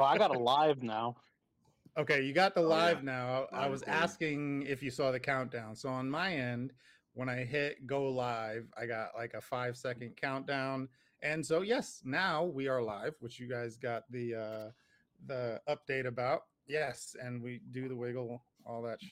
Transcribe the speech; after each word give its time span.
Well, 0.00 0.08
I 0.08 0.16
got 0.16 0.34
a 0.34 0.38
live 0.38 0.82
now. 0.82 1.16
Okay, 1.98 2.22
you 2.22 2.32
got 2.32 2.54
the 2.54 2.62
Oh, 2.62 2.68
live 2.68 2.98
yeah. 2.98 3.12
now. 3.12 3.46
I 3.52 3.68
was 3.68 3.82
asking 3.82 4.62
if 4.66 4.82
you 4.82 4.90
saw 4.90 5.10
the 5.12 5.20
countdown. 5.20 5.76
So 5.76 5.90
on 5.90 6.08
my 6.08 6.32
end, 6.34 6.72
when 7.12 7.28
I 7.28 7.44
hit 7.44 7.86
go 7.86 8.04
live, 8.08 8.66
I 8.78 8.86
got 8.86 9.10
like 9.14 9.34
a 9.34 9.42
five 9.42 9.76
second 9.76 10.16
countdown. 10.16 10.88
And 11.22 11.44
so 11.44 11.60
yes, 11.60 12.00
now 12.02 12.44
we 12.44 12.66
are 12.66 12.80
live, 12.82 13.14
which 13.20 13.38
you 13.38 13.46
guys 13.46 13.76
got 13.76 14.10
the 14.10 14.34
uh 14.36 14.70
the 15.26 15.60
update 15.68 16.06
about. 16.06 16.44
Yes, 16.66 17.14
and 17.22 17.42
we 17.42 17.60
do 17.70 17.86
the 17.86 17.96
wiggle, 17.96 18.42
all 18.64 18.80
that. 18.82 19.02
Sh- 19.02 19.10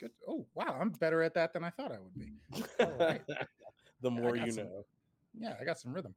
Good. 0.00 0.12
Oh 0.26 0.46
wow, 0.54 0.78
I'm 0.80 0.88
better 0.88 1.20
at 1.22 1.34
that 1.34 1.52
than 1.52 1.62
I 1.62 1.68
thought 1.68 1.92
I 1.92 1.98
would 1.98 2.14
be. 2.18 2.32
All 2.80 2.92
right. 2.98 3.20
the 4.00 4.10
more 4.10 4.34
got 4.34 4.46
you 4.46 4.52
some- 4.52 4.64
know. 4.64 4.86
Yeah, 5.38 5.56
I 5.60 5.64
got 5.64 5.78
some 5.78 5.92
rhythm. 5.92 6.14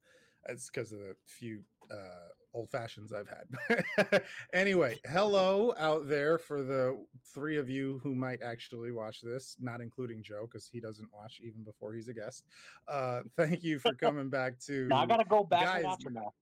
It's 0.47 0.69
because 0.69 0.93
of 0.93 0.99
the 0.99 1.15
few 1.25 1.59
uh, 1.91 2.29
old 2.55 2.69
fashions 2.71 3.11
I've 3.11 3.27
had. 3.27 4.21
anyway, 4.53 4.97
hello 5.11 5.73
out 5.77 6.07
there 6.07 6.37
for 6.37 6.63
the 6.63 6.97
three 7.33 7.57
of 7.57 7.69
you 7.69 7.99
who 8.01 8.15
might 8.15 8.41
actually 8.41 8.91
watch 8.91 9.21
this, 9.21 9.57
not 9.59 9.81
including 9.81 10.23
Joe 10.23 10.47
because 10.49 10.67
he 10.71 10.79
doesn't 10.79 11.09
watch 11.13 11.41
even 11.43 11.63
before 11.63 11.93
he's 11.93 12.07
a 12.07 12.13
guest. 12.13 12.45
Uh, 12.87 13.21
thank 13.35 13.61
you 13.63 13.77
for 13.77 13.93
coming 13.93 14.29
back 14.29 14.57
to. 14.67 14.87
Now 14.95 14.97
I 15.01 15.05
gotta 15.05 15.25
go 15.25 15.43
back 15.43 15.65
guys- 15.65 15.75
and 15.77 15.85
watch 15.85 16.03
them 16.03 16.13
now. 16.13 16.33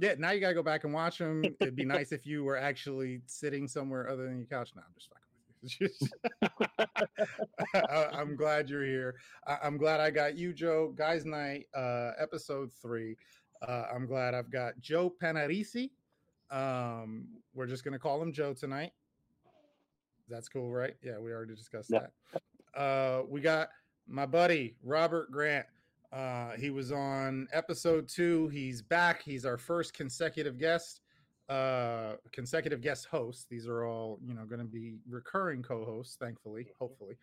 Yeah, 0.00 0.14
now 0.18 0.30
you 0.32 0.40
gotta 0.40 0.54
go 0.54 0.62
back 0.62 0.84
and 0.84 0.92
watch 0.92 1.18
them. 1.18 1.44
It'd 1.60 1.76
be 1.76 1.84
nice 1.84 2.12
if 2.12 2.26
you 2.26 2.42
were 2.44 2.56
actually 2.56 3.20
sitting 3.26 3.68
somewhere 3.68 4.08
other 4.10 4.24
than 4.24 4.38
your 4.38 4.46
couch. 4.46 4.72
Now 4.74 4.82
I'm 4.86 4.94
just 4.96 5.08
fucking 5.08 5.24
with 5.62 5.80
you. 5.80 5.88
I- 7.74 8.08
I'm 8.20 8.36
glad 8.36 8.68
you're 8.68 8.84
here. 8.84 9.16
I- 9.46 9.58
I'm 9.62 9.76
glad 9.76 10.00
I 10.00 10.10
got 10.10 10.36
you, 10.36 10.52
Joe. 10.52 10.92
Guys 10.96 11.24
Night, 11.24 11.66
uh, 11.76 12.12
episode 12.18 12.70
three. 12.82 13.16
Uh, 13.66 13.86
I'm 13.92 14.06
glad 14.06 14.34
I've 14.34 14.50
got 14.50 14.78
Joe 14.80 15.12
Panarisi. 15.22 15.90
Um, 16.50 17.28
we're 17.54 17.66
just 17.66 17.84
gonna 17.84 17.98
call 17.98 18.20
him 18.22 18.32
Joe 18.32 18.54
tonight. 18.54 18.92
That's 20.28 20.48
cool, 20.48 20.70
right? 20.70 20.94
Yeah, 21.02 21.18
we 21.18 21.32
already 21.32 21.54
discussed 21.54 21.90
Yeah. 21.90 22.06
that. 22.34 22.42
Uh, 22.78 23.22
we 23.28 23.40
got 23.40 23.70
my 24.06 24.26
buddy 24.26 24.76
Robert 24.82 25.30
Grant. 25.32 25.66
Uh, 26.12 26.52
he 26.52 26.70
was 26.70 26.92
on 26.92 27.48
episode 27.52 28.08
two. 28.08 28.48
He's 28.48 28.80
back. 28.80 29.22
He's 29.22 29.44
our 29.44 29.58
first 29.58 29.92
consecutive 29.94 30.56
guest, 30.58 31.00
uh, 31.48 32.14
consecutive 32.32 32.80
guest 32.80 33.06
host. 33.06 33.48
These 33.50 33.66
are 33.66 33.84
all, 33.84 34.18
you 34.26 34.32
know, 34.34 34.44
going 34.46 34.60
to 34.60 34.64
be 34.66 34.98
recurring 35.08 35.62
co-hosts, 35.62 36.16
thankfully, 36.16 36.68
hopefully. 36.78 37.16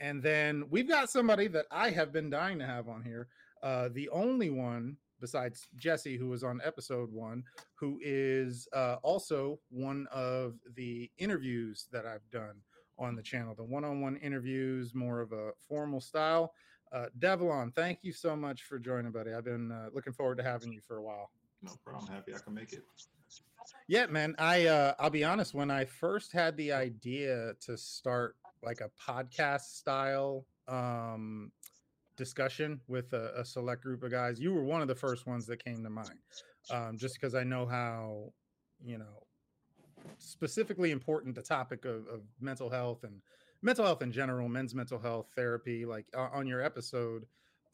And 0.00 0.22
then 0.22 0.64
we've 0.70 0.86
got 0.88 1.10
somebody 1.10 1.48
that 1.48 1.66
I 1.72 1.90
have 1.90 2.12
been 2.12 2.30
dying 2.30 2.58
to 2.60 2.66
have 2.66 2.88
on 2.88 3.02
here. 3.02 3.26
Uh, 3.62 3.88
the 3.92 4.08
only 4.10 4.50
one 4.50 4.96
besides 5.20 5.68
Jesse, 5.76 6.16
who 6.16 6.28
was 6.28 6.44
on 6.44 6.60
episode 6.64 7.12
one, 7.12 7.44
who 7.74 7.98
is 8.02 8.68
uh, 8.72 8.96
also 9.02 9.58
one 9.70 10.06
of 10.12 10.54
the 10.74 11.10
interviews 11.18 11.86
that 11.92 12.06
I've 12.06 12.28
done 12.30 12.56
on 12.98 13.14
the 13.14 13.22
channel, 13.22 13.54
the 13.54 13.64
one-on-one 13.64 14.16
interviews, 14.16 14.94
more 14.94 15.20
of 15.20 15.32
a 15.32 15.50
formal 15.68 16.00
style. 16.00 16.52
Uh, 16.92 17.06
Develon, 17.18 17.70
thank 17.72 18.00
you 18.02 18.12
so 18.12 18.34
much 18.34 18.64
for 18.64 18.78
joining, 18.78 19.12
buddy. 19.12 19.32
I've 19.32 19.44
been 19.44 19.70
uh, 19.70 19.88
looking 19.92 20.12
forward 20.12 20.38
to 20.38 20.42
having 20.42 20.72
you 20.72 20.80
for 20.80 20.96
a 20.96 21.02
while. 21.02 21.30
No 21.62 21.72
problem. 21.84 22.12
Happy 22.12 22.34
I 22.34 22.38
can 22.38 22.54
make 22.54 22.72
it. 22.72 22.82
Yeah, 23.88 24.06
man. 24.06 24.34
I 24.38 24.66
uh, 24.66 24.94
I'll 24.98 25.10
be 25.10 25.24
honest. 25.24 25.54
When 25.54 25.70
I 25.70 25.84
first 25.84 26.32
had 26.32 26.56
the 26.56 26.72
idea 26.72 27.52
to 27.60 27.76
start 27.76 28.36
like 28.62 28.80
a 28.80 28.90
podcast 28.98 29.76
style 29.76 30.46
um, 30.66 31.50
discussion 32.18 32.80
with 32.88 33.12
a, 33.14 33.32
a 33.36 33.44
select 33.44 33.82
group 33.82 34.02
of 34.02 34.10
guys, 34.10 34.38
you 34.38 34.52
were 34.52 34.62
one 34.62 34.82
of 34.82 34.88
the 34.88 34.94
first 34.94 35.26
ones 35.26 35.46
that 35.46 35.64
came 35.64 35.82
to 35.82 35.90
mind. 35.90 36.18
Um, 36.70 36.98
just 36.98 37.14
because 37.14 37.34
I 37.34 37.44
know 37.44 37.64
how 37.64 38.32
you 38.84 38.98
know 38.98 39.24
specifically 40.18 40.90
important 40.90 41.34
the 41.34 41.42
topic 41.42 41.84
of, 41.84 42.06
of 42.08 42.20
mental 42.40 42.68
health 42.68 43.04
and 43.04 43.22
mental 43.62 43.84
health 43.84 44.02
in 44.02 44.12
general, 44.12 44.48
men's 44.48 44.74
mental 44.74 44.98
health 44.98 45.28
therapy. 45.34 45.86
Like 45.86 46.06
uh, 46.14 46.28
on 46.32 46.46
your 46.46 46.60
episode 46.60 47.24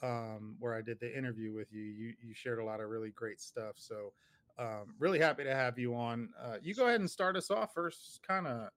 um, 0.03 0.57
where 0.61 0.75
I 0.75 0.83
did 0.83 1.01
the 1.01 1.17
interview 1.17 1.53
with 1.53 1.73
you, 1.73 1.83
you 1.83 2.13
you 2.23 2.35
shared 2.35 2.61
a 2.61 2.65
lot 2.65 2.81
of 2.81 2.89
really 2.89 3.11
great 3.11 3.41
stuff. 3.41 3.75
So 3.77 4.13
um, 4.59 4.95
really 5.01 5.19
happy 5.19 5.43
to 5.45 5.55
have 5.55 5.79
you 5.79 5.95
on. 5.95 6.29
Uh, 6.41 6.57
you 6.63 6.75
go 6.75 6.87
ahead 6.87 7.01
and 7.01 7.11
start 7.11 7.37
us 7.37 7.51
off 7.51 7.75
first. 7.75 8.21
Kind 8.27 8.47
of 8.47 8.69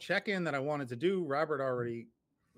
check 0.00 0.28
in 0.28 0.44
that 0.44 0.54
I 0.54 0.58
wanted 0.58 0.88
to 0.88 0.96
do. 0.96 1.24
Robert 1.24 1.60
already, 1.60 2.08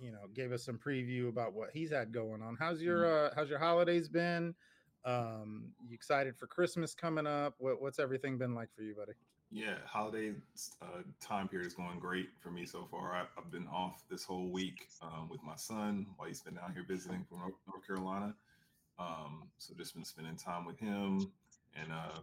you 0.03 0.13
know, 0.13 0.29
gave 0.35 0.53
us 0.53 0.65
some 0.65 0.79
preview 0.79 1.29
about 1.29 1.55
what 1.55 1.71
he's 1.73 1.91
had 1.91 2.13
going 2.13 2.43
on. 2.43 2.57
How's 2.59 2.83
your 2.83 3.07
uh, 3.07 3.31
how's 3.35 3.49
your 3.49 3.59
holidays 3.59 4.09
been? 4.09 4.55
Um, 5.05 5.73
you 5.87 5.95
excited 5.95 6.37
for 6.37 6.47
Christmas 6.47 6.95
coming 6.95 7.27
up? 7.27 7.55
What, 7.59 7.81
what's 7.81 7.99
everything 7.99 8.37
been 8.39 8.55
like 8.55 8.69
for 8.75 8.83
you, 8.83 8.95
buddy? 8.95 9.13
Yeah, 9.51 9.77
holiday 9.85 10.33
uh, 10.81 11.03
time 11.21 11.49
period 11.49 11.67
is 11.67 11.75
going 11.75 11.99
great 11.99 12.29
for 12.39 12.51
me 12.51 12.67
so 12.67 12.87
far. 12.91 13.13
I, 13.13 13.25
I've 13.37 13.51
been 13.51 13.67
off 13.67 14.05
this 14.09 14.25
whole 14.25 14.49
week 14.49 14.89
um, 15.03 15.29
with 15.29 15.43
my 15.43 15.57
son 15.57 16.07
while 16.17 16.29
he's 16.29 16.41
been 16.41 16.55
down 16.55 16.73
here 16.73 16.85
visiting 16.87 17.25
from 17.29 17.41
North, 17.41 17.55
North 17.67 17.85
Carolina. 17.85 18.35
Um, 18.99 19.49
so 19.59 19.75
just 19.75 19.95
been 19.95 20.05
spending 20.05 20.37
time 20.37 20.67
with 20.67 20.79
him 20.79 21.33
and 21.75 21.91
uh, 21.91 22.21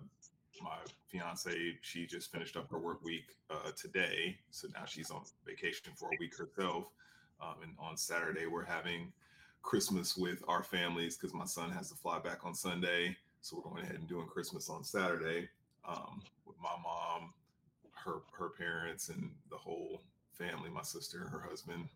my 0.61 0.77
fiance. 1.07 1.51
She 1.81 2.05
just 2.05 2.31
finished 2.31 2.55
up 2.55 2.69
her 2.71 2.79
work 2.79 3.03
week 3.03 3.35
uh, 3.49 3.71
today, 3.75 4.37
so 4.51 4.67
now 4.73 4.85
she's 4.85 5.11
on 5.11 5.23
vacation 5.45 5.91
for 5.95 6.07
a 6.07 6.17
week 6.19 6.37
herself. 6.37 6.85
Um, 7.41 7.55
and 7.63 7.73
on 7.79 7.97
Saturday 7.97 8.45
we're 8.47 8.63
having 8.65 9.11
Christmas 9.61 10.15
with 10.17 10.43
our 10.47 10.63
families 10.63 11.17
because 11.17 11.33
my 11.33 11.45
son 11.45 11.69
has 11.71 11.89
to 11.89 11.95
fly 11.95 12.19
back 12.19 12.45
on 12.45 12.53
Sunday. 12.55 13.15
So 13.41 13.57
we're 13.57 13.69
going 13.69 13.83
ahead 13.83 13.95
and 13.97 14.07
doing 14.07 14.27
Christmas 14.27 14.69
on 14.69 14.83
Saturday 14.83 15.47
um, 15.87 16.21
with 16.45 16.55
my 16.61 16.75
mom, 16.83 17.33
her 17.93 18.21
her 18.37 18.49
parents, 18.49 19.09
and 19.09 19.29
the 19.49 19.57
whole 19.57 20.01
family, 20.33 20.69
my 20.69 20.81
sister, 20.83 21.27
her 21.29 21.39
husband, 21.39 21.87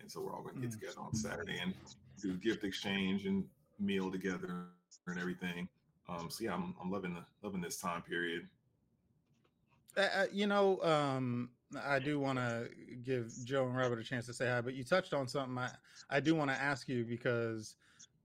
and 0.00 0.10
so 0.10 0.20
we're 0.20 0.32
all 0.34 0.42
going 0.42 0.54
to 0.56 0.60
get 0.60 0.70
Mm. 0.70 0.80
together 0.80 1.00
on 1.00 1.14
Saturday 1.14 1.58
and 1.62 1.74
do 2.20 2.34
gift 2.34 2.64
exchange 2.64 3.26
and 3.26 3.44
meal 3.78 4.10
together 4.10 4.66
and 5.06 5.18
everything. 5.18 5.68
Um, 6.08 6.30
so 6.30 6.44
yeah, 6.44 6.54
I'm, 6.54 6.74
I'm 6.80 6.90
loving 6.90 7.14
the, 7.14 7.24
loving 7.42 7.60
this 7.60 7.76
time 7.80 8.02
period. 8.02 8.48
Uh, 9.96 10.00
uh, 10.00 10.26
you 10.32 10.46
know, 10.46 10.80
um, 10.82 11.50
I 11.84 11.98
do 11.98 12.18
want 12.18 12.38
to 12.38 12.68
give 13.02 13.32
Joe 13.44 13.66
and 13.66 13.76
Robert 13.76 13.98
a 13.98 14.04
chance 14.04 14.26
to 14.26 14.32
say 14.32 14.48
hi, 14.48 14.60
but 14.60 14.74
you 14.74 14.84
touched 14.84 15.12
on 15.12 15.28
something 15.28 15.58
I, 15.58 15.70
I 16.08 16.20
do 16.20 16.34
want 16.34 16.50
to 16.50 16.56
ask 16.56 16.88
you 16.88 17.04
because 17.04 17.74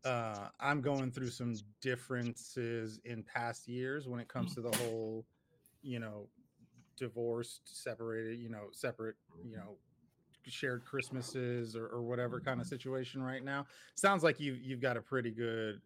uh, 0.05 0.47
I'm 0.59 0.81
going 0.81 1.11
through 1.11 1.29
some 1.29 1.55
differences 1.81 2.99
in 3.05 3.23
past 3.23 3.67
years 3.67 4.07
when 4.07 4.19
it 4.19 4.27
comes 4.27 4.53
to 4.55 4.61
the 4.61 4.71
whole, 4.77 5.25
you 5.81 5.99
know, 5.99 6.27
divorced, 6.97 7.61
separated, 7.65 8.39
you 8.39 8.49
know, 8.49 8.67
separate, 8.71 9.15
you 9.43 9.57
know, 9.57 9.77
shared 10.45 10.83
Christmases 10.85 11.75
or, 11.75 11.87
or 11.87 12.01
whatever 12.01 12.39
kind 12.39 12.59
of 12.61 12.67
situation 12.67 13.21
right 13.21 13.43
now. 13.43 13.65
Sounds 13.95 14.23
like 14.23 14.39
you 14.39 14.53
you've 14.61 14.81
got 14.81 14.97
a 14.97 15.01
pretty 15.01 15.31
good, 15.31 15.81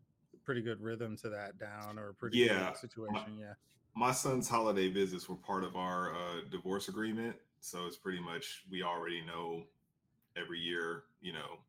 pretty 0.46 0.62
good 0.62 0.82
rhythm 0.82 1.16
to 1.18 1.30
that 1.30 1.58
down 1.58 1.98
or 1.98 2.10
a 2.10 2.14
pretty 2.14 2.38
Yeah. 2.40 2.70
good 2.70 2.78
situation. 2.78 3.38
Yeah. 3.40 3.54
my 3.96 4.12
son's 4.12 4.48
holiday 4.48 4.90
visits 4.90 5.28
were 5.28 5.36
part 5.36 5.64
of 5.64 5.76
our 5.76 6.14
uh, 6.14 6.42
divorce 6.52 6.88
agreement 6.88 7.36
so 7.68 7.86
it's 7.86 7.98
pretty 7.98 8.22
much 8.22 8.64
we 8.72 8.82
already 8.82 9.22
know 9.26 9.64
every 10.38 10.60
year 10.60 11.04
you 11.22 11.34
know 11.34 11.60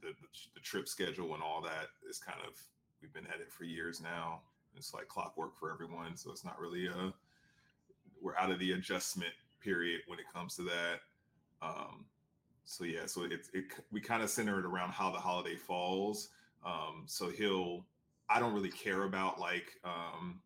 the, 0.00 0.08
the, 0.54 0.60
trip 0.60 0.88
schedule 0.88 1.34
and 1.34 1.42
all 1.42 1.62
that 1.62 1.88
is 2.08 2.18
kind 2.18 2.38
of 2.46 2.54
we've 3.00 3.12
been 3.12 3.26
at 3.26 3.40
it 3.40 3.50
for 3.50 3.64
years 3.64 4.00
now. 4.00 4.40
It's 4.76 4.94
like 4.94 5.08
clockwork 5.08 5.58
for 5.58 5.72
everyone 5.72 6.16
so 6.16 6.30
it's 6.30 6.44
not 6.44 6.58
really 6.60 6.86
a 6.86 7.12
we're 8.20 8.36
out 8.36 8.50
of 8.50 8.58
the 8.58 8.72
adjustment 8.72 9.32
period 9.60 10.02
when 10.06 10.18
it 10.18 10.24
comes 10.32 10.56
to 10.56 10.62
that. 10.62 11.00
Um 11.62 12.04
so 12.64 12.84
yeah 12.84 13.06
so 13.06 13.24
it's 13.24 13.50
it 13.54 13.64
we 13.90 14.00
kind 14.00 14.22
of 14.22 14.30
center 14.30 14.58
it 14.58 14.64
around 14.64 14.90
how 14.90 15.10
the 15.10 15.18
holiday 15.18 15.56
falls. 15.56 16.28
Um 16.64 17.04
so 17.06 17.30
he'll 17.30 17.84
i 18.28 18.38
don't 18.38 18.52
really 18.52 18.70
care 18.70 19.04
about 19.04 19.40
like 19.40 19.80
um 19.84 20.40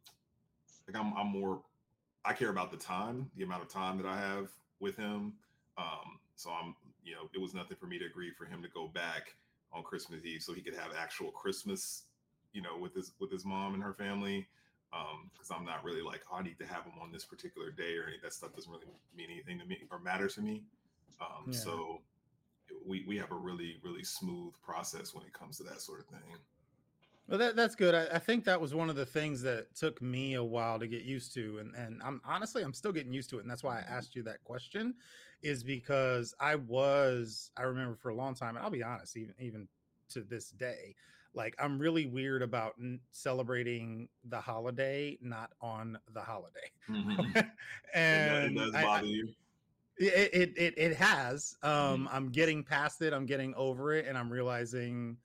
like 0.86 0.96
I'm, 0.96 1.12
I'm 1.14 1.26
more 1.26 1.62
i 2.24 2.32
care 2.32 2.50
about 2.50 2.70
the 2.70 2.76
time 2.76 3.28
the 3.36 3.42
amount 3.42 3.62
of 3.62 3.68
time 3.68 3.96
that 3.96 4.06
i 4.06 4.16
have 4.16 4.48
with 4.82 4.96
him. 4.96 5.32
Um 5.78 6.18
so 6.36 6.50
i'm 6.50 6.74
you 7.04 7.12
know 7.14 7.28
it 7.34 7.40
was 7.40 7.54
nothing 7.54 7.76
for 7.76 7.86
me 7.86 7.98
to 7.98 8.06
agree 8.06 8.30
for 8.30 8.44
him 8.44 8.62
to 8.62 8.68
go 8.68 8.88
back 8.88 9.34
on 9.72 9.82
christmas 9.82 10.24
eve 10.24 10.42
so 10.42 10.52
he 10.52 10.60
could 10.60 10.74
have 10.74 10.90
actual 10.98 11.30
christmas 11.30 12.04
you 12.52 12.62
know 12.62 12.76
with 12.78 12.94
his 12.94 13.12
with 13.20 13.30
his 13.30 13.44
mom 13.44 13.74
and 13.74 13.82
her 13.82 13.94
family. 13.94 14.46
Um 14.92 15.30
because 15.32 15.50
i'm 15.50 15.64
not 15.64 15.84
really 15.84 16.02
like 16.02 16.22
oh, 16.30 16.36
i 16.36 16.42
need 16.42 16.58
to 16.58 16.66
have 16.66 16.84
him 16.84 16.92
on 17.00 17.12
this 17.12 17.24
particular 17.24 17.70
day 17.70 17.96
or 17.96 18.06
any 18.08 18.18
that 18.22 18.32
stuff 18.32 18.54
doesn't 18.54 18.70
really 18.70 18.86
mean 19.16 19.28
anything 19.30 19.58
to 19.58 19.64
me 19.64 19.78
or 19.90 19.98
matter 19.98 20.28
to 20.28 20.40
me. 20.40 20.64
Um 21.20 21.46
Yeah. 21.46 21.52
so 21.52 22.00
we 22.86 23.04
we 23.06 23.16
have 23.16 23.30
a 23.30 23.36
really 23.36 23.78
really 23.82 24.04
smooth 24.04 24.52
process 24.64 25.14
when 25.14 25.24
it 25.24 25.32
comes 25.32 25.56
to 25.58 25.62
that 25.64 25.80
sort 25.80 26.00
of 26.00 26.06
thing 26.06 26.36
Well, 27.28 27.38
that, 27.38 27.56
that's 27.56 27.74
good. 27.76 27.94
I, 27.94 28.16
I 28.16 28.18
think 28.18 28.44
that 28.44 28.60
was 28.60 28.74
one 28.74 28.90
of 28.90 28.96
the 28.96 29.06
things 29.06 29.42
that 29.42 29.74
took 29.74 30.02
me 30.02 30.34
a 30.34 30.44
while 30.44 30.78
to 30.78 30.86
get 30.86 31.02
used 31.02 31.32
to, 31.34 31.58
and 31.58 31.74
and 31.74 32.02
I'm 32.02 32.20
honestly 32.24 32.62
I'm 32.62 32.74
still 32.74 32.92
getting 32.92 33.12
used 33.12 33.30
to 33.30 33.38
it, 33.38 33.42
and 33.42 33.50
that's 33.50 33.62
why 33.62 33.78
I 33.78 33.82
asked 33.82 34.14
you 34.14 34.22
that 34.24 34.42
question, 34.44 34.94
is 35.42 35.62
because 35.64 36.34
I 36.40 36.56
was 36.56 37.50
I 37.56 37.62
remember 37.62 37.96
for 37.96 38.10
a 38.10 38.14
long 38.14 38.34
time, 38.34 38.56
and 38.56 38.64
I'll 38.64 38.70
be 38.70 38.82
honest, 38.82 39.16
even 39.16 39.34
even 39.38 39.68
to 40.10 40.22
this 40.22 40.50
day, 40.50 40.94
like 41.34 41.54
i'm 41.58 41.78
really 41.78 42.04
weird 42.06 42.42
about 42.42 42.74
n- 42.78 43.00
celebrating 43.12 44.08
the 44.24 44.38
holiday 44.40 45.16
not 45.22 45.50
on 45.62 45.98
the 46.12 46.20
holiday 46.20 46.70
Mhm. 46.90 47.50
And 47.94 48.44
it 48.44 48.54
does 48.54 48.74
I- 48.74 48.82
I- 48.82 48.84
bother 48.84 49.06
you. 49.06 49.34
it, 49.96 50.30
it 50.34 50.58
it 50.58 50.74
it 50.78 50.96
has 50.96 51.56
um 51.62 52.06
Mhm. 52.06 52.14
i'm 52.14 52.30
getting 52.30 52.64
past 52.64 53.02
it 53.02 53.12
i'm 53.12 53.26
getting 53.26 53.54
over 53.54 53.92
it 53.92 54.06
and 54.06 54.16
i'm 54.18 54.30
realizing 54.32 55.16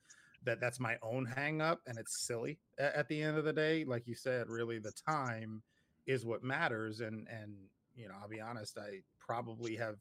that 0.44 0.60
that's 0.60 0.80
my 0.80 0.96
own 1.02 1.24
hang 1.24 1.60
up 1.60 1.80
and 1.86 1.98
it's 1.98 2.20
silly 2.26 2.58
at, 2.78 2.94
at 2.94 3.08
the 3.08 3.20
end 3.20 3.36
of 3.36 3.44
the 3.44 3.52
day 3.52 3.84
like 3.84 4.06
you 4.06 4.14
said 4.14 4.48
really 4.48 4.78
the 4.78 4.92
time 5.06 5.62
is 6.06 6.24
what 6.24 6.42
matters 6.42 7.00
and 7.00 7.26
and 7.28 7.54
you 7.94 8.08
know 8.08 8.14
i'll 8.22 8.28
be 8.28 8.40
honest 8.40 8.78
i 8.78 8.98
probably 9.18 9.76
have 9.76 9.96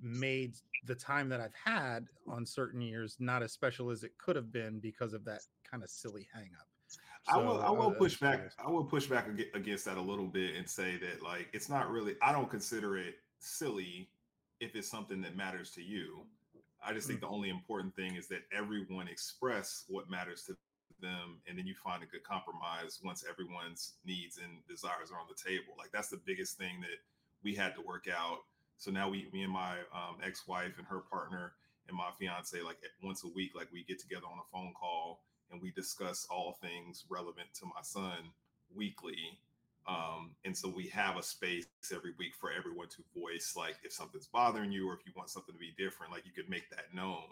made 0.00 0.54
the 0.86 0.94
time 0.94 1.28
that 1.28 1.40
i've 1.40 1.54
had 1.54 2.06
on 2.28 2.44
certain 2.44 2.80
years 2.80 3.16
not 3.18 3.42
as 3.42 3.52
special 3.52 3.90
as 3.90 4.04
it 4.04 4.12
could 4.18 4.36
have 4.36 4.52
been 4.52 4.78
because 4.78 5.14
of 5.14 5.24
that 5.24 5.40
kind 5.68 5.82
of 5.82 5.90
silly 5.90 6.28
hang 6.32 6.50
up 6.60 6.66
I 7.28 7.36
will. 7.36 7.60
I 7.60 7.70
will 7.70 7.90
uh, 7.90 7.94
push 7.94 8.18
back. 8.18 8.50
I 8.58 8.68
will 8.68 8.84
push 8.84 9.06
back 9.06 9.28
against 9.54 9.84
that 9.84 9.96
a 9.96 10.00
little 10.00 10.26
bit 10.26 10.56
and 10.56 10.68
say 10.68 10.96
that 10.96 11.22
like 11.22 11.48
it's 11.52 11.68
not 11.68 11.90
really. 11.90 12.16
I 12.20 12.32
don't 12.32 12.50
consider 12.50 12.98
it 12.98 13.14
silly 13.38 14.10
if 14.60 14.74
it's 14.74 14.88
something 14.88 15.20
that 15.22 15.36
matters 15.36 15.70
to 15.72 15.82
you. 15.82 16.24
I 16.84 16.92
just 16.92 17.06
think 17.06 17.18
Mm. 17.20 17.22
the 17.22 17.28
only 17.28 17.48
important 17.48 17.94
thing 17.94 18.16
is 18.16 18.28
that 18.28 18.42
everyone 18.52 19.08
express 19.08 19.84
what 19.88 20.10
matters 20.10 20.44
to 20.44 20.56
them, 21.00 21.40
and 21.46 21.58
then 21.58 21.66
you 21.66 21.74
find 21.74 22.02
a 22.02 22.06
good 22.06 22.22
compromise 22.24 23.00
once 23.02 23.24
everyone's 23.28 23.94
needs 24.04 24.38
and 24.38 24.66
desires 24.66 25.10
are 25.10 25.18
on 25.18 25.26
the 25.28 25.34
table. 25.34 25.74
Like 25.78 25.90
that's 25.92 26.08
the 26.08 26.16
biggest 26.18 26.58
thing 26.58 26.80
that 26.80 26.98
we 27.42 27.54
had 27.54 27.74
to 27.74 27.80
work 27.82 28.06
out. 28.08 28.44
So 28.78 28.90
now 28.90 29.08
we, 29.08 29.28
me 29.32 29.42
and 29.42 29.52
my 29.52 29.78
um, 29.92 30.18
ex-wife 30.22 30.78
and 30.78 30.86
her 30.86 31.00
partner 31.00 31.54
and 31.88 31.96
my 31.96 32.10
fiance, 32.18 32.60
like 32.62 32.78
once 33.02 33.24
a 33.24 33.28
week, 33.28 33.54
like 33.54 33.70
we 33.72 33.84
get 33.84 33.98
together 34.00 34.26
on 34.26 34.38
a 34.38 34.48
phone 34.52 34.72
call 34.74 35.22
and 35.50 35.60
we 35.60 35.70
discuss 35.72 36.26
all 36.30 36.52
things 36.60 37.04
relevant 37.08 37.52
to 37.54 37.66
my 37.66 37.82
son 37.82 38.30
weekly. 38.74 39.38
Um, 39.86 40.30
and 40.44 40.56
so 40.56 40.68
we 40.68 40.86
have 40.88 41.16
a 41.16 41.22
space 41.22 41.66
every 41.92 42.12
week 42.18 42.34
for 42.38 42.52
everyone 42.52 42.88
to 42.90 43.02
voice, 43.18 43.54
like 43.56 43.76
if 43.82 43.92
something's 43.92 44.28
bothering 44.28 44.70
you 44.70 44.88
or 44.88 44.94
if 44.94 45.00
you 45.04 45.12
want 45.16 45.28
something 45.30 45.52
to 45.54 45.58
be 45.58 45.72
different, 45.76 46.12
like 46.12 46.24
you 46.24 46.30
could 46.32 46.48
make 46.48 46.70
that 46.70 46.94
known, 46.94 47.24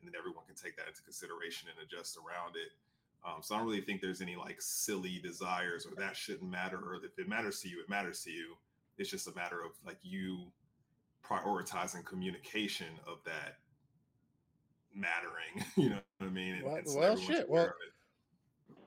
and 0.00 0.04
then 0.06 0.12
everyone 0.18 0.44
can 0.46 0.54
take 0.54 0.76
that 0.76 0.86
into 0.86 1.02
consideration 1.02 1.68
and 1.70 1.78
adjust 1.86 2.18
around 2.18 2.56
it. 2.56 2.72
Um, 3.26 3.40
so 3.40 3.54
I 3.54 3.58
don't 3.58 3.66
really 3.66 3.80
think 3.80 4.02
there's 4.02 4.20
any 4.20 4.36
like 4.36 4.60
silly 4.60 5.18
desires 5.22 5.86
or 5.86 5.94
that 5.96 6.14
shouldn't 6.14 6.50
matter, 6.50 6.76
or 6.76 6.96
if 6.96 7.18
it 7.18 7.26
matters 7.26 7.60
to 7.62 7.68
you, 7.70 7.80
it 7.80 7.88
matters 7.88 8.22
to 8.24 8.30
you. 8.30 8.54
It's 8.98 9.08
just 9.10 9.26
a 9.28 9.34
matter 9.34 9.60
of 9.64 9.70
like 9.86 9.96
you 10.02 10.52
prioritizing 11.26 12.04
communication 12.04 12.88
of 13.06 13.18
that 13.24 13.56
mattering. 14.94 15.64
You 15.76 15.88
know 15.90 15.98
what 16.18 16.26
I 16.26 16.30
mean? 16.30 16.54
And- 16.56 16.64
Well- 16.64 16.76
and 16.76 16.88
so 16.88 16.98
well, 16.98 17.16
shit, 17.16 17.48
well, 17.48 17.64
it. 17.64 17.72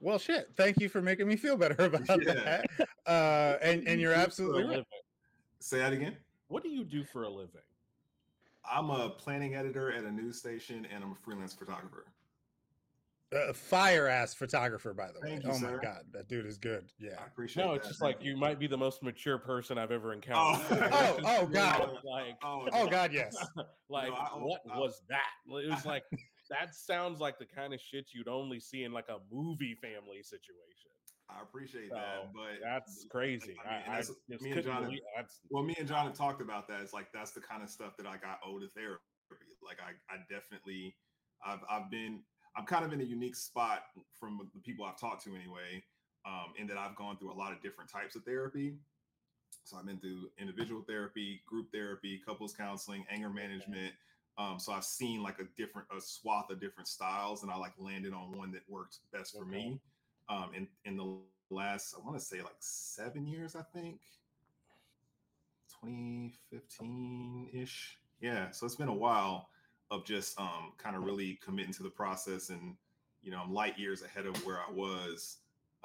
Well 0.01 0.17
shit 0.19 0.49
thank 0.55 0.79
you 0.79 0.89
for 0.89 1.01
making 1.01 1.27
me 1.27 1.35
feel 1.35 1.57
better 1.57 1.85
about 1.85 2.07
Yeah. 2.25 2.33
that 2.33 2.65
uh 3.05 3.57
and 3.61 3.87
and 3.87 3.99
you 3.99 4.07
you're 4.07 4.15
do 4.15 4.19
absolutely 4.21 4.63
right? 4.77 4.85
Say 5.59 5.79
that 5.79 5.91
again. 5.93 6.15
What 6.49 6.61
do 6.63 6.69
you 6.69 6.83
do 6.83 7.03
for 7.03 7.23
a 7.23 7.29
living? 7.29 7.61
I'm 8.69 8.89
a 8.89 9.09
planning 9.09 9.55
editor 9.55 9.91
at 9.91 10.03
a 10.03 10.11
news 10.11 10.37
station, 10.37 10.85
and 10.93 11.03
I'm 11.03 11.11
a 11.13 11.15
freelance 11.15 11.53
photographer. 11.53 12.05
a 13.33 13.53
fire 13.53 14.07
ass 14.07 14.33
photographer, 14.33 14.93
by 14.93 15.07
the 15.07 15.19
way. 15.19 15.29
Thank 15.31 15.43
you, 15.45 15.49
oh 15.51 15.57
sir. 15.57 15.75
my 15.77 15.83
god, 15.83 16.03
that 16.13 16.27
dude 16.29 16.45
is 16.45 16.57
good. 16.57 16.85
Yeah. 16.99 17.15
I 17.21 17.25
appreciate. 17.25 17.65
No, 17.65 17.73
it's 17.73 17.83
that. 17.85 17.89
just 17.89 17.99
Thank 18.01 18.17
like 18.17 18.25
you 18.25 18.37
might 18.37 18.59
be 18.59 18.67
the 18.67 18.77
most 18.77 19.01
mature 19.03 19.37
person 19.37 19.77
I've 19.77 19.91
ever 19.91 20.09
Oh. 20.09 20.13
encountered. 20.13 20.77
It's 20.81 20.95
Oh, 20.95 21.39
oh, 21.41 21.45
God. 21.47 21.89
Like, 22.05 22.35
Oh, 22.43 22.67
Oh 22.71 22.87
god, 22.87 23.11
yes. 23.11 23.35
like 23.89 24.11
I- 24.13 24.29
oh, 24.33 24.45
what 24.45 24.61
I- 24.71 24.77
was 24.77 25.01
that? 25.09 25.27
It 25.47 25.69
was 25.71 25.85
like 25.85 26.03
that 26.49 26.75
sounds 26.75 27.19
like 27.19 27.37
the 27.39 27.45
kind 27.45 27.73
of 27.73 27.79
shit 27.81 28.07
you'd 28.13 28.27
only 28.27 28.59
see 28.59 28.83
in 28.83 28.91
like 28.91 29.09
a 29.09 29.17
movie 29.31 29.75
family 29.75 30.21
situation. 30.23 30.91
I 31.29 31.41
appreciate 31.41 31.89
So, 31.89 31.95
that, 31.95 32.31
but 32.33 32.63
That's 32.63 33.05
crazy. 33.09 33.55
I 33.65 33.69
mean, 33.69 33.73
I, 33.73 33.75
I 33.75 33.95
that's- 33.99 34.11
just 34.29 34.41
me 34.41 34.51
and 34.51 34.63
John 34.63 34.97
have- 35.15 35.29
well, 35.49 35.63
me 35.63 35.75
and 35.77 35.87
John 35.87 36.05
have 36.05 36.15
talked 36.15 36.41
about 36.41 36.67
that. 36.69 36.81
It's 36.81 36.93
like 36.93 37.11
that's 37.13 37.31
the 37.31 37.41
kind 37.41 37.61
of 37.63 37.69
stuff 37.69 37.97
that 37.97 38.05
I 38.07 38.15
owe 38.45 38.59
to 38.59 38.67
therapy. 38.69 39.03
Like 39.63 39.77
I, 39.81 39.91
I 40.13 40.19
definitely, 40.29 40.95
I've, 41.45 41.59
I've 41.69 41.91
been, 41.91 42.21
I'm 42.55 42.65
kind 42.65 42.85
of 42.85 42.93
in 42.93 43.01
a 43.01 43.03
unique 43.03 43.35
spot 43.35 43.83
from 44.17 44.49
the 44.53 44.61
people 44.61 44.85
I've 44.85 44.97
talked 44.99 45.23
to 45.25 45.35
anyway, 45.35 45.83
um, 46.25 46.53
in 46.57 46.65
that 46.67 46.77
I've 46.77 46.95
gone 46.95 47.17
through 47.17 47.33
a 47.33 47.35
lot 47.35 47.51
of 47.51 47.61
different 47.61 47.91
types 47.91 48.15
of 48.15 48.23
therapy. 48.23 48.75
So 49.65 49.77
I've 49.77 49.85
been 49.85 49.99
through 49.99 50.29
individual 50.39 50.81
therapy, 50.87 51.41
group 51.45 51.67
therapy, 51.73 52.21
couples 52.25 52.53
counseling, 52.53 53.05
anger 53.11 53.29
management. 53.29 53.93
Um, 54.37 54.59
so 54.59 54.71
I've 54.71 54.85
seen 54.85 55.23
like 55.23 55.39
a 55.39 55.45
different, 55.57 55.87
a 55.95 55.99
swath 55.99 56.49
of 56.51 56.59
different 56.59 56.87
styles, 56.87 57.41
and 57.43 57.51
I 57.51 57.57
like 57.57 57.73
landed 57.77 58.13
on 58.13 58.37
one 58.37 58.51
that 58.51 58.61
worked 58.69 58.99
best 59.11 59.33
for 59.33 59.43
Okay. 59.43 59.51
me. 59.51 59.81
Um, 60.29 60.51
in 60.53 60.67
in 60.85 60.97
the 60.97 61.17
last, 61.49 61.95
I 61.95 62.05
want 62.05 62.19
to 62.19 62.23
say 62.23 62.41
like 62.41 62.57
seven 62.59 63.25
years, 63.25 63.55
I 63.55 63.63
think. 63.73 63.99
2015 65.81 67.49
ish. 67.53 67.97
Yeah. 68.19 68.51
So 68.51 68.65
it's 68.65 68.75
been 68.75 68.87
a 68.87 68.93
while 68.93 69.49
of 69.91 70.05
just 70.05 70.39
um, 70.39 70.73
kind 70.77 70.95
of 70.95 71.03
really 71.03 71.39
committing 71.43 71.73
to 71.73 71.83
the 71.83 71.89
process. 71.89 72.49
And, 72.49 72.75
you 73.21 73.31
know, 73.31 73.41
I'm 73.43 73.53
light 73.53 73.77
years 73.77 74.01
ahead 74.03 74.25
of 74.25 74.35
where 74.45 74.59
I 74.59 74.71
was. 74.71 75.37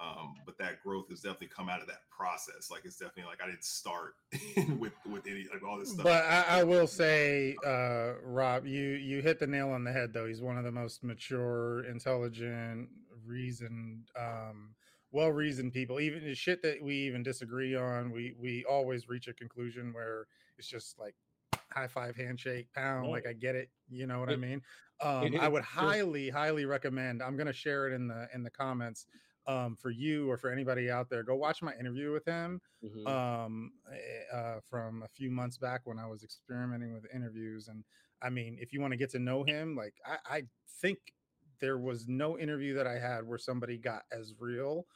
Um, 0.03 0.35
but 0.45 0.59
that 0.59 0.83
growth 0.83 1.09
has 1.11 1.21
definitely 1.21 1.51
come 1.55 1.69
out 1.69 1.81
of 1.81 1.87
that 1.87 2.01
process. 2.11 2.71
Like 2.71 2.85
it's 2.85 2.97
definitely 2.97 3.25
like 3.31 3.41
I 3.43 3.47
didn't 3.47 3.63
start 3.65 4.15
with 4.79 4.93
with 5.09 5.27
any 5.29 5.47
like 5.53 5.63
all 5.63 5.79
this 5.79 5.93
stuff. 5.93 6.03
But 6.05 6.25
I, 6.25 6.61
I 6.61 6.65
will 6.65 6.89
say, 6.89 7.55
uh, 7.65 8.15
Rob, 8.25 8.67
you 8.67 8.83
you 8.83 9.23
hit 9.23 9.39
the 9.39 9.47
nail 9.47 9.71
on 9.71 9.85
the 9.85 9.93
head. 9.93 10.13
Though 10.13 10.27
he's 10.27 10.41
one 10.43 10.59
of 10.59 10.65
the 10.65 10.73
most 10.73 11.05
mature, 11.05 11.85
intelligent, 11.85 12.89
reasoned, 13.25 14.09
um, 14.19 14.75
well 15.13 15.31
reasoned 15.31 15.73
people. 15.73 16.01
Even 16.01 16.25
the 16.25 16.35
shit 16.35 16.63
that 16.63 16.83
we 16.83 16.95
even 16.97 17.23
disagree 17.23 17.77
on, 17.77 18.11
we 18.11 18.35
we 18.41 18.65
always 18.69 19.09
reach 19.09 19.29
a 19.29 19.33
conclusion 19.33 19.93
where 19.93 20.27
it's 20.59 20.69
just 20.69 20.99
like 20.99 21.15
high 21.73 21.87
five, 21.87 22.17
handshake, 22.17 22.67
pound. 22.75 23.09
Like 23.09 23.27
I 23.27 23.35
get 23.35 23.55
it. 23.55 23.71
You 23.89 24.07
know 24.09 24.19
what 24.19 24.31
I 24.31 24.37
mean? 24.37 24.63
Um, 25.01 25.25
it- 25.35 25.41
I 25.41 25.49
would 25.49 25.63
highly, 25.63 26.29
highly 26.29 26.65
recommend. 26.65 27.23
I'm 27.23 27.37
gonna 27.37 27.53
share 27.53 27.89
it 27.89 27.95
in 27.95 28.09
the 28.09 28.29
in 28.35 28.43
the 28.43 28.51
comments. 28.51 29.07
Um, 29.47 29.77
for 29.77 29.91
you 29.91 30.31
or 30.31 30.37
for 30.39 30.51
anybody 30.53 30.91
out 30.91 31.09
there, 31.11 31.23
go 31.25 31.35
watch 31.35 31.63
my 31.63 31.75
interview 31.77 32.13
with 32.13 32.25
him 32.25 32.61
Mhm. 32.83 33.23
um 33.35 33.73
eh, 33.93 34.23
uh 34.33 34.61
from 34.61 35.03
a 35.03 35.09
few 35.09 35.29
months 35.31 35.59
back 35.59 35.81
when 35.87 35.99
I 35.99 36.07
was 36.07 36.23
experimenting 36.23 36.93
with 36.93 37.05
interviews 37.13 37.67
and 37.67 37.85
I 38.23 38.31
mean 38.31 38.59
if 38.61 38.73
you 38.73 38.81
want 38.81 38.93
to 38.93 38.97
get 38.97 39.11
to 39.11 39.19
know 39.19 39.43
him 39.43 39.75
like 39.75 39.99
I, 40.07 40.19
I 40.25 40.43
think 40.69 41.13
there 41.59 41.79
was 41.79 42.07
no 42.07 42.39
interview 42.39 42.75
that 42.75 42.87
I 42.87 42.99
had 43.01 43.25
where 43.27 43.39
somebody 43.39 43.77
got 43.77 44.05
as 44.13 44.35
real 44.39 44.87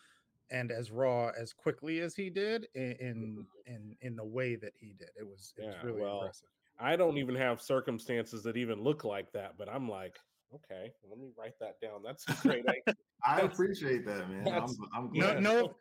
and 0.50 0.70
as 0.70 0.90
raw 0.90 1.28
as 1.38 1.52
quickly 1.52 2.00
as 2.00 2.14
he 2.16 2.30
did 2.30 2.68
in 2.74 2.92
in 2.92 3.46
in, 3.66 3.96
in 4.00 4.16
the 4.16 4.24
way 4.24 4.56
that 4.56 4.74
he 4.76 4.92
did. 4.92 5.10
It 5.16 5.26
was 5.28 5.54
it 5.56 5.62
was 5.64 5.76
Yeah, 5.76 5.82
really 5.82 6.02
well, 6.02 6.20
impressive. 6.20 6.50
I 6.78 6.96
don't 6.96 7.18
even 7.18 7.34
have 7.36 7.60
circumstances 7.62 8.42
that 8.44 8.56
even 8.56 8.80
look 8.80 9.04
like 9.04 9.32
that, 9.32 9.56
but 9.56 9.68
I'm 9.68 9.88
like, 9.88 10.18
okay, 10.54 10.92
let 11.08 11.18
me 11.18 11.28
write 11.38 11.54
that 11.60 11.80
down. 11.80 12.02
That's 12.04 12.24
a 12.28 12.34
great 12.42 12.64
idea. 12.66 12.94
I 13.26 13.40
appreciate 13.40 14.04
that, 14.06 14.28
man. 14.30 14.46
I'm, 14.46 14.52
that's- 14.52 14.76
I'm 14.94 15.10
no 15.12 15.38
no 15.40 15.76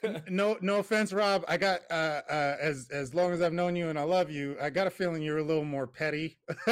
no 0.28 0.56
no 0.60 0.78
offense 0.78 1.12
rob 1.12 1.44
i 1.48 1.56
got 1.56 1.80
uh 1.90 2.20
uh 2.30 2.56
as 2.60 2.88
as 2.92 3.14
long 3.16 3.32
as 3.32 3.42
i've 3.42 3.52
known 3.52 3.74
you 3.74 3.88
and 3.88 3.98
i 3.98 4.02
love 4.04 4.30
you 4.30 4.56
i 4.62 4.70
got 4.70 4.86
a 4.86 4.90
feeling 4.90 5.22
you're 5.22 5.38
a 5.38 5.42
little 5.42 5.64
more 5.64 5.88
petty 5.88 6.38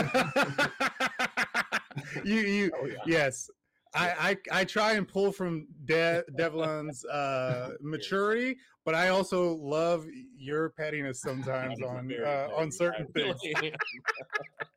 you 2.25 2.41
you 2.41 2.71
Oh, 2.81 2.87
yeah. 2.87 2.95
yes 3.07 3.51
I, 3.97 4.37
I 4.53 4.61
I 4.61 4.65
try 4.65 4.93
and 4.93 5.09
pull 5.09 5.33
from 5.33 5.67
De- 5.87 6.23
Develon's 6.37 7.05
uh, 7.07 7.73
maturity, 7.81 8.59
but 8.85 8.95
I 8.95 9.09
also 9.09 9.55
love 9.55 10.07
your 10.37 10.71
pettiness 10.71 11.21
sometimes 11.23 11.81
on 11.87 12.13
uh, 12.13 12.49
on 12.55 12.71
certain 12.71 13.07
things. 13.09 13.41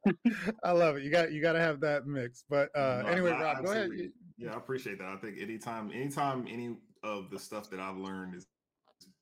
I 0.64 0.72
love 0.72 0.98
it. 0.98 1.04
You 1.04 1.12
got 1.12 1.32
you 1.32 1.42
got 1.42 1.54
to 1.54 1.60
have 1.60 1.80
that 1.82 2.08
mix. 2.08 2.44
But 2.50 2.70
uh, 2.76 3.02
No, 3.04 3.10
anyway, 3.10 3.32
I- 3.32 3.42
Rob, 3.42 3.66
go 3.66 3.72
ahead. 3.72 3.90
Yeah, 4.38 4.54
I 4.54 4.58
appreciate 4.58 5.00
that. 5.00 5.08
I 5.10 5.18
think 5.18 5.38
anytime, 5.42 5.92
anytime 5.92 6.48
any 6.50 6.78
of 7.04 7.30
the 7.30 7.38
stuff 7.38 7.70
that 7.72 7.82
I've 7.82 7.98
learned 7.98 8.36
is 8.36 8.48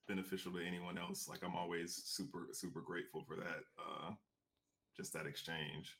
beneficial 0.06 0.52
to 0.52 0.60
anyone 0.64 0.96
else, 0.96 1.28
like 1.28 1.40
I'm 1.44 1.56
always 1.56 2.00
super, 2.04 2.46
super 2.52 2.80
grateful 2.80 3.24
for 3.26 3.34
that. 3.34 3.64
Uh, 3.78 4.12
just 4.96 5.12
that 5.14 5.26
exchange. 5.26 5.96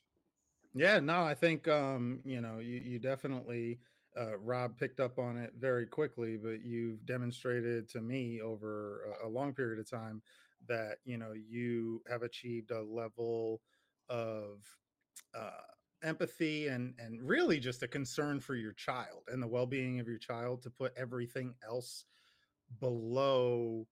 Yeah, 0.73 0.99
no, 0.99 1.23
I 1.23 1.33
think 1.33 1.67
um, 1.67 2.21
you 2.23 2.39
know, 2.39 2.59
you 2.59 2.77
you 2.77 2.99
definitely 2.99 3.79
uh 4.17 4.37
Rob 4.37 4.77
picked 4.77 4.99
up 4.99 5.19
on 5.19 5.37
it 5.37 5.53
very 5.57 5.85
quickly, 5.85 6.37
but 6.37 6.63
you've 6.63 7.05
demonstrated 7.05 7.89
to 7.89 8.01
me 8.01 8.41
over 8.41 9.15
a, 9.23 9.27
a 9.27 9.29
long 9.29 9.53
period 9.53 9.79
of 9.79 9.89
time 9.89 10.21
that, 10.67 10.97
you 11.05 11.17
know, 11.17 11.33
you 11.33 12.01
have 12.09 12.23
achieved 12.23 12.71
a 12.71 12.81
level 12.81 13.61
of 14.09 14.59
uh 15.35 15.51
empathy 16.01 16.67
and 16.67 16.93
and 16.97 17.21
really 17.21 17.59
just 17.59 17.83
a 17.83 17.87
concern 17.87 18.39
for 18.39 18.55
your 18.55 18.73
child 18.73 19.23
and 19.27 19.43
the 19.43 19.47
well-being 19.47 19.99
of 19.99 20.07
your 20.07 20.17
child 20.17 20.61
to 20.63 20.69
put 20.69 20.93
everything 20.97 21.53
else 21.67 22.05
below 22.79 23.85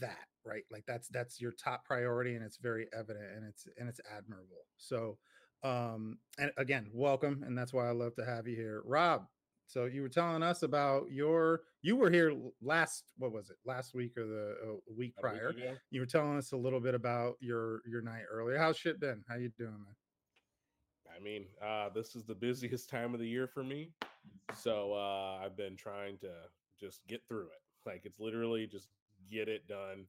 that 0.00 0.26
right? 0.44 0.64
Like 0.70 0.84
that's 0.86 1.08
that's 1.08 1.40
your 1.40 1.52
top 1.52 1.84
priority 1.84 2.34
and 2.34 2.44
it's 2.44 2.58
very 2.58 2.86
evident 2.96 3.24
and 3.34 3.44
it's 3.46 3.66
and 3.78 3.88
it's 3.88 4.00
admirable. 4.14 4.66
So 4.76 5.18
um 5.64 6.18
and 6.38 6.50
again 6.58 6.88
welcome 6.92 7.42
and 7.46 7.56
that's 7.56 7.72
why 7.72 7.88
i 7.88 7.92
love 7.92 8.14
to 8.14 8.24
have 8.24 8.46
you 8.46 8.54
here 8.56 8.82
rob 8.84 9.26
So 9.66 9.86
you 9.86 10.02
were 10.02 10.10
telling 10.10 10.42
us 10.42 10.62
about 10.62 11.10
your 11.10 11.62
you 11.82 11.96
were 11.96 12.10
here 12.10 12.34
last 12.62 13.04
what 13.18 13.32
was 13.32 13.50
it 13.50 13.56
last 13.64 13.94
week 13.94 14.16
or 14.18 14.26
the 14.26 14.56
uh, 14.62 14.76
week 14.96 15.14
prior? 15.16 15.52
Week. 15.56 15.64
You 15.90 16.00
were 16.00 16.06
telling 16.06 16.36
us 16.36 16.52
a 16.52 16.56
little 16.56 16.80
bit 16.80 16.94
about 16.94 17.36
your 17.40 17.80
your 17.86 18.02
night 18.02 18.24
earlier. 18.30 18.58
How's 18.58 18.76
shit 18.76 19.00
been? 19.00 19.24
How 19.28 19.36
you 19.36 19.50
doing, 19.58 19.72
man? 19.72 19.96
I 21.16 21.22
mean, 21.22 21.46
uh, 21.62 21.88
this 21.94 22.14
is 22.14 22.24
the 22.24 22.34
busiest 22.34 22.90
time 22.94 23.14
of 23.14 23.20
the 23.20 23.28
year 23.28 23.46
for 23.46 23.64
me. 23.64 23.90
So 24.54 24.92
uh, 24.92 25.38
I've 25.44 25.56
been 25.56 25.76
trying 25.76 26.18
to 26.18 26.32
just 26.78 27.00
get 27.06 27.22
through 27.26 27.46
it. 27.46 27.62
Like 27.86 28.02
it's 28.04 28.20
literally 28.20 28.66
just 28.66 28.88
get 29.30 29.48
it 29.48 29.66
done. 29.66 30.06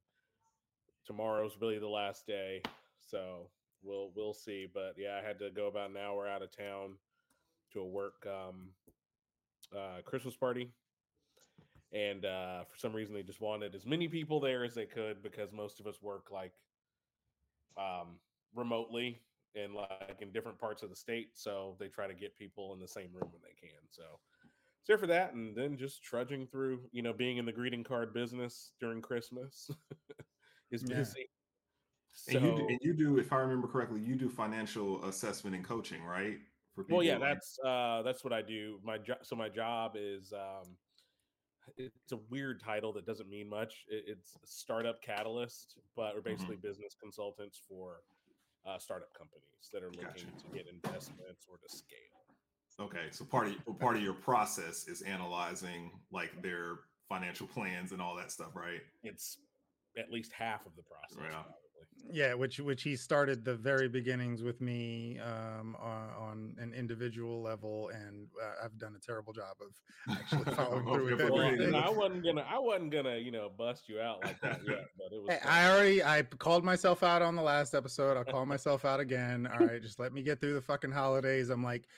Tomorrow's 1.06 1.56
really 1.60 1.78
the 1.78 1.88
last 1.88 2.26
day. 2.26 2.60
So 3.00 3.48
we'll 3.86 4.12
we'll 4.14 4.34
see. 4.34 4.66
But 4.66 4.98
yeah, 4.98 5.16
I 5.22 5.26
had 5.26 5.38
to 5.38 5.50
go 5.50 5.66
about 5.68 5.90
an 5.90 5.96
hour 5.96 6.26
out 6.26 6.42
of 6.42 6.50
town 6.50 6.98
to 7.72 7.80
a 7.80 7.86
work 7.86 8.26
um, 8.26 8.74
uh, 9.74 10.02
Christmas 10.04 10.36
party. 10.36 10.72
And 11.92 12.24
uh, 12.24 12.64
for 12.64 12.76
some 12.76 12.92
reason, 12.92 13.14
they 13.14 13.22
just 13.22 13.40
wanted 13.40 13.74
as 13.74 13.86
many 13.86 14.08
people 14.08 14.40
there 14.40 14.64
as 14.64 14.74
they 14.74 14.86
could 14.86 15.22
because 15.22 15.52
most 15.52 15.80
of 15.80 15.86
us 15.86 16.02
work 16.02 16.30
like 16.30 16.52
um, 17.76 18.20
remotely 18.54 19.22
and 19.54 19.74
like 19.74 20.18
in 20.20 20.32
different 20.32 20.58
parts 20.58 20.82
of 20.82 20.90
the 20.90 20.96
state. 20.96 21.38
So 21.38 21.76
they 21.78 21.88
try 21.88 22.06
to 22.06 22.14
get 22.14 22.36
people 22.36 22.74
in 22.74 22.80
the 22.80 22.88
same 22.88 23.12
room 23.14 23.30
when 23.32 23.42
they 23.42 23.54
can. 23.54 23.78
So 23.90 24.20
it's 24.80 24.88
there 24.88 24.98
for 24.98 25.06
that. 25.06 25.32
And 25.34 25.56
then 25.56 25.76
just 25.76 26.02
trudging 26.02 26.46
through, 26.46 26.88
you 26.92 27.02
know, 27.02 27.12
being 27.12 27.38
in 27.38 27.46
the 27.46 27.52
greeting 27.52 27.84
card 27.84 28.12
business 28.12 28.72
during 28.80 29.00
Christmas 29.00 29.70
is 30.70 30.82
Yeah. 30.82 31.04
Busy. 32.24 32.38
And 32.38 32.46
you, 32.46 32.56
do, 32.56 32.68
and 32.68 32.78
you 32.82 32.94
do, 32.94 33.18
if 33.18 33.32
I 33.32 33.36
remember 33.36 33.68
correctly, 33.68 34.00
you 34.00 34.16
do 34.16 34.28
financial 34.28 35.04
assessment 35.04 35.56
and 35.56 35.64
coaching, 35.64 36.02
right? 36.04 36.38
For 36.74 36.84
well 36.90 37.02
yeah 37.02 37.16
like- 37.16 37.30
that's 37.30 37.58
uh 37.64 38.02
that's 38.02 38.22
what 38.22 38.34
i 38.34 38.42
do 38.42 38.78
my 38.84 38.98
job 38.98 39.16
so 39.22 39.34
my 39.34 39.48
job 39.48 39.92
is 39.96 40.34
um 40.34 40.76
it's 41.78 42.12
a 42.12 42.18
weird 42.28 42.60
title 42.60 42.92
that 42.92 43.06
doesn't 43.06 43.30
mean 43.30 43.48
much 43.48 43.86
it, 43.88 44.04
it's 44.06 44.36
startup 44.44 45.00
catalyst 45.02 45.78
but 45.96 46.14
we're 46.14 46.20
basically 46.20 46.56
business 46.56 46.94
consultants 47.00 47.62
for 47.66 48.00
uh, 48.66 48.78
startup 48.78 49.08
companies 49.16 49.70
that 49.72 49.82
are 49.82 49.90
looking 49.92 50.04
Gotcha. 50.04 50.26
to 50.26 50.54
get 50.54 50.66
investments 50.70 51.46
or 51.50 51.56
to 51.56 51.74
scale 51.74 52.16
okay. 52.80 53.06
So 53.10 53.24
part 53.24 53.48
of 53.48 53.78
part 53.78 53.96
of 53.96 54.02
your 54.02 54.14
process 54.14 54.86
is 54.86 55.02
analyzing 55.02 55.90
like 56.10 56.42
their 56.42 56.80
financial 57.08 57.46
plans 57.46 57.92
and 57.92 58.02
all 58.02 58.16
that 58.16 58.30
stuff, 58.30 58.54
right? 58.54 58.80
it's 59.02 59.38
at 59.98 60.10
least 60.10 60.32
half 60.32 60.66
of 60.66 60.72
the 60.76 60.82
process 60.82 61.30
Yeah. 61.30 61.42
Yeah, 62.12 62.34
which 62.34 62.60
which 62.60 62.84
he 62.84 62.94
started 62.94 63.44
the 63.44 63.56
very 63.56 63.88
beginnings 63.88 64.40
with 64.42 64.60
me 64.60 65.18
um, 65.18 65.76
on, 65.80 66.08
on 66.16 66.54
an 66.60 66.72
individual 66.72 67.42
level, 67.42 67.90
and 67.92 68.28
uh, 68.40 68.64
I've 68.64 68.78
done 68.78 68.94
a 68.96 69.00
terrible 69.04 69.32
job 69.32 69.56
of 69.60 70.16
actually 70.16 70.44
following 70.54 70.84
through 70.84 71.04
with 71.04 71.20
Okay, 71.20 71.30
well, 71.30 71.42
everything. 71.42 71.66
and 71.66 71.76
I 71.76 71.90
wasn't 71.90 72.24
gonna, 72.24 72.46
I 72.48 72.58
wasn't 72.58 72.92
gonna, 72.92 73.16
you 73.16 73.32
know, 73.32 73.50
bust 73.58 73.88
you 73.88 74.00
out 74.00 74.24
like 74.24 74.40
that 74.40 74.60
yet, 74.68 74.84
but 74.96 75.12
it 75.12 75.20
was. 75.20 75.30
Hey. 75.30 75.40
I 75.48 75.68
already 75.68 76.04
I 76.04 76.22
called 76.22 76.64
myself 76.64 77.02
out 77.02 77.22
on 77.22 77.34
the 77.34 77.42
last 77.42 77.74
episode. 77.74 78.16
I'll 78.16 78.24
call 78.24 78.46
myself 78.46 78.84
out 78.84 79.00
again. 79.00 79.48
All 79.52 79.66
right, 79.66 79.82
just 79.82 79.98
let 79.98 80.12
me 80.12 80.22
get 80.22 80.40
through 80.40 80.54
the 80.54 80.62
fucking 80.62 80.92
holidays. 80.92 81.50
I'm 81.50 81.64
like 81.64 81.88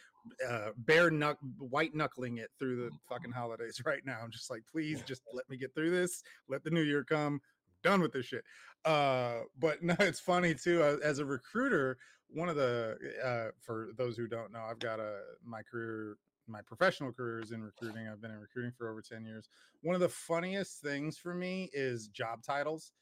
uh 0.48 0.70
bare 0.78 1.10
knuck 1.10 1.36
white 1.58 1.94
knuckling 1.94 2.38
it 2.38 2.50
through 2.58 2.76
the 2.76 2.90
fucking 3.08 3.30
holidays 3.32 3.82
right 3.86 4.04
now. 4.06 4.18
I'm 4.22 4.30
just 4.30 4.50
like, 4.50 4.62
please 4.70 5.02
just 5.02 5.20
let 5.34 5.48
me 5.50 5.58
get 5.58 5.74
through 5.74 5.90
this. 5.90 6.22
Let 6.48 6.64
the 6.64 6.70
new 6.70 6.82
year 6.82 7.04
come. 7.04 7.40
Done 7.82 8.00
with 8.00 8.12
this 8.12 8.26
shit. 8.26 8.44
Uh 8.84 9.40
but 9.58 9.82
no, 9.82 9.94
it's 10.00 10.20
funny 10.20 10.54
too. 10.54 10.98
As 11.02 11.18
a 11.18 11.24
recruiter, 11.24 11.98
one 12.28 12.48
of 12.48 12.56
the 12.56 12.96
uh 13.24 13.50
for 13.60 13.90
those 13.96 14.16
who 14.16 14.26
don't 14.26 14.52
know, 14.52 14.62
I've 14.68 14.78
got 14.78 15.00
a 15.00 15.20
my 15.44 15.62
career 15.62 16.16
my 16.46 16.62
professional 16.62 17.12
career 17.12 17.40
is 17.40 17.52
in 17.52 17.62
recruiting. 17.62 18.08
I've 18.08 18.22
been 18.22 18.30
in 18.30 18.38
recruiting 18.38 18.72
for 18.72 18.90
over 18.90 19.02
10 19.02 19.24
years. 19.26 19.50
One 19.82 19.94
of 19.94 20.00
the 20.00 20.08
funniest 20.08 20.80
things 20.80 21.18
for 21.18 21.34
me 21.34 21.68
is 21.72 22.08
job 22.08 22.42
titles 22.42 22.92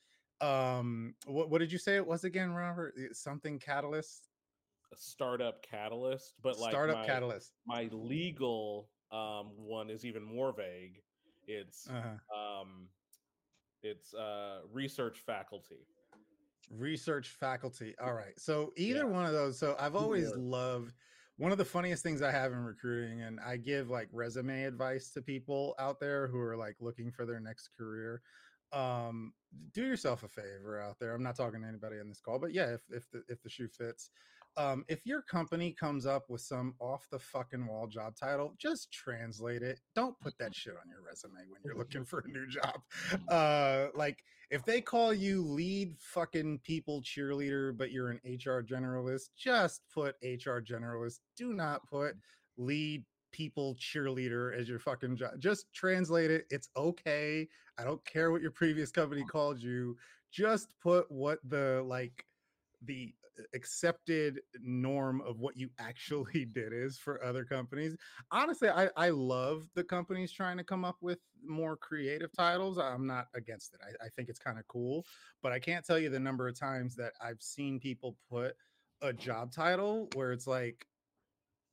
um 0.42 1.14
what, 1.24 1.48
what 1.48 1.60
did 1.60 1.72
you 1.72 1.78
say 1.78 1.96
it 1.96 2.06
was 2.06 2.24
again 2.24 2.50
robert 2.50 2.92
something 3.14 3.58
catalyst 3.58 4.28
a 4.92 4.96
startup 4.96 5.62
catalyst, 5.62 6.34
but 6.42 6.58
like 6.58 6.70
startup 6.70 6.98
my, 6.98 7.06
catalyst 7.06 7.52
my 7.66 7.88
legal 7.92 8.88
um 9.12 9.50
one 9.56 9.90
is 9.90 10.04
even 10.04 10.22
more 10.22 10.52
vague. 10.52 11.02
It's 11.46 11.88
uh-huh. 11.88 12.60
um 12.60 12.88
it's 13.90 14.14
uh 14.14 14.60
research 14.72 15.18
faculty. 15.24 15.86
research 16.70 17.28
faculty 17.28 17.94
all 18.02 18.12
right 18.12 18.38
so 18.38 18.72
either 18.76 19.00
Yeah. 19.00 19.04
one 19.04 19.24
of 19.26 19.32
those 19.32 19.58
so 19.58 19.76
i've 19.78 19.94
always 19.94 20.32
or. 20.32 20.38
loved 20.38 20.92
one 21.36 21.52
of 21.52 21.58
the 21.58 21.64
funniest 21.64 22.02
things 22.02 22.22
i 22.22 22.30
have 22.32 22.52
in 22.52 22.58
recruiting 22.58 23.22
and 23.22 23.38
i 23.46 23.56
give 23.56 23.88
like 23.88 24.08
resume 24.12 24.64
advice 24.64 25.10
to 25.12 25.22
people 25.22 25.74
out 25.78 26.00
there 26.00 26.26
who 26.26 26.40
are 26.40 26.56
like 26.56 26.76
looking 26.80 27.10
for 27.12 27.24
their 27.24 27.38
next 27.40 27.70
career 27.78 28.20
um 28.72 29.32
do 29.72 29.82
yourself 29.86 30.24
a 30.24 30.28
favor 30.28 30.80
out 30.80 30.96
there 30.98 31.14
i'm 31.14 31.22
not 31.22 31.36
talking 31.36 31.60
to 31.62 31.68
anybody 31.68 32.00
on 32.00 32.08
this 32.08 32.20
call 32.20 32.38
but 32.38 32.52
yeah 32.52 32.74
if 32.74 32.80
if 32.90 33.08
the, 33.12 33.22
if 33.28 33.40
the 33.42 33.48
shoe 33.48 33.68
fits 33.68 34.10
um 34.56 34.84
if 34.88 35.04
your 35.04 35.22
company 35.22 35.72
comes 35.72 36.06
up 36.06 36.24
with 36.28 36.40
some 36.40 36.74
off 36.78 37.06
the 37.10 37.18
fucking 37.18 37.66
wall 37.66 37.86
job 37.86 38.14
title 38.16 38.54
just 38.58 38.90
translate 38.92 39.62
it. 39.62 39.80
Don't 39.94 40.18
put 40.20 40.36
that 40.38 40.54
shit 40.54 40.74
on 40.74 40.88
your 40.88 41.02
resume 41.06 41.48
when 41.48 41.60
you're 41.64 41.76
looking 41.76 42.04
for 42.06 42.20
a 42.20 42.28
new 42.28 42.46
job. 42.46 42.80
Uh 43.28 43.86
like 43.94 44.22
if 44.50 44.64
they 44.64 44.80
call 44.80 45.12
you 45.12 45.42
lead 45.42 45.94
fucking 45.98 46.60
people 46.62 47.02
cheerleader 47.02 47.76
but 47.76 47.90
you're 47.90 48.10
an 48.10 48.20
hr 48.24 48.62
generalist 48.62 49.30
just 49.36 49.82
put 49.92 50.16
hr 50.22 50.60
generalist. 50.60 51.20
Do 51.36 51.52
not 51.52 51.86
put 51.86 52.14
lead 52.56 53.04
people 53.32 53.76
cheerleader 53.76 54.58
as 54.58 54.68
your 54.68 54.78
fucking 54.78 55.16
job 55.16 55.32
just 55.38 55.72
translate 55.74 56.30
it. 56.30 56.46
It's 56.50 56.70
okay. 56.76 57.48
I 57.78 57.84
don't 57.84 58.02
care 58.06 58.30
what 58.30 58.40
your 58.40 58.50
previous 58.50 58.90
company 58.90 59.24
called 59.24 59.60
you. 59.60 59.96
Just 60.32 60.68
put 60.82 61.10
what 61.10 61.38
the 61.44 61.84
like 61.86 62.24
the 62.82 63.12
accepted 63.54 64.40
norm 64.60 65.20
of 65.22 65.38
what 65.38 65.56
you 65.56 65.68
actually 65.78 66.44
did 66.52 66.72
is 66.72 66.98
for 66.98 67.22
other 67.24 67.44
companies. 67.44 67.96
Honestly 68.30 68.68
i 68.68 68.88
i 68.96 69.08
love 69.10 69.68
the 69.74 69.84
companies 69.84 70.32
trying 70.32 70.56
to 70.56 70.64
come 70.64 70.84
up 70.84 70.96
with 71.00 71.18
more 71.44 71.76
creative 71.76 72.30
titles. 72.32 72.78
I'm 72.78 73.06
not 73.06 73.26
against 73.34 73.74
it. 73.74 73.80
I, 73.82 74.06
I 74.06 74.08
think 74.10 74.28
it's 74.28 74.38
kind 74.38 74.58
of 74.58 74.66
cool 74.68 75.04
but 75.42 75.52
i 75.52 75.58
can't 75.58 75.84
tell 75.84 75.98
you 75.98 76.08
the 76.08 76.18
number 76.18 76.48
of 76.48 76.58
times 76.58 76.96
that 76.96 77.12
i've 77.22 77.40
seen 77.40 77.78
people 77.78 78.16
put 78.30 78.54
a 79.02 79.12
job 79.12 79.52
title 79.52 80.08
where 80.14 80.32
it's 80.32 80.46
like 80.46 80.86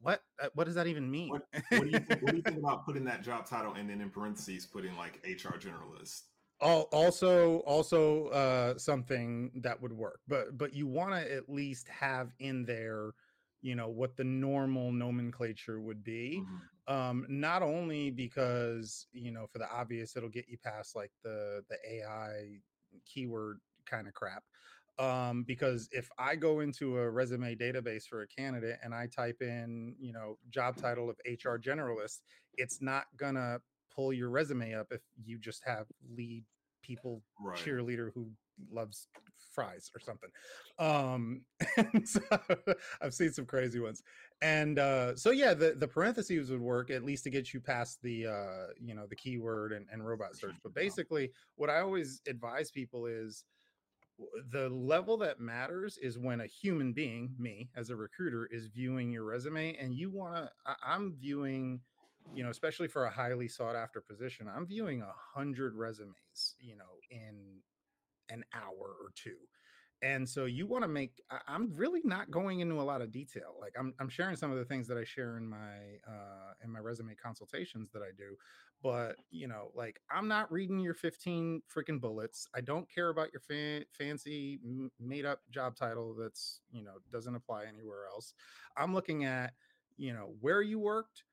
what? 0.04 0.22
Uh, 0.42 0.50
what 0.54 0.66
does 0.66 0.76
that 0.76 0.88
even 0.88 1.10
mean? 1.10 1.30
What, 1.30 1.48
what 1.70 1.84
do 1.84 1.90
you 1.90 2.00
think, 2.00 2.22
what 2.22 2.32
do 2.32 2.38
you 2.38 2.44
think 2.46 2.58
about 2.58 2.86
putting 2.86 3.06
that 3.06 3.24
job 3.24 3.46
title 3.46 3.74
and 3.74 3.90
then 3.90 4.02
in 4.02 4.10
parentheses 4.10 4.66
putting 4.66 4.96
like 4.98 5.26
HR 5.26 5.58
generalist? 5.58 6.24
Al- 6.64 6.90
also 6.94 7.58
also 7.60 8.28
uh 8.30 8.78
something 8.78 9.52
that 9.64 9.82
would 9.82 9.94
work 9.94 10.22
but 10.28 10.58
but 10.58 10.74
you 10.74 10.88
want 10.88 11.14
to 11.14 11.34
at 11.36 11.50
least 11.50 11.88
have 11.90 12.34
in 12.40 12.66
there 12.66 13.12
you 13.62 13.76
know 13.76 13.90
what 13.90 14.16
the 14.18 14.24
normal 14.24 14.92
nomenclature 14.92 15.82
would 15.82 16.04
be 16.04 16.40
Mhm. 16.42 16.62
um 16.88 17.26
not 17.30 17.64
only 17.64 18.12
because 18.12 19.08
you 19.12 19.32
know 19.32 19.46
for 19.48 19.60
the 19.60 19.70
obvious 19.72 20.16
it'll 20.16 20.30
get 20.30 20.48
you 20.50 20.58
past 20.58 20.96
like 20.96 21.12
the 21.24 21.64
the 21.70 21.78
ai 21.92 22.62
keyword 23.06 23.60
kind 23.86 24.08
of 24.08 24.14
crap 24.14 24.44
um 25.00 25.44
because 25.44 25.90
if 25.92 26.10
i 26.18 26.36
go 26.36 26.62
into 26.62 26.98
a 26.98 27.10
resume 27.10 27.56
database 27.56 28.08
for 28.08 28.22
a 28.22 28.28
candidate 28.28 28.78
and 28.84 28.94
i 28.94 29.08
type 29.08 29.42
in 29.42 29.96
you 30.00 30.14
know 30.14 30.38
job 30.50 30.78
title 30.78 31.10
of 31.10 31.18
hr 31.26 31.58
generalist 31.58 32.22
it's 32.58 32.82
not 32.82 33.06
gonna 33.18 33.60
pull 33.94 34.14
your 34.14 34.30
resume 34.30 34.74
up 34.74 34.88
if 34.92 35.02
you 35.24 35.40
just 35.40 35.64
have 35.66 35.88
lead 36.16 36.46
people 36.84 37.24
Right. 37.40 37.58
cheerleader 37.58 38.12
who 38.14 38.28
loves 38.72 39.08
fries 39.54 39.92
or 39.96 40.00
something 40.00 40.30
um 40.80 41.42
so 42.06 42.22
i've 43.02 43.14
seen 43.14 43.32
some 43.32 43.46
crazy 43.46 43.80
ones 43.80 44.02
and 44.42 44.80
uh 44.80 45.16
so 45.16 45.32
yeah 45.32 45.54
the 45.54 45.74
the 45.78 45.88
parentheses 45.88 46.50
would 46.50 46.62
work 46.62 46.90
at 46.90 47.04
least 47.04 47.24
to 47.24 47.30
get 47.30 47.54
you 47.54 47.60
past 47.60 48.02
the 48.02 48.28
uh 48.28 48.68
you 48.80 48.96
know 48.96 49.06
the 49.08 49.16
keyword 49.16 49.72
and, 49.74 49.86
and 49.92 50.06
robot 50.06 50.36
search 50.36 50.56
but 50.64 50.74
basically 50.74 51.32
what 51.56 51.70
i 51.70 51.80
always 51.80 52.22
advise 52.28 52.72
people 52.72 53.06
is 53.06 53.44
the 54.52 54.70
level 54.70 55.18
that 55.18 55.40
matters 55.40 55.98
is 55.98 56.18
when 56.18 56.42
a 56.42 56.46
human 56.48 56.94
being 56.94 57.34
me 57.38 57.70
as 57.76 57.90
a 57.90 57.96
recruiter 57.96 58.48
is 58.52 58.68
viewing 58.68 59.12
your 59.12 59.24
resume 59.24 59.76
and 59.78 59.94
you 59.94 60.10
want 60.10 60.36
to 60.36 60.50
i'm 60.86 61.14
viewing 61.20 61.80
you 62.34 62.44
know 62.44 62.50
especially 62.50 62.88
for 62.88 63.06
a 63.06 63.10
highly 63.12 63.48
sought 63.48 63.76
after 63.76 64.02
position 64.02 64.48
i'm 64.54 64.66
viewing 64.68 65.02
a 65.02 65.14
hundred 65.36 65.76
resumes 65.76 66.56
you 66.60 66.76
know 66.76 66.84
in 67.12 67.60
an 68.30 68.44
hour 68.54 68.96
or 69.02 69.12
two. 69.16 69.38
And 70.02 70.28
so 70.28 70.46
you 70.46 70.68
want 70.68 70.84
to 70.84 70.90
make 70.90 71.22
i'm 71.48 71.72
really 71.76 72.02
not 72.04 72.30
going 72.30 72.60
into 72.60 72.82
a 72.82 72.84
lot 72.84 73.02
of 73.02 73.10
detail 73.10 73.56
like 73.62 73.74
i'm, 73.80 73.94
I'm 74.02 74.10
sharing 74.10 74.36
some 74.36 74.52
of 74.52 74.58
the 74.58 74.66
things 74.66 74.86
that 74.90 74.98
i 74.98 75.06
share 75.06 75.38
in 75.38 75.48
my 75.48 75.78
uh 76.06 76.54
in 76.62 76.70
my 76.70 76.80
resume 76.80 77.16
consultations 77.16 77.90
that 77.94 78.02
i 78.02 78.10
do 78.18 78.36
but 78.82 79.16
you 79.32 79.48
know 79.48 79.72
like 79.76 80.02
i'm 80.12 80.28
not 80.28 80.52
reading 80.52 80.80
your 80.80 80.94
15 80.94 81.62
freaking 81.74 82.02
bullets 82.02 82.48
i 82.54 82.60
don't 82.60 82.86
care 82.94 83.10
about 83.10 83.30
your 83.32 83.40
fa- 83.40 83.86
fancy 83.98 84.60
made 85.00 85.26
up 85.26 85.40
job 85.52 85.74
title 85.78 86.14
that's 86.20 86.60
you 86.74 86.84
know 86.84 86.96
doesn't 87.14 87.36
apply 87.36 87.64
anywhere 87.66 88.06
else. 88.14 88.34
I'm 88.76 88.94
looking 88.94 89.24
at 89.24 89.54
you 89.96 90.12
know 90.12 90.34
where 90.42 90.62
you 90.62 90.80
worked 90.80 91.24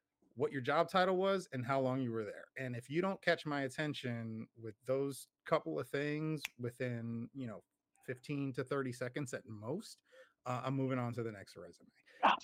what 0.40 0.52
your 0.52 0.62
job 0.62 0.88
title 0.88 1.16
was, 1.16 1.48
and 1.52 1.64
how 1.64 1.78
long 1.78 2.00
you 2.00 2.10
were 2.10 2.24
there. 2.24 2.46
And 2.58 2.74
if 2.74 2.88
you 2.88 3.02
don't 3.02 3.20
catch 3.20 3.44
my 3.44 3.62
attention 3.62 4.46
with 4.60 4.74
those 4.86 5.28
couple 5.44 5.78
of 5.78 5.86
things 5.88 6.40
within, 6.58 7.28
you 7.34 7.46
know, 7.46 7.62
15 8.06 8.54
to 8.54 8.64
30 8.64 8.92
seconds 8.92 9.34
at 9.34 9.42
most, 9.46 9.98
uh, 10.46 10.62
I'm 10.64 10.74
moving 10.74 10.98
on 10.98 11.12
to 11.12 11.22
the 11.22 11.30
next 11.30 11.56
resume. 11.56 11.90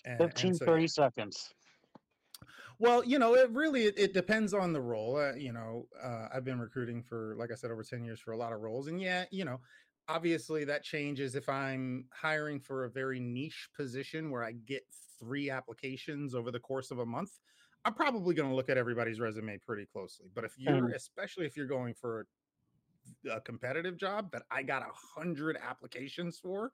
And, 0.04 0.18
15, 0.18 0.48
and 0.48 0.56
so, 0.58 0.66
30 0.66 0.88
seconds. 0.88 1.54
Well, 2.78 3.02
you 3.02 3.18
know, 3.18 3.34
it 3.34 3.50
really 3.50 3.84
it, 3.84 3.98
it 3.98 4.12
depends 4.12 4.52
on 4.52 4.74
the 4.74 4.80
role. 4.80 5.16
Uh, 5.16 5.34
you 5.34 5.52
know, 5.52 5.86
uh, 6.02 6.28
I've 6.34 6.44
been 6.44 6.60
recruiting 6.60 7.02
for, 7.02 7.34
like 7.38 7.50
I 7.50 7.54
said, 7.54 7.70
over 7.70 7.82
ten 7.82 8.04
years 8.04 8.20
for 8.20 8.32
a 8.32 8.36
lot 8.36 8.52
of 8.52 8.60
roles, 8.60 8.88
and 8.88 9.00
yeah, 9.00 9.24
you 9.30 9.46
know, 9.46 9.60
obviously 10.08 10.64
that 10.64 10.82
changes 10.82 11.34
if 11.34 11.48
I'm 11.48 12.04
hiring 12.12 12.60
for 12.60 12.84
a 12.84 12.90
very 12.90 13.18
niche 13.18 13.70
position 13.74 14.30
where 14.30 14.44
I 14.44 14.52
get 14.52 14.82
three 15.18 15.50
applications 15.50 16.34
over 16.34 16.50
the 16.50 16.60
course 16.60 16.90
of 16.90 16.98
a 16.98 17.06
month. 17.06 17.30
I'm 17.86 17.94
probably 17.94 18.34
going 18.34 18.48
to 18.48 18.54
look 18.54 18.68
at 18.68 18.76
everybody's 18.76 19.20
resume 19.20 19.58
pretty 19.64 19.86
closely. 19.86 20.26
But 20.34 20.44
if 20.44 20.58
you're, 20.58 20.88
especially 20.88 21.46
if 21.46 21.56
you're 21.56 21.68
going 21.68 21.94
for 21.94 22.26
a, 23.26 23.36
a 23.36 23.40
competitive 23.40 23.96
job 23.96 24.32
that 24.32 24.42
I 24.50 24.64
got 24.64 24.82
a 24.82 24.90
hundred 24.92 25.56
applications 25.56 26.38
for, 26.38 26.72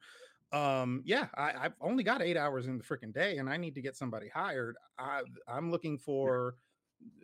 um 0.52 1.00
yeah 1.06 1.28
I, 1.34 1.52
have 1.62 1.72
only 1.80 2.04
got 2.04 2.20
eight 2.20 2.36
hours 2.36 2.66
in 2.66 2.76
the 2.76 2.84
freaking 2.84 3.14
day 3.14 3.38
and 3.38 3.48
i 3.48 3.56
need 3.56 3.74
to 3.74 3.80
get 3.80 3.96
somebody 3.96 4.28
hired. 4.28 4.76
I, 4.98 5.22
i'm 5.48 5.70
looking 5.70 5.96
for 5.96 6.56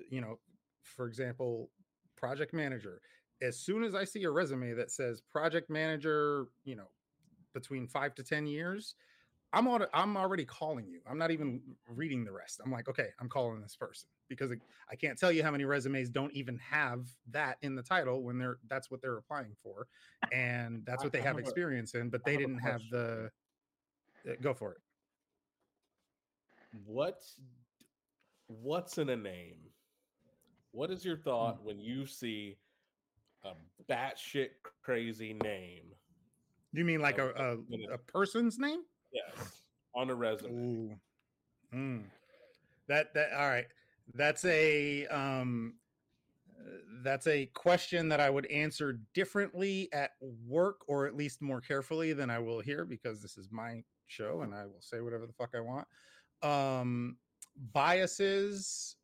you 0.09 0.23
know 0.23 0.39
for 0.83 1.07
example 1.07 1.71
project 2.17 2.55
manager. 2.55 3.03
As 3.43 3.59
soon 3.59 3.85
as 3.85 3.95
i 3.95 4.05
see 4.05 4.25
a 4.25 4.31
resume 4.31 4.73
that 4.73 4.91
says 4.91 5.21
project 5.21 5.69
manager 5.69 6.47
you 6.65 6.75
know 6.75 6.89
between 7.53 7.87
five 7.87 8.15
to 8.15 8.23
ten 8.23 8.47
years 8.47 8.95
I'm. 9.53 9.67
I'm 9.95 10.17
already 10.17 10.45
calling 10.45 10.87
you. 10.89 11.01
I'm 11.09 11.19
not 11.19 11.31
even 11.31 11.61
reading 11.89 12.25
the 12.25 12.33
rest. 12.33 12.61
I'm 12.65 12.71
like, 12.71 12.89
okay, 12.89 13.09
I'm 13.19 13.29
calling 13.29 13.61
this 13.63 13.77
person 13.77 14.09
because 14.29 14.53
I 14.91 14.97
can't 14.97 15.19
tell 15.19 15.33
you 15.33 15.43
how 15.43 15.51
many 15.51 15.65
resumes 15.65 16.11
don't 16.11 16.33
even 16.35 16.59
have 16.59 17.07
that 17.31 17.57
in 17.63 17.75
the 17.75 17.83
title 17.83 18.23
when 18.23 18.39
they're 18.39 18.59
that's 18.69 18.91
what 18.91 19.01
they're 19.01 19.17
applying 19.17 19.57
for, 19.63 19.87
and 20.33 20.83
that's 20.85 21.03
what 21.03 21.13
they 21.13 21.23
have 21.23 21.39
experience 21.39 21.95
in, 21.95 22.11
but 22.11 22.25
they 22.25 22.37
didn't 22.37 22.59
have 22.59 22.83
the. 22.91 23.31
Uh, 24.29 24.33
go 24.43 24.53
for 24.53 24.73
it. 24.73 24.79
What, 26.85 27.23
what's 28.47 28.99
in 28.99 29.09
a 29.11 29.17
name? 29.17 29.57
What 30.73 30.91
is 30.91 31.05
your 31.05 31.17
thought 31.17 31.65
when 31.65 31.79
you 31.81 32.07
see 32.07 32.59
a 33.45 33.53
batshit 33.91 34.51
crazy 34.83 35.33
name? 35.43 35.85
You 36.73 36.85
mean 36.85 37.01
like 37.01 37.19
a, 37.19 37.31
a, 37.31 37.95
a 37.95 37.99
person's 37.99 38.59
name? 38.59 38.81
Yes, 39.13 39.63
on 39.95 40.11
a 40.11 40.15
resume. 40.15 40.99
Mm. 41.75 42.05
That 42.89 43.15
that 43.15 43.33
all 43.33 43.49
right. 43.49 43.67
That's 44.15 44.45
a 44.45 45.07
um 45.07 45.75
that's 47.03 47.27
a 47.27 47.47
question 47.55 48.09
that 48.09 48.21
I 48.21 48.31
would 48.31 48.47
answer 48.47 48.99
differently 49.15 49.89
at 49.93 50.13
work 50.47 50.81
or 50.89 51.07
at 51.07 51.15
least 51.15 51.41
more 51.41 51.61
carefully 51.61 52.13
than 52.13 52.31
I 52.31 52.39
will 52.39 52.61
here 52.61 52.85
because 52.85 53.23
this 53.23 53.37
is 53.37 53.49
my 53.51 53.83
show 54.07 54.43
and 54.43 54.55
I 54.55 54.65
will 54.65 54.81
say 54.81 55.01
whatever 55.01 55.27
the 55.27 55.33
fuck 55.33 55.51
I 55.55 55.61
want. 55.61 55.87
Um 56.43 57.17
biases 57.73 58.97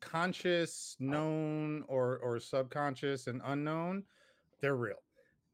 conscious, 0.00 0.96
known 1.00 1.84
or 1.88 2.18
or 2.18 2.38
subconscious 2.38 3.26
and 3.26 3.40
unknown, 3.44 4.04
they're 4.60 4.76
real. 4.76 5.02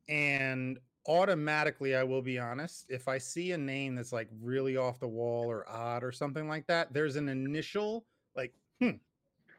And 0.08 0.78
automatically 1.09 1.97
i 1.97 2.02
will 2.02 2.23
be 2.23 2.38
honest 2.38 2.87
if 2.88 3.09
i 3.09 3.18
see 3.18 3.52
a 3.52 3.59
name 3.59 3.97
that's 3.97 4.12
like 4.12 4.28
really 4.40 4.76
off 4.76 5.00
the 5.00 5.09
wall 5.09 5.50
or 5.50 5.68
odd 5.68 6.04
or 6.04 6.12
something 6.12 6.49
like 6.49 6.66
that 6.66 6.92
there's 6.92 7.16
an 7.16 7.28
initial 7.28 8.07
like 8.37 8.53
hmm 8.81 8.90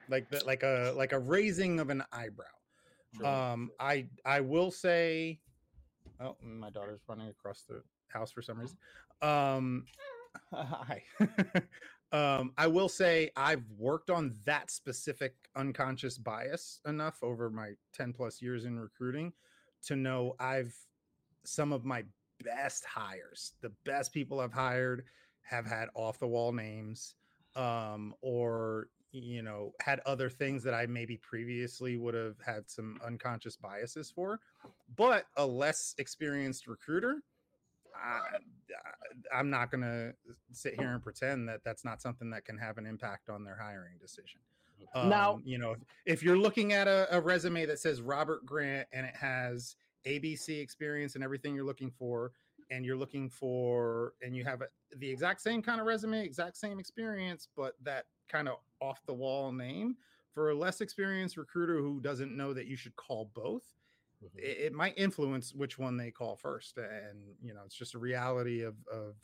like 0.10 0.30
that 0.30 0.46
like 0.46 0.63
a 0.63 0.94
like 0.96 1.12
a 1.12 1.20
raising 1.20 1.80
of 1.80 1.89
an 1.89 2.04
eyebrow. 2.12 2.46
Sure. 3.15 3.28
um 3.28 3.72
i 3.80 4.06
i 4.26 4.39
will 4.41 4.72
say 4.72 5.39
oh 6.20 6.36
my 6.41 6.70
daughter's 6.70 7.02
running 7.08 7.30
across 7.30 7.63
the 7.67 7.84
house 8.08 8.32
for 8.32 8.41
some 8.41 8.60
reason. 8.60 8.78
Um 9.22 9.86
hi. 10.54 11.04
Um 12.12 12.54
i 12.60 12.67
will 12.67 12.89
say 12.89 13.32
i've 13.36 13.63
worked 13.76 14.12
on 14.12 14.36
that 14.46 14.70
specific 14.70 15.34
unconscious 15.56 16.20
bias 16.20 16.80
enough 16.86 17.17
over 17.24 17.50
my 17.50 17.72
10 17.94 18.13
plus 18.13 18.39
years 18.39 18.65
in 18.65 18.78
recruiting 18.78 19.34
to 19.88 19.96
know 19.96 20.36
i've 20.39 20.76
some 21.43 21.73
of 21.73 21.86
my 21.86 22.03
best 22.43 22.86
hires, 22.86 23.53
the 23.62 23.71
best 23.86 24.13
people 24.13 24.39
I've 24.39 24.53
hired 24.53 25.06
have 25.43 25.65
had 25.65 25.89
off 25.93 26.19
the 26.19 26.27
wall 26.27 26.51
names 26.51 27.15
um, 27.56 28.13
or 28.21 28.88
you 29.12 29.43
know 29.43 29.73
had 29.79 29.99
other 30.06 30.29
things 30.29 30.63
that 30.63 30.73
I 30.73 30.88
maybe 30.88 31.17
previously 31.17 31.97
would 31.97 32.15
have 32.15 32.38
had 32.43 32.69
some 32.69 32.99
unconscious 33.06 33.56
biases 33.56 34.10
for, 34.10 34.39
but 34.95 35.25
a 35.38 35.45
less 35.45 35.95
experienced 35.97 36.67
recruiter. 36.67 37.21
I, 37.95 38.38
I'm 39.34 39.51
not 39.51 39.69
going 39.69 39.82
to 39.82 40.13
sit 40.51 40.73
here 40.73 40.89
and 40.89 41.03
pretend 41.03 41.47
that 41.47 41.63
that's 41.63 41.86
not 41.86 42.01
something 42.01 42.32
that 42.32 42.43
can 42.43 42.58
have 42.58 42.79
an 42.79 42.88
impact 42.88 43.29
on 43.29 43.43
their 43.43 43.56
hiring 43.56 43.93
decision. 44.01 44.39
Um, 44.95 45.10
now, 45.10 45.39
you 45.43 45.60
know, 45.60 45.75
if 46.06 46.23
you're 46.23 46.38
looking 46.38 46.73
at 46.73 46.88
a, 46.88 47.08
a 47.15 47.21
resume 47.21 47.65
that 47.67 47.79
says 47.79 48.01
Robert 48.01 48.45
Grant 48.45 48.88
and 48.91 49.06
it 49.06 49.15
has 49.15 49.75
ABC 50.06 50.60
experience 50.62 51.16
and 51.16 51.24
everything 51.24 51.56
you're 51.56 51.66
looking 51.66 51.92
for, 51.92 52.32
and 52.72 52.86
you're 52.86 52.98
looking 52.98 53.30
for, 53.30 54.13
and 54.22 54.36
you 54.36 54.44
have 54.44 54.62
a, 54.62 54.68
the 54.98 55.10
exact 55.10 55.42
same 55.42 55.62
kind 55.62 55.80
of 55.80 55.88
resume, 55.88 56.24
exact 56.24 56.58
same 56.58 56.80
experience, 56.80 57.48
but 57.56 57.74
that 57.84 58.06
kind 58.30 58.48
of 58.48 58.58
off 58.82 59.02
the 59.06 59.13
wall 59.13 59.52
name 59.52 59.96
for 60.34 60.50
a 60.50 60.56
less 60.56 60.82
experienced 60.82 61.38
recruiter 61.38 61.78
who 61.78 62.00
doesn't 62.00 62.36
know 62.36 62.54
that 62.54 62.66
you 62.66 62.76
should 62.76 62.96
call 62.96 63.30
both. 63.34 63.63
Mm-hmm. 64.24 64.39
It, 64.39 64.58
it, 64.66 64.74
might 64.74 64.98
influence 64.98 65.54
which 65.54 65.78
one 65.78 65.98
they 65.98 66.12
call 66.12 66.36
first, 66.36 66.78
and 66.78 67.20
you 67.42 67.54
know 67.54 67.62
it's 67.66 67.76
just 67.76 67.94
a 67.94 68.00
reality 68.00 68.62
of 68.62 68.76
of 68.92 69.16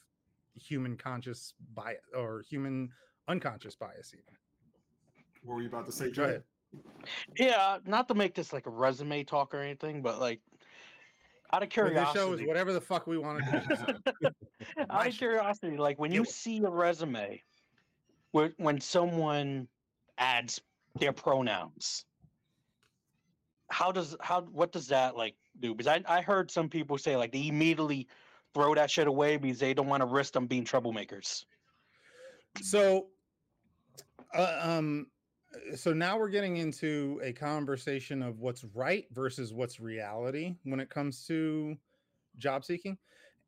human 0.56 0.98
conscious 0.98 1.54
bias 1.74 2.02
or 2.16 2.44
human 2.48 2.90
unconscious 3.28 3.76
bias. 3.76 4.12
Even. 4.14 4.38
What 5.44 5.56
were 5.56 5.62
you 5.62 5.70
about 5.70 5.86
to 5.86 5.92
say, 5.92 6.12
Jay? 6.12 6.40
Yeah, 7.38 7.80
not 7.86 8.08
to 8.10 8.14
make 8.14 8.36
this 8.36 8.54
like 8.54 8.68
a 8.68 8.70
resume 8.70 9.24
talk 9.24 9.54
or 9.54 9.60
anything, 9.60 10.02
but 10.02 10.20
like 10.20 10.42
out 11.52 11.64
of 11.64 11.70
curiosity, 11.70 12.06
this 12.14 12.24
show 12.24 12.34
is 12.34 12.48
whatever 12.48 12.74
the 12.74 12.82
fuck 12.82 13.08
we 13.08 13.18
want 13.18 13.44
to 13.44 14.06
do. 14.22 14.30
out 14.90 15.08
of 15.08 15.14
curiosity, 15.14 15.78
like 15.78 16.00
when 16.00 16.12
you 16.12 16.26
see 16.26 16.60
a 16.60 16.70
resume, 16.70 17.42
when 18.32 18.54
when 18.58 18.80
someone 18.80 19.68
adds 20.18 20.62
their 21.00 21.14
pronouns, 21.14 22.06
how 23.70 23.92
does 23.92 24.16
how 24.22 24.42
what 24.42 24.72
does 24.72 24.88
that 24.88 25.16
like 25.16 25.36
do? 25.60 25.74
Because 25.74 25.88
I 25.88 26.04
I 26.08 26.22
heard 26.22 26.52
some 26.52 26.70
people 26.70 26.98
say 26.98 27.16
like 27.16 27.32
they 27.32 27.48
immediately 27.48 28.08
throw 28.54 28.76
that 28.76 28.92
shit 28.92 29.08
away 29.08 29.38
because 29.38 29.60
they 29.60 29.74
don't 29.74 29.88
want 29.88 30.02
to 30.02 30.08
risk 30.08 30.34
them 30.34 30.48
being 30.48 30.66
troublemakers. 30.66 31.46
So, 32.62 33.08
uh, 34.34 34.60
um, 34.62 35.08
Uh, 35.54 35.76
so 35.76 35.94
now 35.94 36.18
we're 36.18 36.30
getting 36.30 36.58
into 36.58 37.20
a 37.24 37.34
conversation 37.34 38.22
of 38.22 38.40
what's 38.40 38.64
right 38.76 39.06
versus 39.12 39.54
what's 39.54 39.80
reality 39.80 40.56
when 40.64 40.80
it 40.80 40.90
comes 40.90 41.26
to 41.28 41.78
job 42.38 42.64
seeking. 42.64 42.98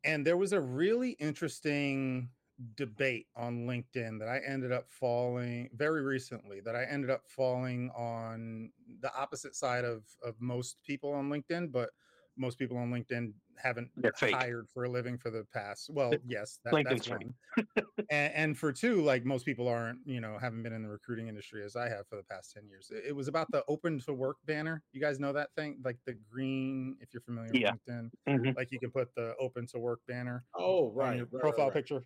And 0.04 0.26
there 0.26 0.36
was 0.36 0.52
a 0.52 0.60
really 0.60 1.10
interesting 1.12 2.28
debate 2.76 3.26
on 3.36 3.66
LinkedIn 3.66 4.18
that 4.18 4.28
I 4.28 4.40
ended 4.46 4.72
up 4.72 4.86
falling 4.88 5.70
very 5.74 6.02
recently 6.02 6.60
that 6.60 6.76
I 6.76 6.84
ended 6.84 7.10
up 7.10 7.22
falling 7.26 7.90
on 7.96 8.70
the 9.00 9.14
opposite 9.16 9.56
side 9.56 9.84
of 9.84 10.04
of 10.24 10.40
most 10.40 10.76
people 10.84 11.12
on 11.12 11.28
LinkedIn, 11.28 11.72
but 11.72 11.90
most 12.36 12.58
people 12.58 12.76
on 12.76 12.90
LinkedIn 12.90 13.32
haven't 13.56 13.90
hired 14.20 14.68
for 14.72 14.84
a 14.84 14.88
living 14.88 15.18
for 15.18 15.30
the 15.30 15.44
past. 15.52 15.90
Well, 15.90 16.12
yes, 16.26 16.58
that, 16.64 16.84
that's 16.88 17.08
one. 17.08 17.34
and, 18.10 18.34
and, 18.34 18.58
for 18.58 18.72
two, 18.72 19.02
like 19.02 19.24
most 19.24 19.44
people 19.44 19.68
aren't, 19.68 19.98
you 20.04 20.20
know, 20.20 20.38
haven't 20.40 20.62
been 20.62 20.72
in 20.72 20.82
the 20.82 20.88
recruiting 20.88 21.28
industry 21.28 21.62
as 21.64 21.76
I 21.76 21.88
have 21.88 22.06
for 22.08 22.16
the 22.16 22.22
past 22.24 22.52
ten 22.52 22.66
years. 22.66 22.90
It, 22.90 23.04
it 23.08 23.16
was 23.16 23.28
about 23.28 23.50
the 23.50 23.62
open 23.68 24.00
to 24.00 24.12
work 24.12 24.36
banner. 24.46 24.82
You 24.92 25.00
guys 25.00 25.20
know 25.20 25.32
that 25.32 25.50
thing, 25.56 25.78
like 25.84 25.98
the 26.06 26.16
green. 26.30 26.96
If 27.00 27.10
you're 27.12 27.22
familiar 27.22 27.50
yeah. 27.52 27.72
with 27.72 27.80
LinkedIn, 27.94 28.10
mm-hmm. 28.28 28.56
like 28.56 28.68
you 28.70 28.78
can 28.78 28.90
put 28.90 29.14
the 29.14 29.34
open 29.38 29.66
to 29.68 29.78
work 29.78 30.00
banner. 30.08 30.44
Oh, 30.54 30.90
right. 30.92 31.16
your 31.16 31.26
right, 31.30 31.40
profile 31.40 31.66
right, 31.66 31.74
right. 31.74 31.74
picture, 31.74 32.04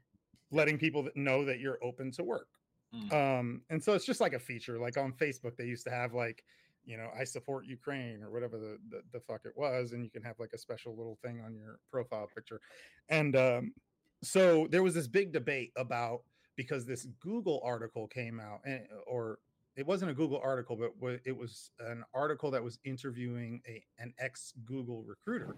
letting 0.51 0.79
people 0.79 1.09
know 1.15 1.45
that 1.45 1.61
you're 1.61 1.79
open 1.83 2.11
to 2.13 2.25
work. 2.25 2.49
Mm. 2.95 3.13
Um, 3.13 3.63
and 3.71 3.83
so 3.83 3.95
it's 3.95 4.05
just 4.05 4.21
like 4.21 4.33
a 4.33 4.39
feature. 4.39 4.79
Like 4.79 4.97
on 4.97 5.13
Facebook, 5.13 5.57
they 5.57 5.65
used 5.65 5.85
to 5.85 5.91
have 5.91 6.15
like 6.15 6.43
you 6.87 6.97
know, 6.97 7.09
I 7.19 7.25
support 7.25 7.67
Ukraine 7.67 8.23
or 8.23 8.31
whatever 8.31 8.59
the, 8.59 8.79
the, 8.91 9.03
the 9.13 9.21
fuck 9.21 9.41
it 9.45 9.53
was, 9.57 9.93
and 9.93 10.05
you 10.05 10.11
can 10.11 10.23
have 10.23 10.39
like 10.39 10.53
a 10.55 10.59
special 10.59 10.97
little 10.97 11.19
thing 11.23 11.43
on 11.45 11.55
your 11.55 11.81
profile 11.91 12.29
picture. 12.33 12.61
And 13.09 13.37
um, 13.37 13.75
so 14.23 14.69
there 14.71 14.83
was 14.83 14.95
this 14.95 15.09
big 15.09 15.33
debate 15.33 15.73
about 15.77 16.23
because 16.55 16.87
this 16.87 17.07
Google 17.21 17.61
article 17.65 18.07
came 18.07 18.41
out, 18.41 18.61
and 18.65 18.83
or 19.07 19.41
it 19.77 19.87
wasn't 19.87 20.11
a 20.11 20.15
Google 20.15 20.41
article, 20.43 20.77
but 20.77 21.21
it 21.25 21.37
was 21.37 21.71
an 21.81 22.05
article 22.15 22.51
that 22.53 22.63
was 22.63 22.79
interviewing 22.85 23.61
a 23.69 23.83
an 23.99 24.15
ex 24.19 24.55
Google 24.65 25.03
recruiter, 25.03 25.57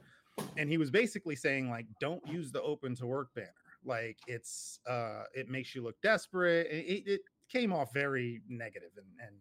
and 0.56 0.68
he 0.68 0.78
was 0.78 0.90
basically 0.90 1.36
saying 1.36 1.70
like, 1.70 1.86
don't 2.00 2.26
use 2.26 2.50
the 2.50 2.62
open 2.62 2.96
to 2.96 3.06
work 3.06 3.28
banner. 3.34 3.52
Like 3.84 4.18
it's 4.26 4.80
uh, 4.88 5.24
it 5.34 5.48
makes 5.48 5.74
you 5.74 5.82
look 5.82 6.00
desperate. 6.02 6.66
It, 6.70 7.06
it 7.06 7.20
came 7.50 7.72
off 7.72 7.92
very 7.92 8.40
negative 8.48 8.90
and 8.96 9.06
and 9.26 9.36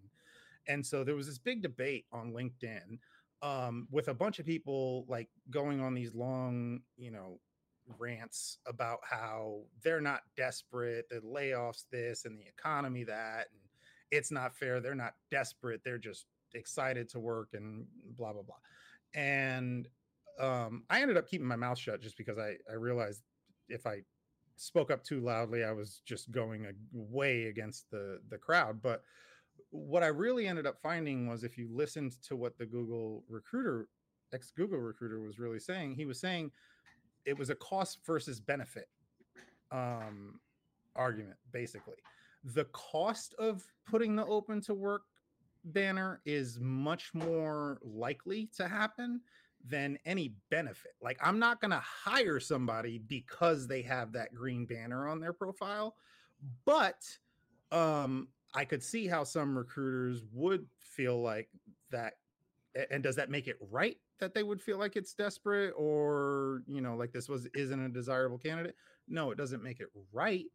and 0.67 0.85
so 0.85 1.03
there 1.03 1.15
was 1.15 1.27
this 1.27 1.37
big 1.37 1.61
debate 1.61 2.05
on 2.11 2.33
linkedin 2.33 2.99
um, 3.43 3.87
with 3.91 4.07
a 4.07 4.13
bunch 4.13 4.39
of 4.39 4.45
people 4.45 5.05
like 5.07 5.29
going 5.49 5.79
on 5.79 5.93
these 5.93 6.13
long 6.15 6.81
you 6.97 7.11
know 7.11 7.39
rants 7.99 8.57
about 8.67 8.99
how 9.03 9.61
they're 9.83 10.01
not 10.01 10.21
desperate 10.35 11.07
the 11.09 11.21
layoffs 11.21 11.83
this 11.91 12.25
and 12.25 12.37
the 12.37 12.47
economy 12.47 13.03
that 13.03 13.47
and 13.51 13.61
it's 14.11 14.31
not 14.31 14.55
fair 14.55 14.79
they're 14.79 14.95
not 14.95 15.13
desperate 15.31 15.81
they're 15.83 15.97
just 15.97 16.25
excited 16.53 17.07
to 17.09 17.19
work 17.19 17.49
and 17.53 17.85
blah 18.17 18.33
blah 18.33 18.41
blah. 18.41 18.55
And 19.13 19.87
um, 20.39 20.83
i 20.89 21.01
ended 21.01 21.17
up 21.17 21.27
keeping 21.27 21.47
my 21.47 21.55
mouth 21.55 21.77
shut 21.77 22.01
just 22.01 22.17
because 22.17 22.37
i 22.37 22.55
i 22.69 22.73
realized 22.73 23.21
if 23.69 23.85
i 23.87 24.01
spoke 24.57 24.91
up 24.91 25.03
too 25.03 25.21
loudly 25.21 25.63
i 25.63 25.71
was 25.71 26.01
just 26.05 26.31
going 26.31 26.67
way 26.91 27.45
against 27.45 27.89
the 27.91 28.19
the 28.29 28.37
crowd 28.37 28.81
but 28.81 29.03
what 29.71 30.03
i 30.03 30.07
really 30.07 30.47
ended 30.47 30.65
up 30.65 30.79
finding 30.81 31.27
was 31.27 31.43
if 31.43 31.57
you 31.57 31.67
listened 31.71 32.13
to 32.21 32.35
what 32.35 32.57
the 32.57 32.65
google 32.65 33.23
recruiter 33.27 33.87
ex 34.33 34.51
google 34.51 34.79
recruiter 34.79 35.19
was 35.19 35.39
really 35.39 35.59
saying 35.59 35.93
he 35.95 36.05
was 36.05 36.19
saying 36.19 36.51
it 37.25 37.37
was 37.37 37.49
a 37.49 37.55
cost 37.55 37.99
versus 38.05 38.39
benefit 38.39 38.87
um 39.71 40.39
argument 40.95 41.37
basically 41.51 41.97
the 42.43 42.65
cost 42.65 43.33
of 43.37 43.63
putting 43.85 44.15
the 44.15 44.25
open 44.25 44.61
to 44.61 44.73
work 44.73 45.03
banner 45.65 46.21
is 46.25 46.59
much 46.59 47.13
more 47.13 47.79
likely 47.83 48.49
to 48.55 48.67
happen 48.67 49.21
than 49.65 49.97
any 50.05 50.33
benefit. 50.49 50.93
Like 51.01 51.17
I'm 51.21 51.39
not 51.39 51.59
going 51.59 51.71
to 51.71 51.83
hire 51.83 52.39
somebody 52.39 52.99
because 52.99 53.67
they 53.67 53.81
have 53.83 54.13
that 54.13 54.33
green 54.33 54.65
banner 54.65 55.07
on 55.07 55.19
their 55.19 55.33
profile, 55.33 55.95
but 56.65 57.03
um 57.71 58.29
I 58.53 58.65
could 58.65 58.83
see 58.83 59.07
how 59.07 59.23
some 59.23 59.57
recruiters 59.57 60.23
would 60.33 60.65
feel 60.79 61.21
like 61.21 61.49
that 61.91 62.13
and 62.91 63.01
does 63.01 63.15
that 63.15 63.29
make 63.29 63.47
it 63.47 63.57
right 63.71 63.97
that 64.19 64.33
they 64.33 64.43
would 64.43 64.61
feel 64.61 64.77
like 64.77 64.95
it's 64.95 65.13
desperate 65.13 65.73
or 65.77 66.61
you 66.67 66.81
know 66.81 66.95
like 66.95 67.11
this 67.11 67.29
was 67.29 67.47
isn't 67.53 67.79
a 67.79 67.89
desirable 67.89 68.37
candidate? 68.37 68.75
No, 69.07 69.31
it 69.31 69.37
doesn't 69.37 69.63
make 69.63 69.79
it 69.79 69.87
right, 70.11 70.45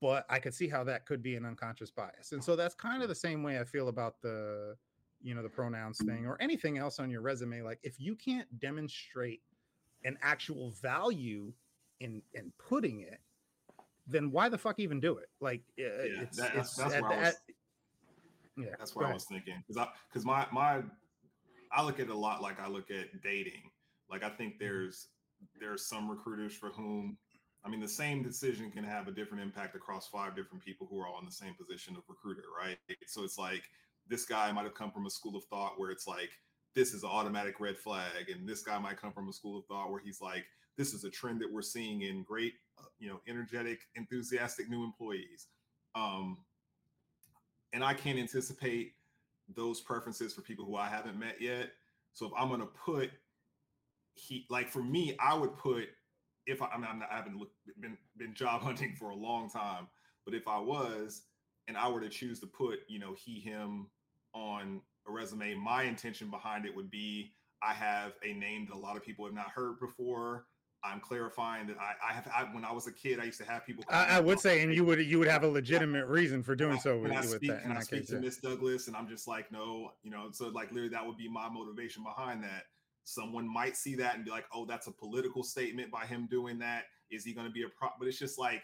but 0.00 0.26
I 0.28 0.38
could 0.38 0.54
see 0.54 0.68
how 0.68 0.84
that 0.84 1.06
could 1.06 1.22
be 1.22 1.36
an 1.36 1.44
unconscious 1.44 1.90
bias. 1.90 2.32
And 2.32 2.42
so 2.42 2.56
that's 2.56 2.74
kind 2.74 3.02
of 3.02 3.08
the 3.08 3.14
same 3.14 3.42
way 3.42 3.60
I 3.60 3.64
feel 3.64 3.88
about 3.88 4.20
the 4.20 4.76
you 5.22 5.34
know 5.34 5.42
the 5.42 5.48
pronouns 5.48 5.98
thing 6.04 6.26
or 6.26 6.36
anything 6.40 6.78
else 6.78 6.98
on 6.98 7.10
your 7.10 7.22
resume 7.22 7.62
like 7.62 7.78
if 7.82 7.98
you 7.98 8.14
can't 8.14 8.46
demonstrate 8.58 9.40
an 10.04 10.18
actual 10.22 10.70
value 10.82 11.52
in 12.00 12.20
in 12.34 12.52
putting 12.58 13.00
it 13.00 13.20
then 14.06 14.30
why 14.30 14.48
the 14.48 14.58
fuck 14.58 14.78
even 14.78 15.00
do 15.00 15.16
it 15.16 15.28
like 15.40 15.62
yeah, 15.76 15.86
it's, 15.86 16.36
that, 16.36 16.54
it's 16.54 16.74
that's, 16.74 16.92
that's, 16.92 16.94
at, 16.94 17.02
was, 17.02 17.34
yeah 18.56 18.66
that's 18.78 18.94
what 18.94 19.06
i 19.06 19.12
was 19.12 19.24
thinking 19.24 19.62
because 19.66 19.80
i 19.80 19.88
because 20.08 20.24
my 20.24 20.46
my 20.52 20.82
i 21.72 21.82
look 21.82 21.98
at 22.00 22.06
it 22.06 22.12
a 22.12 22.16
lot 22.16 22.42
like 22.42 22.60
i 22.60 22.68
look 22.68 22.90
at 22.90 23.22
dating 23.22 23.62
like 24.10 24.22
i 24.22 24.28
think 24.28 24.54
mm-hmm. 24.54 24.64
there's 24.64 25.08
there's 25.60 25.86
some 25.86 26.10
recruiters 26.10 26.54
for 26.54 26.70
whom 26.70 27.16
I 27.64 27.70
mean, 27.70 27.80
the 27.80 27.88
same 27.88 28.22
decision 28.22 28.70
can 28.70 28.84
have 28.84 29.08
a 29.08 29.10
different 29.10 29.42
impact 29.42 29.74
across 29.74 30.06
five 30.06 30.36
different 30.36 30.62
people 30.62 30.86
who 30.86 31.00
are 31.00 31.08
all 31.08 31.18
in 31.18 31.24
the 31.24 31.32
same 31.32 31.54
position 31.54 31.96
of 31.96 32.02
recruiter, 32.08 32.42
right? 32.60 32.76
So 33.06 33.24
it's 33.24 33.38
like 33.38 33.62
this 34.06 34.26
guy 34.26 34.52
might 34.52 34.64
have 34.64 34.74
come 34.74 34.90
from 34.90 35.06
a 35.06 35.10
school 35.10 35.36
of 35.36 35.44
thought 35.44 35.78
where 35.78 35.90
it's 35.90 36.06
like 36.06 36.30
this 36.74 36.92
is 36.92 37.04
an 37.04 37.10
automatic 37.10 37.60
red 37.60 37.78
flag 37.78 38.28
and 38.30 38.46
this 38.46 38.62
guy 38.62 38.78
might 38.78 39.00
come 39.00 39.12
from 39.12 39.28
a 39.28 39.32
school 39.32 39.58
of 39.58 39.64
thought 39.66 39.90
where 39.90 40.00
he's 40.00 40.20
like 40.20 40.44
this 40.76 40.92
is 40.92 41.04
a 41.04 41.10
trend 41.10 41.40
that 41.40 41.50
we're 41.50 41.62
seeing 41.62 42.02
in 42.02 42.22
great 42.22 42.54
uh, 42.78 42.86
you 42.98 43.08
know 43.08 43.20
energetic 43.28 43.80
enthusiastic 43.94 44.68
new 44.68 44.84
employees 44.84 45.48
um, 45.94 46.38
and 47.72 47.84
i 47.84 47.94
can't 47.94 48.18
anticipate 48.18 48.92
those 49.54 49.80
preferences 49.80 50.32
for 50.32 50.40
people 50.42 50.64
who 50.64 50.76
i 50.76 50.88
haven't 50.88 51.18
met 51.18 51.40
yet 51.40 51.70
so 52.12 52.26
if 52.26 52.32
i'm 52.38 52.48
going 52.48 52.60
to 52.60 52.66
put 52.66 53.10
he 54.14 54.46
like 54.50 54.68
for 54.68 54.82
me 54.82 55.16
i 55.20 55.34
would 55.34 55.56
put 55.56 55.88
if 56.46 56.62
i, 56.62 56.66
I 56.66 56.76
mean 56.76 56.86
I'm 56.90 56.98
not, 57.00 57.08
i 57.12 57.16
haven't 57.16 57.36
looked, 57.36 57.56
been 57.80 57.96
been 58.16 58.34
job 58.34 58.60
hunting 58.62 58.94
for 58.98 59.10
a 59.10 59.16
long 59.16 59.50
time 59.50 59.88
but 60.24 60.34
if 60.34 60.48
i 60.48 60.58
was 60.58 61.22
and 61.68 61.76
I 61.76 61.88
were 61.88 62.00
to 62.00 62.08
choose 62.08 62.40
to 62.40 62.46
put, 62.46 62.80
you 62.88 62.98
know, 62.98 63.14
he, 63.14 63.40
him 63.40 63.86
on 64.34 64.80
a 65.08 65.12
resume, 65.12 65.54
my 65.54 65.84
intention 65.84 66.30
behind 66.30 66.66
it 66.66 66.74
would 66.74 66.90
be 66.90 67.32
I 67.62 67.72
have 67.72 68.12
a 68.22 68.34
name 68.34 68.66
that 68.66 68.74
a 68.74 68.78
lot 68.78 68.96
of 68.96 69.04
people 69.04 69.24
have 69.24 69.34
not 69.34 69.48
heard 69.48 69.80
before. 69.80 70.46
I'm 70.84 71.00
clarifying 71.00 71.66
that 71.68 71.76
I, 71.78 72.10
I 72.10 72.12
have 72.12 72.28
I, 72.34 72.42
when 72.54 72.64
I 72.64 72.72
was 72.72 72.86
a 72.86 72.92
kid, 72.92 73.18
I 73.18 73.24
used 73.24 73.40
to 73.40 73.46
have 73.46 73.64
people. 73.64 73.84
I, 73.88 74.16
I 74.16 74.20
would 74.20 74.38
say, 74.38 74.62
and 74.62 74.74
you 74.74 74.84
would 74.84 74.98
you 75.04 75.18
would 75.18 75.28
have 75.28 75.42
a 75.42 75.48
legitimate 75.48 76.06
reason 76.06 76.42
for 76.42 76.54
doing 76.54 76.78
so 76.78 76.98
with, 76.98 77.12
I 77.12 77.22
speak, 77.22 77.50
that. 77.50 77.64
I 77.66 77.80
speak 77.80 78.06
to 78.08 78.20
Miss 78.20 78.36
Douglas, 78.36 78.86
and 78.86 78.96
I'm 78.96 79.08
just 79.08 79.26
like, 79.26 79.50
no, 79.50 79.92
you 80.02 80.10
know, 80.10 80.28
so 80.30 80.48
like 80.48 80.70
literally 80.70 80.90
that 80.90 81.06
would 81.06 81.16
be 81.16 81.28
my 81.28 81.48
motivation 81.48 82.04
behind 82.04 82.42
that. 82.44 82.64
Someone 83.04 83.52
might 83.52 83.76
see 83.76 83.94
that 83.96 84.16
and 84.16 84.24
be 84.24 84.30
like, 84.30 84.44
oh, 84.54 84.66
that's 84.66 84.86
a 84.86 84.92
political 84.92 85.42
statement 85.42 85.90
by 85.90 86.06
him 86.06 86.28
doing 86.30 86.58
that. 86.58 86.84
Is 87.10 87.24
he 87.24 87.34
going 87.34 87.46
to 87.46 87.52
be 87.52 87.62
a 87.62 87.68
pro? 87.68 87.88
But 87.98 88.08
it's 88.08 88.18
just 88.18 88.38
like 88.38 88.62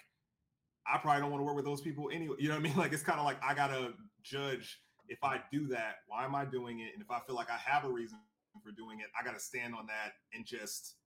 I 0.86 0.98
probably 0.98 1.22
don't 1.22 1.30
want 1.30 1.40
to 1.40 1.44
work 1.44 1.56
with 1.56 1.64
those 1.64 1.80
people 1.80 2.10
anyway. 2.12 2.36
You 2.38 2.48
know 2.48 2.54
what 2.54 2.60
I 2.60 2.62
mean? 2.62 2.74
Like 2.76 2.92
it's 2.92 3.02
kind 3.02 3.18
of 3.18 3.24
like 3.24 3.42
I 3.42 3.54
gotta 3.54 3.92
judge 4.22 4.80
if 5.08 5.18
I 5.24 5.40
do 5.52 5.66
that, 5.68 5.96
why 6.06 6.24
am 6.24 6.34
I 6.34 6.44
doing 6.44 6.80
it? 6.80 6.90
And 6.94 7.02
if 7.02 7.10
I 7.10 7.18
feel 7.26 7.34
like 7.34 7.50
I 7.50 7.58
have 7.58 7.84
a 7.84 7.90
reason 7.90 8.18
for 8.64 8.70
doing 8.72 9.00
it, 9.00 9.06
I 9.18 9.24
gotta 9.24 9.40
stand 9.40 9.74
on 9.74 9.86
that 9.86 10.12
and 10.32 10.46
just 10.46 10.96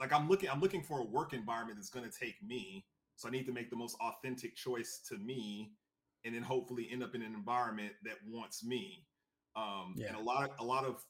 like 0.00 0.12
I'm 0.12 0.28
looking, 0.28 0.48
I'm 0.48 0.60
looking 0.60 0.82
for 0.82 1.00
a 1.00 1.04
work 1.04 1.32
environment 1.32 1.78
that's 1.78 1.90
gonna 1.90 2.10
take 2.10 2.42
me. 2.42 2.86
So 3.16 3.28
I 3.28 3.30
need 3.30 3.46
to 3.46 3.52
make 3.52 3.70
the 3.70 3.76
most 3.76 3.96
authentic 4.00 4.56
choice 4.56 5.00
to 5.08 5.18
me, 5.18 5.72
and 6.24 6.34
then 6.34 6.42
hopefully 6.42 6.88
end 6.90 7.02
up 7.02 7.14
in 7.14 7.22
an 7.22 7.34
environment 7.34 7.92
that 8.04 8.16
wants 8.26 8.64
me. 8.64 9.06
Um, 9.56 9.94
yeah. 9.96 10.08
And 10.08 10.16
a 10.16 10.20
lot, 10.20 10.44
of, 10.44 10.50
a 10.58 10.64
lot 10.64 10.84
of 10.84 11.04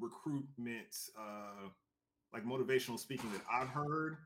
recruitment, 0.00 0.88
uh, 1.16 1.68
like 2.32 2.44
motivational 2.44 2.98
speaking 2.98 3.30
that 3.32 3.42
I've 3.50 3.68
heard 3.68 4.16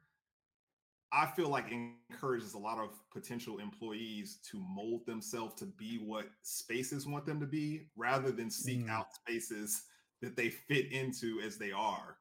I 1.12 1.26
feel 1.26 1.48
like 1.48 1.72
encourages 1.72 2.54
a 2.54 2.58
lot 2.58 2.78
of 2.78 2.90
potential 3.12 3.58
employees 3.58 4.38
to 4.50 4.62
mold 4.68 5.06
themselves 5.06 5.54
to 5.56 5.66
be 5.66 5.98
what 6.04 6.26
spaces 6.42 7.06
want 7.06 7.26
them 7.26 7.38
to 7.40 7.46
be 7.46 7.86
rather 7.96 8.32
than 8.32 8.50
seek 8.50 8.86
mm. 8.86 8.90
out 8.90 9.06
spaces 9.14 9.84
that 10.20 10.36
they 10.36 10.50
fit 10.50 10.90
into 10.92 11.40
as 11.40 11.58
they 11.58 11.70
are. 11.70 12.16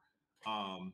Um, 0.46 0.92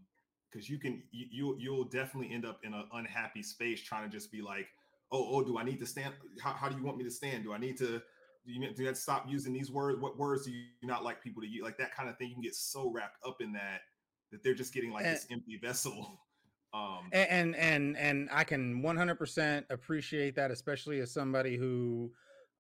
because 0.53 0.69
you 0.69 0.79
can 0.79 1.03
you, 1.11 1.27
you 1.31 1.57
you'll 1.59 1.85
definitely 1.85 2.35
end 2.35 2.45
up 2.45 2.61
in 2.63 2.75
an 2.75 2.85
unhappy 2.93 3.43
space 3.43 3.81
trying 3.81 4.09
to 4.09 4.15
just 4.15 4.31
be 4.31 4.43
like, 4.43 4.67
oh, 5.11 5.27
oh, 5.31 5.43
do 5.43 5.59
I 5.59 5.65
need 5.65 5.79
to 5.81 5.87
stand? 5.87 6.15
How, 6.43 6.53
how 6.53 6.69
do 6.69 6.77
you 6.77 6.83
want 6.83 6.99
me 6.99 7.05
to 7.05 7.11
stand? 7.11 7.45
Do 7.45 7.53
I 7.53 7.59
need 7.59 7.77
to 7.79 8.03
do 8.45 8.53
you, 8.53 8.75
do 8.75 8.85
to 8.85 8.95
stop 8.95 9.27
using 9.29 9.53
these 9.53 9.71
words? 9.71 10.01
What 10.01 10.19
words 10.19 10.45
do 10.45 10.51
you 10.51 10.67
not 10.83 11.05
like 11.05 11.23
people 11.23 11.43
to 11.43 11.49
use? 11.49 11.63
Like 11.63 11.79
that 11.79 11.95
kind 11.95 12.09
of 12.09 12.19
thing. 12.19 12.29
You 12.29 12.35
can 12.35 12.43
get 12.43 12.55
so 12.55 12.91
wrapped 12.91 13.19
up 13.27 13.41
in 13.41 13.53
that 13.53 13.83
that 14.31 14.43
they're 14.43 14.55
just 14.55 14.75
getting 14.75 14.93
like 14.93 15.05
and, 15.05 15.17
this 15.17 15.27
empty 15.31 15.59
vessel. 15.63 16.21
Um, 16.75 17.11
and, 17.13 17.55
and 17.57 17.99
and 17.99 18.31
I 18.33 18.45
can 18.45 18.83
100% 18.83 19.65
appreciate 19.69 20.35
that, 20.37 20.51
especially 20.51 21.01
as 21.01 21.13
somebody 21.13 21.59
who 21.59 22.11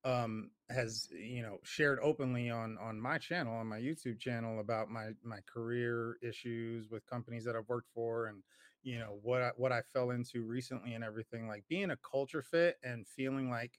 um, 0.05 0.51
has 0.71 1.09
you 1.12 1.43
know 1.43 1.59
shared 1.62 1.99
openly 2.03 2.51
on 2.51 2.79
on 2.81 3.01
my 3.01 3.19
channel 3.19 3.55
on 3.55 3.67
my 3.67 3.79
YouTube 3.79 4.19
channel 4.19 4.61
about 4.61 4.88
my 4.88 5.11
my 5.23 5.38
career 5.53 6.17
issues 6.23 6.91
with 6.91 7.07
companies 7.07 7.45
that 7.45 7.57
I've 7.57 7.69
worked 7.69 7.91
for 7.95 8.27
and 8.27 8.43
you 8.83 8.99
know 8.99 9.19
what 9.23 9.43
I, 9.43 9.51
what 9.57 9.73
I 9.73 9.83
fell 9.93 10.11
into 10.11 10.43
recently 10.43 10.95
and 10.95 11.05
everything 11.05 11.47
like 11.47 11.65
being 11.69 11.91
a 11.91 11.97
culture 11.99 12.43
fit 12.43 12.79
and 12.83 13.07
feeling 13.07 13.51
like 13.51 13.79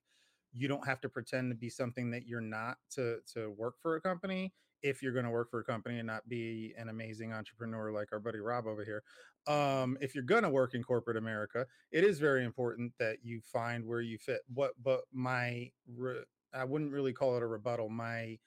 you 0.53 0.67
don't 0.67 0.85
have 0.87 1.01
to 1.01 1.09
pretend 1.09 1.51
to 1.51 1.55
be 1.55 1.69
something 1.69 2.11
that 2.11 2.25
you're 2.25 2.41
not 2.41 2.77
to 2.91 3.17
to 3.33 3.49
work 3.51 3.75
for 3.81 3.95
a 3.95 4.01
company 4.01 4.53
if 4.83 5.01
you're 5.01 5.13
going 5.13 5.25
to 5.25 5.31
work 5.31 5.49
for 5.49 5.61
a 5.61 5.63
company 5.63 5.97
and 5.97 6.07
not 6.07 6.27
be 6.27 6.73
an 6.77 6.89
amazing 6.89 7.33
entrepreneur 7.33 7.91
like 7.91 8.09
our 8.11 8.19
buddy 8.19 8.39
Rob 8.39 8.67
over 8.67 8.83
here. 8.83 9.03
Um, 9.45 9.97
if 9.99 10.15
you're 10.15 10.23
going 10.23 10.43
to 10.43 10.49
work 10.49 10.73
in 10.73 10.83
corporate 10.83 11.17
America, 11.17 11.65
it 11.91 12.03
is 12.03 12.19
very 12.19 12.45
important 12.45 12.93
that 12.99 13.17
you 13.23 13.41
find 13.41 13.85
where 13.85 14.01
you 14.01 14.17
fit. 14.17 14.41
What, 14.53 14.71
but 14.81 15.01
my, 15.11 15.71
re, 15.87 16.15
I 16.53 16.63
wouldn't 16.63 16.91
really 16.91 17.13
call 17.13 17.35
it 17.35 17.43
a 17.43 17.47
rebuttal. 17.47 17.89
My, 17.89 18.39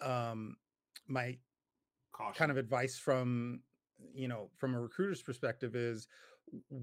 um, 0.00 0.56
my 1.08 1.36
Caution. 2.12 2.34
kind 2.34 2.50
of 2.50 2.56
advice 2.56 2.98
from, 2.98 3.62
you 4.14 4.28
know, 4.28 4.50
from 4.56 4.74
a 4.74 4.80
recruiter's 4.80 5.22
perspective 5.22 5.74
is 5.74 6.06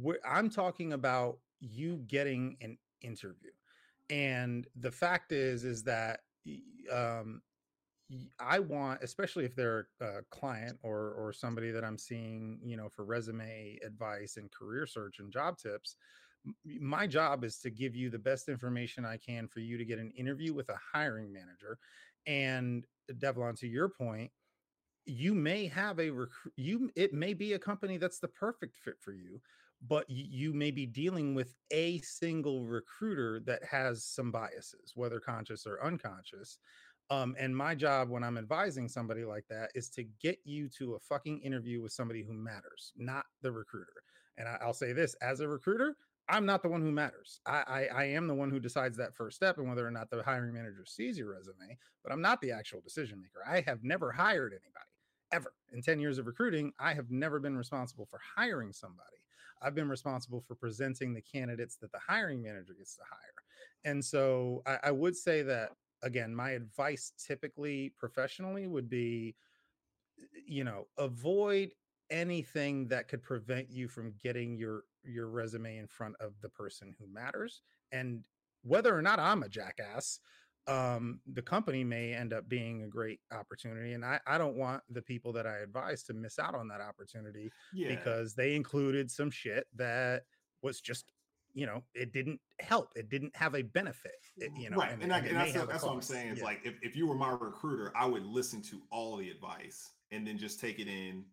wh- 0.04 0.22
I'm 0.26 0.50
talking 0.50 0.94
about 0.94 1.40
you 1.60 2.04
getting 2.08 2.58
an 2.62 2.78
interview. 3.02 3.52
And 4.10 4.68
the 4.76 4.92
fact 4.92 5.32
is, 5.32 5.64
is 5.64 5.84
that 5.84 6.22
um, 6.92 7.42
I 8.40 8.60
want, 8.60 9.04
especially 9.04 9.46
if 9.46 9.56
they're 9.56 9.88
a 10.02 10.22
client 10.32 10.80
or 10.84 11.14
or 11.14 11.34
somebody 11.34 11.72
that 11.72 11.84
I'm 11.84 11.98
seeing, 11.98 12.60
you 12.64 12.78
know, 12.78 12.90
for 12.90 13.04
resume 13.04 13.80
advice 13.86 14.38
and 14.38 14.52
career 14.52 14.88
search 14.88 15.20
and 15.20 15.32
job 15.32 15.58
tips. 15.58 15.96
My 16.66 17.08
job 17.08 17.44
is 17.44 17.60
to 17.60 17.70
give 17.70 17.96
you 17.96 18.10
the 18.10 18.20
best 18.20 18.48
information 18.48 19.04
I 19.06 19.18
can 19.18 19.48
for 19.48 19.60
you 19.60 19.78
to 19.78 19.84
get 19.86 20.00
an 20.00 20.12
interview 20.12 20.54
with 20.54 20.70
a 20.70 20.78
hiring 20.94 21.34
manager. 21.34 21.78
And 22.26 22.86
uh, 23.10 23.14
Develon, 23.18 23.56
to 23.58 23.68
your 23.68 23.90
point, 23.90 24.32
you 25.06 25.34
may 25.34 25.68
have 25.68 26.00
a 26.00 26.10
recruit. 26.10 26.54
You 26.58 26.90
it 26.96 27.14
may 27.14 27.34
be 27.34 27.54
a 27.54 27.60
company 27.60 27.98
that's 27.98 28.20
the 28.20 28.28
perfect 28.30 28.78
fit 28.78 28.96
for 29.02 29.14
you, 29.14 29.42
but 29.86 30.06
you 30.10 30.54
may 30.54 30.72
be 30.72 30.86
dealing 30.86 31.36
with 31.36 31.56
a 31.72 32.00
single 32.00 32.66
recruiter 32.66 33.42
that 33.42 33.64
has 33.64 34.06
some 34.06 34.32
biases, 34.32 34.94
whether 34.96 35.20
conscious 35.20 35.66
or 35.66 35.84
unconscious. 35.84 36.60
Um, 37.10 37.36
and 37.40 37.56
my 37.56 37.74
job 37.74 38.10
when 38.10 38.24
I'm 38.24 38.38
advising 38.38 38.90
somebody 38.90 39.24
like 39.24 39.46
that 39.50 39.72
is 39.76 39.90
to 39.92 40.04
get 40.22 40.40
you 40.44 40.68
to 40.78 40.96
a 40.96 41.00
fucking 41.00 41.40
interview 41.40 41.82
with 41.82 41.94
somebody 41.94 42.24
who 42.24 42.34
matters, 42.34 42.92
not 42.98 43.26
the 43.42 43.52
recruiter. 43.52 44.04
And 44.38 44.48
I, 44.48 44.66
will 44.66 44.74
say 44.74 44.92
this 44.92 45.16
as 45.22 45.40
a 45.40 45.48
recruiter, 45.48 45.96
I'm 46.30 46.46
not 46.46 46.62
the 46.62 46.70
one 46.70 46.82
who 46.82 46.92
matters. 46.92 47.40
I, 47.46 47.64
I, 47.68 48.02
I 48.02 48.04
am 48.06 48.28
the 48.28 48.36
one 48.36 48.52
who 48.52 48.60
decides 48.60 48.98
that 48.98 49.16
first 49.16 49.38
step 49.38 49.58
and 49.58 49.70
whether 49.70 49.88
or 49.88 49.92
not 49.92 50.10
the 50.10 50.22
hiring 50.22 50.54
manager 50.54 50.84
sees 50.86 51.18
your 51.18 51.32
resume, 51.32 51.78
but 52.04 52.12
I'm 52.12 52.22
not 52.22 52.42
the 52.42 52.52
actual 52.52 52.82
decision 52.82 53.22
maker. 53.22 53.42
I 53.48 53.62
have 53.62 53.84
never 53.84 54.12
hired 54.12 54.52
anybody 54.52 54.86
ever 55.32 55.54
in 55.72 55.82
10 55.82 56.00
years 56.00 56.18
of 56.18 56.28
recruiting. 56.28 56.74
I 56.80 56.94
have 56.94 57.10
never 57.10 57.40
been 57.40 57.58
responsible 57.58 58.06
for 58.06 58.20
hiring 58.36 58.74
somebody. 58.74 59.18
I've 59.62 59.76
been 59.76 59.90
responsible 59.90 60.44
for 60.48 60.56
presenting 60.56 61.14
the 61.14 61.22
candidates 61.22 61.78
that 61.78 61.92
the 61.92 62.00
hiring 62.06 62.44
manager 62.44 62.74
gets 62.78 62.96
to 62.98 63.04
hire. 63.10 63.92
And 63.92 64.04
so 64.04 64.62
I, 64.66 64.78
I 64.84 64.92
would 64.92 65.16
say 65.16 65.42
that 65.44 65.72
again, 66.04 66.34
my 66.36 66.52
advice 66.52 67.12
typically 67.18 67.94
professionally 67.98 68.68
would 68.68 68.90
be, 68.90 69.36
you 70.46 70.64
know, 70.64 70.88
avoid 70.98 71.72
anything 72.10 72.88
that 72.88 73.08
could 73.08 73.22
prevent 73.22 73.70
you 73.70 73.88
from 73.88 74.14
getting 74.24 74.56
your 74.56 74.84
your 75.04 75.28
resume 75.28 75.78
in 75.78 75.88
front 75.88 76.16
of 76.20 76.34
the 76.42 76.50
person 76.50 76.94
who 77.00 77.06
matters 77.12 77.62
and 77.92 78.24
whether 78.64 78.98
or 78.98 79.02
not 79.02 79.20
i'm 79.20 79.44
a 79.44 79.50
jackass 79.50 80.20
um, 80.68 81.22
the 81.32 81.42
company 81.42 81.86
may 81.86 82.14
end 82.14 82.34
up 82.34 82.50
being 82.50 82.84
a 82.84 82.88
great 82.88 83.22
opportunity 83.32 83.94
and 83.94 84.04
I, 84.04 84.20
I 84.28 84.38
don't 84.38 84.58
want 84.58 84.84
the 84.90 85.02
people 85.02 85.32
that 85.34 85.48
i 85.48 85.58
advise 85.60 86.04
to 86.04 86.14
miss 86.14 86.40
out 86.40 86.56
on 86.56 86.68
that 86.68 86.82
opportunity 86.82 87.50
yeah. 87.74 87.88
because 87.88 88.36
they 88.36 88.54
included 88.54 89.10
some 89.10 89.32
shit 89.32 89.66
that 89.76 90.24
was 90.62 90.82
just 90.82 91.14
you 91.54 91.66
know 91.66 91.82
it 91.94 92.14
didn't 92.14 92.40
help 92.60 92.90
it 92.96 93.10
didn't 93.10 93.36
have 93.36 93.56
a 93.56 93.62
benefit 93.62 94.12
it, 94.38 94.52
you 94.58 94.70
know 94.70 94.78
right 94.78 94.94
and, 94.94 95.04
and, 95.04 95.12
and, 95.12 95.28
and 95.28 95.38
that's, 95.38 95.54
that's 95.68 95.84
what 95.84 95.94
i'm 95.94 96.02
saying 96.02 96.30
is 96.30 96.40
yeah. 96.40 96.44
like 96.44 96.60
if, 96.64 96.76
if 96.82 96.96
you 96.96 97.08
were 97.08 97.16
my 97.16 97.32
recruiter 97.32 97.92
i 97.96 98.06
would 98.06 98.26
listen 98.26 98.62
to 98.62 98.82
all 98.92 99.18
the 99.18 99.30
advice 99.30 99.92
and 100.12 100.26
then 100.26 100.38
just 100.38 100.60
take 100.60 100.80
it 100.80 100.88
in 100.88 101.24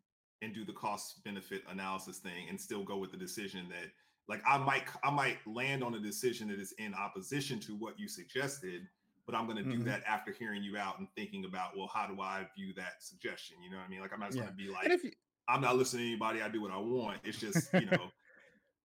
and 0.43 0.55
do 0.55 0.65
the 0.65 0.73
cost 0.73 1.23
benefit 1.25 1.63
analysis 1.71 2.19
thing 2.19 2.49
and 2.49 2.61
still 2.61 2.83
go 2.83 2.97
with 2.97 3.11
the 3.11 3.17
decision 3.17 3.67
that 3.69 3.91
like 4.29 4.43
I 4.47 4.59
might 4.59 4.85
I 5.03 5.11
might 5.11 5.39
land 5.47 5.83
on 5.85 5.95
a 5.95 6.01
decision 6.01 6.49
that 6.49 6.59
is 6.59 6.73
in 6.79 6.95
opposition 6.95 7.61
to 7.61 7.73
what 7.73 7.99
you 7.99 8.09
suggested, 8.09 8.87
but 9.27 9.35
I'm 9.35 9.47
going 9.47 9.59
to 9.59 9.65
do 9.65 9.79
mm-hmm. 9.79 9.85
that 9.85 10.03
after 10.07 10.33
hearing 10.33 10.63
you 10.63 10.77
out 10.77 10.99
and 10.99 11.09
thinking 11.17 11.45
about 11.45 11.77
well, 11.77 11.91
how 11.93 12.07
do 12.07 12.21
I 12.21 12.47
view 12.57 12.73
that 12.77 12.95
suggestion? 13.01 13.57
You 13.63 13.71
know 13.71 13.77
what 13.79 13.87
I 13.87 13.91
mean? 13.91 14.01
Like 14.01 14.13
I'm 14.13 14.21
not 14.21 14.35
yeah. 14.35 14.43
going 14.43 14.53
to 14.53 14.57
be 14.57 14.69
like 14.71 14.89
you, 15.03 15.11
I'm 15.49 15.61
not 15.61 15.77
listening 15.77 16.05
to 16.05 16.09
anybody. 16.09 16.41
I 16.41 16.49
do 16.49 16.63
what 16.63 16.73
I 16.73 16.79
want. 16.79 17.19
It's 17.25 17.39
just 17.39 17.73
you 17.75 17.87
know. 17.87 18.11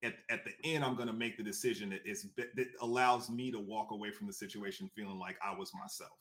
At, 0.02 0.14
at 0.30 0.44
the 0.44 0.52
end, 0.64 0.84
I'm 0.84 0.94
going 0.94 1.08
to 1.08 1.14
make 1.14 1.36
the 1.36 1.42
decision 1.42 1.90
that 1.90 2.00
is 2.04 2.26
that 2.36 2.68
allows 2.80 3.30
me 3.30 3.50
to 3.50 3.58
walk 3.58 3.90
away 3.90 4.10
from 4.10 4.26
the 4.26 4.32
situation 4.32 4.90
feeling 4.94 5.18
like 5.18 5.36
I 5.44 5.56
was 5.56 5.72
myself. 5.78 6.16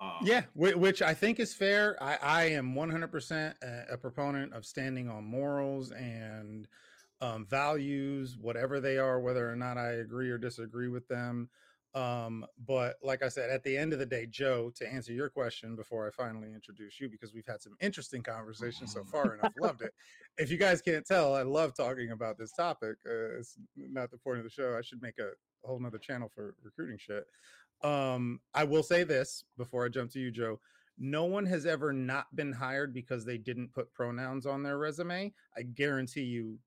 Um, 0.00 0.18
yeah, 0.24 0.42
which 0.54 1.00
I 1.00 1.14
think 1.14 1.38
is 1.38 1.54
fair. 1.54 1.96
I, 2.02 2.18
I 2.20 2.44
am 2.44 2.74
100% 2.74 3.54
a, 3.62 3.92
a, 3.92 3.96
proponent 3.96 4.52
of 4.52 4.66
standing 4.66 5.08
on 5.08 5.22
morals 5.22 5.92
and 5.92 6.66
um, 7.20 7.46
values, 7.46 8.36
whatever 8.36 8.80
they 8.80 8.98
are, 8.98 9.20
whether 9.20 9.48
or 9.48 9.54
not 9.54 9.78
I 9.78 9.92
agree 9.92 10.28
or 10.30 10.38
disagree 10.38 10.88
with 10.88 11.06
them. 11.06 11.48
Um, 11.94 12.46
but 12.66 12.96
like 13.02 13.22
I 13.22 13.28
said, 13.28 13.50
at 13.50 13.62
the 13.64 13.76
end 13.76 13.92
of 13.92 13.98
the 13.98 14.06
day, 14.06 14.26
Joe, 14.26 14.72
to 14.76 14.90
answer 14.90 15.12
your 15.12 15.28
question 15.28 15.76
before 15.76 16.06
I 16.06 16.10
finally 16.10 16.52
introduce 16.54 16.98
you, 16.98 17.08
because 17.10 17.34
we've 17.34 17.46
had 17.46 17.60
some 17.60 17.76
interesting 17.80 18.22
conversations 18.22 18.94
so 18.94 19.04
far 19.04 19.32
and 19.32 19.42
I've 19.42 19.52
loved 19.60 19.82
it. 19.82 19.92
If 20.38 20.50
you 20.50 20.56
guys 20.56 20.80
can't 20.80 21.04
tell, 21.04 21.34
I 21.34 21.42
love 21.42 21.74
talking 21.74 22.12
about 22.12 22.38
this 22.38 22.52
topic. 22.52 22.96
Uh, 23.06 23.38
it's 23.38 23.58
not 23.76 24.10
the 24.10 24.16
point 24.16 24.38
of 24.38 24.44
the 24.44 24.50
show. 24.50 24.74
I 24.76 24.80
should 24.80 25.02
make 25.02 25.18
a, 25.18 25.32
a 25.64 25.68
whole 25.68 25.78
nother 25.78 25.98
channel 25.98 26.30
for 26.34 26.54
recruiting 26.62 26.98
shit. 26.98 27.26
Um, 27.82 28.40
I 28.54 28.64
will 28.64 28.82
say 28.82 29.04
this 29.04 29.44
before 29.58 29.84
I 29.84 29.88
jump 29.88 30.12
to 30.12 30.20
you, 30.20 30.30
Joe. 30.30 30.60
No 30.98 31.24
one 31.24 31.44
has 31.46 31.66
ever 31.66 31.92
not 31.92 32.34
been 32.34 32.52
hired 32.52 32.94
because 32.94 33.24
they 33.24 33.36
didn't 33.38 33.74
put 33.74 33.92
pronouns 33.92 34.46
on 34.46 34.62
their 34.62 34.78
resume. 34.78 35.32
I 35.56 35.62
guarantee 35.62 36.22
you 36.22 36.58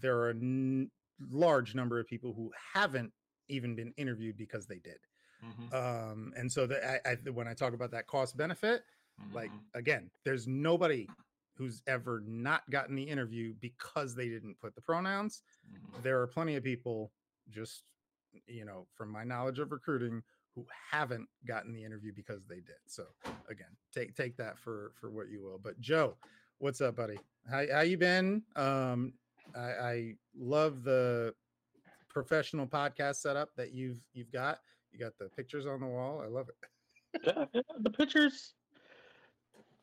there 0.00 0.18
are 0.18 0.30
a 0.30 0.34
n- 0.34 0.90
large 1.30 1.74
number 1.74 2.00
of 2.00 2.06
people 2.06 2.32
who 2.32 2.50
haven't 2.74 3.12
even 3.48 3.74
been 3.74 3.92
interviewed 3.96 4.36
because 4.36 4.66
they 4.66 4.78
did. 4.78 4.98
Mm-hmm. 5.44 5.74
Um, 5.74 6.32
and 6.36 6.50
so 6.50 6.66
that 6.66 7.00
I, 7.06 7.10
I, 7.10 7.30
when 7.30 7.48
I 7.48 7.54
talk 7.54 7.74
about 7.74 7.90
that 7.90 8.06
cost 8.06 8.36
benefit, 8.36 8.82
mm-hmm. 9.20 9.34
like 9.34 9.50
again, 9.74 10.10
there's 10.24 10.46
nobody 10.46 11.08
who's 11.56 11.82
ever 11.86 12.22
not 12.26 12.68
gotten 12.70 12.94
the 12.94 13.02
interview 13.02 13.54
because 13.60 14.14
they 14.14 14.28
didn't 14.28 14.58
put 14.60 14.74
the 14.74 14.80
pronouns. 14.80 15.42
Mm-hmm. 15.70 16.02
There 16.02 16.20
are 16.20 16.26
plenty 16.26 16.56
of 16.56 16.64
people 16.64 17.12
just 17.50 17.82
you 18.46 18.64
know 18.64 18.86
from 18.94 19.10
my 19.10 19.24
knowledge 19.24 19.58
of 19.58 19.72
recruiting 19.72 20.22
who 20.54 20.66
haven't 20.90 21.28
gotten 21.46 21.72
the 21.72 21.84
interview 21.84 22.12
because 22.14 22.44
they 22.46 22.56
did. 22.56 22.76
So 22.86 23.04
again, 23.48 23.74
take 23.92 24.14
take 24.14 24.36
that 24.36 24.58
for 24.58 24.92
for 25.00 25.10
what 25.10 25.28
you 25.28 25.42
will. 25.42 25.58
But 25.62 25.80
Joe, 25.80 26.16
what's 26.58 26.80
up, 26.80 26.96
buddy? 26.96 27.18
How 27.50 27.64
how 27.72 27.80
you 27.80 27.98
been? 27.98 28.42
Um, 28.54 29.14
I, 29.56 29.60
I 29.60 30.14
love 30.36 30.84
the 30.84 31.34
professional 32.12 32.66
podcast 32.66 33.16
setup 33.16 33.50
that 33.56 33.72
you've 33.72 33.98
you've 34.12 34.32
got. 34.32 34.60
You 34.92 34.98
got 34.98 35.16
the 35.18 35.28
pictures 35.28 35.66
on 35.66 35.80
the 35.80 35.86
wall. 35.86 36.22
I 36.24 36.28
love 36.28 36.48
it. 36.48 37.26
yeah, 37.54 37.62
the 37.80 37.90
pictures. 37.90 38.54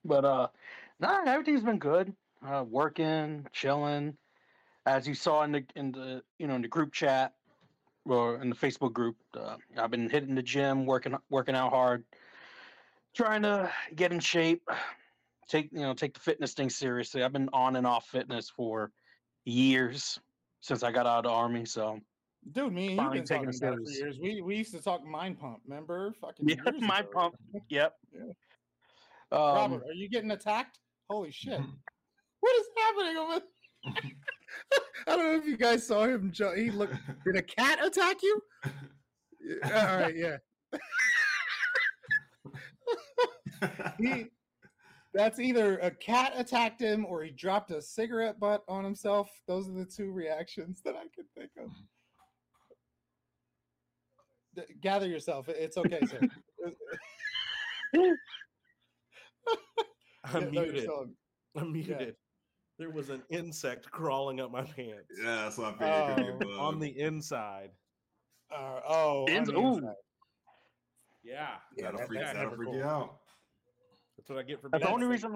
But 0.05 0.25
uh, 0.25 0.47
nah, 0.99 1.23
everything's 1.25 1.63
been 1.63 1.79
good. 1.79 2.13
Uh, 2.45 2.63
working, 2.67 3.45
chilling. 3.51 4.15
As 4.85 5.07
you 5.07 5.13
saw 5.13 5.43
in 5.43 5.51
the 5.51 5.65
in 5.75 5.91
the 5.91 6.23
you 6.37 6.47
know 6.47 6.55
in 6.55 6.61
the 6.61 6.67
group 6.67 6.93
chat, 6.93 7.33
or 8.05 8.41
in 8.41 8.49
the 8.49 8.55
Facebook 8.55 8.93
group. 8.93 9.15
Uh, 9.35 9.57
I've 9.77 9.91
been 9.91 10.09
hitting 10.09 10.35
the 10.35 10.41
gym, 10.41 10.85
working 10.85 11.15
working 11.29 11.55
out 11.55 11.71
hard, 11.71 12.03
trying 13.15 13.43
to 13.43 13.71
get 13.95 14.11
in 14.11 14.19
shape. 14.19 14.67
Take 15.47 15.69
you 15.71 15.79
know 15.79 15.93
take 15.93 16.13
the 16.13 16.19
fitness 16.19 16.53
thing 16.53 16.69
seriously. 16.69 17.23
I've 17.23 17.33
been 17.33 17.49
on 17.53 17.75
and 17.75 17.87
off 17.87 18.07
fitness 18.07 18.49
for 18.49 18.91
years 19.45 20.19
since 20.61 20.83
I 20.83 20.91
got 20.91 21.07
out 21.07 21.19
of 21.19 21.23
the 21.23 21.31
army. 21.31 21.65
So, 21.65 21.99
dude, 22.51 22.73
me 22.73 22.97
and 22.97 23.01
you've 23.01 23.11
been 23.11 23.23
talking 23.23 23.53
about 23.55 23.79
it 23.79 23.85
for 23.85 23.91
years. 23.91 24.19
We 24.19 24.41
we 24.41 24.55
used 24.55 24.73
to 24.73 24.81
talk 24.81 25.05
mind 25.05 25.39
pump. 25.39 25.59
Remember? 25.67 26.13
Fucking 26.21 26.49
yeah, 26.49 26.55
mind 26.79 27.05
ago. 27.05 27.11
pump. 27.13 27.35
Yep. 27.69 27.93
yeah. 28.13 28.21
Um, 29.31 29.55
Robert, 29.55 29.83
are 29.87 29.93
you 29.93 30.09
getting 30.09 30.31
attacked? 30.31 30.79
Holy 31.09 31.31
shit! 31.31 31.59
what 32.39 32.55
is 32.55 32.65
happening 32.77 33.17
over? 33.17 33.41
I 35.07 35.15
don't 35.15 35.25
know 35.25 35.37
if 35.37 35.45
you 35.45 35.57
guys 35.57 35.85
saw 35.85 36.05
him. 36.05 36.31
He 36.55 36.71
looked. 36.71 36.95
Did 37.25 37.35
a 37.35 37.41
cat 37.41 37.83
attack 37.83 38.17
you? 38.21 38.41
All 39.63 39.71
right, 39.71 40.15
yeah. 40.15 40.37
he. 43.99 44.25
That's 45.11 45.39
either 45.39 45.79
a 45.79 45.89
cat 45.89 46.33
attacked 46.35 46.79
him 46.79 47.03
or 47.03 47.23
he 47.23 47.31
dropped 47.31 47.71
a 47.71 47.81
cigarette 47.81 48.39
butt 48.39 48.63
on 48.67 48.83
himself. 48.83 49.27
Those 49.47 49.67
are 49.67 49.73
the 49.73 49.85
two 49.85 50.11
reactions 50.11 50.81
that 50.85 50.95
I 50.95 51.05
can 51.15 51.25
think 51.35 51.49
of. 51.59 51.71
Gather 54.81 55.07
yourself. 55.07 55.49
It's 55.49 55.77
okay, 55.77 55.99
sir. 56.07 56.19
I'm 60.25 60.41
yeah, 60.53 60.61
muted. 60.61 60.89
I'm 61.55 61.71
muted. 61.71 61.97
Yeah 61.99 62.11
there 62.79 62.89
was 62.89 63.09
an 63.09 63.21
insect 63.29 63.91
crawling 63.91 64.39
up 64.39 64.51
my 64.51 64.61
pants. 64.63 65.11
Yeah, 65.21 65.35
that's 65.43 65.57
what 65.57 65.75
I 65.81 66.15
figured. 66.15 66.43
Oh, 66.47 66.59
on 66.61 66.79
the 66.79 66.97
inside. 66.99 67.71
Uh, 68.55 68.79
oh, 68.87 69.25
In- 69.27 69.37
inside. 69.37 69.93
Yeah, 71.21 71.49
yeah 71.77 71.91
that'll 71.91 72.07
freak, 72.07 72.21
that'll 72.21 72.55
freak 72.55 72.73
you 72.73 72.83
out. 72.83 73.17
That's 74.17 74.29
what 74.29 74.39
I 74.39 74.43
get 74.43 74.61
for. 74.61 74.69
the 74.69 74.89
only 74.89 75.05
reason. 75.05 75.33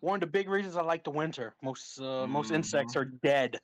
One 0.00 0.14
of 0.16 0.20
the 0.20 0.26
big 0.26 0.48
reasons 0.48 0.76
I 0.76 0.82
like 0.82 1.02
the 1.02 1.10
winter. 1.10 1.54
Most 1.62 1.98
uh, 1.98 2.02
mm-hmm. 2.02 2.32
most 2.32 2.50
insects 2.52 2.94
are 2.94 3.06
dead. 3.06 3.58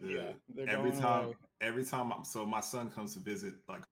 Yeah, 0.00 0.30
yeah 0.54 0.64
every 0.68 0.92
time, 0.92 1.24
away. 1.24 1.34
every 1.60 1.84
time. 1.84 2.12
I'm, 2.12 2.24
so 2.24 2.46
my 2.46 2.60
son 2.60 2.90
comes 2.90 3.14
to 3.14 3.20
visit 3.20 3.54
like 3.68 3.82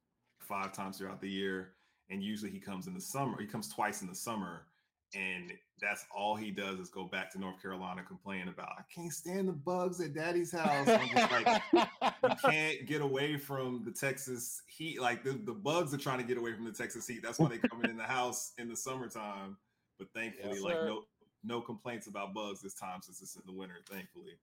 five 0.44 0.72
times 0.72 0.98
throughout 0.98 1.20
the 1.20 1.28
year, 1.28 1.72
and 2.10 2.22
usually 2.22 2.50
he 2.50 2.60
comes 2.60 2.86
in 2.86 2.94
the 2.94 3.00
summer. 3.00 3.40
He 3.40 3.46
comes 3.46 3.68
twice 3.68 4.02
in 4.02 4.08
the 4.08 4.14
summer, 4.14 4.66
and 5.14 5.52
that's 5.80 6.04
all 6.14 6.36
he 6.36 6.50
does 6.50 6.78
is 6.78 6.88
go 6.88 7.04
back 7.04 7.32
to 7.32 7.38
North 7.38 7.60
Carolina 7.60 8.02
complain 8.02 8.48
about 8.48 8.70
I 8.78 8.82
can't 8.94 9.12
stand 9.12 9.48
the 9.48 9.52
bugs 9.52 10.00
at 10.00 10.14
daddy's 10.14 10.52
house. 10.52 10.88
I'm 10.88 11.08
just 11.08 11.30
like 11.30 11.62
you 11.72 12.30
can't 12.50 12.86
get 12.86 13.00
away 13.00 13.36
from 13.36 13.82
the 13.84 13.90
Texas 13.90 14.62
heat. 14.66 15.00
Like 15.00 15.24
the, 15.24 15.32
the 15.32 15.52
bugs 15.52 15.92
are 15.92 15.98
trying 15.98 16.18
to 16.18 16.24
get 16.24 16.38
away 16.38 16.54
from 16.54 16.64
the 16.64 16.72
Texas 16.72 17.06
heat. 17.06 17.22
That's 17.22 17.38
why 17.38 17.48
they 17.48 17.58
coming 17.58 17.90
in 17.90 17.96
the 17.96 18.04
house 18.04 18.52
in 18.58 18.68
the 18.68 18.76
summertime. 18.76 19.56
But 19.98 20.08
thankfully, 20.14 20.54
yes, 20.54 20.62
like 20.62 20.74
no 20.74 21.02
no 21.44 21.60
complaints 21.60 22.06
about 22.06 22.34
bugs 22.34 22.60
this 22.60 22.74
time 22.74 23.00
since 23.02 23.20
it's 23.20 23.36
in 23.36 23.42
the 23.46 23.52
winter, 23.52 23.76
thankfully. 23.90 24.38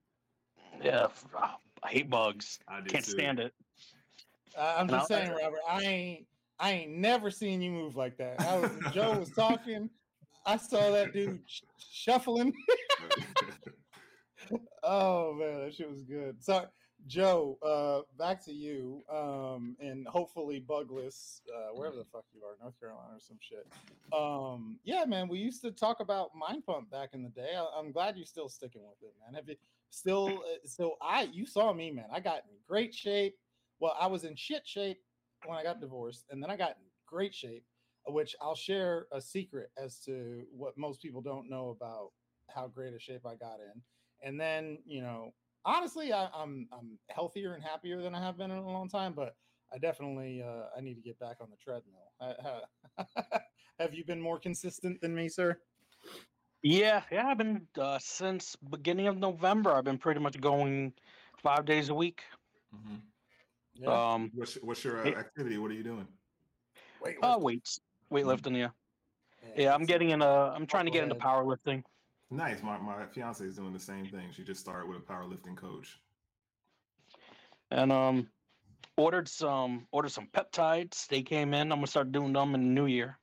Yeah, 0.83 1.07
I 1.83 1.89
hate 1.89 2.09
bugs. 2.09 2.59
I 2.67 2.81
can't 2.81 3.03
too. 3.03 3.11
stand 3.11 3.39
it. 3.39 3.53
Uh, 4.57 4.75
I'm 4.77 4.87
just 4.87 5.07
saying, 5.07 5.31
Robert, 5.41 5.59
I 5.67 5.81
ain't 5.81 6.25
I 6.59 6.71
ain't 6.71 6.91
never 6.91 7.31
seen 7.31 7.61
you 7.61 7.71
move 7.71 7.95
like 7.95 8.17
that. 8.17 8.41
I 8.41 8.59
was 8.59 8.71
Joe 8.93 9.17
was 9.17 9.31
talking 9.31 9.89
I 10.45 10.57
saw 10.57 10.91
that 10.91 11.13
dude 11.13 11.41
sh- 11.45 11.61
shuffling. 11.77 12.53
oh 14.83 15.33
man, 15.33 15.65
that 15.65 15.73
shit 15.75 15.89
was 15.89 16.03
good. 16.03 16.43
So 16.43 16.65
Joe, 17.07 17.57
uh, 17.63 18.01
back 18.17 18.43
to 18.45 18.51
you, 18.51 19.03
um, 19.11 19.75
and 19.79 20.07
hopefully 20.07 20.59
bugless, 20.59 21.41
uh, 21.53 21.73
wherever 21.73 21.95
the 21.95 22.05
fuck 22.05 22.25
you 22.33 22.41
are, 22.43 22.55
North 22.61 22.79
Carolina 22.79 23.15
or 23.15 23.19
some 23.19 23.39
shit. 23.39 23.67
Um, 24.13 24.79
yeah, 24.83 25.03
man, 25.05 25.27
we 25.27 25.39
used 25.39 25.61
to 25.63 25.71
talk 25.71 25.99
about 25.99 26.31
Mind 26.35 26.65
Pump 26.65 26.91
back 26.91 27.09
in 27.13 27.23
the 27.23 27.29
day. 27.29 27.55
I, 27.55 27.79
am 27.79 27.91
glad 27.91 28.17
you're 28.17 28.25
still 28.25 28.49
sticking 28.49 28.83
with 28.83 29.01
it, 29.01 29.13
man. 29.23 29.33
Have 29.33 29.49
you 29.49 29.55
still? 29.89 30.27
Uh, 30.27 30.67
so 30.67 30.95
I, 31.01 31.29
you 31.31 31.45
saw 31.45 31.73
me, 31.73 31.91
man. 31.91 32.05
I 32.11 32.19
got 32.19 32.43
in 32.49 32.55
great 32.67 32.93
shape. 32.93 33.35
Well, 33.81 33.97
I 33.99 34.05
was 34.05 34.23
in 34.23 34.35
shit 34.35 34.61
shape 34.65 34.99
when 35.45 35.57
I 35.57 35.63
got 35.63 35.81
divorced, 35.81 36.27
and 36.29 36.41
then 36.41 36.51
I 36.51 36.55
got 36.55 36.69
in 36.69 36.85
great 37.07 37.33
shape, 37.33 37.65
which 38.07 38.35
I'll 38.39 38.55
share 38.55 39.07
a 39.11 39.19
secret 39.19 39.71
as 39.75 39.99
to 40.05 40.43
what 40.55 40.77
most 40.77 41.01
people 41.01 41.21
don't 41.21 41.49
know 41.49 41.69
about 41.69 42.11
how 42.47 42.67
great 42.67 42.93
a 42.93 42.99
shape 42.99 43.25
I 43.25 43.35
got 43.35 43.57
in. 43.59 43.81
And 44.21 44.39
then, 44.39 44.77
you 44.85 45.01
know, 45.01 45.33
honestly, 45.65 46.13
I, 46.13 46.25
am 46.25 46.29
I'm, 46.35 46.67
I'm 46.71 46.99
healthier 47.09 47.55
and 47.55 47.63
happier 47.63 48.03
than 48.03 48.13
I 48.13 48.23
have 48.23 48.37
been 48.37 48.51
in 48.51 48.57
a 48.57 48.71
long 48.71 48.87
time, 48.87 49.13
but 49.13 49.35
I 49.73 49.79
definitely 49.79 50.43
uh, 50.43 50.65
I 50.77 50.81
need 50.81 50.95
to 50.95 51.01
get 51.01 51.17
back 51.19 51.37
on 51.41 51.47
the 51.49 51.57
treadmill. 51.57 52.11
I, 52.21 53.39
have 53.79 53.95
you 53.95 54.05
been 54.05 54.21
more 54.21 54.37
consistent 54.37 55.01
than 55.01 55.15
me, 55.15 55.27
sir? 55.27 55.57
Yeah, 56.61 57.01
yeah, 57.11 57.27
I've 57.27 57.39
been 57.39 57.65
uh, 57.79 57.97
since 57.99 58.55
beginning 58.57 59.07
of 59.07 59.17
November. 59.17 59.71
I've 59.71 59.85
been 59.85 59.97
pretty 59.97 60.19
much 60.19 60.39
going 60.39 60.93
five 61.41 61.65
days 61.65 61.89
a 61.89 61.95
week. 61.95 62.21
Mm-hmm. 62.75 62.97
Yeah. 63.75 64.13
Um, 64.13 64.31
what's, 64.33 64.55
what's 64.55 64.83
your 64.83 65.05
uh, 65.05 65.19
activity? 65.19 65.57
What 65.57 65.71
are 65.71 65.75
you 65.75 65.83
doing? 65.83 66.07
Weightlifting. 67.03 67.35
Uh, 67.35 67.39
weights, 67.39 67.79
weightlifting. 68.11 68.57
Yeah, 68.57 68.69
yeah. 69.55 69.63
yeah 69.63 69.73
I'm 69.73 69.85
getting 69.85 70.11
in 70.11 70.21
a. 70.21 70.53
I'm 70.55 70.67
trying 70.67 70.85
to 70.85 70.91
get 70.91 71.03
into 71.03 71.15
powerlifting. 71.15 71.83
Nice. 72.29 72.63
My 72.63 72.77
my 72.77 73.05
fiance 73.07 73.43
is 73.43 73.57
doing 73.57 73.73
the 73.73 73.79
same 73.79 74.05
thing. 74.05 74.29
She 74.31 74.43
just 74.43 74.61
started 74.61 74.87
with 74.87 74.99
a 74.99 75.01
powerlifting 75.01 75.57
coach. 75.57 75.99
And 77.71 77.91
um 77.91 78.27
ordered 78.97 79.27
some 79.27 79.87
ordered 79.91 80.11
some 80.11 80.27
peptides. 80.27 81.07
They 81.07 81.23
came 81.23 81.53
in. 81.53 81.71
I'm 81.71 81.79
gonna 81.79 81.87
start 81.87 82.11
doing 82.11 82.33
them 82.33 82.55
in 82.55 82.61
the 82.61 82.81
new 82.81 82.85
year. 82.85 83.17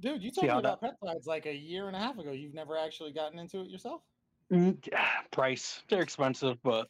Dude, 0.00 0.22
you 0.22 0.30
told 0.30 0.46
me 0.46 0.58
about 0.58 0.80
that... 0.80 0.94
peptides 1.02 1.26
like 1.26 1.44
a 1.44 1.54
year 1.54 1.88
and 1.88 1.96
a 1.96 1.98
half 1.98 2.18
ago. 2.18 2.32
You've 2.32 2.54
never 2.54 2.78
actually 2.78 3.12
gotten 3.12 3.38
into 3.38 3.60
it 3.60 3.68
yourself? 3.68 4.00
Mm, 4.50 4.78
price. 5.30 5.82
They're 5.90 6.02
expensive, 6.02 6.56
but 6.62 6.88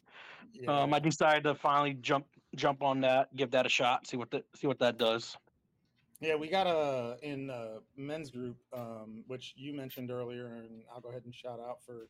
yeah. 0.53 0.83
um 0.83 0.93
I 0.93 0.99
decided 0.99 1.43
to 1.43 1.55
finally 1.55 1.95
jump 1.95 2.25
jump 2.55 2.83
on 2.83 3.01
that, 3.01 3.35
give 3.35 3.51
that 3.51 3.65
a 3.65 3.69
shot, 3.69 4.07
see 4.07 4.17
what 4.17 4.31
the, 4.31 4.43
see 4.55 4.67
what 4.67 4.79
that 4.79 4.97
does. 4.97 5.37
Yeah, 6.19 6.35
we 6.35 6.49
got 6.49 6.67
a 6.67 7.17
in 7.23 7.49
a 7.49 7.79
men's 7.97 8.29
group, 8.29 8.57
um, 8.73 9.23
which 9.27 9.53
you 9.57 9.73
mentioned 9.73 10.11
earlier, 10.11 10.47
and 10.47 10.83
I'll 10.93 11.01
go 11.01 11.09
ahead 11.09 11.23
and 11.25 11.33
shout 11.33 11.59
out 11.59 11.83
for 11.83 12.07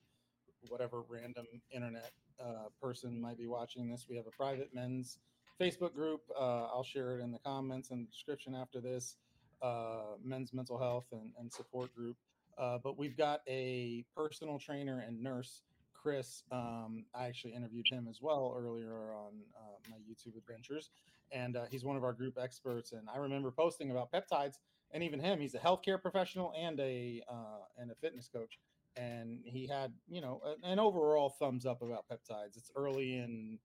whatever 0.67 1.03
random 1.07 1.45
internet 1.71 2.11
uh, 2.39 2.67
person 2.81 3.21
might 3.21 3.37
be 3.37 3.47
watching 3.47 3.89
this. 3.89 4.07
We 4.09 4.17
have 4.17 4.27
a 4.27 4.31
private 4.31 4.73
men's 4.73 5.17
Facebook 5.59 5.93
group. 5.93 6.21
Uh, 6.37 6.65
I'll 6.65 6.83
share 6.83 7.17
it 7.17 7.21
in 7.21 7.31
the 7.31 7.39
comments 7.39 7.91
and 7.91 8.09
description 8.09 8.55
after 8.55 8.81
this. 8.81 9.17
Uh, 9.61 10.17
men's 10.23 10.53
mental 10.53 10.77
health 10.77 11.05
and, 11.11 11.31
and 11.39 11.51
support 11.51 11.95
group. 11.95 12.17
Uh, 12.57 12.79
but 12.83 12.97
we've 12.97 13.15
got 13.15 13.41
a 13.47 14.03
personal 14.15 14.59
trainer 14.59 15.03
and 15.07 15.21
nurse, 15.21 15.61
Chris. 16.01 16.43
Um, 16.51 17.05
I 17.13 17.25
actually 17.25 17.53
interviewed 17.53 17.87
him 17.89 18.07
as 18.09 18.19
well 18.21 18.55
earlier 18.57 19.13
on 19.13 19.33
uh, 19.55 19.77
my 19.89 19.97
YouTube 19.97 20.37
adventures 20.37 20.89
and 21.31 21.55
uh, 21.55 21.65
he's 21.69 21.83
one 21.83 21.95
of 21.95 22.03
our 22.03 22.13
group 22.13 22.37
experts. 22.41 22.91
And 22.91 23.07
I 23.13 23.17
remember 23.17 23.51
posting 23.51 23.91
about 23.91 24.11
peptides, 24.11 24.55
and 24.91 25.03
even 25.03 25.19
him, 25.19 25.39
he's 25.39 25.55
a 25.55 25.59
healthcare 25.59 26.01
professional 26.01 26.53
and 26.57 26.79
a 26.79 27.21
uh, 27.29 27.63
and 27.77 27.91
a 27.91 27.95
fitness 27.95 28.29
coach. 28.31 28.59
And 28.97 29.39
he 29.45 29.67
had, 29.67 29.93
you 30.09 30.19
know, 30.19 30.41
an 30.63 30.77
overall 30.77 31.29
thumbs 31.29 31.65
up 31.65 31.81
about 31.81 32.05
peptides. 32.11 32.57
It's 32.57 32.71
early 32.75 33.19
and, 33.19 33.57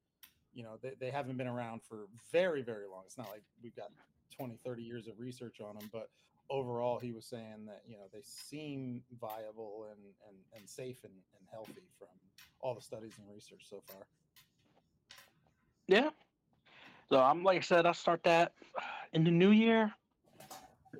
you 0.55 0.63
know, 0.63 0.79
they, 0.81 0.93
they 1.01 1.11
haven't 1.11 1.37
been 1.37 1.49
around 1.49 1.81
for 1.83 2.07
very, 2.31 2.63
very 2.63 2.87
long. 2.87 3.03
It's 3.07 3.19
not 3.19 3.31
like 3.31 3.43
we've 3.61 3.75
got 3.75 3.91
20, 4.37 4.61
30 4.65 4.83
years 4.85 5.09
of 5.09 5.19
research 5.19 5.61
on 5.61 5.75
them, 5.75 5.91
but 5.93 6.11
overall, 6.49 7.01
he 7.01 7.11
was 7.11 7.27
saying 7.27 7.67
that, 7.67 7.83
you 7.89 7.97
know, 7.97 8.05
they 8.13 8.23
seem 8.23 9.03
viable 9.21 9.89
and, 9.91 9.99
and, 10.29 10.37
and 10.57 10.71
safe 10.71 11.03
and, 11.03 11.15
and 11.41 11.49
healthy 11.51 11.91
from 11.99 12.07
all 12.61 12.75
the 12.75 12.81
studies 12.81 13.13
and 13.19 13.27
research 13.33 13.63
so 13.69 13.83
far. 13.87 14.03
Yeah, 15.89 16.11
so 17.11 17.21
I'm 17.21 17.43
like 17.43 17.59
I 17.59 17.61
said, 17.61 17.87
I'll 17.87 17.95
start 17.95 18.23
that 18.25 18.53
in 19.13 19.25
the 19.25 19.31
new 19.31 19.51
year. 19.51 19.93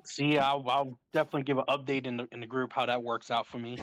See, 0.03 0.37
I'll, 0.37 0.63
I'll 0.69 0.97
definitely 1.11 1.43
give 1.43 1.57
an 1.57 1.65
update 1.67 2.05
in 2.05 2.17
the 2.17 2.27
in 2.31 2.39
the 2.39 2.45
group 2.47 2.71
how 2.73 2.85
that 2.85 3.01
works 3.01 3.29
out 3.29 3.47
for 3.47 3.57
me. 3.57 3.77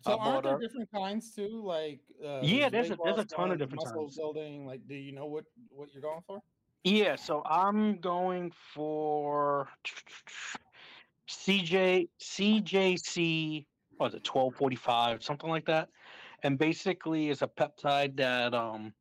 So 0.00 0.12
uh, 0.12 0.16
aren't 0.16 0.44
there 0.44 0.58
different 0.58 0.90
kinds 0.92 1.34
too? 1.34 1.62
Like 1.64 2.00
uh, 2.24 2.40
yeah, 2.42 2.68
there's 2.68 2.90
a, 2.90 2.96
there's 3.04 3.18
a 3.18 3.24
ton 3.24 3.52
of 3.52 3.58
different 3.58 3.84
muscle 3.84 4.04
kinds. 4.04 4.16
building. 4.16 4.66
Like, 4.66 4.80
do 4.88 4.94
you 4.94 5.12
know 5.12 5.26
what 5.26 5.44
what 5.70 5.90
you're 5.92 6.02
going 6.02 6.22
for? 6.26 6.42
Yeah, 6.82 7.16
so 7.16 7.42
I'm 7.46 8.00
going 8.00 8.52
for 8.74 9.68
CJ 11.28 12.08
CJC. 12.20 13.66
What 13.96 14.08
is 14.08 14.14
it? 14.14 14.24
Twelve 14.24 14.54
forty 14.56 14.76
five, 14.76 15.22
something 15.22 15.48
like 15.48 15.66
that. 15.66 15.88
And 16.44 16.58
basically, 16.58 17.30
is 17.30 17.40
a 17.40 17.48
peptide 17.48 18.16
that 18.18 18.54
um 18.54 18.94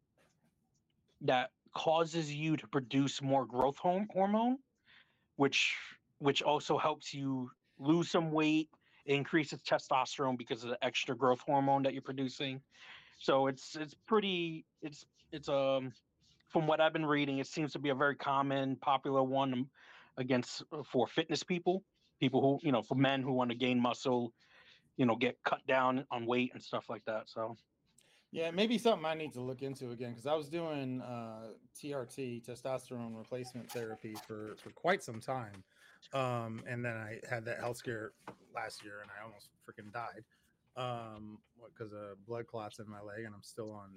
that 1.22 1.52
causes 1.76 2.34
you 2.34 2.56
to 2.58 2.68
produce 2.68 3.22
more 3.22 3.46
growth 3.46 3.78
hormone, 3.78 4.58
which 5.36 5.76
which 6.20 6.42
also 6.42 6.78
helps 6.78 7.14
you 7.14 7.52
lose 7.78 8.10
some 8.10 8.32
weight, 8.32 8.70
increases 9.06 9.62
testosterone 9.62 10.38
because 10.38 10.64
of 10.64 10.70
the 10.70 10.84
extra 10.84 11.16
growth 11.16 11.42
hormone 11.42 11.84
that 11.84 11.94
you're 11.94 12.02
producing. 12.02 12.62
So 13.18 13.48
it's 13.48 13.76
it's 13.76 13.94
pretty 14.08 14.66
it's 14.82 15.06
it's 15.34 15.50
um 15.50 15.92
from 16.48 16.66
what 16.66 16.80
I've 16.80 16.94
been 16.94 17.06
reading, 17.06 17.40
it 17.40 17.48
seems 17.48 17.74
to 17.74 17.80
be 17.80 17.90
a 17.90 17.96
very 17.96 18.16
common, 18.16 18.78
popular 18.78 19.24
one 19.24 19.70
against 20.18 20.64
uh, 20.72 20.84
for 20.84 21.08
fitness 21.08 21.44
people, 21.44 21.84
people 22.22 22.42
who 22.42 22.60
you 22.66 22.72
know 22.72 22.84
for 22.84 22.96
men 22.96 23.22
who 23.22 23.34
want 23.34 23.50
to 23.50 23.58
gain 23.58 23.82
muscle, 23.82 24.34
you 24.98 25.06
know, 25.06 25.16
get 25.16 25.38
cut 25.44 25.66
down 25.68 26.06
on 26.12 26.26
weight 26.26 26.52
and 26.54 26.62
stuff 26.62 26.90
like 26.90 27.04
that. 27.06 27.24
So 27.30 27.58
yeah, 28.34 28.50
maybe 28.50 28.80
something 28.80 29.06
I 29.06 29.14
need 29.14 29.32
to 29.34 29.42
look 29.42 29.62
into 29.62 29.92
again 29.92 30.10
because 30.12 30.26
I 30.26 30.34
was 30.34 30.50
doing 30.50 31.02
uh, 31.02 31.50
TRT, 31.80 32.44
testosterone 32.44 33.16
replacement 33.16 33.70
therapy, 33.72 34.16
for 34.28 34.56
for 34.58 34.72
quite 34.72 35.04
some 35.04 35.22
time, 35.22 35.64
um, 36.14 36.64
and 36.68 36.84
then 36.84 36.98
I 36.98 37.20
had 37.30 37.46
that 37.46 37.60
health 37.60 37.78
scare 37.78 38.12
last 38.56 38.84
year, 38.84 39.02
and 39.02 39.12
I 39.12 39.24
almost 39.24 39.50
freaking 39.68 39.94
died 39.94 40.24
um, 40.76 41.38
because 41.78 41.94
of 41.94 42.26
blood 42.26 42.48
clots 42.48 42.80
in 42.80 42.90
my 42.90 43.02
leg, 43.02 43.26
and 43.26 43.36
I'm 43.36 43.44
still 43.44 43.72
on 43.72 43.92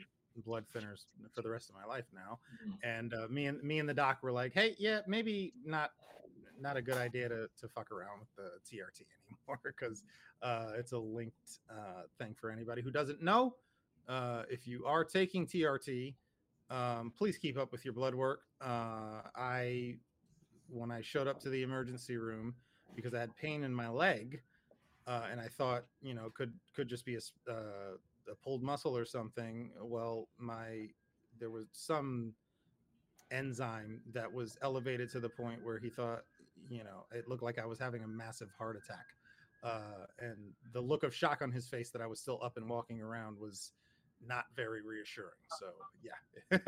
blood 0.44 0.66
thinners 0.74 1.04
for 1.34 1.40
the 1.40 1.48
rest 1.48 1.70
of 1.70 1.74
my 1.74 1.86
life 1.86 2.04
now. 2.14 2.38
Mm-hmm. 2.62 2.88
And 2.88 3.14
uh, 3.14 3.28
me 3.30 3.46
and 3.46 3.62
me 3.62 3.78
and 3.78 3.88
the 3.88 3.94
doc 3.94 4.18
were 4.22 4.32
like, 4.32 4.52
"Hey, 4.52 4.74
yeah, 4.78 5.00
maybe 5.06 5.54
not 5.64 5.92
not 6.60 6.76
a 6.76 6.82
good 6.82 6.96
idea 6.96 7.28
to 7.28 7.48
to 7.60 7.68
fuck 7.68 7.90
around 7.92 8.20
with 8.20 8.34
the 8.36 8.50
TRT 8.68 9.02
anymore 9.28 9.60
because 9.64 10.02
uh, 10.42 10.72
it's 10.76 10.92
a 10.92 10.98
linked 10.98 11.60
uh, 11.70 12.02
thing 12.18 12.34
for 12.38 12.50
anybody 12.50 12.82
who 12.82 12.90
doesn't 12.90 13.22
know." 13.22 13.54
Uh, 14.08 14.42
if 14.48 14.66
you 14.66 14.84
are 14.86 15.04
taking 15.04 15.46
TRT, 15.46 16.14
um, 16.70 17.12
please 17.16 17.38
keep 17.38 17.58
up 17.58 17.72
with 17.72 17.84
your 17.84 17.94
blood 17.94 18.14
work. 18.14 18.42
Uh, 18.60 19.22
I, 19.34 19.96
when 20.68 20.90
I 20.90 21.00
showed 21.00 21.26
up 21.26 21.40
to 21.40 21.50
the 21.50 21.62
emergency 21.62 22.16
room 22.16 22.54
because 22.94 23.14
I 23.14 23.20
had 23.20 23.34
pain 23.36 23.64
in 23.64 23.74
my 23.74 23.88
leg, 23.88 24.42
uh, 25.06 25.22
and 25.30 25.40
I 25.40 25.48
thought, 25.48 25.84
you 26.02 26.14
know, 26.14 26.30
could 26.34 26.52
could 26.74 26.88
just 26.88 27.04
be 27.04 27.16
a, 27.16 27.50
uh, 27.50 27.96
a 28.30 28.34
pulled 28.42 28.62
muscle 28.62 28.96
or 28.96 29.04
something. 29.04 29.70
Well, 29.80 30.28
my 30.38 30.88
there 31.38 31.50
was 31.50 31.66
some 31.72 32.32
enzyme 33.30 34.00
that 34.12 34.32
was 34.32 34.56
elevated 34.62 35.10
to 35.12 35.20
the 35.20 35.28
point 35.28 35.64
where 35.64 35.78
he 35.78 35.88
thought, 35.88 36.24
you 36.68 36.84
know, 36.84 37.06
it 37.12 37.28
looked 37.28 37.42
like 37.42 37.58
I 37.58 37.66
was 37.66 37.78
having 37.78 38.02
a 38.02 38.08
massive 38.08 38.48
heart 38.58 38.76
attack. 38.76 39.06
Uh, 39.62 40.06
and 40.18 40.36
the 40.72 40.80
look 40.80 41.02
of 41.02 41.14
shock 41.14 41.42
on 41.42 41.50
his 41.50 41.66
face 41.66 41.90
that 41.90 42.00
I 42.00 42.06
was 42.06 42.20
still 42.20 42.38
up 42.42 42.56
and 42.56 42.68
walking 42.68 43.00
around 43.00 43.38
was 43.38 43.72
not 44.24 44.44
very 44.54 44.80
reassuring. 44.82 45.30
So 45.58 45.66
yeah, 46.02 46.58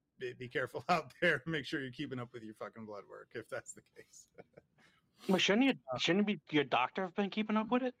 be, 0.18 0.32
be, 0.38 0.48
careful 0.48 0.84
out 0.88 1.12
there. 1.20 1.42
Make 1.46 1.64
sure 1.64 1.80
you're 1.80 1.90
keeping 1.90 2.18
up 2.18 2.28
with 2.32 2.42
your 2.42 2.54
fucking 2.54 2.86
blood 2.86 3.02
work 3.10 3.28
if 3.34 3.48
that's 3.48 3.72
the 3.72 3.82
case. 3.96 4.26
well, 5.28 5.38
shouldn't 5.38 5.66
you? 5.66 5.74
Uh, 5.92 5.98
shouldn't 5.98 6.26
be 6.26 6.40
your 6.50 6.64
doctor 6.64 7.02
have 7.02 7.14
been 7.14 7.30
keeping 7.30 7.56
up 7.56 7.70
with 7.70 7.82
it? 7.82 7.94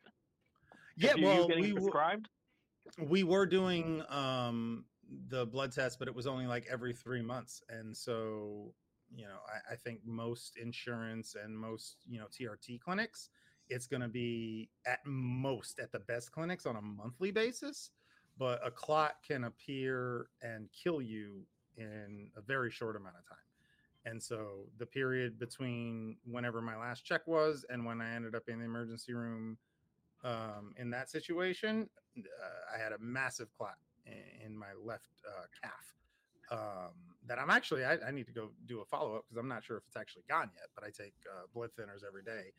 Yeah, 0.96 1.14
well, 1.20 1.48
we 1.48 1.72
prescribed. 1.72 2.28
We 2.98 3.22
were 3.22 3.46
doing 3.46 4.02
um, 4.08 4.84
the 5.28 5.46
blood 5.46 5.72
test, 5.72 5.98
but 5.98 6.08
it 6.08 6.14
was 6.14 6.26
only 6.26 6.46
like 6.46 6.66
every 6.70 6.92
three 6.92 7.22
months, 7.22 7.62
and 7.68 7.96
so 7.96 8.72
you 9.14 9.26
know, 9.26 9.38
I, 9.48 9.74
I 9.74 9.76
think 9.76 10.00
most 10.06 10.56
insurance 10.56 11.36
and 11.42 11.58
most 11.58 11.96
you 12.08 12.18
know 12.20 12.26
TRT 12.26 12.80
clinics, 12.80 13.30
it's 13.68 13.86
going 13.86 14.02
to 14.02 14.08
be 14.08 14.70
at 14.86 15.00
most 15.06 15.78
at 15.80 15.92
the 15.92 16.00
best 16.00 16.32
clinics 16.32 16.66
on 16.66 16.76
a 16.76 16.82
monthly 16.82 17.30
basis 17.30 17.90
but 18.38 18.60
a 18.66 18.70
clot 18.70 19.16
can 19.26 19.44
appear 19.44 20.28
and 20.42 20.68
kill 20.72 21.02
you 21.02 21.42
in 21.76 22.30
a 22.36 22.40
very 22.40 22.70
short 22.70 22.96
amount 22.96 23.16
of 23.18 23.28
time. 23.28 23.38
And 24.04 24.22
so 24.22 24.66
the 24.78 24.86
period 24.86 25.38
between 25.38 26.16
whenever 26.24 26.62
my 26.62 26.76
last 26.76 27.04
check 27.04 27.26
was 27.26 27.64
and 27.70 27.84
when 27.84 28.00
I 28.00 28.14
ended 28.14 28.34
up 28.34 28.44
in 28.48 28.60
the 28.60 28.64
emergency 28.64 29.14
room 29.14 29.58
um, 30.24 30.72
in 30.78 30.90
that 30.90 31.10
situation, 31.10 31.88
uh, 32.18 32.76
I 32.76 32.82
had 32.82 32.92
a 32.92 32.98
massive 33.00 33.48
clot 33.56 33.76
in, 34.06 34.48
in 34.52 34.58
my 34.58 34.68
left 34.84 35.10
uh, 35.26 35.46
calf. 35.62 35.94
um, 36.50 36.92
that 37.28 37.38
I'm 37.38 37.50
actually 37.50 37.84
I, 37.84 37.98
I 38.06 38.10
need 38.10 38.26
to 38.26 38.32
go 38.32 38.50
do 38.66 38.80
a 38.80 38.84
follow 38.84 39.16
up 39.16 39.24
because 39.28 39.38
I'm 39.38 39.48
not 39.48 39.64
sure 39.64 39.76
if 39.76 39.84
it's 39.86 39.96
actually 39.96 40.24
gone 40.28 40.50
yet. 40.54 40.68
But 40.74 40.84
I 40.84 40.88
take 40.88 41.14
uh, 41.28 41.46
blood 41.54 41.70
thinners 41.78 42.02
every 42.06 42.22
day 42.22 42.52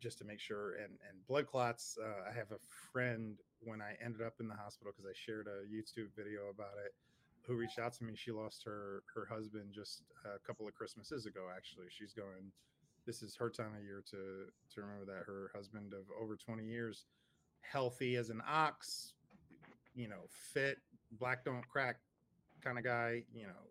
just 0.00 0.18
to 0.18 0.24
make 0.24 0.40
sure. 0.40 0.74
And 0.74 0.98
and 1.08 1.26
blood 1.26 1.46
clots. 1.46 1.98
Uh, 2.02 2.28
I 2.28 2.34
have 2.34 2.50
a 2.50 2.60
friend 2.92 3.38
when 3.60 3.80
I 3.80 3.94
ended 4.04 4.22
up 4.22 4.34
in 4.40 4.48
the 4.48 4.54
hospital 4.54 4.92
because 4.96 5.08
I 5.08 5.14
shared 5.14 5.46
a 5.46 5.66
YouTube 5.66 6.14
video 6.16 6.48
about 6.50 6.74
it. 6.84 6.94
Who 7.46 7.54
reached 7.54 7.78
out 7.78 7.92
to 7.94 8.04
me? 8.04 8.14
She 8.16 8.32
lost 8.32 8.64
her 8.64 9.02
her 9.14 9.26
husband 9.26 9.72
just 9.72 10.02
a 10.24 10.38
couple 10.44 10.66
of 10.66 10.74
Christmases 10.74 11.26
ago. 11.26 11.48
Actually, 11.54 11.86
she's 11.90 12.12
going. 12.12 12.52
This 13.06 13.22
is 13.22 13.36
her 13.36 13.50
time 13.50 13.72
of 13.76 13.84
year 13.84 14.02
to 14.10 14.46
to 14.74 14.80
remember 14.80 15.04
that 15.06 15.24
her 15.26 15.50
husband 15.54 15.92
of 15.92 16.06
over 16.20 16.34
20 16.36 16.64
years, 16.64 17.04
healthy 17.60 18.16
as 18.16 18.30
an 18.30 18.42
ox, 18.48 19.12
you 19.94 20.08
know, 20.08 20.26
fit, 20.28 20.78
black 21.12 21.44
don't 21.44 21.66
crack 21.68 21.98
kind 22.62 22.78
of 22.78 22.84
guy, 22.84 23.22
you 23.32 23.46
know, 23.46 23.62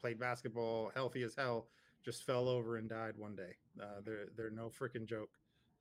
played 0.00 0.18
basketball, 0.18 0.90
healthy 0.94 1.22
as 1.22 1.34
hell, 1.34 1.66
just 2.04 2.24
fell 2.24 2.48
over 2.48 2.76
and 2.76 2.88
died 2.88 3.14
one 3.16 3.34
day. 3.34 3.56
Uh, 3.80 4.00
they're 4.04 4.26
they're 4.36 4.50
no 4.50 4.70
freaking 4.70 5.06
joke. 5.06 5.30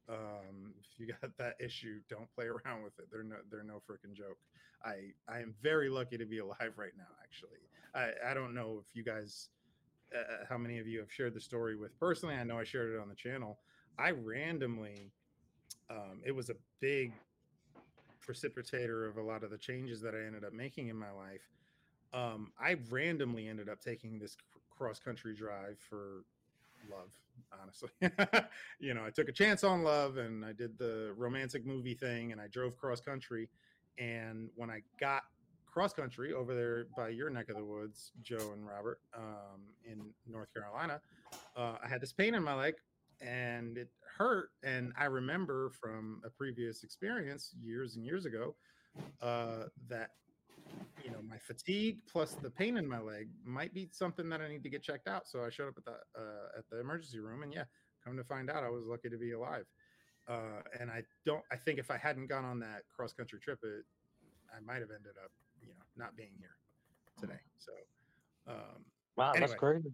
Um, 0.09 0.73
if 0.79 0.99
you 0.99 1.07
got 1.07 1.31
that 1.37 1.55
issue, 1.59 1.99
don't 2.09 2.31
play 2.33 2.45
around 2.45 2.83
with 2.83 2.97
it. 2.99 3.05
They're 3.11 3.23
no 3.23 3.37
they're 3.51 3.63
no 3.63 3.81
freaking 3.89 4.13
joke. 4.13 4.37
I 4.83 5.11
I 5.27 5.39
am 5.39 5.53
very 5.61 5.89
lucky 5.89 6.17
to 6.17 6.25
be 6.25 6.39
alive 6.39 6.73
right 6.77 6.93
now. 6.97 7.07
Actually, 7.23 7.59
I 7.95 8.31
I 8.31 8.33
don't 8.33 8.53
know 8.53 8.81
if 8.81 8.95
you 8.95 9.03
guys, 9.03 9.49
uh, 10.15 10.45
how 10.49 10.57
many 10.57 10.79
of 10.79 10.87
you 10.87 10.99
have 10.99 11.11
shared 11.11 11.33
the 11.33 11.41
story 11.41 11.75
with 11.75 11.97
personally. 11.99 12.35
I 12.35 12.43
know 12.43 12.57
I 12.57 12.63
shared 12.63 12.93
it 12.93 12.99
on 12.99 13.09
the 13.09 13.15
channel. 13.15 13.59
I 13.99 14.11
randomly, 14.11 15.11
um, 15.89 16.21
it 16.23 16.31
was 16.31 16.49
a 16.49 16.55
big 16.79 17.13
precipitator 18.27 19.09
of 19.09 19.17
a 19.17 19.21
lot 19.21 19.43
of 19.43 19.49
the 19.49 19.57
changes 19.57 20.01
that 20.01 20.13
I 20.13 20.25
ended 20.25 20.43
up 20.43 20.53
making 20.53 20.89
in 20.89 20.95
my 20.95 21.11
life. 21.11 21.41
Um, 22.13 22.51
I 22.59 22.77
randomly 22.89 23.47
ended 23.47 23.69
up 23.69 23.81
taking 23.81 24.19
this 24.19 24.37
cross 24.69 24.99
country 24.99 25.35
drive 25.35 25.77
for 25.89 26.23
love, 26.89 27.09
honestly. 27.61 27.89
you 28.79 28.93
know, 28.93 29.05
I 29.05 29.09
took 29.09 29.29
a 29.29 29.31
chance 29.31 29.63
on 29.63 29.83
love 29.83 30.17
and 30.17 30.45
I 30.45 30.53
did 30.53 30.77
the 30.77 31.13
romantic 31.17 31.65
movie 31.65 31.95
thing 31.95 32.31
and 32.31 32.39
I 32.39 32.47
drove 32.47 32.77
cross 32.77 33.01
country. 33.01 33.49
And 33.97 34.49
when 34.55 34.69
I 34.69 34.81
got 34.99 35.23
cross 35.65 35.93
country 35.93 36.33
over 36.33 36.55
there 36.55 36.87
by 36.95 37.09
your 37.09 37.29
neck 37.29 37.49
of 37.49 37.55
the 37.55 37.65
woods, 37.65 38.11
Joe 38.21 38.51
and 38.53 38.65
Robert, 38.65 38.99
um, 39.15 39.61
in 39.85 40.01
North 40.27 40.53
Carolina, 40.53 41.01
uh, 41.55 41.75
I 41.83 41.87
had 41.87 42.01
this 42.01 42.13
pain 42.13 42.35
in 42.35 42.43
my 42.43 42.53
leg 42.53 42.75
and 43.21 43.77
it 43.77 43.89
hurt. 44.17 44.51
And 44.63 44.93
I 44.97 45.05
remember 45.05 45.69
from 45.69 46.21
a 46.25 46.29
previous 46.29 46.83
experience 46.83 47.53
years 47.59 47.95
and 47.95 48.05
years 48.05 48.25
ago 48.25 48.55
uh, 49.21 49.65
that 49.89 50.11
you 51.03 51.11
know 51.11 51.19
my 51.27 51.37
fatigue 51.37 51.99
plus 52.11 52.33
the 52.33 52.49
pain 52.49 52.77
in 52.77 52.87
my 52.87 52.99
leg 52.99 53.29
might 53.45 53.73
be 53.73 53.89
something 53.91 54.29
that 54.29 54.41
I 54.41 54.47
need 54.47 54.63
to 54.63 54.69
get 54.69 54.83
checked 54.83 55.07
out. 55.07 55.27
So 55.27 55.43
I 55.43 55.49
showed 55.49 55.69
up 55.69 55.75
at 55.77 55.85
the 55.85 55.91
uh, 55.91 56.57
at 56.57 56.63
the 56.71 56.79
emergency 56.79 57.19
room, 57.19 57.43
and 57.43 57.53
yeah, 57.53 57.63
come 58.03 58.17
to 58.17 58.23
find 58.23 58.49
out, 58.49 58.63
I 58.63 58.69
was 58.69 58.83
lucky 58.85 59.09
to 59.09 59.17
be 59.17 59.31
alive. 59.31 59.65
Uh, 60.27 60.61
and 60.79 60.91
I 60.91 61.03
don't. 61.25 61.43
I 61.51 61.55
think 61.55 61.79
if 61.79 61.89
I 61.89 61.97
hadn't 61.97 62.27
gone 62.27 62.45
on 62.45 62.59
that 62.59 62.83
cross 62.93 63.13
country 63.13 63.39
trip, 63.39 63.59
it 63.63 63.85
I 64.55 64.59
might 64.65 64.81
have 64.81 64.91
ended 64.91 65.15
up, 65.23 65.31
you 65.61 65.69
know, 65.69 65.83
not 65.95 66.15
being 66.15 66.31
here 66.37 66.55
today. 67.19 67.39
So, 67.57 67.71
um, 68.47 68.85
wow, 69.15 69.31
anyway. 69.31 69.47
that's 69.47 69.59
crazy. 69.59 69.91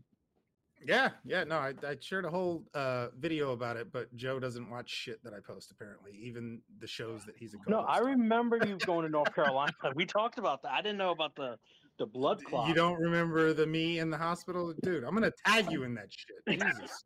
Yeah, 0.86 1.10
yeah, 1.26 1.44
no, 1.44 1.58
I, 1.58 1.74
I 1.86 1.96
shared 2.00 2.26
a 2.26 2.30
whole 2.30 2.64
uh, 2.74 3.08
video 3.20 3.52
about 3.52 3.78
it, 3.78 3.92
but 3.92 4.14
Joe 4.16 4.40
doesn't 4.40 4.70
watch 4.70 4.90
shit 4.90 5.24
that 5.24 5.34
I 5.34 5.40
post. 5.40 5.72
Apparently, 5.72 6.12
even 6.22 6.62
the 6.80 6.88
shows 6.88 7.26
that 7.26 7.36
he's 7.38 7.54
a 7.54 7.58
no. 7.68 7.80
I 7.82 8.00
remember 8.00 8.58
you 8.66 8.78
going 8.86 9.06
to 9.06 9.12
North 9.12 9.34
Carolina. 9.34 9.74
we 9.96 10.06
talked 10.06 10.38
about 10.38 10.62
that. 10.64 10.72
I 10.72 10.82
didn't 10.82 10.98
know 10.98 11.12
about 11.12 11.36
the 11.36 11.58
the 12.00 12.06
blood 12.06 12.44
clot. 12.44 12.68
You 12.68 12.74
don't 12.74 13.00
remember 13.00 13.54
the 13.54 13.68
me 13.68 14.00
in 14.00 14.10
the 14.10 14.18
hospital, 14.18 14.74
dude? 14.84 15.04
I'm 15.04 15.14
gonna 15.14 15.32
tag 15.46 15.72
you 15.72 15.84
in 15.84 15.94
that 15.96 16.08
shit. 16.10 16.60
Jesus. 16.60 17.04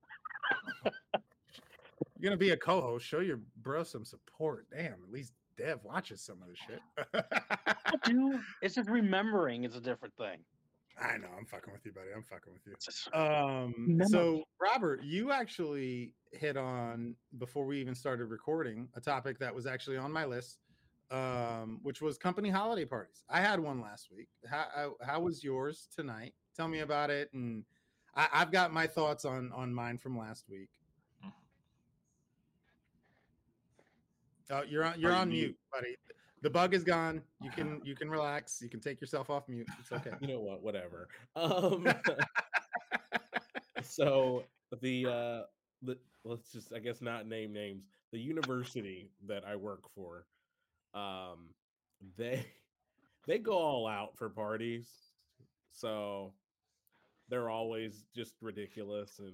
You're 2.20 2.30
gonna 2.30 2.38
be 2.38 2.52
a 2.52 2.58
co-host. 2.58 3.06
Show 3.06 3.20
your 3.20 3.40
bro 3.62 3.84
some 3.84 4.06
support. 4.06 4.66
Damn, 4.72 4.94
at 4.94 5.12
least 5.12 5.34
Dev 5.58 5.80
watches 5.84 6.22
some 6.22 6.38
of 6.42 6.48
the 6.48 6.56
shit. 6.56 8.04
Dude, 8.04 8.40
it's 8.62 8.76
just 8.76 8.90
remembering 8.90 9.64
is 9.64 9.76
a 9.76 9.82
different 9.82 10.14
thing. 10.16 10.40
I 11.00 11.18
know 11.18 11.28
I'm 11.38 11.46
fucking 11.46 11.72
with 11.72 11.86
you, 11.86 11.92
buddy. 11.92 12.08
I'm 12.16 12.24
fucking 12.24 12.54
with 12.54 12.66
you. 12.66 12.74
Um, 13.20 14.02
so 14.08 14.44
Robert, 14.60 15.04
you 15.04 15.32
actually 15.32 16.14
hit 16.32 16.58
on 16.58 17.16
before 17.38 17.66
we 17.66 17.80
even 17.80 17.94
started 17.94 18.26
recording 18.26 18.90
a 18.96 19.02
topic 19.02 19.38
that 19.40 19.54
was 19.54 19.68
actually 19.68 19.98
on 19.98 20.12
my 20.12 20.26
list, 20.26 20.58
um, 21.12 21.80
which 21.84 22.02
was 22.02 22.18
company 22.18 22.50
holiday 22.50 22.86
parties. 22.86 23.24
I 23.30 23.42
had 23.42 23.60
one 23.60 23.80
last 23.80 24.08
week. 24.16 24.30
How 24.50 24.96
how 25.02 25.20
was 25.20 25.44
yours 25.44 25.88
tonight? 25.96 26.34
Tell 26.56 26.68
me 26.68 26.80
about 26.80 27.12
it, 27.12 27.30
and 27.34 27.64
I, 28.16 28.28
I've 28.34 28.52
got 28.52 28.74
my 28.74 28.88
thoughts 28.88 29.24
on 29.24 29.52
on 29.54 29.72
mine 29.74 30.00
from 30.00 30.18
last 30.18 30.46
week. 30.50 30.70
Mm-hmm. 31.24 31.30
Oh, 34.56 34.64
you're 34.68 34.84
on. 34.84 35.00
You're 35.00 35.14
on 35.14 35.30
mute, 35.30 35.56
buddy 35.72 35.96
the 36.42 36.50
bug 36.50 36.74
is 36.74 36.84
gone. 36.84 37.22
You 37.42 37.52
can 37.52 37.82
you 37.86 37.96
can 37.96 38.10
relax. 38.10 38.62
You 38.62 38.70
can 38.70 38.80
take 38.80 39.02
yourself 39.02 39.30
off 39.30 39.48
mute. 39.48 39.68
It's 39.80 39.92
okay. 39.92 40.12
You 40.22 40.28
know 40.28 40.42
what? 40.42 40.62
Whatever. 40.64 41.08
Um, 41.36 41.88
so 43.84 44.44
the 44.82 45.06
uh 45.06 45.42
the 45.82 45.98
let's 46.24 46.52
just 46.52 46.74
I 46.74 46.80
guess 46.80 47.02
not 47.02 47.28
name 47.28 47.54
names. 47.54 47.84
The 48.12 48.20
university 48.20 49.12
that 49.28 49.44
I 49.46 49.56
work 49.56 49.84
for, 49.94 50.26
um, 50.94 51.50
they 52.18 52.46
they 53.28 53.38
go 53.40 53.54
all 53.58 53.88
out 53.88 54.18
for 54.18 54.30
parties. 54.30 54.90
So 55.72 56.34
they're 57.30 57.50
always 57.50 58.06
just 58.16 58.36
ridiculous 58.42 59.20
and 59.20 59.34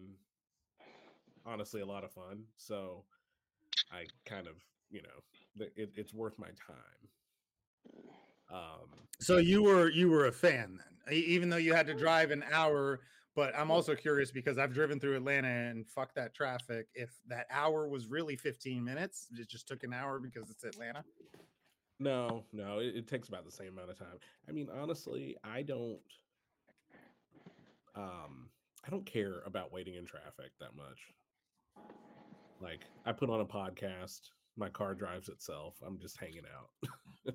honestly 1.45 1.81
a 1.81 1.85
lot 1.85 2.03
of 2.03 2.11
fun. 2.11 2.43
So 2.57 3.03
I 3.91 4.05
kind 4.25 4.47
of, 4.47 4.55
you 4.93 5.01
know, 5.01 5.65
it, 5.75 5.91
it's 5.95 6.13
worth 6.13 6.37
my 6.37 6.47
time. 6.47 7.09
Um, 8.53 8.87
so 9.19 9.37
you 9.37 9.63
were 9.63 9.89
you 9.89 10.09
were 10.09 10.27
a 10.27 10.31
fan 10.31 10.77
then, 10.77 11.13
even 11.17 11.49
though 11.49 11.57
you 11.57 11.73
had 11.73 11.87
to 11.87 11.93
drive 11.93 12.31
an 12.31 12.43
hour. 12.51 13.01
But 13.35 13.57
I'm 13.57 13.71
also 13.71 13.95
curious 13.95 14.29
because 14.29 14.59
I've 14.59 14.75
driven 14.75 14.99
through 14.99 15.15
Atlanta 15.15 15.47
and 15.47 15.87
fuck 15.87 16.13
that 16.13 16.35
traffic. 16.35 16.85
If 16.93 17.09
that 17.29 17.47
hour 17.49 17.87
was 17.87 18.05
really 18.05 18.35
15 18.35 18.83
minutes, 18.83 19.25
it 19.39 19.49
just 19.49 19.67
took 19.67 19.83
an 19.83 19.91
hour 19.91 20.19
because 20.19 20.51
it's 20.51 20.63
Atlanta. 20.63 21.03
No, 21.99 22.43
no, 22.53 22.77
it, 22.77 22.95
it 22.95 23.07
takes 23.07 23.29
about 23.29 23.43
the 23.43 23.51
same 23.51 23.69
amount 23.69 23.89
of 23.89 23.97
time. 23.97 24.19
I 24.47 24.51
mean, 24.51 24.67
honestly, 24.79 25.35
I 25.43 25.63
don't. 25.63 25.97
Um, 27.95 28.49
I 28.85 28.89
don't 28.91 29.05
care 29.05 29.41
about 29.45 29.73
waiting 29.73 29.95
in 29.95 30.05
traffic 30.05 30.51
that 30.59 30.75
much. 30.75 31.13
Like, 32.61 32.81
I 33.05 33.13
put 33.13 33.29
on 33.29 33.39
a 33.39 33.45
podcast 33.45 34.29
my 34.57 34.69
car 34.69 34.93
drives 34.93 35.29
itself. 35.29 35.75
I'm 35.85 35.99
just 35.99 36.19
hanging 36.19 36.43
out. 36.55 36.69
oh, 37.27 37.31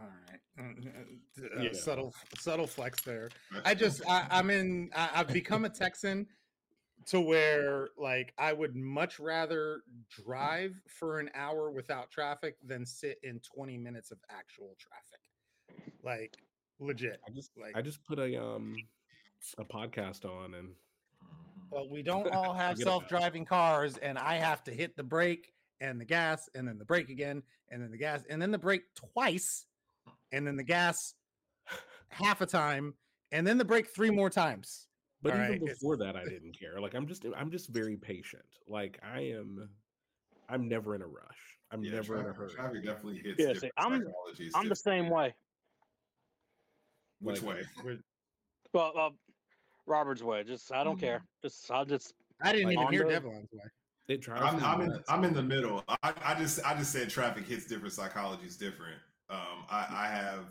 all 0.00 0.10
right. 0.28 0.40
Mm, 0.58 0.86
uh, 0.86 1.60
uh 1.60 1.62
yeah. 1.62 1.72
Subtle, 1.72 2.12
subtle 2.38 2.66
flex 2.66 3.02
there. 3.02 3.30
I 3.64 3.74
just, 3.74 4.02
I, 4.08 4.26
I'm 4.30 4.50
in. 4.50 4.90
I, 4.94 5.10
I've 5.14 5.28
become 5.28 5.64
a 5.64 5.70
Texan 5.70 6.26
to 7.06 7.20
where 7.20 7.88
like 7.98 8.32
I 8.38 8.52
would 8.52 8.74
much 8.74 9.18
rather 9.18 9.82
drive 10.10 10.74
for 10.86 11.18
an 11.18 11.30
hour 11.34 11.70
without 11.70 12.10
traffic 12.10 12.56
than 12.64 12.86
sit 12.86 13.18
in 13.22 13.40
20 13.40 13.76
minutes 13.78 14.10
of 14.10 14.18
actual 14.30 14.76
traffic. 14.78 15.90
Like 16.02 16.36
legit. 16.80 17.20
I 17.26 17.30
just 17.32 17.50
like 17.60 17.76
I 17.76 17.82
just 17.82 18.04
put 18.04 18.18
a 18.18 18.42
um 18.42 18.76
a 19.58 19.64
podcast 19.64 20.24
on 20.24 20.54
and 20.54 20.68
well 21.70 21.88
we 21.90 22.02
don't 22.02 22.32
all 22.34 22.54
have 22.54 22.78
self-driving 22.78 23.44
cars 23.44 23.98
and 23.98 24.18
I 24.18 24.36
have 24.36 24.64
to 24.64 24.70
hit 24.72 24.96
the 24.96 25.02
brake 25.02 25.52
and 25.90 26.00
the 26.00 26.04
gas 26.04 26.48
and 26.54 26.66
then 26.66 26.78
the 26.78 26.84
brake 26.84 27.08
again 27.08 27.42
and 27.70 27.82
then 27.82 27.90
the 27.90 27.98
gas 27.98 28.22
and 28.28 28.40
then 28.40 28.50
the 28.50 28.58
brake 28.58 28.82
twice 28.94 29.66
and 30.32 30.46
then 30.46 30.56
the 30.56 30.64
gas 30.64 31.14
half 32.08 32.40
a 32.40 32.46
time 32.46 32.94
and 33.32 33.46
then 33.46 33.58
the 33.58 33.64
brake 33.64 33.88
three 33.94 34.10
more 34.10 34.30
times. 34.30 34.86
But 35.22 35.32
All 35.32 35.38
even 35.38 35.50
right? 35.50 35.64
before 35.64 35.96
that, 35.96 36.16
I 36.16 36.24
didn't 36.24 36.58
care. 36.58 36.80
Like 36.80 36.94
I'm 36.94 37.06
just 37.06 37.24
I'm 37.36 37.50
just 37.50 37.68
very 37.68 37.96
patient. 37.96 38.42
Like 38.68 39.00
I 39.02 39.20
am 39.20 39.68
I'm 40.48 40.68
never 40.68 40.94
in 40.94 41.02
a 41.02 41.06
rush. 41.06 41.58
I'm 41.70 41.82
yeah, 41.82 41.92
never 41.92 42.14
traffic, 42.14 42.24
in 42.24 42.30
a 42.30 42.34
hurry. 42.34 42.50
Traffic 42.50 42.84
definitely 42.84 43.22
hits. 43.24 43.36
Yeah, 43.38 43.52
see, 43.54 43.70
I'm 43.76 44.04
I'm 44.54 44.68
the 44.68 44.76
same 44.76 45.08
way. 45.08 45.34
Which 47.20 47.42
like, 47.42 47.64
way? 47.84 47.98
Well, 48.72 48.92
uh, 48.98 49.10
Robert's 49.86 50.20
way. 50.20 50.42
Just 50.42 50.72
I 50.72 50.82
don't 50.82 50.96
mm-hmm. 50.96 51.06
care. 51.06 51.24
Just 51.42 51.70
I'll 51.70 51.84
just. 51.84 52.12
I 52.42 52.50
didn't 52.50 52.74
like, 52.74 52.78
even 52.78 52.92
hear 52.92 53.04
Develon's 53.04 53.48
way. 53.52 53.64
It 54.08 54.20
drives 54.20 54.42
I'm, 54.42 54.62
I'm 54.62 54.80
in, 54.82 54.98
I'm 55.08 55.24
in 55.24 55.32
the 55.32 55.42
middle. 55.42 55.82
I, 56.02 56.12
I, 56.22 56.34
just 56.34 56.64
I 56.64 56.74
just 56.74 56.92
said 56.92 57.08
traffic 57.08 57.46
hits 57.46 57.66
different. 57.66 57.94
Psychology 57.94 58.46
is 58.46 58.56
different. 58.56 58.98
Um, 59.30 59.64
I, 59.70 59.86
I 59.90 60.06
have 60.08 60.46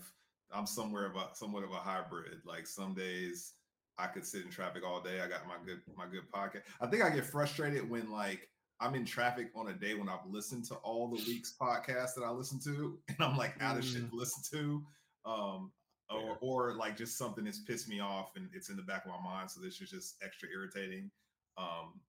I'm 0.51 0.65
somewhere 0.65 1.05
about 1.05 1.37
somewhat 1.37 1.63
of 1.63 1.71
a 1.71 1.75
hybrid. 1.75 2.39
Like 2.45 2.65
some 2.65 2.93
days 2.93 3.53
I 3.97 4.07
could 4.07 4.25
sit 4.25 4.43
in 4.43 4.49
traffic 4.49 4.83
all 4.85 5.01
day. 5.01 5.21
I 5.21 5.27
got 5.27 5.47
my 5.47 5.55
good 5.65 5.81
my 5.95 6.05
good 6.05 6.29
pocket. 6.31 6.63
I 6.81 6.87
think 6.87 7.03
I 7.03 7.09
get 7.11 7.25
frustrated 7.25 7.87
when 7.87 8.09
like 8.09 8.49
I'm 8.79 8.95
in 8.95 9.05
traffic 9.05 9.51
on 9.55 9.67
a 9.69 9.73
day 9.73 9.93
when 9.93 10.09
I've 10.09 10.25
listened 10.27 10.65
to 10.65 10.75
all 10.75 11.07
the 11.09 11.23
weeks 11.27 11.55
podcasts 11.59 12.15
that 12.15 12.23
I 12.25 12.31
listen 12.31 12.59
to, 12.61 12.97
and 13.07 13.17
I'm 13.19 13.37
like 13.37 13.55
out 13.61 13.77
of 13.77 13.85
shit 13.85 14.03
mm. 14.03 14.09
to 14.09 14.15
listen 14.15 14.43
to. 14.51 14.83
Um, 15.25 15.71
or 16.09 16.37
or 16.41 16.75
like 16.75 16.97
just 16.97 17.17
something 17.17 17.43
that's 17.43 17.59
pissed 17.59 17.87
me 17.87 17.99
off 17.99 18.31
and 18.35 18.49
it's 18.53 18.69
in 18.69 18.75
the 18.75 18.83
back 18.83 19.05
of 19.05 19.11
my 19.11 19.23
mind. 19.23 19.49
So 19.49 19.61
this 19.61 19.79
is 19.81 19.89
just 19.89 20.15
extra 20.23 20.49
irritating. 20.49 21.09
Um, 21.57 21.99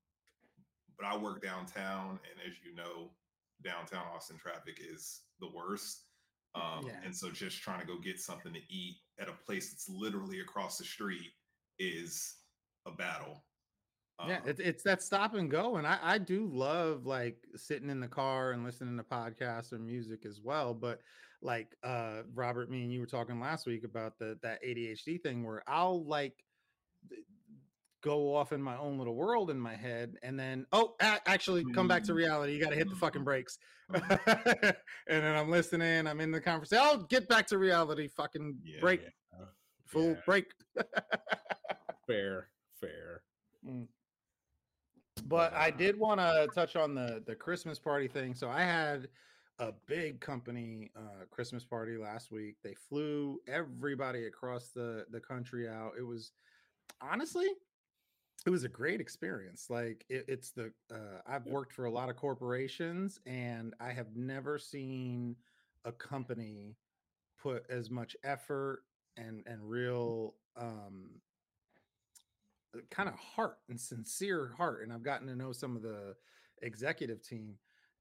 but 0.98 1.06
I 1.06 1.16
work 1.16 1.42
downtown, 1.42 2.18
and 2.30 2.40
as 2.46 2.54
you 2.64 2.74
know, 2.74 3.10
downtown 3.62 4.04
Austin 4.14 4.36
traffic 4.36 4.80
is 4.80 5.22
the 5.40 5.48
worst. 5.54 6.04
Um, 6.54 6.86
yeah. 6.86 6.98
And 7.04 7.14
so 7.14 7.30
just 7.30 7.60
trying 7.60 7.80
to 7.80 7.86
go 7.86 7.98
get 7.98 8.20
something 8.20 8.52
to 8.52 8.60
eat 8.68 8.98
at 9.18 9.28
a 9.28 9.32
place 9.32 9.70
that's 9.70 9.88
literally 9.88 10.40
across 10.40 10.78
the 10.78 10.84
street 10.84 11.32
is 11.78 12.36
a 12.86 12.92
battle. 12.92 13.44
Um, 14.20 14.30
yeah, 14.30 14.38
it's 14.46 14.60
it's 14.60 14.82
that 14.84 15.02
stop 15.02 15.34
and 15.34 15.50
go, 15.50 15.76
and 15.76 15.86
I 15.86 15.98
I 16.00 16.18
do 16.18 16.48
love 16.52 17.04
like 17.04 17.38
sitting 17.56 17.90
in 17.90 17.98
the 17.98 18.06
car 18.06 18.52
and 18.52 18.64
listening 18.64 18.96
to 18.96 19.02
podcasts 19.02 19.72
or 19.72 19.80
music 19.80 20.24
as 20.24 20.40
well. 20.40 20.72
But 20.72 21.00
like 21.42 21.76
uh 21.82 22.22
Robert, 22.32 22.70
me 22.70 22.84
and 22.84 22.92
you 22.92 23.00
were 23.00 23.06
talking 23.06 23.40
last 23.40 23.66
week 23.66 23.82
about 23.82 24.16
the 24.18 24.38
that 24.42 24.62
ADHD 24.62 25.20
thing 25.20 25.44
where 25.44 25.64
I'll 25.66 26.04
like 26.04 26.44
go 28.04 28.36
off 28.36 28.52
in 28.52 28.62
my 28.62 28.76
own 28.76 28.98
little 28.98 29.14
world 29.14 29.50
in 29.50 29.58
my 29.58 29.74
head 29.74 30.14
and 30.22 30.38
then 30.38 30.66
oh 30.72 30.94
actually 31.00 31.64
come 31.72 31.88
back 31.88 32.04
to 32.04 32.12
mm. 32.12 32.16
reality 32.16 32.52
you 32.52 32.62
got 32.62 32.68
to 32.68 32.76
hit 32.76 32.86
the 32.90 32.94
fucking 32.94 33.24
brakes 33.24 33.58
and 33.94 34.74
then 35.06 35.34
i'm 35.34 35.50
listening 35.50 36.06
i'm 36.06 36.20
in 36.20 36.30
the 36.30 36.40
conversation 36.40 36.84
i'll 36.84 37.04
get 37.04 37.26
back 37.28 37.46
to 37.46 37.56
reality 37.56 38.06
fucking 38.06 38.54
yeah, 38.62 38.78
break 38.78 39.00
yeah. 39.00 39.46
full 39.86 40.10
yeah. 40.10 40.20
break 40.26 40.44
fair 42.06 42.48
fair 42.78 43.22
mm. 43.66 43.86
but 45.26 45.54
i 45.54 45.70
did 45.70 45.98
want 45.98 46.20
to 46.20 46.46
touch 46.54 46.76
on 46.76 46.94
the 46.94 47.22
the 47.26 47.34
christmas 47.34 47.78
party 47.78 48.06
thing 48.06 48.34
so 48.34 48.50
i 48.50 48.60
had 48.60 49.08
a 49.60 49.72
big 49.86 50.20
company 50.20 50.90
uh, 50.94 51.24
christmas 51.30 51.64
party 51.64 51.96
last 51.96 52.30
week 52.30 52.56
they 52.62 52.74
flew 52.74 53.40
everybody 53.48 54.26
across 54.26 54.68
the 54.74 55.06
the 55.10 55.20
country 55.20 55.66
out 55.66 55.92
it 55.98 56.02
was 56.02 56.32
honestly 57.00 57.46
it 58.46 58.50
was 58.50 58.64
a 58.64 58.68
great 58.68 59.00
experience. 59.00 59.66
Like 59.70 60.04
it, 60.08 60.24
it's 60.28 60.50
the 60.50 60.72
uh, 60.92 61.20
I've 61.26 61.46
worked 61.46 61.72
for 61.72 61.86
a 61.86 61.90
lot 61.90 62.10
of 62.10 62.16
corporations, 62.16 63.18
and 63.26 63.74
I 63.80 63.92
have 63.92 64.14
never 64.14 64.58
seen 64.58 65.36
a 65.84 65.92
company 65.92 66.76
put 67.42 67.64
as 67.70 67.90
much 67.90 68.16
effort 68.22 68.82
and 69.16 69.42
and 69.46 69.62
real 69.62 70.34
um, 70.56 71.10
uh, 72.76 72.80
kind 72.90 73.08
of 73.08 73.14
heart 73.14 73.58
and 73.68 73.80
sincere 73.80 74.52
heart. 74.56 74.82
And 74.82 74.92
I've 74.92 75.02
gotten 75.02 75.26
to 75.28 75.36
know 75.36 75.52
some 75.52 75.74
of 75.74 75.82
the 75.82 76.14
executive 76.60 77.22
team, 77.22 77.54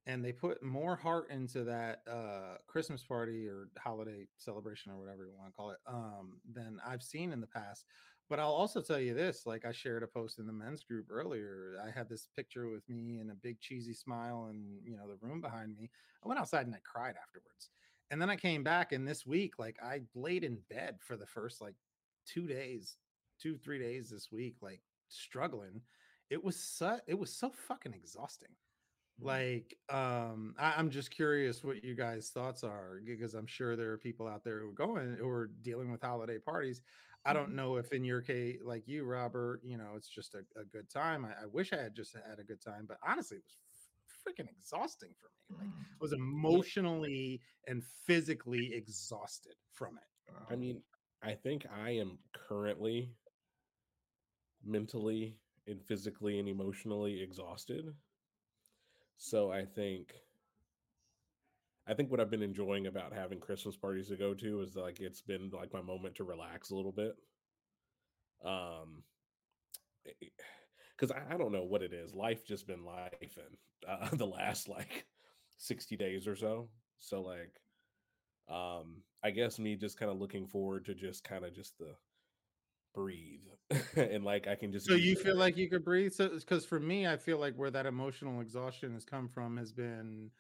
and 0.08 0.26
they 0.26 0.34
put 0.34 0.62
more 0.62 0.98
heart 0.98 1.30
into 1.32 1.64
that 1.64 2.02
uh, 2.10 2.58
Christmas 2.68 3.02
party 3.02 3.48
or 3.48 3.70
holiday 3.80 4.28
celebration 4.38 4.92
or 4.92 5.00
whatever 5.00 5.26
you 5.26 5.34
want 5.38 5.52
to 5.52 5.56
call 5.56 5.72
it 5.72 5.80
um, 5.88 6.40
than 6.54 6.80
I've 6.86 7.04
seen 7.04 7.32
in 7.32 7.40
the 7.40 7.48
past 7.48 7.86
but 8.30 8.40
I'll 8.40 8.52
also 8.52 8.82
tell 8.82 9.00
you 9.00 9.14
this 9.14 9.46
like 9.46 9.66
I 9.66 9.72
shared 9.72 10.04
a 10.04 10.08
post 10.08 10.40
in 10.40 10.48
the 10.48 10.54
men's 10.54 10.84
group 10.84 11.08
earlier. 11.10 11.76
I 11.86 11.92
had 11.92 12.10
this 12.10 12.28
picture 12.36 12.70
with 12.70 12.88
me 12.90 13.18
and 13.20 13.32
a 13.32 13.36
big 13.36 13.60
cheesy 13.60 13.94
smile 13.94 14.48
and, 14.50 14.80
you 14.84 14.96
know, 14.96 15.08
the 15.08 15.26
room 15.26 15.42
behind 15.42 15.76
me. 15.76 15.90
I 16.24 16.28
went 16.28 16.40
outside 16.40 16.66
and 16.66 16.76
I 16.76 16.80
cried 16.84 17.16
afterwards. 17.22 17.70
And 18.12 18.22
then 18.22 18.30
I 18.30 18.36
came 18.36 18.64
back 18.64 18.92
and 18.92 19.08
this 19.08 19.26
week, 19.26 19.60
like 19.60 19.78
I 19.84 20.02
laid 20.16 20.44
in 20.44 20.60
bed 20.70 20.98
for 21.00 21.18
the 21.18 21.26
first 21.26 21.62
like 21.62 21.76
two 22.26 22.48
days, 22.48 22.98
two, 23.42 23.58
three 23.58 23.80
days 23.80 24.10
this 24.10 24.32
week, 24.32 24.56
like 24.62 24.82
struggling. 25.10 25.82
It 26.30 26.44
was 26.44 26.56
so, 26.56 27.00
it 27.08 27.18
was 27.18 27.36
so 27.36 27.52
fucking 27.68 27.94
exhausting. 27.94 28.50
Mm-hmm. 29.22 29.28
Like, 29.28 29.78
um, 29.90 30.56
I, 30.58 30.74
I'm 30.78 30.90
just 30.90 31.12
curious 31.12 31.64
what 31.64 31.84
you 31.84 31.96
guys' 31.96 32.30
thoughts 32.30 32.64
are 32.64 33.00
because 33.06 33.34
I'm 33.34 33.48
sure 33.48 33.76
there 33.76 33.92
are 33.92 33.98
people 33.98 34.28
out 34.28 34.44
there 34.44 34.60
who 34.60 34.70
are 34.70 34.74
going 34.74 35.18
who 35.20 35.28
are 35.28 35.52
dealing 35.62 35.92
with 35.92 36.02
holiday 36.02 36.40
parties. 36.40 36.82
I 37.26 37.34
don't 37.34 37.48
mm-hmm. 37.48 37.56
know 37.56 37.78
if 37.78 37.92
in 37.94 38.04
your 38.04 38.22
case, 38.22 38.58
like 38.64 38.88
you, 38.88 39.06
Robert, 39.06 39.62
you 39.64 39.78
know, 39.78 39.92
it's 39.96 40.10
just 40.10 40.36
a, 40.36 40.40
a 40.60 40.66
good 40.66 40.90
time. 40.90 41.26
I, 41.26 41.44
I, 41.44 41.46
wish 41.52 41.72
I 41.72 41.78
had 41.78 41.96
just 41.96 42.14
had 42.14 42.40
a 42.40 42.44
good 42.44 42.62
time, 42.62 42.86
but 42.88 42.98
honestly, 43.08 43.38
it 43.38 43.44
was 43.72 43.88
freaking 44.28 44.50
exhausting 44.50 45.12
for 45.20 45.30
me. 45.54 45.58
Like, 45.60 45.70
I 45.70 45.98
was 46.02 46.12
mm. 46.12 46.18
emotionally 46.18 47.40
and 47.68 47.82
physically 48.06 48.74
exhausted 48.74 49.54
from 49.72 49.98
it. 49.98 50.34
I 50.50 50.56
mean, 50.56 50.82
I 51.22 51.34
think 51.34 51.66
I 51.74 51.92
am 51.92 52.18
currently 52.34 53.12
mentally 54.66 55.38
and 55.68 55.82
physically 55.82 56.40
and 56.40 56.48
emotionally 56.48 57.22
exhausted. 57.22 57.94
So 59.18 59.52
I 59.52 59.64
think 59.64 60.14
I 61.88 61.94
think 61.94 62.10
what 62.10 62.20
I've 62.20 62.30
been 62.30 62.42
enjoying 62.42 62.88
about 62.88 63.14
having 63.14 63.40
Christmas 63.40 63.76
parties 63.76 64.08
to 64.08 64.16
go 64.16 64.34
to 64.34 64.62
is 64.62 64.76
like 64.76 65.00
it's 65.00 65.22
been 65.22 65.52
like 65.54 65.74
my 65.74 65.82
moment 65.82 66.16
to 66.16 66.24
relax 66.24 66.70
a 66.70 66.76
little 66.76 66.94
bit. 66.94 67.16
Um, 68.46 69.04
because 70.98 71.12
eh, 71.12 71.20
I, 71.30 71.34
I, 71.34 71.38
don't 71.38 71.52
know 71.52 71.64
what 71.64 71.82
it 71.82 71.94
is. 71.94 72.14
Life 72.14 72.46
just 72.46 72.68
been 72.68 72.86
life 72.86 73.12
and 73.38 73.58
uh, 73.88 74.10
the 74.16 74.26
last 74.26 74.70
like 74.70 75.06
sixty 75.58 75.98
days 75.98 76.28
or 76.28 76.36
so. 76.36 76.70
So 77.00 77.22
like, 77.22 77.60
um, 78.50 79.02
I 79.24 79.32
guess 79.32 79.60
me 79.60 79.76
just 79.76 80.00
kind 80.00 80.12
of 80.12 80.20
looking 80.20 80.48
forward 80.48 80.86
to 80.86 80.94
just 80.94 81.24
kind 81.24 81.44
of 81.44 81.54
just 81.54 81.78
the 81.78 81.96
breathe 82.94 83.42
and 83.96 84.24
like 84.24 84.48
I 84.48 84.56
can 84.56 84.72
just. 84.72 84.88
So 84.88 84.96
you 84.96 85.18
feel 85.18 85.36
like 85.36 85.58
you 85.58 85.70
could 85.70 85.84
breathe? 85.84 86.14
So 86.14 86.30
because 86.30 86.66
for 86.66 86.80
me, 86.80 87.08
I 87.08 87.18
feel 87.18 87.40
like 87.40 87.56
where 87.56 87.72
that 87.72 87.86
emotional 87.86 88.40
exhaustion 88.40 88.94
has 88.94 89.04
come 89.04 89.28
from 89.28 89.58
has 89.58 89.74
been 89.74 90.32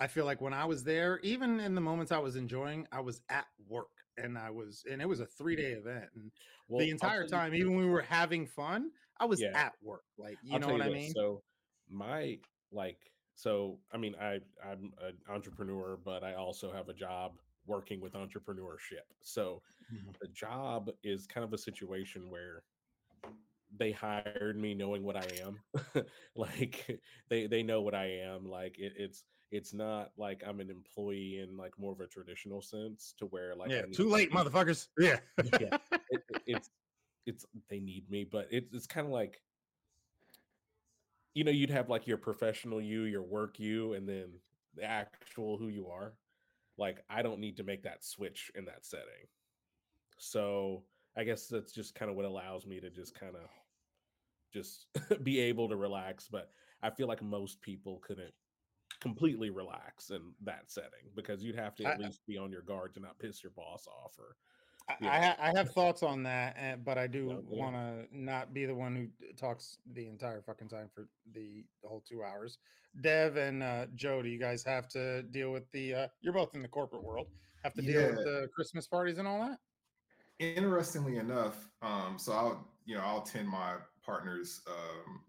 I 0.00 0.06
feel 0.06 0.24
like 0.24 0.40
when 0.40 0.52
I 0.52 0.64
was 0.64 0.84
there, 0.84 1.18
even 1.22 1.60
in 1.60 1.74
the 1.74 1.80
moments 1.80 2.12
I 2.12 2.18
was 2.18 2.36
enjoying, 2.36 2.86
I 2.92 3.00
was 3.00 3.22
at 3.30 3.46
work 3.68 3.88
and 4.18 4.36
I 4.36 4.50
was, 4.50 4.84
and 4.90 5.00
it 5.00 5.08
was 5.08 5.20
a 5.20 5.26
three 5.26 5.56
day 5.56 5.72
event. 5.72 6.06
And 6.14 6.30
well, 6.68 6.80
the 6.80 6.90
entire 6.90 7.26
time, 7.26 7.54
even 7.54 7.74
when 7.76 7.86
we 7.86 7.90
were 7.90 8.02
having 8.02 8.46
fun, 8.46 8.90
I 9.18 9.24
was 9.24 9.40
yeah. 9.40 9.52
at 9.54 9.72
work. 9.82 10.04
Like, 10.18 10.38
you 10.42 10.54
I'll 10.54 10.60
know 10.60 10.68
what 10.68 10.84
you 10.84 10.90
I 10.90 10.94
mean? 10.94 11.12
So, 11.12 11.42
my, 11.88 12.38
like, 12.72 12.98
so, 13.34 13.78
I 13.92 13.96
mean, 13.96 14.14
I, 14.20 14.40
I'm 14.64 14.92
an 15.02 15.16
entrepreneur, 15.28 15.98
but 16.04 16.22
I 16.22 16.34
also 16.34 16.72
have 16.72 16.88
a 16.88 16.94
job 16.94 17.32
working 17.66 18.00
with 18.00 18.12
entrepreneurship. 18.12 19.06
So, 19.22 19.62
mm-hmm. 19.92 20.10
the 20.20 20.28
job 20.28 20.90
is 21.02 21.26
kind 21.26 21.44
of 21.44 21.52
a 21.52 21.58
situation 21.58 22.30
where 22.30 22.62
they 23.78 23.92
hired 23.92 24.56
me 24.56 24.74
knowing 24.74 25.02
what 25.02 25.16
I 25.16 25.26
am. 25.44 26.04
like 26.36 27.00
they 27.28 27.46
they 27.46 27.62
know 27.62 27.80
what 27.82 27.94
I 27.94 28.06
am. 28.24 28.48
Like 28.48 28.78
it, 28.78 28.92
it's 28.96 29.24
it's 29.50 29.72
not 29.72 30.10
like 30.16 30.42
I'm 30.46 30.60
an 30.60 30.70
employee 30.70 31.40
in 31.40 31.56
like 31.56 31.78
more 31.78 31.92
of 31.92 32.00
a 32.00 32.06
traditional 32.06 32.60
sense 32.60 33.14
to 33.18 33.26
where 33.26 33.54
like 33.54 33.70
yeah, 33.70 33.82
too 33.92 34.08
late, 34.08 34.32
motherfuckers. 34.32 34.88
Yeah, 34.98 35.18
yeah. 35.60 35.78
It, 36.10 36.22
it, 36.28 36.42
it's 36.46 36.70
it's 37.26 37.46
they 37.68 37.80
need 37.80 38.08
me, 38.10 38.24
but 38.24 38.48
it's 38.50 38.72
it's 38.74 38.86
kind 38.86 39.06
of 39.06 39.12
like 39.12 39.40
you 41.34 41.44
know 41.44 41.50
you'd 41.50 41.70
have 41.70 41.88
like 41.88 42.06
your 42.06 42.16
professional 42.16 42.80
you, 42.80 43.02
your 43.02 43.22
work 43.22 43.58
you, 43.58 43.94
and 43.94 44.08
then 44.08 44.30
the 44.74 44.84
actual 44.84 45.56
who 45.56 45.68
you 45.68 45.88
are. 45.88 46.14
Like 46.78 47.04
I 47.08 47.22
don't 47.22 47.40
need 47.40 47.56
to 47.58 47.64
make 47.64 47.82
that 47.84 48.04
switch 48.04 48.50
in 48.54 48.64
that 48.66 48.84
setting. 48.84 49.28
So 50.18 50.82
I 51.16 51.24
guess 51.24 51.46
that's 51.46 51.72
just 51.72 51.94
kind 51.94 52.10
of 52.10 52.16
what 52.16 52.26
allows 52.26 52.66
me 52.66 52.80
to 52.80 52.90
just 52.90 53.18
kind 53.18 53.34
of 53.34 53.48
just 54.52 54.86
be 55.22 55.40
able 55.40 55.68
to 55.68 55.76
relax. 55.76 56.28
But 56.30 56.50
I 56.82 56.90
feel 56.90 57.08
like 57.08 57.22
most 57.22 57.60
people 57.60 58.00
couldn't 58.04 58.34
completely 59.00 59.50
relax 59.50 60.10
in 60.10 60.20
that 60.44 60.64
setting 60.66 61.10
because 61.14 61.42
you'd 61.42 61.56
have 61.56 61.74
to 61.76 61.84
at 61.84 62.00
I, 62.00 62.04
least 62.04 62.20
be 62.26 62.36
on 62.38 62.50
your 62.50 62.62
guard 62.62 62.94
to 62.94 63.00
not 63.00 63.18
piss 63.18 63.42
your 63.42 63.52
boss 63.56 63.86
off 63.86 64.12
or 64.18 64.36
I, 65.02 65.34
I, 65.40 65.52
have 65.56 65.72
thoughts 65.72 66.04
on 66.04 66.22
that, 66.22 66.54
eh, 66.56 66.76
but 66.76 66.96
I 66.96 67.08
do 67.08 67.42
want 67.48 67.74
to 67.74 68.06
not 68.12 68.54
be 68.54 68.66
the 68.66 68.74
one 68.74 68.94
who 68.94 69.08
talks 69.36 69.78
the 69.92 70.06
entire 70.06 70.42
fucking 70.42 70.68
time 70.68 70.88
for 70.94 71.08
the, 71.34 71.64
the 71.82 71.88
whole 71.88 72.04
two 72.08 72.22
hours. 72.22 72.58
Dev 73.00 73.36
and 73.36 73.62
uh, 73.62 73.86
Joe, 73.94 74.22
do 74.22 74.28
you 74.28 74.38
guys 74.38 74.62
have 74.64 74.88
to 74.90 75.22
deal 75.24 75.50
with 75.52 75.70
the? 75.72 75.94
Uh, 75.94 76.06
you're 76.20 76.32
both 76.32 76.54
in 76.54 76.62
the 76.62 76.68
corporate 76.68 77.02
world. 77.02 77.26
Have 77.62 77.74
to 77.74 77.82
deal 77.82 78.00
yeah. 78.00 78.10
with 78.10 78.24
the 78.24 78.48
Christmas 78.54 78.86
parties 78.86 79.18
and 79.18 79.26
all 79.26 79.40
that. 79.40 79.58
Interestingly 80.38 81.16
enough, 81.16 81.68
um, 81.82 82.14
so 82.16 82.32
I'll 82.32 82.68
you 82.84 82.94
know 82.94 83.02
I'll 83.02 83.22
attend 83.22 83.48
my 83.48 83.74
partner's 84.04 84.60
um, 84.68 85.20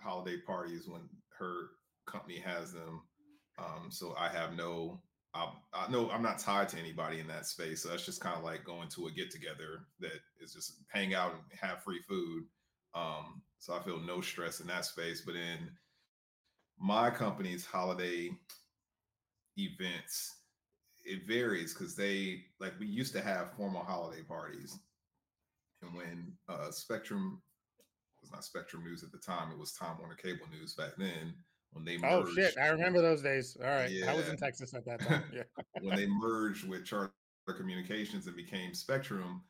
holiday 0.00 0.38
parties 0.38 0.88
when 0.88 1.02
her 1.38 1.68
company 2.06 2.38
has 2.38 2.72
them. 2.72 3.02
Um, 3.58 3.90
so 3.90 4.14
I 4.18 4.28
have 4.28 4.54
no, 4.54 5.00
I, 5.34 5.52
I 5.72 5.90
know 5.90 6.10
I'm 6.10 6.22
not 6.22 6.38
tied 6.38 6.68
to 6.70 6.78
anybody 6.78 7.20
in 7.20 7.26
that 7.28 7.46
space. 7.46 7.82
So 7.82 7.88
that's 7.88 8.06
just 8.06 8.20
kind 8.20 8.36
of 8.36 8.44
like 8.44 8.64
going 8.64 8.88
to 8.90 9.06
a 9.06 9.10
get 9.10 9.30
together 9.30 9.86
that 10.00 10.20
is 10.40 10.52
just 10.52 10.82
hang 10.88 11.14
out 11.14 11.32
and 11.32 11.58
have 11.60 11.82
free 11.82 12.00
food. 12.08 12.44
Um, 12.94 13.42
so 13.58 13.74
I 13.74 13.82
feel 13.82 13.98
no 14.00 14.20
stress 14.20 14.60
in 14.60 14.66
that 14.68 14.84
space. 14.84 15.22
But 15.24 15.36
in 15.36 15.70
my 16.78 17.10
company's 17.10 17.64
holiday 17.64 18.30
events, 19.56 20.36
it 21.04 21.26
varies 21.26 21.74
because 21.74 21.96
they 21.96 22.44
like 22.60 22.78
we 22.78 22.86
used 22.86 23.12
to 23.14 23.22
have 23.22 23.54
formal 23.56 23.82
holiday 23.82 24.22
parties. 24.22 24.78
And 25.82 25.94
when 25.94 26.32
uh, 26.48 26.70
Spectrum 26.70 27.42
was 28.20 28.30
not 28.30 28.44
Spectrum 28.44 28.84
News 28.84 29.02
at 29.02 29.10
the 29.10 29.18
time, 29.18 29.50
it 29.50 29.58
was 29.58 29.72
Time 29.72 29.96
Warner 29.98 30.14
Cable 30.14 30.46
News 30.52 30.74
back 30.74 30.92
then 30.96 31.34
when 31.72 31.84
they 31.84 31.96
merged, 31.96 32.28
oh 32.28 32.34
shit 32.34 32.54
i 32.58 32.68
remember 32.68 33.00
those 33.00 33.22
days 33.22 33.56
all 33.62 33.68
right 33.68 33.90
yeah. 33.90 34.10
i 34.10 34.14
was 34.14 34.28
in 34.28 34.36
texas 34.36 34.74
at 34.74 34.84
that 34.84 35.00
time 35.00 35.24
yeah 35.34 35.42
when 35.80 35.96
they 35.96 36.06
merged 36.06 36.68
with 36.68 36.84
charter 36.84 37.12
Communications 37.50 38.26
and 38.26 38.36
became 38.36 38.72
Spectrum, 38.72 39.42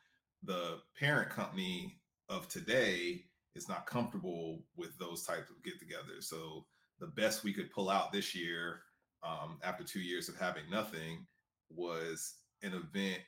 the 0.42 0.78
parent 0.98 1.30
company 1.30 2.00
of 2.28 2.48
today 2.48 3.24
is 3.54 3.68
not 3.68 3.86
comfortable 3.86 4.64
with 4.76 4.96
those 4.98 5.24
types 5.24 5.50
of 5.50 5.62
get-togethers. 5.62 6.24
So 6.24 6.64
the 6.98 7.08
best 7.08 7.44
we 7.44 7.52
could 7.52 7.70
pull 7.70 7.90
out 7.90 8.12
this 8.12 8.34
year, 8.34 8.80
um, 9.22 9.58
after 9.62 9.84
two 9.84 10.00
years 10.00 10.28
of 10.28 10.38
having 10.38 10.64
nothing, 10.70 11.26
was 11.68 12.36
an 12.62 12.72
event 12.72 13.20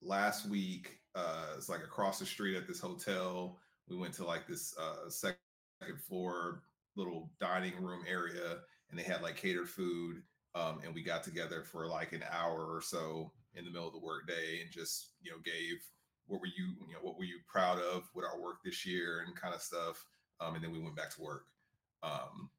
last 0.00 0.48
week. 0.48 0.98
Uh, 1.14 1.54
it's 1.56 1.68
like 1.68 1.82
across 1.82 2.18
the 2.18 2.26
street 2.26 2.56
at 2.56 2.66
this 2.66 2.80
hotel. 2.80 3.58
We 3.88 3.96
went 3.96 4.14
to 4.14 4.24
like 4.24 4.46
this 4.46 4.74
uh, 4.78 5.10
second 5.10 5.38
floor 6.08 6.62
little 6.98 7.30
dining 7.40 7.80
room 7.80 8.02
area, 8.08 8.58
and 8.90 8.98
they 8.98 9.02
had 9.02 9.22
like 9.22 9.36
catered 9.36 9.68
food. 9.68 10.22
Um, 10.54 10.80
and 10.84 10.94
we 10.94 11.02
got 11.02 11.22
together 11.22 11.62
for 11.62 11.86
like 11.86 12.12
an 12.12 12.24
hour 12.32 12.74
or 12.74 12.80
so 12.80 13.32
in 13.54 13.64
the 13.64 13.70
middle 13.70 13.86
of 13.86 13.92
the 13.92 14.00
workday 14.00 14.60
and 14.62 14.70
just 14.70 15.12
you 15.20 15.30
know 15.30 15.36
gave 15.44 15.76
what 16.26 16.40
were 16.40 16.46
you 16.46 16.74
you 16.86 16.94
know 16.94 17.00
what 17.02 17.18
were 17.18 17.24
you 17.24 17.38
proud 17.46 17.78
of 17.78 18.08
with 18.14 18.24
our 18.24 18.40
work 18.40 18.56
this 18.64 18.86
year 18.86 19.24
and 19.26 19.36
kind 19.36 19.54
of 19.54 19.62
stuff. 19.62 20.04
Um, 20.40 20.54
and 20.54 20.62
then 20.64 20.72
we 20.72 20.78
went 20.78 20.96
back 20.96 21.10
to 21.16 21.22
work. 21.22 21.44
Um, 22.02 22.50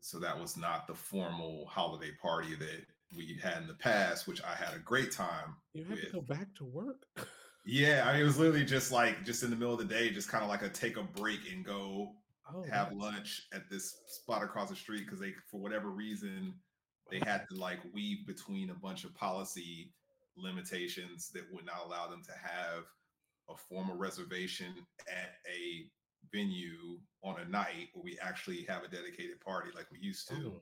so 0.00 0.18
that 0.18 0.38
was 0.38 0.56
not 0.56 0.86
the 0.86 0.94
formal 0.94 1.66
holiday 1.66 2.10
party 2.20 2.54
that 2.56 2.86
we 3.16 3.38
had 3.42 3.58
in 3.58 3.68
the 3.68 3.74
past, 3.74 4.26
which 4.26 4.42
I 4.42 4.54
had 4.54 4.74
a 4.74 4.78
great 4.78 5.12
time. 5.12 5.56
You 5.74 5.84
had 5.84 5.92
with. 5.92 6.06
to 6.06 6.12
go 6.12 6.20
back 6.22 6.54
to 6.56 6.64
work. 6.64 7.06
yeah, 7.64 8.04
I 8.06 8.12
mean, 8.12 8.22
it 8.22 8.24
was 8.24 8.38
literally 8.38 8.64
just 8.64 8.90
like 8.90 9.24
just 9.24 9.42
in 9.42 9.50
the 9.50 9.56
middle 9.56 9.74
of 9.74 9.78
the 9.78 9.84
day, 9.84 10.10
just 10.10 10.28
kind 10.28 10.42
of 10.42 10.50
like 10.50 10.62
a 10.62 10.68
take 10.68 10.96
a 10.96 11.02
break 11.02 11.40
and 11.52 11.64
go 11.64 12.12
oh, 12.54 12.64
have 12.70 12.92
nice. 12.92 13.00
lunch 13.00 13.42
at 13.52 13.68
this 13.70 13.96
spot 14.06 14.42
across 14.42 14.70
the 14.70 14.76
street 14.76 15.04
because 15.04 15.20
they, 15.20 15.32
for 15.50 15.60
whatever 15.60 15.90
reason, 15.90 16.54
they 17.10 17.20
had 17.24 17.48
to 17.48 17.56
like 17.56 17.78
weave 17.92 18.26
between 18.26 18.70
a 18.70 18.74
bunch 18.74 19.04
of 19.04 19.14
policy 19.14 19.92
limitations 20.36 21.30
that 21.34 21.42
would 21.52 21.66
not 21.66 21.82
allow 21.84 22.08
them 22.08 22.22
to 22.24 22.32
have 22.32 22.84
a 23.48 23.56
formal 23.56 23.96
reservation 23.96 24.74
at 25.08 25.34
a 25.52 25.86
venue 26.32 26.98
on 27.24 27.40
a 27.40 27.48
night 27.48 27.88
where 27.94 28.04
we 28.04 28.18
actually 28.22 28.64
have 28.68 28.84
a 28.84 28.88
dedicated 28.88 29.40
party 29.40 29.70
like 29.74 29.86
we 29.90 29.98
used 29.98 30.28
to. 30.28 30.52
Oh. 30.54 30.60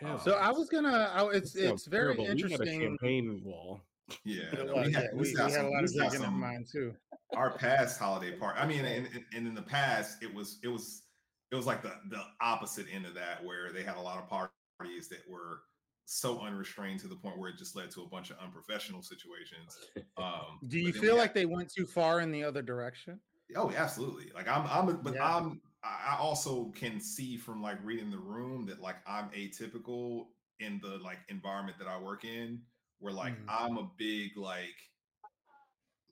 Um, 0.00 0.20
so 0.22 0.34
I 0.34 0.50
was 0.50 0.68
gonna. 0.68 1.10
I, 1.12 1.26
it's 1.30 1.56
it's 1.56 1.86
very 1.86 2.14
terrible. 2.14 2.30
interesting. 2.30 2.60
We 2.60 2.74
had 2.74 2.82
a 2.82 2.88
campaign 2.88 3.42
wall. 3.44 3.80
Yeah, 4.24 4.44
no, 4.54 4.82
we, 4.86 4.90
had, 4.90 5.10
we, 5.12 5.20
we, 5.20 5.34
we 5.34 5.52
had 5.52 5.66
a 5.66 5.68
lot 5.68 5.84
of 5.84 5.92
drinking 5.92 6.22
in 6.22 6.32
mind 6.32 6.66
too. 6.72 6.94
Our 7.34 7.58
past 7.58 7.98
holiday 7.98 8.34
party. 8.38 8.58
I 8.58 8.66
mean, 8.66 8.86
and, 8.86 9.06
and 9.34 9.46
in 9.46 9.54
the 9.54 9.60
past, 9.60 10.22
it 10.22 10.34
was 10.34 10.58
it 10.62 10.68
was 10.68 11.02
it 11.50 11.56
was 11.56 11.66
like 11.66 11.82
the 11.82 11.92
the 12.10 12.22
opposite 12.40 12.86
end 12.92 13.06
of 13.06 13.14
that, 13.14 13.44
where 13.44 13.72
they 13.72 13.82
had 13.82 13.96
a 13.96 14.00
lot 14.00 14.18
of 14.18 14.28
parties 14.28 15.08
that 15.08 15.20
were 15.28 15.60
so 16.04 16.40
unrestrained 16.40 17.00
to 17.00 17.08
the 17.08 17.14
point 17.14 17.38
where 17.38 17.50
it 17.50 17.58
just 17.58 17.76
led 17.76 17.90
to 17.90 18.02
a 18.02 18.08
bunch 18.08 18.30
of 18.30 18.38
unprofessional 18.42 19.02
situations. 19.02 19.76
Um, 20.16 20.58
Do 20.68 20.78
you 20.78 20.92
feel 20.92 21.16
like 21.16 21.34
they 21.34 21.44
went 21.44 21.70
too 21.70 21.84
far 21.84 22.20
in 22.20 22.32
the 22.32 22.42
other 22.44 22.62
direction? 22.62 23.20
Oh, 23.54 23.70
absolutely. 23.76 24.30
Like 24.34 24.48
I'm, 24.48 24.66
I'm, 24.66 25.00
but 25.02 25.14
yeah. 25.14 25.36
I'm, 25.36 25.60
I 25.84 26.16
also 26.18 26.72
can 26.74 27.00
see 27.00 27.36
from 27.36 27.62
like 27.62 27.78
reading 27.84 28.10
the 28.10 28.18
room 28.18 28.66
that 28.66 28.80
like 28.80 28.96
I'm 29.06 29.28
atypical 29.30 30.26
in 30.60 30.80
the 30.82 30.98
like 31.04 31.18
environment 31.28 31.78
that 31.78 31.88
I 31.88 31.98
work 32.00 32.24
in, 32.24 32.60
where 33.00 33.12
like 33.12 33.34
mm. 33.34 33.44
I'm 33.48 33.76
a 33.78 33.88
big 33.96 34.36
like, 34.36 34.74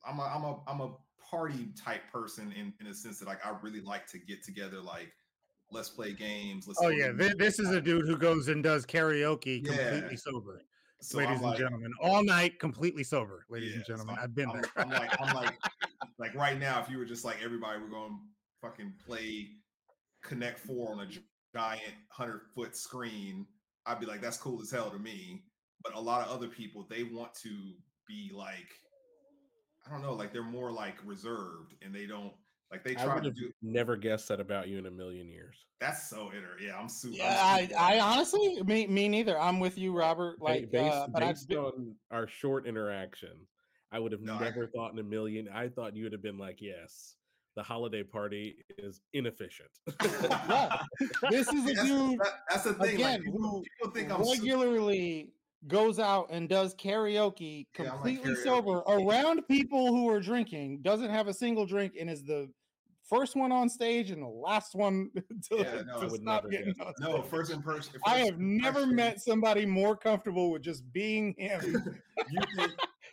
I'm 0.07 0.19
a, 0.19 0.23
I'm 0.23 0.45
a, 0.45 0.59
I'm 0.69 0.81
a 0.81 0.95
party 1.31 1.69
type 1.83 2.03
person 2.13 2.53
in 2.53 2.73
in 2.81 2.87
a 2.87 2.95
sense 2.95 3.19
that 3.19 3.27
like 3.27 3.45
I 3.45 3.57
really 3.63 3.81
like 3.81 4.07
to 4.09 4.19
get 4.19 4.45
together 4.45 4.81
like 4.81 5.13
let's 5.71 5.89
play 5.89 6.13
games. 6.13 6.67
Let's 6.67 6.81
oh 6.83 6.89
yeah, 6.89 7.13
this, 7.13 7.35
this, 7.37 7.59
is 7.59 7.71
a 7.71 7.81
dude 7.81 8.07
who 8.07 8.17
goes 8.17 8.49
and 8.49 8.63
does 8.63 8.87
karaoke 8.87 9.65
yeah. 9.65 9.77
completely 9.77 10.17
sober. 10.17 10.63
So 11.01 11.19
ladies 11.19 11.41
and 11.41 11.57
gentlemen, 11.57 11.93
all 12.01 12.25
night 12.25 12.59
completely 12.59 13.05
sober, 13.05 13.45
ladies 13.51 13.71
yeah, 13.71 13.77
and 13.77 13.85
gentlemen. 13.87 14.17
So 14.17 14.23
I've 14.23 14.35
been 14.35 14.51
I'm, 14.51 14.61
there. 14.61 14.71
I'm 14.77 14.91
like, 14.91 15.21
I'm 15.21 15.35
like, 15.35 15.55
like 16.19 16.35
right 16.35 16.59
now, 16.59 16.81
if 16.81 16.89
you 16.89 16.99
were 16.99 17.05
just 17.05 17.25
like 17.25 17.37
everybody, 17.45 17.81
we're 17.81 17.91
going 17.91 18.11
to 18.11 18.67
fucking 18.67 18.95
play 19.07 19.49
Connect 20.23 20.59
Four 20.59 20.93
on 20.93 21.01
a 21.01 21.09
giant 21.55 21.95
hundred 22.11 22.43
foot 22.55 22.77
screen. 22.77 23.47
I'd 23.85 24.01
be 24.01 24.07
like, 24.07 24.21
that's 24.21 24.37
cool 24.37 24.61
as 24.63 24.71
hell 24.71 24.91
to 24.91 24.99
me. 24.99 25.45
But 25.85 25.95
a 25.95 26.01
lot 26.01 26.27
of 26.27 26.33
other 26.33 26.49
people, 26.49 26.87
they 26.89 27.03
want 27.05 27.35
to 27.43 27.73
be 28.09 28.31
like, 28.35 28.69
I 29.87 29.91
don't 29.91 30.03
know, 30.03 30.15
like 30.15 30.33
they're 30.33 30.43
more 30.43 30.73
like 30.73 30.97
reserved 31.05 31.75
and 31.83 31.95
they 31.95 32.07
don't 32.07 32.33
like 32.71 32.83
they 32.83 32.95
try 32.95 33.21
to 33.21 33.31
do. 33.31 33.51
Never 33.63 33.97
guessed 33.97 34.29
that 34.29 34.41
about 34.41 34.69
you 34.69 34.79
in 34.79 34.87
a 34.87 34.91
million 34.91 35.29
years. 35.29 35.57
That's 35.81 36.09
so 36.09 36.31
inner. 36.37 36.57
Yeah, 36.61 36.79
I'm 36.79 36.89
super. 36.89 37.17
Yeah, 37.17 37.41
I'm 37.41 37.67
super 37.69 37.79
I, 37.79 37.97
I 37.97 38.01
honestly, 38.01 38.63
me, 38.65 38.87
me 38.87 39.09
neither. 39.09 39.39
I'm 39.39 39.61
with 39.61 39.79
you, 39.79 39.97
Robert. 39.97 40.41
Like 40.41 40.71
based, 40.71 40.95
uh, 40.95 41.07
based 41.09 41.53
on 41.53 41.95
our 42.11 42.27
short 42.27 42.67
interaction, 42.67 43.37
I 43.93 43.99
would 43.99 44.13
have 44.13 44.23
no, 44.23 44.39
never 44.39 44.65
I, 44.65 44.77
thought 44.77 44.93
in 44.93 44.99
a 44.99 45.05
million. 45.05 45.49
I 45.53 45.69
thought 45.69 45.97
you 45.97 46.05
would 46.05 46.13
have 46.13 46.23
been 46.23 46.39
like, 46.39 46.61
yes, 46.61 47.15
the 47.55 47.63
holiday 47.63 48.03
party 48.03 48.57
is 48.79 49.01
inefficient. 49.13 49.71
yeah, 50.03 50.83
this 51.31 51.49
is 51.49 51.71
a 51.71 51.75
that's, 51.75 51.89
dude. 51.89 52.19
That, 52.19 52.33
that's 52.51 52.65
the 52.65 52.75
thing. 52.75 52.95
Again, 52.97 53.13
like, 53.13 53.23
people, 53.25 53.63
people 53.63 53.95
think 53.95 54.13
I'm 54.13 54.23
regularly. 54.23 55.21
Super- 55.21 55.33
goes 55.67 55.99
out 55.99 56.29
and 56.31 56.49
does 56.49 56.75
karaoke 56.75 57.67
completely 57.75 58.13
yeah, 58.13 58.21
like 58.21 58.39
karaoke. 58.39 58.45
sober 58.45 58.79
around 58.89 59.47
people 59.49 59.89
who 59.89 60.09
are 60.09 60.21
drinking, 60.21 60.81
doesn't 60.83 61.11
have 61.11 61.29
a 61.29 61.35
single 61.35 61.67
drink, 61.67 61.95
and 61.99 62.09
is 62.09 62.25
the 62.25 62.49
first 63.09 63.37
one 63.37 63.53
on 63.53 63.69
stage 63.69 64.11
and 64.11 64.23
the 64.23 64.27
last 64.27 64.75
one 64.75 65.11
to, 65.51 65.57
yeah, 65.57 65.83
no, 65.87 66.01
to 66.01 66.11
stop 66.11 66.51
getting 66.51 66.75
on 66.81 66.93
No, 67.01 67.23
first 67.23 67.53
in 67.53 67.63
person. 67.63 67.93
First 67.93 68.03
I 68.07 68.19
have 68.19 68.39
never 68.39 68.87
met 68.87 69.21
somebody 69.21 69.67
more 69.67 69.97
comfortable 69.97 70.51
with 70.51 70.63
just 70.63 70.91
being 70.93 71.35
him. 71.39 71.61
you, 72.31 72.41
think, 72.57 72.73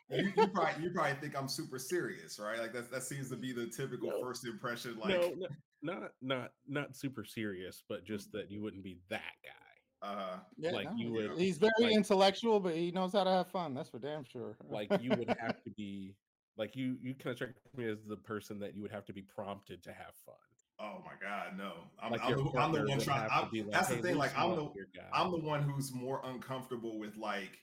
you, 0.10 0.34
you, 0.36 0.48
probably 0.48 0.84
you 0.84 0.90
probably 0.92 1.16
think 1.16 1.38
I'm 1.38 1.48
super 1.48 1.80
serious, 1.80 2.40
right? 2.40 2.60
Like 2.60 2.74
that 2.74 2.92
that 2.92 3.04
seems 3.04 3.30
to 3.30 3.36
be 3.36 3.54
the 3.54 3.68
typical 3.68 4.10
no, 4.10 4.22
first 4.22 4.46
impression. 4.46 4.98
Like 5.00 5.10
no, 5.10 5.34
no, 5.38 5.48
not 5.82 6.12
not 6.22 6.52
not 6.68 6.96
super 6.96 7.26
serious, 7.26 7.84
but 7.88 8.06
just 8.06 8.32
that 8.32 8.52
you 8.52 8.62
wouldn't 8.62 8.84
be 8.84 9.00
that 9.10 9.34
guy. 9.44 9.63
Uh, 10.04 10.38
yeah, 10.58 10.72
like 10.72 10.92
no, 10.92 10.98
you 10.98 11.12
would. 11.14 11.38
He's 11.38 11.58
very 11.58 11.72
like, 11.80 11.94
intellectual, 11.94 12.60
but 12.60 12.76
he 12.76 12.92
knows 12.92 13.14
how 13.14 13.24
to 13.24 13.30
have 13.30 13.48
fun. 13.48 13.74
That's 13.74 13.90
for 13.90 14.00
damn 14.00 14.26
sure. 14.26 14.58
like 14.70 14.90
you 15.02 15.12
would 15.12 15.30
have 15.40 15.64
to 15.64 15.70
be 15.78 16.14
like 16.58 16.76
you. 16.76 16.98
You 17.02 17.14
kind 17.14 17.32
of 17.32 17.38
strike 17.38 17.56
me 17.78 17.86
as 17.90 18.00
the 18.06 18.18
person 18.18 18.60
that 18.60 18.76
you 18.76 18.82
would 18.82 18.92
have 18.92 19.06
to 19.06 19.14
be 19.14 19.22
prompted 19.22 19.82
to 19.84 19.94
have 19.94 20.14
fun. 20.26 20.36
Oh 20.80 21.02
my 21.06 21.14
god, 21.22 21.58
no! 21.58 21.74
I'm, 22.02 22.12
like 22.12 22.22
I'm, 22.22 22.32
the, 22.32 22.60
I'm 22.60 22.72
the, 22.74 22.86
one 22.86 23.00
trying. 23.00 23.30
Like, 23.30 23.72
that's 23.72 23.88
hey, 23.88 23.96
the 23.96 24.02
thing. 24.02 24.18
Like 24.18 24.38
I'm 24.38 24.56
the 24.56 24.70
I'm 25.14 25.32
the 25.32 25.38
one 25.38 25.62
who's 25.62 25.94
more 25.94 26.20
uncomfortable 26.26 27.00
with 27.00 27.16
like 27.16 27.60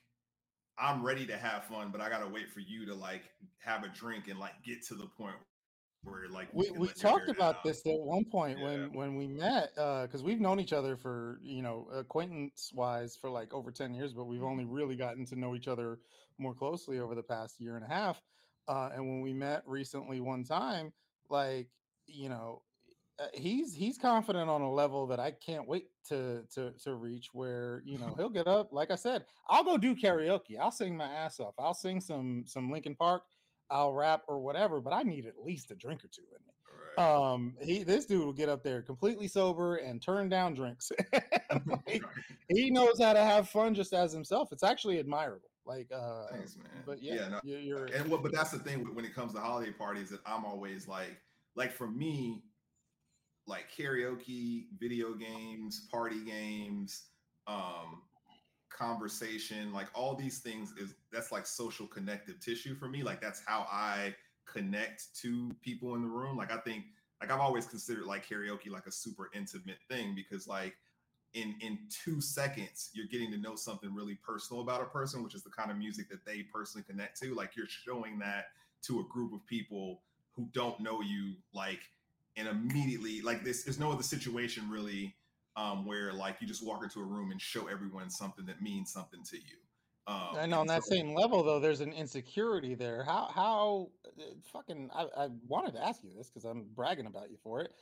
I'm 0.79 1.05
ready 1.05 1.27
to 1.27 1.37
have 1.37 1.65
fun, 1.65 1.91
but 1.93 2.01
I 2.01 2.09
gotta 2.09 2.29
wait 2.29 2.49
for 2.49 2.61
you 2.61 2.87
to 2.87 2.95
like 2.95 3.25
have 3.59 3.85
a 3.85 3.89
drink 3.89 4.29
and 4.29 4.39
like 4.39 4.55
get 4.65 4.83
to 4.87 4.95
the 4.95 5.07
point 5.07 5.37
where 6.03 6.29
like 6.29 6.49
we, 6.53 6.71
we 6.71 6.89
talked 6.89 7.29
about 7.29 7.63
this 7.63 7.85
at 7.87 7.99
one 7.99 8.25
point 8.25 8.59
yeah. 8.59 8.65
when 8.65 8.93
when 8.93 9.17
we 9.17 9.27
met 9.27 9.71
because 9.75 10.23
uh, 10.23 10.25
we've 10.25 10.41
known 10.41 10.59
each 10.59 10.73
other 10.73 10.97
for 10.97 11.39
you 11.43 11.63
know 11.63 11.87
acquaintance 11.95 12.73
wise 12.75 13.17
for 13.17 13.29
like 13.29 13.53
over 13.53 13.71
10 13.71 13.95
years 13.95 14.13
but 14.13 14.25
we've 14.25 14.43
only 14.43 14.65
really 14.65 14.97
gotten 14.97 15.27
to 15.27 15.39
know 15.39 15.55
each 15.55 15.69
other 15.69 15.99
more 16.39 16.55
closely 16.55 16.99
over 16.99 17.15
the 17.15 17.23
past 17.23 17.61
year 17.61 17.77
and 17.77 17.85
a 17.85 17.89
half 17.89 18.21
uh, 18.69 18.91
and 18.95 19.07
when 19.07 19.21
we 19.21 19.33
met 19.33 19.63
recently 19.67 20.21
one 20.21 20.45
time 20.45 20.93
like 21.29 21.69
you 22.07 22.29
know 22.29 22.63
uh, 23.19 23.27
he's 23.35 23.75
he's 23.75 23.99
confident 23.99 24.49
on 24.49 24.63
a 24.63 24.73
level 24.73 25.07
that 25.07 25.21
I 25.21 25.33
can't 25.33 25.69
wait 25.69 25.89
to 26.09 26.43
to 26.55 26.73
to 26.85 26.95
reach 26.95 27.29
where 27.35 27.83
you 27.85 27.99
know 27.99 28.15
he'll 28.17 28.31
get 28.31 28.47
up 28.47 28.73
like 28.73 28.91
I 28.91 28.95
said 28.95 29.25
I'll 29.49 29.65
go 29.65 29.77
do 29.77 29.95
karaoke 29.95 30.59
I'll 30.59 30.71
sing 30.71 30.97
my 30.97 31.05
ass 31.05 31.39
off 31.41 31.55
I'll 31.59 31.75
sing 31.75 32.01
some 32.01 32.45
some 32.47 32.71
Linkin 32.71 32.95
Park 32.95 33.25
I'll 33.71 33.93
rap 33.93 34.23
or 34.29 34.41
whatever, 34.41 34.81
but 34.81 34.93
I 34.93 35.03
need 35.03 35.27
at 35.27 35.43
least 35.45 35.71
a 35.71 35.75
drink 35.75 36.05
or 36.05 36.09
two 36.09 36.23
in 36.23 36.43
me. 36.47 36.55
Right. 36.99 37.33
Um, 37.33 37.55
he 37.61 37.85
this 37.85 38.07
dude 38.07 38.25
will 38.25 38.33
get 38.33 38.49
up 38.49 38.63
there 38.63 38.83
completely 38.83 39.29
sober 39.29 39.77
and 39.77 40.03
turn 40.03 40.29
down 40.29 40.55
drinks. 40.55 40.91
he, 41.87 42.03
he, 42.49 42.71
knows 42.71 43.01
how 43.01 43.13
to 43.13 43.23
have 43.23 43.49
fun 43.49 43.75
just 43.75 43.93
as 43.93 44.13
himself. 44.13 44.53
It's 44.53 44.63
actually 44.63 44.99
admirable. 44.99 45.51
Like, 45.67 45.89
uh, 45.95 46.27
thanks, 46.33 46.57
man. 46.57 46.67
But 46.87 47.03
yeah, 47.03 47.15
yeah 47.15 47.29
no, 47.29 47.41
you're, 47.45 47.61
you're, 47.61 47.85
and 47.87 48.11
what? 48.11 48.23
But 48.23 48.33
that's 48.33 48.51
the 48.51 48.59
thing 48.59 48.95
when 48.95 49.05
it 49.05 49.15
comes 49.15 49.35
to 49.35 49.41
holiday 49.41 49.71
parties 49.71 50.11
that 50.11 50.21
I'm 50.27 50.45
always 50.45 50.89
like, 50.89 51.21
like 51.55 51.73
for 51.73 51.87
me, 51.87 52.43
like 53.47 53.67
karaoke, 53.77 54.67
video 54.79 55.15
games, 55.15 55.87
party 55.91 56.25
games, 56.25 57.05
um, 57.47 58.03
conversation, 58.71 59.73
like 59.73 59.89
all 59.95 60.15
these 60.15 60.39
things 60.39 60.73
is 60.79 60.95
that's 61.13 61.31
like 61.33 61.47
social 61.47 61.87
connective 61.87 62.41
tissue 62.41 62.75
for 62.75 62.89
me. 62.89 63.03
Like 63.03 63.21
that's 63.21 63.43
how 63.45 63.67
I 63.71 64.15
connect 64.47 65.15
to 65.23 65.51
people 65.63 65.95
in 65.95 66.03
the 66.03 66.09
room. 66.09 66.37
Like 66.37 66.53
I 66.53 66.59
think 66.59 66.85
like 67.21 67.31
I've 67.31 67.41
always 67.41 67.67
considered 67.67 68.07
like 68.07 68.27
karaoke 68.27 68.71
like 68.71 68.87
a 68.87 68.93
super 68.93 69.31
intimate 69.35 69.79
thing 69.89 70.15
because 70.15 70.49
like 70.49 70.77
in 71.35 71.55
in 71.61 71.79
2 72.05 72.21
seconds 72.21 72.91
you're 72.93 73.07
getting 73.07 73.31
to 73.31 73.39
know 73.39 73.55
something 73.55 73.95
really 73.95 74.15
personal 74.15 74.63
about 74.63 74.81
a 74.81 74.87
person, 74.87 75.23
which 75.23 75.35
is 75.35 75.43
the 75.43 75.51
kind 75.51 75.71
of 75.71 75.77
music 75.77 76.09
that 76.09 76.25
they 76.25 76.43
personally 76.43 76.85
connect 76.89 77.21
to. 77.21 77.35
Like 77.35 77.57
you're 77.57 77.67
showing 77.69 78.19
that 78.21 78.47
to 78.83 79.01
a 79.01 79.05
group 79.05 79.33
of 79.33 79.45
people 79.47 80.01
who 80.35 80.49
don't 80.53 80.81
know 80.81 81.01
you 81.03 81.35
like 81.53 81.81
and 82.37 82.49
immediately 82.49 83.21
like 83.21 83.45
this 83.45 83.65
there's 83.65 83.79
no 83.79 83.93
other 83.93 84.03
situation 84.03 84.71
really 84.71 85.15
um, 85.57 85.87
where 85.87 86.13
like 86.13 86.37
you 86.41 86.47
just 86.47 86.65
walk 86.65 86.83
into 86.83 87.01
a 87.01 87.05
room 87.05 87.31
and 87.31 87.41
show 87.41 87.67
everyone 87.67 88.11
something 88.11 88.47
that 88.47 88.63
means 88.63 88.93
something 88.93 89.23
to 89.25 89.37
you. 89.37 89.57
Um, 90.07 90.37
I 90.39 90.47
know 90.47 90.61
on 90.61 90.67
that 90.69 90.85
so, 90.85 90.95
same 90.95 91.15
level 91.15 91.43
though, 91.43 91.61
there's 91.61 91.81
an 91.81 91.93
insecurity 91.93 92.75
there. 92.75 93.05
How 93.05 93.31
how 93.35 93.91
uh, 94.19 94.23
fucking 94.53 94.91
I, 94.95 95.07
I 95.17 95.29
wanted 95.47 95.75
to 95.75 95.87
ask 95.87 96.03
you 96.03 96.11
this 96.17 96.29
because 96.29 96.45
I'm 96.45 96.67
bragging 96.75 97.07
about 97.07 97.31
you 97.31 97.37
for 97.43 97.61
it. 97.61 97.73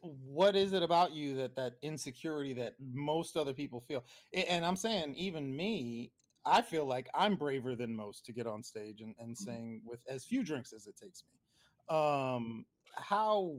What 0.00 0.56
is 0.56 0.72
it 0.72 0.82
about 0.82 1.12
you 1.12 1.36
that 1.36 1.54
that 1.56 1.74
insecurity 1.82 2.54
that 2.54 2.74
most 2.80 3.36
other 3.36 3.52
people 3.52 3.80
feel? 3.80 4.04
And 4.32 4.64
I'm 4.64 4.76
saying 4.76 5.14
even 5.16 5.54
me, 5.54 6.12
I 6.46 6.62
feel 6.62 6.86
like 6.86 7.08
I'm 7.14 7.36
braver 7.36 7.74
than 7.74 7.94
most 7.94 8.24
to 8.26 8.32
get 8.32 8.46
on 8.46 8.62
stage 8.62 9.00
and, 9.00 9.14
and 9.18 9.34
mm-hmm. 9.34 9.44
sing 9.44 9.82
with 9.84 10.00
as 10.08 10.24
few 10.24 10.44
drinks 10.44 10.72
as 10.72 10.86
it 10.86 10.96
takes 10.96 11.24
me. 11.24 11.96
Um, 11.96 12.64
how 12.96 13.56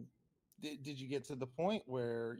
did, 0.61 0.84
did 0.84 0.99
you 0.99 1.07
get 1.07 1.26
to 1.26 1.36
the 1.36 1.47
point 1.47 1.84
where 1.86 2.38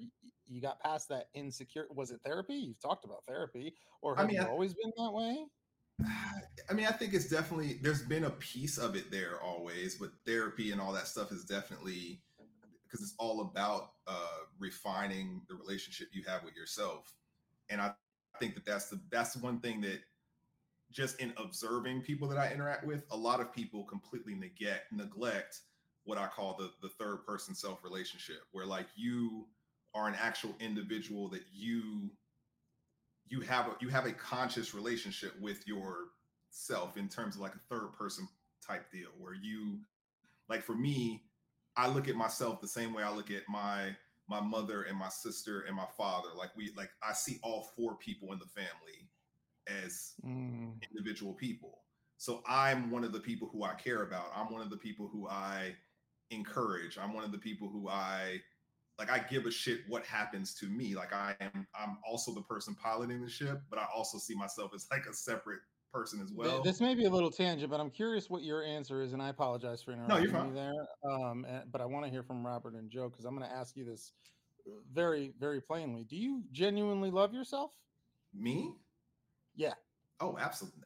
you 0.48 0.62
got 0.62 0.80
past 0.80 1.10
that 1.10 1.28
insecure? 1.34 1.88
Was 1.94 2.12
it 2.12 2.20
therapy? 2.26 2.56
You've 2.56 2.82
talked 2.82 3.06
about 3.06 3.26
therapy, 3.28 3.74
or 4.02 4.16
have 4.16 4.26
I 4.26 4.28
mean, 4.28 4.38
you 4.38 4.44
I, 4.44 4.48
always 4.48 4.74
been 4.74 4.92
that 4.98 5.12
way? 5.12 5.46
I 6.70 6.74
mean, 6.74 6.86
I 6.86 6.92
think 6.92 7.14
it's 7.14 7.30
definitely 7.30 7.80
there's 7.82 8.04
been 8.04 8.26
a 8.26 8.32
piece 8.32 8.78
of 8.78 8.96
it 8.96 9.12
there 9.12 9.42
always, 9.42 9.96
but 9.96 10.12
therapy 10.26 10.72
and 10.72 10.82
all 10.82 10.94
that 10.94 11.08
stuff 11.08 11.32
is 11.32 11.44
definitely 11.44 12.22
because 12.84 13.02
it's 13.02 13.16
all 13.18 13.42
about 13.42 13.92
uh, 14.08 14.44
refining 14.60 15.42
the 15.50 15.56
relationship 15.56 16.10
you 16.14 16.24
have 16.28 16.44
with 16.44 16.56
yourself, 16.56 17.14
and 17.70 17.82
I 17.82 17.94
think 18.40 18.56
that 18.56 18.66
that's 18.66 18.90
the 18.90 19.00
that's 19.10 19.36
one 19.38 19.60
thing 19.60 19.82
that 19.82 20.02
just 20.92 21.20
in 21.20 21.34
observing 21.38 22.02
people 22.02 22.28
that 22.30 22.38
I 22.38 22.54
interact 22.54 22.86
with, 22.86 23.04
a 23.12 23.18
lot 23.18 23.42
of 23.42 23.52
people 23.52 23.84
completely 23.84 24.36
neglect 24.36 24.92
neglect 24.92 25.62
what 26.04 26.18
I 26.18 26.28
call 26.28 26.56
the 26.58 26.72
the 26.82 26.90
third 26.90 27.26
person 27.26 27.56
self 27.56 27.84
relationship, 27.84 28.42
where 28.52 28.66
like 28.66 28.88
you 28.96 29.48
are 29.96 30.08
an 30.08 30.16
actual 30.22 30.56
individual 30.60 31.28
that 31.30 31.42
you 31.52 32.12
you 33.28 33.42
have 33.42 33.68
a 33.68 33.76
you 33.82 33.90
have 33.90 34.06
a 34.06 34.12
conscious 34.12 34.76
relationship 34.76 35.34
with 35.42 35.66
yourself 35.68 36.98
in 36.98 37.08
terms 37.08 37.36
of 37.36 37.42
like 37.42 37.56
a 37.56 37.74
third 37.74 37.92
person 37.98 38.28
type 38.66 38.92
deal 38.92 39.10
where 39.18 39.34
you 39.34 39.80
like 40.50 40.64
for 40.64 40.76
me 40.76 41.24
i 41.76 41.88
look 41.88 42.08
at 42.08 42.16
myself 42.16 42.62
the 42.62 42.68
same 42.68 42.94
way 42.94 43.02
i 43.02 43.12
look 43.12 43.32
at 43.32 43.42
my 43.50 43.96
my 44.28 44.42
mother 44.42 44.84
and 44.84 44.98
my 44.98 45.10
sister 45.10 45.62
and 45.62 45.76
my 45.76 45.86
father. 45.98 46.30
Like 46.36 46.56
we 46.56 46.72
like 46.76 46.90
i 47.04 47.14
see 47.14 47.40
all 47.44 47.70
four 47.76 47.96
people 47.96 48.32
in 48.34 48.40
the 48.40 48.46
family 48.46 49.08
as 49.68 50.14
mm. 50.26 50.74
individual 50.90 51.34
people. 51.34 51.80
So 52.18 52.42
i'm 52.48 52.92
one 52.92 53.04
of 53.04 53.12
the 53.12 53.20
people 53.20 53.50
who 53.52 53.64
i 53.64 53.74
care 53.74 54.04
about. 54.04 54.32
I'm 54.36 54.52
one 54.52 54.62
of 54.62 54.70
the 54.70 54.78
people 54.78 55.08
who 55.08 55.28
i 55.28 55.76
encourage. 56.32 56.98
I'm 56.98 57.14
one 57.14 57.24
of 57.24 57.32
the 57.32 57.38
people 57.38 57.70
who 57.70 57.88
i 57.88 58.42
like 58.98 59.12
I 59.12 59.20
give 59.20 59.46
a 59.46 59.52
shit 59.52 59.80
what 59.88 60.06
happens 60.06 60.54
to 60.56 60.68
me. 60.68 60.96
Like 60.96 61.14
I 61.14 61.36
am 61.42 61.68
I'm 61.80 61.98
also 62.08 62.34
the 62.34 62.42
person 62.42 62.76
piloting 62.76 63.22
the 63.22 63.30
ship, 63.30 63.62
but 63.70 63.80
I 63.80 63.86
also 63.94 64.18
see 64.18 64.36
myself 64.36 64.72
as 64.74 64.88
like 64.92 65.06
a 65.06 65.14
separate 65.14 65.60
person 65.92 66.22
as 66.22 66.32
well. 66.34 66.62
This 66.62 66.82
may 66.82 66.96
be 66.96 67.06
a 67.06 67.10
little 67.10 67.32
tangent, 67.32 67.72
but 67.72 67.80
I'm 67.80 67.90
curious 67.90 68.30
what 68.30 68.44
your 68.44 68.64
answer 68.64 69.02
is, 69.02 69.14
and 69.14 69.22
I 69.22 69.30
apologize 69.30 69.82
for 69.82 69.92
interrupting 69.92 70.32
no, 70.32 70.46
you 70.46 70.54
there. 70.54 70.88
Um, 71.10 71.46
and, 71.48 71.72
but 71.72 71.82
I 71.82 71.86
want 71.86 72.06
to 72.06 72.12
hear 72.12 72.24
from 72.24 72.46
Robert 72.46 72.74
and 72.74 72.90
Joe 72.90 73.10
because 73.10 73.26
I'm 73.26 73.36
going 73.38 73.50
to 73.50 73.56
ask 73.56 73.76
you 73.78 73.86
this 73.86 74.12
very, 74.92 75.34
very 75.40 75.62
plainly. 75.62 76.04
Do 76.04 76.16
you 76.16 76.44
genuinely 76.52 77.12
love 77.12 77.34
yourself? 77.34 77.72
Me? 78.34 78.74
Yeah. 79.56 79.74
Oh, 80.20 80.38
absolutely. 80.40 80.82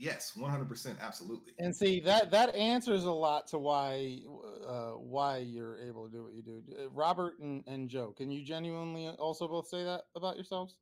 Yes, 0.00 0.32
one 0.34 0.50
hundred 0.50 0.70
percent, 0.70 0.96
absolutely. 0.98 1.52
And 1.58 1.76
see 1.76 2.00
that 2.00 2.30
that 2.30 2.54
answers 2.54 3.04
a 3.04 3.12
lot 3.12 3.46
to 3.48 3.58
why 3.58 4.20
uh, 4.66 4.92
why 4.92 5.36
you're 5.36 5.76
able 5.76 6.06
to 6.06 6.10
do 6.10 6.24
what 6.24 6.32
you 6.32 6.40
do. 6.40 6.62
Uh, 6.72 6.88
Robert 6.88 7.38
and, 7.40 7.62
and 7.66 7.86
Joe, 7.86 8.14
can 8.16 8.30
you 8.30 8.42
genuinely 8.42 9.08
also 9.08 9.46
both 9.46 9.68
say 9.68 9.84
that 9.84 10.04
about 10.16 10.36
yourselves? 10.36 10.76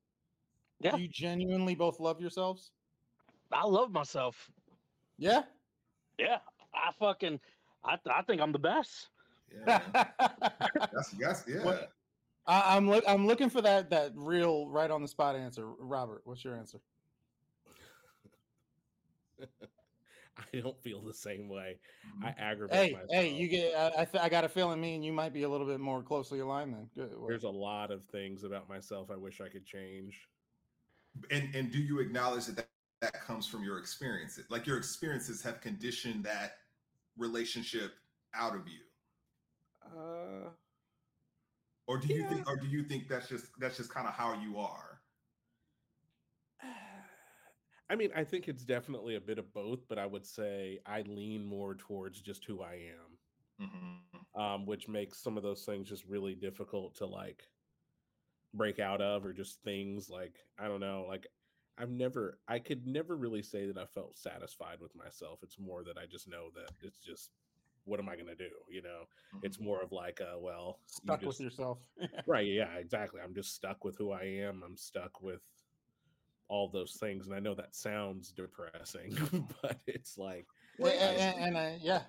Yeah. 0.79 0.95
Do 0.95 1.03
you 1.03 1.09
genuinely 1.09 1.75
both 1.75 1.99
love 1.99 2.21
yourselves? 2.21 2.71
I 3.51 3.67
love 3.67 3.91
myself. 3.91 4.53
Yeah. 5.19 5.43
Yeah. 6.17 6.39
I 6.73 6.93
fucking 6.97 7.41
I 7.85 7.97
I 8.09 8.23
think 8.23 8.41
I'm 8.41 8.53
the 8.53 8.61
best. 8.61 9.09
Yeah. 9.53 9.81
that's 10.93 11.11
that's 11.19 11.45
yeah. 11.49 11.65
What, 11.65 11.91
I, 12.47 12.77
I'm 12.77 12.89
look 12.89 13.03
I'm 13.09 13.27
looking 13.27 13.51
for 13.51 13.63
that 13.63 13.91
that 13.91 14.13
real 14.15 14.69
right 14.69 14.93
on 14.93 15.03
the 15.03 15.09
spot 15.09 15.35
answer. 15.35 15.67
Robert, 15.81 16.21
what's 16.23 16.45
your 16.45 16.57
answer? 16.57 16.79
I 20.39 20.61
don't 20.61 20.81
feel 20.81 21.03
the 21.03 21.15
same 21.15 21.49
way. 21.49 21.79
I 22.23 22.29
mm-hmm. 22.29 22.41
aggravate 22.41 22.77
hey, 22.77 22.93
myself. 22.93 23.11
Hey, 23.11 23.33
you 23.33 23.49
get. 23.49 23.75
I, 23.75 24.03
I, 24.03 24.25
I 24.25 24.29
got 24.29 24.45
a 24.45 24.49
feeling 24.49 24.81
me 24.81 24.95
and 24.95 25.05
you 25.05 25.13
might 25.13 25.33
be 25.33 25.43
a 25.43 25.49
little 25.49 25.67
bit 25.67 25.81
more 25.81 26.03
closely 26.03 26.41
aligned 26.41 26.75
then. 26.75 26.89
Good. 26.95 27.11
There's 27.27 27.45
a 27.45 27.51
lot 27.51 27.91
of 27.91 28.05
things 28.05 28.45
about 28.45 28.69
myself 28.69 29.11
I 29.11 29.17
wish 29.17 29.41
I 29.41 29.49
could 29.49 29.67
change. 29.67 30.29
And 31.31 31.55
and 31.55 31.73
do 31.73 31.79
you 31.79 32.01
acknowledge 32.01 32.47
that 32.47 32.57
that, 32.57 32.69
that 33.01 33.15
comes 33.15 33.47
from 33.47 33.65
your 33.65 33.79
experiences? 33.79 34.45
Like 34.49 34.67
your 34.67 34.79
experiences 34.79 35.43
have 35.43 35.61
conditioned 35.61 36.25
that 36.25 36.53
relationship 37.17 37.95
out 38.35 38.55
of 38.55 38.63
you. 38.69 39.99
Uh. 39.99 40.51
Or 41.87 41.97
do 41.97 42.09
you 42.09 42.21
yeah. 42.21 42.29
think? 42.29 42.49
Or 42.49 42.57
do 42.57 42.67
you 42.67 42.85
think 42.85 43.09
that's 43.09 43.29
just 43.29 43.47
that's 43.59 43.79
just 43.79 43.93
kind 43.93 44.07
of 44.07 44.15
how 44.15 44.35
you 44.35 44.59
are? 44.59 44.88
I 47.91 47.97
mean, 47.97 48.11
I 48.15 48.25
think 48.25 48.49
it's 48.49 48.65
definitely 48.65 49.17
a 49.17 49.21
bit 49.21 49.39
of 49.39 49.53
both, 49.55 49.89
but 49.89 49.99
I 49.99 50.07
would 50.07 50.27
say 50.27 50.79
I 50.87 51.03
lean 51.03 51.45
more 51.45 51.75
towards 51.75 52.21
just 52.21 52.45
who 52.45 52.63
I 52.63 52.75
am, 52.75 53.67
mm-hmm. 53.67 54.41
um, 54.41 54.67
which 54.67 54.89
makes 54.89 55.23
some 55.23 55.37
of 55.37 55.43
those 55.43 55.65
things 55.65 55.89
just 55.89 56.05
really 56.05 56.35
difficult 56.35 56.95
to 56.97 57.07
like 57.07 57.43
break 58.53 58.79
out 58.79 59.01
of, 59.01 59.25
or 59.25 59.33
just 59.33 59.63
things 59.63 60.11
like 60.11 60.37
I 60.59 60.69
don't 60.69 60.81
know, 60.81 61.07
like 61.09 61.27
I've 61.79 61.91
never, 61.91 62.39
I 62.49 62.59
could 62.59 62.87
never 62.87 63.17
really 63.17 63.43
say 63.43 63.67
that 63.67 63.79
I 63.79 63.87
felt 63.87 64.19
satisfied 64.19 64.81
with 64.81 64.95
myself. 64.97 65.39
It's 65.43 65.59
more 65.59 65.83
that 65.85 65.97
I 65.97 66.07
just 66.11 66.29
know 66.29 66.49
that 66.57 66.73
it's 66.83 66.99
just 66.99 67.31
what 67.89 67.99
am 67.99 68.09
I 68.09 68.15
going 68.15 68.27
to 68.27 68.35
do? 68.35 68.51
You 68.69 68.83
know, 68.83 69.07
mm-hmm. 69.35 69.47
it's 69.47 69.59
more 69.59 69.83
of 69.83 69.93
like, 69.93 70.21
uh, 70.21 70.39
well, 70.39 70.79
stuck 70.87 71.23
you 71.23 71.29
just, 71.29 71.39
with 71.39 71.45
yourself. 71.47 71.79
right. 72.27 72.47
Yeah, 72.47 72.75
exactly. 72.79 73.21
I'm 73.25 73.35
just 73.35 73.55
stuck 73.55 73.85
with 73.85 73.97
who 73.97 74.13
I 74.13 74.25
am. 74.25 74.63
I'm 74.65 74.77
stuck 74.77 75.23
with 75.23 75.41
all 76.49 76.69
those 76.69 76.97
things 77.01 77.27
and 77.27 77.35
i 77.35 77.39
know 77.39 77.55
that 77.55 77.75
sounds 77.75 78.33
depressing 78.33 79.17
but 79.63 79.79
it's 79.87 80.19
like 80.19 80.47
well, 80.79 80.93
and, 80.93 81.45
and 81.45 81.59
I, 81.59 81.77
yeah. 81.83 82.03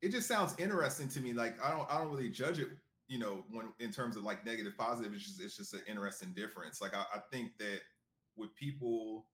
It 0.00 0.12
just 0.12 0.28
sounds 0.28 0.54
interesting 0.58 1.08
to 1.08 1.20
me 1.20 1.32
like 1.32 1.62
i 1.64 1.70
don't 1.70 1.90
i 1.90 1.98
don't 1.98 2.10
really 2.10 2.30
judge 2.30 2.58
it 2.58 2.68
you 3.08 3.18
know 3.18 3.44
when 3.50 3.66
in 3.80 3.90
terms 3.90 4.16
of 4.16 4.22
like 4.22 4.44
negative 4.44 4.74
positive 4.78 5.12
it's 5.12 5.24
just 5.24 5.40
it's 5.40 5.56
just 5.56 5.74
an 5.74 5.80
interesting 5.88 6.32
difference. 6.34 6.80
Like 6.80 6.94
i, 6.94 7.04
I 7.14 7.20
think 7.32 7.52
that 7.58 7.80
with 8.36 8.54
people 8.54 9.26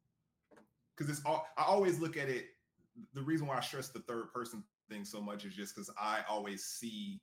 because 0.97 1.11
it's 1.11 1.25
all 1.25 1.47
i 1.57 1.63
always 1.63 1.99
look 1.99 2.17
at 2.17 2.29
it 2.29 2.47
the 3.15 3.23
reason 3.23 3.47
why 3.47 3.57
i 3.57 3.61
stress 3.61 3.89
the 3.89 4.01
third 4.01 4.33
person 4.33 4.63
thing 4.89 5.05
so 5.05 5.21
much 5.21 5.45
is 5.45 5.55
just 5.55 5.75
because 5.75 5.91
i 5.99 6.21
always 6.29 6.65
see 6.65 7.21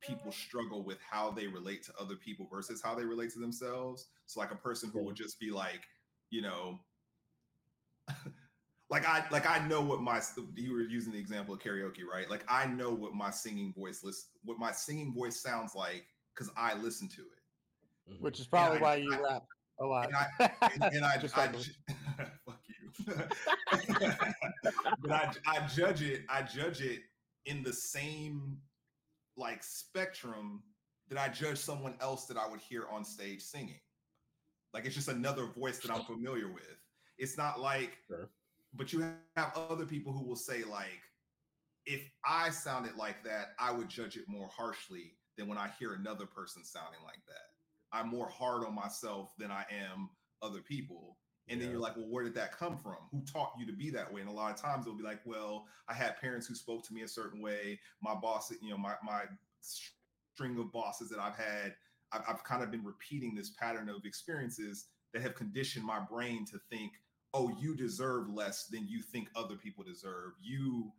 people 0.00 0.30
struggle 0.30 0.84
with 0.84 0.98
how 1.08 1.30
they 1.30 1.46
relate 1.46 1.82
to 1.84 1.92
other 2.00 2.16
people 2.16 2.46
versus 2.50 2.80
how 2.82 2.94
they 2.94 3.04
relate 3.04 3.32
to 3.32 3.38
themselves. 3.38 4.08
So 4.26 4.40
like 4.40 4.52
a 4.52 4.56
person 4.56 4.90
who 4.92 5.02
would 5.04 5.16
just 5.16 5.40
be 5.40 5.50
like 5.50 5.82
you 6.30 6.42
know, 6.42 6.78
like 8.90 9.06
I 9.06 9.24
like 9.30 9.48
I 9.48 9.66
know 9.66 9.80
what 9.82 10.00
my 10.00 10.20
you 10.54 10.72
were 10.72 10.80
using 10.80 11.12
the 11.12 11.18
example 11.18 11.54
of 11.54 11.60
karaoke, 11.60 12.04
right? 12.10 12.28
Like 12.30 12.44
I 12.48 12.66
know 12.66 12.90
what 12.90 13.14
my 13.14 13.30
singing 13.30 13.72
voice 13.76 14.02
list 14.02 14.28
what 14.44 14.58
my 14.58 14.72
singing 14.72 15.12
voice 15.12 15.40
sounds 15.40 15.74
like 15.74 16.06
because 16.34 16.52
I 16.56 16.74
listen 16.74 17.08
to 17.08 17.22
it. 17.22 18.12
Mm-hmm. 18.12 18.24
Which 18.24 18.40
is 18.40 18.46
probably 18.46 18.78
why 18.78 18.96
you 18.96 19.12
I, 19.12 19.20
rap 19.20 19.42
a 19.80 19.84
lot. 19.84 20.06
And 20.06 20.16
I, 20.16 20.50
and, 20.74 20.94
and 20.94 21.04
I, 21.04 21.16
just 21.20 21.36
I, 21.36 21.48
fuck 22.46 22.60
you. 22.66 23.14
but 25.02 25.12
I, 25.12 25.32
I 25.46 25.66
judge 25.66 26.02
it. 26.02 26.22
I 26.28 26.42
judge 26.42 26.80
it 26.80 27.00
in 27.46 27.62
the 27.62 27.72
same 27.72 28.58
like 29.36 29.62
spectrum 29.62 30.62
that 31.08 31.18
I 31.18 31.28
judge 31.28 31.58
someone 31.58 31.94
else 32.00 32.26
that 32.26 32.36
I 32.36 32.48
would 32.48 32.60
hear 32.60 32.86
on 32.90 33.04
stage 33.04 33.42
singing. 33.42 33.80
Like 34.74 34.84
it's 34.84 34.94
just 34.94 35.08
another 35.08 35.46
voice 35.46 35.78
that 35.80 35.90
I'm 35.90 36.02
familiar 36.04 36.48
with. 36.52 36.76
It's 37.18 37.36
not 37.36 37.60
like, 37.60 37.98
sure. 38.06 38.30
but 38.74 38.92
you 38.92 39.04
have 39.36 39.52
other 39.56 39.84
people 39.84 40.12
who 40.12 40.24
will 40.24 40.36
say, 40.36 40.62
like, 40.64 41.00
if 41.86 42.02
I 42.24 42.50
sounded 42.50 42.96
like 42.96 43.24
that, 43.24 43.54
I 43.58 43.72
would 43.72 43.88
judge 43.88 44.16
it 44.16 44.24
more 44.28 44.48
harshly 44.48 45.14
than 45.36 45.48
when 45.48 45.58
I 45.58 45.70
hear 45.78 45.94
another 45.94 46.26
person 46.26 46.64
sounding 46.64 47.00
like 47.04 47.20
that. 47.26 47.96
I'm 47.96 48.08
more 48.08 48.28
hard 48.28 48.64
on 48.64 48.74
myself 48.74 49.32
than 49.38 49.50
I 49.50 49.64
am 49.70 50.10
other 50.42 50.60
people. 50.60 51.16
And 51.48 51.58
yeah. 51.58 51.64
then 51.64 51.72
you're 51.72 51.80
like, 51.80 51.96
well, 51.96 52.08
where 52.08 52.24
did 52.24 52.34
that 52.34 52.56
come 52.56 52.76
from? 52.76 52.96
Who 53.10 53.22
taught 53.24 53.52
you 53.58 53.66
to 53.66 53.72
be 53.72 53.90
that 53.90 54.12
way? 54.12 54.20
And 54.20 54.28
a 54.28 54.32
lot 54.32 54.52
of 54.52 54.60
times 54.60 54.86
it'll 54.86 54.98
be 54.98 55.04
like, 55.04 55.20
well, 55.24 55.66
I 55.88 55.94
had 55.94 56.20
parents 56.20 56.46
who 56.46 56.54
spoke 56.54 56.86
to 56.86 56.94
me 56.94 57.02
a 57.02 57.08
certain 57.08 57.40
way. 57.40 57.80
My 58.02 58.14
boss, 58.14 58.52
you 58.60 58.70
know, 58.70 58.76
my 58.76 58.94
my 59.02 59.22
string 59.60 60.58
of 60.58 60.70
bosses 60.70 61.08
that 61.08 61.18
I've 61.18 61.36
had 61.36 61.74
I've, 62.12 62.22
I've 62.28 62.44
kind 62.44 62.62
of 62.62 62.70
been 62.70 62.84
repeating 62.84 63.34
this 63.34 63.50
pattern 63.50 63.88
of 63.88 64.04
experiences 64.04 64.86
that 65.12 65.22
have 65.22 65.34
conditioned 65.34 65.84
my 65.84 66.00
brain 66.00 66.44
to 66.46 66.58
think, 66.70 66.92
oh, 67.34 67.50
you 67.58 67.74
deserve 67.74 68.30
less 68.30 68.66
than 68.66 68.86
you 68.88 69.02
think 69.02 69.28
other 69.36 69.56
people 69.56 69.84
deserve. 69.84 70.32
You, 70.42 70.92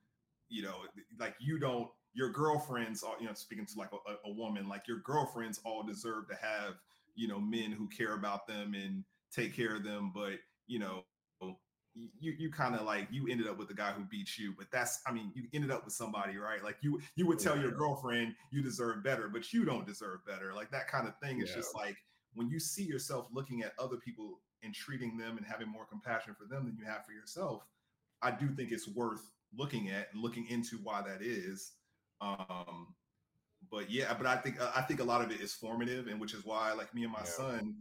you 0.49 0.64
know, 0.64 0.78
like 1.20 1.36
you 1.39 1.60
don't, 1.60 1.89
your 2.14 2.32
girlfriends, 2.32 3.03
are, 3.03 3.16
you 3.20 3.28
know, 3.28 3.34
speaking 3.34 3.66
to 3.66 3.78
like 3.78 3.91
a, 3.93 4.30
a 4.30 4.34
woman, 4.34 4.68
like 4.68 4.88
your 4.88 4.99
girlfriends 4.99 5.60
all 5.64 5.84
deserve 5.84 6.28
to 6.28 6.36
have, 6.36 6.76
you 7.16 7.28
know, 7.28 7.39
men 7.39 7.72
who 7.72 7.88
care 7.88 8.16
about 8.16 8.47
them 8.47 8.74
and 8.74 9.03
take 9.32 9.55
care 9.55 9.76
of 9.76 9.84
them. 9.84 10.12
But, 10.14 10.39
you 10.68 10.80
know, 10.80 11.03
you 11.96 12.34
you 12.38 12.52
kind 12.52 12.76
of 12.76 12.82
like 12.82 13.08
you 13.12 13.28
ended 13.28 13.48
up 13.48 13.58
with 13.58 13.68
the 13.68 13.74
guy 13.74 13.92
who 13.92 14.04
beat 14.06 14.38
you 14.38 14.54
but 14.58 14.68
that's 14.72 15.02
i 15.08 15.12
mean 15.12 15.32
you 15.36 15.44
ended 15.54 15.72
up 15.72 15.84
with 15.86 15.94
somebody 15.94 16.38
right 16.38 16.64
like 16.64 16.78
you 16.82 17.00
you 17.16 17.26
would 17.26 17.40
tell 17.40 17.58
your 17.58 17.72
girlfriend 17.72 18.34
you 18.52 18.62
deserve 18.62 19.04
better 19.04 19.28
but 19.28 19.52
you 19.52 19.66
don't 19.66 19.88
deserve 19.88 20.26
better 20.26 20.54
like 20.54 20.70
that 20.72 20.88
kind 20.88 21.08
of 21.08 21.18
thing 21.18 21.42
is 21.42 21.50
yeah. 21.50 21.56
just 21.56 21.76
like 21.76 21.98
when 22.34 22.48
you 22.50 22.60
see 22.60 22.84
yourself 22.84 23.28
looking 23.34 23.64
at 23.64 23.74
other 23.80 23.98
people 23.98 24.40
and 24.64 24.74
treating 24.74 25.18
them 25.18 25.38
and 25.38 25.46
having 25.46 25.68
more 25.68 25.86
compassion 25.86 26.36
for 26.38 26.46
them 26.46 26.66
than 26.66 26.76
you 26.78 26.86
have 26.86 27.06
for 27.06 27.12
yourself 27.12 27.64
i 28.22 28.30
do 28.30 28.50
think 28.50 28.72
it's 28.72 28.88
worth 28.88 29.32
looking 29.58 29.90
at 29.90 30.10
and 30.14 30.22
looking 30.22 30.48
into 30.50 30.78
why 30.84 31.02
that 31.02 31.22
is 31.22 31.72
um 32.22 32.88
but 33.72 33.90
yeah 33.90 34.14
but 34.14 34.28
i 34.28 34.36
think 34.36 34.58
i 34.76 34.82
think 34.82 35.00
a 35.00 35.04
lot 35.04 35.22
of 35.22 35.32
it 35.32 35.42
is 35.42 35.54
formative 35.54 36.08
and 36.08 36.20
which 36.20 36.34
is 36.34 36.46
why 36.46 36.72
like 36.72 36.94
me 36.94 37.04
and 37.04 37.12
my 37.12 37.20
yeah. 37.20 37.26
son 37.26 37.76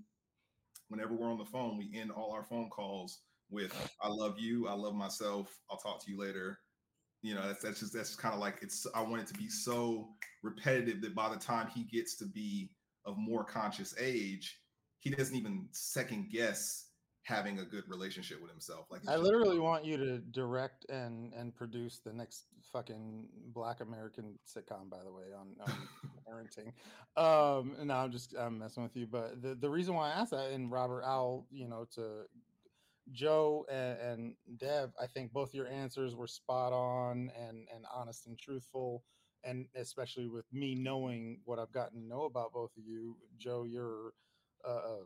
whenever 0.88 1.14
we're 1.14 1.30
on 1.30 1.38
the 1.38 1.44
phone 1.44 1.76
we 1.76 1.90
end 1.98 2.10
all 2.10 2.32
our 2.32 2.44
phone 2.44 2.70
calls 2.70 3.20
with 3.50 3.72
I 4.02 4.08
love 4.08 4.38
you, 4.38 4.68
I 4.68 4.74
love 4.74 4.94
myself, 4.94 5.54
I'll 5.70 5.78
talk 5.78 6.04
to 6.04 6.10
you 6.10 6.18
later. 6.18 6.58
You 7.22 7.34
know, 7.34 7.46
that's 7.46 7.62
that's 7.62 7.80
just 7.80 7.92
that's 7.92 8.14
kind 8.14 8.34
of 8.34 8.40
like 8.40 8.58
it's 8.62 8.86
I 8.94 9.02
want 9.02 9.22
it 9.22 9.28
to 9.28 9.34
be 9.34 9.48
so 9.48 10.10
repetitive 10.42 11.00
that 11.02 11.14
by 11.14 11.28
the 11.28 11.38
time 11.38 11.68
he 11.68 11.84
gets 11.84 12.16
to 12.16 12.26
be 12.26 12.70
of 13.04 13.16
more 13.18 13.44
conscious 13.44 13.94
age, 13.98 14.60
he 15.00 15.10
doesn't 15.10 15.34
even 15.34 15.66
second 15.72 16.28
guess 16.30 16.88
having 17.28 17.58
a 17.58 17.64
good 17.64 17.84
relationship 17.88 18.40
with 18.40 18.50
himself. 18.50 18.86
Like 18.90 19.02
I 19.06 19.16
literally 19.16 19.58
want 19.58 19.84
you 19.84 19.96
to 19.96 20.18
direct 20.18 20.86
and 20.88 21.32
and 21.34 21.54
produce 21.54 21.98
the 21.98 22.12
next 22.12 22.44
fucking 22.72 23.26
Black 23.52 23.80
American 23.80 24.38
sitcom, 24.46 24.88
by 24.88 25.02
the 25.04 25.12
way, 25.12 25.24
on, 25.38 25.48
on 25.60 25.88
parenting. 26.28 26.72
Um, 27.22 27.76
no, 27.86 27.94
I'm 27.94 28.10
just 28.10 28.34
I'm 28.38 28.58
messing 28.58 28.82
with 28.82 28.96
you, 28.96 29.06
but 29.06 29.42
the 29.42 29.54
the 29.54 29.68
reason 29.68 29.94
why 29.94 30.10
I 30.10 30.20
asked 30.20 30.30
that, 30.30 30.52
and 30.52 30.70
Robert, 30.70 31.02
I'll 31.04 31.46
you 31.50 31.68
know 31.68 31.86
to 31.96 32.22
Joe 33.12 33.64
and, 33.70 33.98
and 33.98 34.34
Dev, 34.58 34.90
I 35.00 35.06
think 35.06 35.32
both 35.32 35.54
your 35.54 35.66
answers 35.68 36.14
were 36.14 36.26
spot 36.26 36.72
on 36.72 37.30
and 37.38 37.66
and 37.74 37.84
honest 37.92 38.26
and 38.26 38.38
truthful, 38.38 39.02
and 39.44 39.66
especially 39.74 40.28
with 40.28 40.46
me 40.52 40.74
knowing 40.74 41.40
what 41.44 41.58
I've 41.58 41.72
gotten 41.72 42.00
to 42.00 42.06
know 42.06 42.24
about 42.24 42.52
both 42.52 42.70
of 42.76 42.84
you, 42.86 43.16
Joe, 43.38 43.64
your 43.64 44.12
uh, 44.66 44.70
uh, 44.70 45.04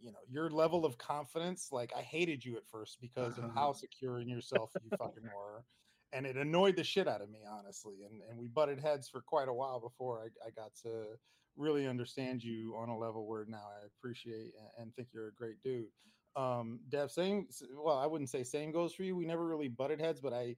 you 0.00 0.12
know 0.12 0.18
your 0.28 0.50
level 0.50 0.84
of 0.84 0.98
confidence. 0.98 1.68
Like 1.70 1.92
I 1.96 2.02
hated 2.02 2.44
you 2.44 2.56
at 2.56 2.66
first 2.66 2.98
because 3.00 3.38
of 3.38 3.50
how 3.54 3.72
secure 3.74 4.20
in 4.20 4.28
yourself 4.28 4.72
you 4.82 4.90
fucking 4.96 5.24
were, 5.24 5.64
and 6.12 6.26
it 6.26 6.36
annoyed 6.36 6.76
the 6.76 6.84
shit 6.84 7.08
out 7.08 7.22
of 7.22 7.30
me 7.30 7.40
honestly. 7.50 7.96
And 8.08 8.22
and 8.28 8.38
we 8.38 8.48
butted 8.48 8.80
heads 8.80 9.08
for 9.08 9.20
quite 9.20 9.48
a 9.48 9.54
while 9.54 9.80
before 9.80 10.20
I, 10.20 10.46
I 10.46 10.50
got 10.50 10.72
to 10.82 11.16
really 11.56 11.86
understand 11.86 12.42
you 12.42 12.76
on 12.76 12.90
a 12.90 12.98
level 12.98 13.26
where 13.26 13.46
now 13.48 13.56
I 13.56 13.86
appreciate 13.86 14.52
and 14.78 14.94
think 14.94 15.08
you're 15.14 15.28
a 15.28 15.32
great 15.32 15.62
dude 15.62 15.86
um 16.36 16.78
dev 16.90 17.10
same 17.10 17.46
well 17.74 17.98
i 17.98 18.06
wouldn't 18.06 18.30
say 18.30 18.42
same 18.42 18.70
goes 18.70 18.92
for 18.92 19.02
you 19.02 19.16
we 19.16 19.24
never 19.24 19.46
really 19.46 19.68
butted 19.68 20.00
heads 20.00 20.20
but 20.20 20.32
i 20.32 20.54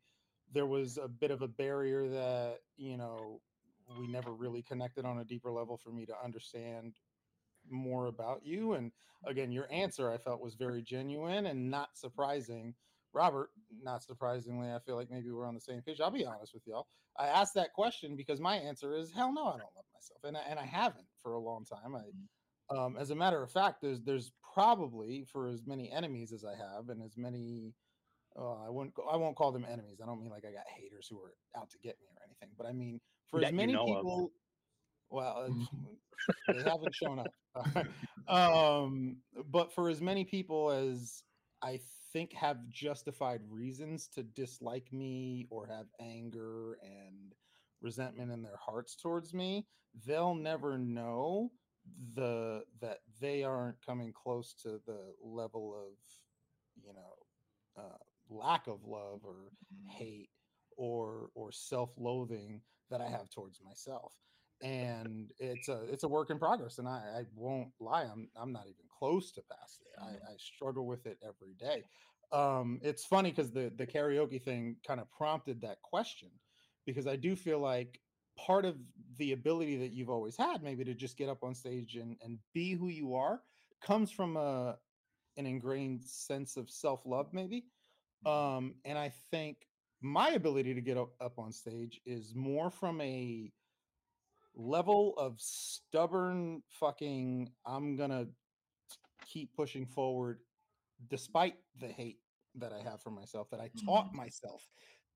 there 0.53 0.67
was 0.67 0.99
a 0.99 1.09
bit 1.09 1.31
of 1.31 1.43
a 1.43 1.49
barrier 1.49 2.09
that 2.09 2.59
you 2.77 2.97
know 2.97 3.41
we 3.99 4.07
never 4.07 4.33
really 4.33 4.63
connected 4.63 5.05
on 5.05 5.19
a 5.19 5.25
deeper 5.25 5.51
level 5.51 5.77
for 5.77 5.91
me 5.91 6.05
to 6.05 6.15
understand 6.23 6.95
more 7.71 8.07
about 8.07 8.45
you 8.45 8.73
and 8.73 8.91
again 9.27 9.53
your 9.53 9.67
answer 9.71 10.11
i 10.11 10.17
felt 10.17 10.41
was 10.41 10.55
very 10.55 10.83
genuine 10.83 11.47
and 11.47 11.71
not 11.71 11.91
surprising 11.97 12.75
robert 13.13 13.51
not 13.83 14.03
surprisingly 14.03 14.71
i 14.71 14.79
feel 14.79 14.97
like 14.97 15.11
maybe 15.11 15.31
we're 15.31 15.47
on 15.47 15.55
the 15.55 15.61
same 15.61 15.81
page 15.83 16.01
i'll 16.01 16.11
be 16.11 16.25
honest 16.25 16.55
with 16.55 16.67
y'all 16.67 16.87
i 17.19 17.27
asked 17.27 17.55
that 17.55 17.73
question 17.73 18.17
because 18.17 18.41
my 18.41 18.57
answer 18.57 18.95
is 18.95 19.13
hell 19.13 19.33
no 19.33 19.43
i 19.43 19.53
don't 19.53 19.75
love 19.77 19.85
myself 19.95 20.21
and 20.25 20.37
I, 20.37 20.41
and 20.49 20.59
I 20.59 20.65
haven't 20.65 21.07
for 21.23 21.35
a 21.35 21.41
long 21.41 21.65
time 21.65 21.95
i 21.95 22.01
mm. 22.01 22.27
Um, 22.71 22.97
as 22.99 23.11
a 23.11 23.15
matter 23.15 23.43
of 23.43 23.51
fact, 23.51 23.81
there's 23.81 24.01
there's 24.01 24.33
probably 24.55 25.25
for 25.33 25.49
as 25.49 25.67
many 25.67 25.91
enemies 25.91 26.33
as 26.33 26.45
I 26.45 26.55
have, 26.57 26.89
and 26.89 27.03
as 27.03 27.17
many 27.17 27.75
uh, 28.39 28.67
I 28.67 28.71
won't 28.71 28.93
I 29.11 29.17
won't 29.17 29.37
call 29.37 29.53
them 29.53 29.67
enemies. 29.71 30.01
I 30.03 30.07
don't 30.07 30.21
mean 30.21 30.31
like 30.31 30.45
I 30.45 30.53
got 30.53 30.65
haters 30.77 31.09
who 31.11 31.19
are 31.21 31.35
out 31.57 31.71
to 31.71 31.79
get 31.79 31.97
me 32.01 32.07
or 32.09 32.23
anything, 32.25 32.55
but 32.57 32.67
I 32.67 32.73
mean 32.73 33.01
for 33.29 33.41
that 33.41 33.49
as 33.49 33.53
many 33.53 33.73
you 33.73 33.79
know 33.79 33.87
people. 33.87 34.25
Of. 34.25 34.31
Well, 35.11 35.49
mm-hmm. 35.51 36.53
they 36.53 36.71
haven't 36.71 36.95
shown 36.95 37.21
up. 37.21 37.87
um, 38.29 39.17
but 39.51 39.73
for 39.73 39.89
as 39.89 40.03
many 40.03 40.25
people 40.25 40.71
as 40.71 41.23
I 41.63 41.81
think 42.13 42.33
have 42.35 42.69
justified 42.69 43.41
reasons 43.49 44.09
to 44.15 44.23
dislike 44.23 44.93
me 44.93 45.47
or 45.51 45.67
have 45.67 45.87
anger 46.01 46.79
and 46.83 47.33
resentment 47.81 48.31
in 48.31 48.43
their 48.43 48.59
hearts 48.61 48.97
towards 48.97 49.33
me, 49.33 49.67
they'll 50.07 50.35
never 50.35 50.77
know 50.79 51.51
the 52.15 52.63
that 52.81 52.99
they 53.21 53.43
aren't 53.43 53.85
coming 53.85 54.13
close 54.13 54.55
to 54.63 54.81
the 54.87 54.99
level 55.23 55.75
of 55.75 55.93
you 56.85 56.93
know 56.93 57.83
uh, 57.83 57.99
lack 58.31 58.67
of 58.67 58.85
love 58.85 59.21
or 59.25 59.35
mm-hmm. 59.35 59.89
hate 59.91 60.31
or 60.77 61.31
or 61.35 61.53
self-loathing 61.53 62.61
that 62.91 63.01
I 63.01 63.09
have 63.09 63.31
towards 63.31 63.61
myself 63.63 64.15
and 64.61 65.31
it's 65.39 65.69
a 65.69 65.83
it's 65.91 66.05
a 66.05 66.09
work 66.09 66.31
in 66.31 66.39
progress 66.39 66.79
and 66.79 66.89
I, 66.89 67.03
I 67.19 67.23
won't 67.35 67.71
lie 67.81 68.03
I'm 68.03 68.29
I'm 68.37 68.53
not 68.53 68.65
even 68.65 68.87
close 68.99 69.31
to 69.33 69.43
past 69.51 69.83
it 69.83 70.01
I, 70.01 70.07
mm-hmm. 70.07 70.33
I 70.33 70.37
struggle 70.39 70.87
with 70.87 71.07
it 71.07 71.19
every 71.23 71.55
day 71.59 71.85
um 72.33 72.81
it's 72.83 73.05
funny 73.05 73.31
because 73.31 73.53
the 73.53 73.73
the 73.77 73.87
karaoke 73.87 74.43
thing 74.43 74.77
kind 74.87 75.01
of 75.01 75.11
prompted 75.13 75.61
that 75.61 75.81
question 75.83 76.29
because 76.87 77.07
I 77.07 77.17
do 77.17 77.37
feel 77.37 77.61
like 77.61 78.01
part 78.39 78.65
of 78.65 78.77
the 79.19 79.33
ability 79.33 79.77
that 79.77 79.93
you've 79.93 80.11
always 80.11 80.37
had 80.37 80.63
maybe 80.63 80.85
to 80.85 80.95
just 80.95 81.17
get 81.17 81.29
up 81.29 81.43
on 81.43 81.55
stage 81.55 81.97
and, 81.97 82.17
and 82.23 82.39
be 82.55 82.73
who 82.73 82.89
you 82.89 83.15
are 83.15 83.41
comes 83.83 84.11
from 84.11 84.37
a 84.37 84.77
an 85.37 85.47
ingrained 85.47 86.03
sense 86.05 86.57
of 86.57 86.71
self-love 86.71 87.29
maybe 87.33 87.65
mm-hmm. 88.27 88.57
um 88.57 88.75
and 88.85 88.97
i 88.97 89.13
think 89.31 89.67
my 90.01 90.31
ability 90.31 90.75
to 90.75 90.81
get 90.81 90.97
up, 90.97 91.11
up 91.21 91.39
on 91.39 91.53
stage 91.53 92.01
is 92.07 92.33
more 92.35 92.71
from 92.71 93.01
a 93.01 93.51
level 94.55 95.15
of 95.17 95.35
stubborn 95.39 96.63
fucking 96.69 97.51
i'm 97.67 97.97
gonna 97.97 98.27
keep 99.27 99.53
pushing 99.55 99.85
forward 99.85 100.39
despite 101.09 101.55
the 101.81 101.89
hate 101.89 102.19
that 102.55 102.73
i 102.73 102.89
have 102.89 103.01
for 103.01 103.11
myself 103.11 103.51
that 103.51 103.61
i 103.61 103.71
taught 103.85 104.07
mm-hmm. 104.07 104.19
myself 104.19 104.69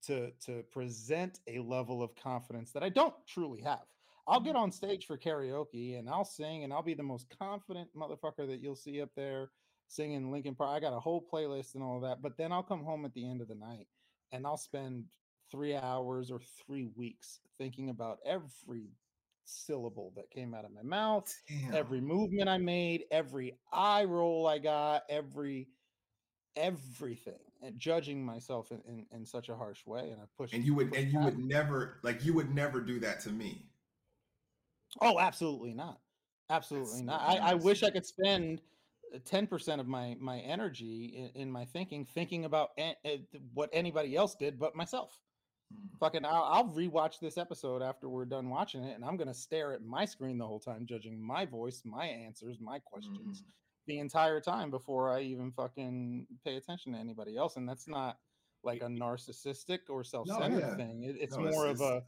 to 0.07 0.31
to 0.47 0.63
present 0.73 1.41
a 1.47 1.59
level 1.61 2.03
of 2.03 2.15
confidence 2.17 2.73
that 2.73 2.83
I 2.83 2.89
don't 2.89 3.15
truly 3.27 3.61
have. 3.63 3.81
I'll 4.27 4.41
get 4.41 4.55
mm-hmm. 4.55 4.65
on 4.65 4.73
stage 4.73 5.07
for 5.07 5.19
karaoke 5.19 5.99
and 5.99 6.09
I'll 6.09 6.25
sing 6.25 6.65
and 6.65 6.73
I'll 6.73 6.83
be 6.83 6.95
the 6.95 7.03
most 7.03 7.27
confident 7.39 7.89
motherfucker 7.97 8.47
that 8.47 8.61
you'll 8.61 8.77
see 8.77 9.01
up 9.03 9.11
there 9.17 9.51
singing 9.89 10.31
Linkin 10.31 10.55
Park. 10.55 10.71
I 10.71 10.81
got 10.81 10.97
a 10.97 11.01
whole 11.01 11.27
playlist 11.33 11.75
and 11.75 11.83
all 11.83 11.97
of 11.97 12.03
that, 12.03 12.23
but 12.23 12.37
then 12.37 12.53
I'll 12.53 12.63
come 12.63 12.85
home 12.85 13.05
at 13.05 13.15
the 13.15 13.29
end 13.29 13.41
of 13.41 13.49
the 13.49 13.55
night 13.55 13.89
and 14.31 14.47
I'll 14.47 14.57
spend 14.57 15.05
3 15.51 15.75
hours 15.77 16.31
or 16.31 16.41
3 16.67 16.89
weeks 16.97 17.41
thinking 17.59 17.91
about 17.91 18.19
every 18.25 18.91
syllable 19.45 20.13
that 20.17 20.31
came 20.31 20.55
out 20.55 20.65
of 20.65 20.73
my 20.73 20.83
mouth, 20.83 21.35
Damn. 21.49 21.75
every 21.75 22.01
movement 22.01 22.49
I 22.49 22.59
made, 22.59 23.05
every 23.11 23.59
eye 23.73 24.05
roll 24.05 24.47
I 24.47 24.59
got, 24.59 25.03
every 25.09 25.69
everything 26.55 27.52
and 27.63 27.79
judging 27.79 28.25
myself 28.25 28.71
in, 28.71 28.81
in, 28.87 29.07
in 29.13 29.25
such 29.25 29.49
a 29.49 29.55
harsh 29.55 29.87
way 29.87 30.11
and 30.11 30.21
i 30.21 30.25
push 30.37 30.53
and 30.53 30.65
you 30.65 30.75
would 30.75 30.95
and 30.95 31.13
you 31.13 31.21
would 31.21 31.39
never 31.39 31.99
like 32.03 32.25
you 32.25 32.35
would 32.35 32.55
never 32.55 32.81
do 32.81 32.99
that 33.01 33.21
to 33.21 33.31
me. 33.31 33.67
Oh 35.01 35.19
absolutely 35.19 35.73
not. 35.73 36.01
Absolutely 36.51 37.03
That's 37.07 37.07
not. 37.07 37.21
I, 37.23 37.53
I 37.53 37.55
wish 37.55 37.83
i 37.83 37.91
could 37.91 38.05
spend 38.05 38.61
10% 39.15 39.81
of 39.81 39.87
my 39.87 40.17
my 40.21 40.39
energy 40.41 41.31
in, 41.35 41.43
in 41.43 41.53
my 41.53 41.65
thinking 41.65 42.05
thinking 42.05 42.45
about 42.45 42.71
what 43.55 43.71
anybody 43.73 44.17
else 44.17 44.35
did 44.35 44.59
but 44.59 44.75
myself. 44.75 45.19
Hmm. 45.73 45.97
fucking 45.99 46.25
I'll, 46.27 46.45
I'll 46.45 46.69
rewatch 46.69 47.21
this 47.21 47.39
episode 47.39 47.83
after 47.83 48.09
we're 48.09 48.27
done 48.27 48.51
watching 48.51 48.85
it 48.85 48.95
and 48.95 49.05
i'm 49.05 49.17
gonna 49.17 49.33
stare 49.33 49.73
at 49.73 49.83
my 49.83 50.05
screen 50.05 50.37
the 50.37 50.47
whole 50.47 50.61
time 50.61 50.85
judging 50.85 51.19
my 51.19 51.47
voice 51.47 51.81
my 51.85 52.05
answers 52.05 52.59
my 52.61 52.79
questions 52.79 53.43
mm 53.43 53.53
the 53.87 53.99
entire 53.99 54.41
time 54.41 54.71
before 54.71 55.11
I 55.11 55.21
even 55.23 55.53
fucking 55.53 56.27
pay 56.45 56.57
attention 56.57 56.93
to 56.93 56.99
anybody 56.99 57.37
else. 57.37 57.57
And 57.57 57.69
that's 57.69 57.89
not 57.89 58.19
like 58.65 58.83
a 58.83 58.87
narcissistic 58.87 59.81
or 59.89 60.05
self-centered 60.05 60.51
no, 60.51 60.59
yeah. 60.59 60.77
thing. 60.77 61.03
It, 61.05 61.17
it's 61.19 61.37
no, 61.37 61.51
more 61.51 61.69
it's, 61.69 61.81
of 61.81 61.87
a 61.87 62.03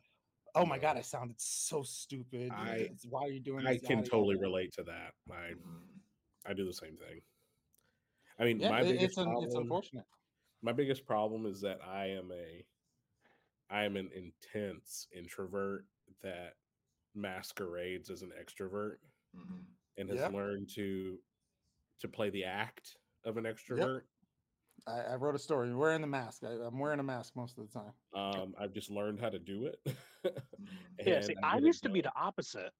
oh 0.55 0.65
my 0.65 0.79
god, 0.79 0.97
I 0.97 1.01
sounded 1.01 1.37
so 1.39 1.83
stupid. 1.83 2.51
I, 2.53 2.91
why 3.09 3.23
are 3.23 3.31
you 3.31 3.41
doing? 3.41 3.67
I 3.67 3.79
can 3.79 4.05
totally 4.05 4.37
relate 4.37 4.73
to 4.75 4.83
that. 4.85 5.13
I 5.31 5.53
mm-hmm. 5.53 6.49
I 6.49 6.53
do 6.53 6.65
the 6.65 6.73
same 6.73 6.97
thing. 6.97 7.21
I 8.39 8.45
mean, 8.45 8.61
yeah, 8.61 8.71
my 8.71 8.83
biggest 8.83 9.05
it's, 9.05 9.15
problem, 9.15 9.45
it's 9.45 9.55
unfortunate. 9.55 10.05
My 10.63 10.73
biggest 10.73 11.07
problem 11.07 11.47
is 11.47 11.61
that 11.61 11.79
I 11.87 12.07
am 12.07 12.31
a 12.33 12.65
I 13.71 13.85
am 13.85 13.97
an 13.97 14.11
intense 14.15 15.09
introvert 15.17 15.87
that 16.23 16.55
masquerades 17.15 18.11
as 18.11 18.23
an 18.23 18.31
extrovert 18.41 18.97
mm-hmm. 19.37 19.63
and 19.99 20.11
has 20.11 20.33
learned 20.33 20.69
to 20.75 21.19
to 22.05 22.09
play 22.09 22.31
the 22.31 22.45
act 22.45 22.97
of 23.25 23.37
an 23.37 23.45
extrovert. 23.45 23.95
Yep. 23.95 24.03
I, 24.87 25.13
I, 25.13 25.15
wrote 25.17 25.35
a 25.35 25.39
story. 25.39 25.75
Wearing 25.75 26.03
the 26.03 26.07
mask. 26.07 26.43
I, 26.45 26.67
am 26.67 26.79
wearing 26.79 27.01
a 27.01 27.03
mask 27.03 27.33
most 27.35 27.59
of 27.59 27.67
the 27.67 27.73
time. 27.73 27.93
Um, 28.15 28.55
I've 28.61 28.75
just 28.75 28.91
learned 28.91 29.21
how 29.21 29.31
to 29.31 29.39
do 29.39 29.67
it. 29.67 29.97
yeah, 31.07 31.23
see, 31.23 31.35
I 31.43 31.59
used 31.59 31.83
to 31.85 31.89
be 31.89 32.03
the 32.03 32.13
opposite. 32.15 32.71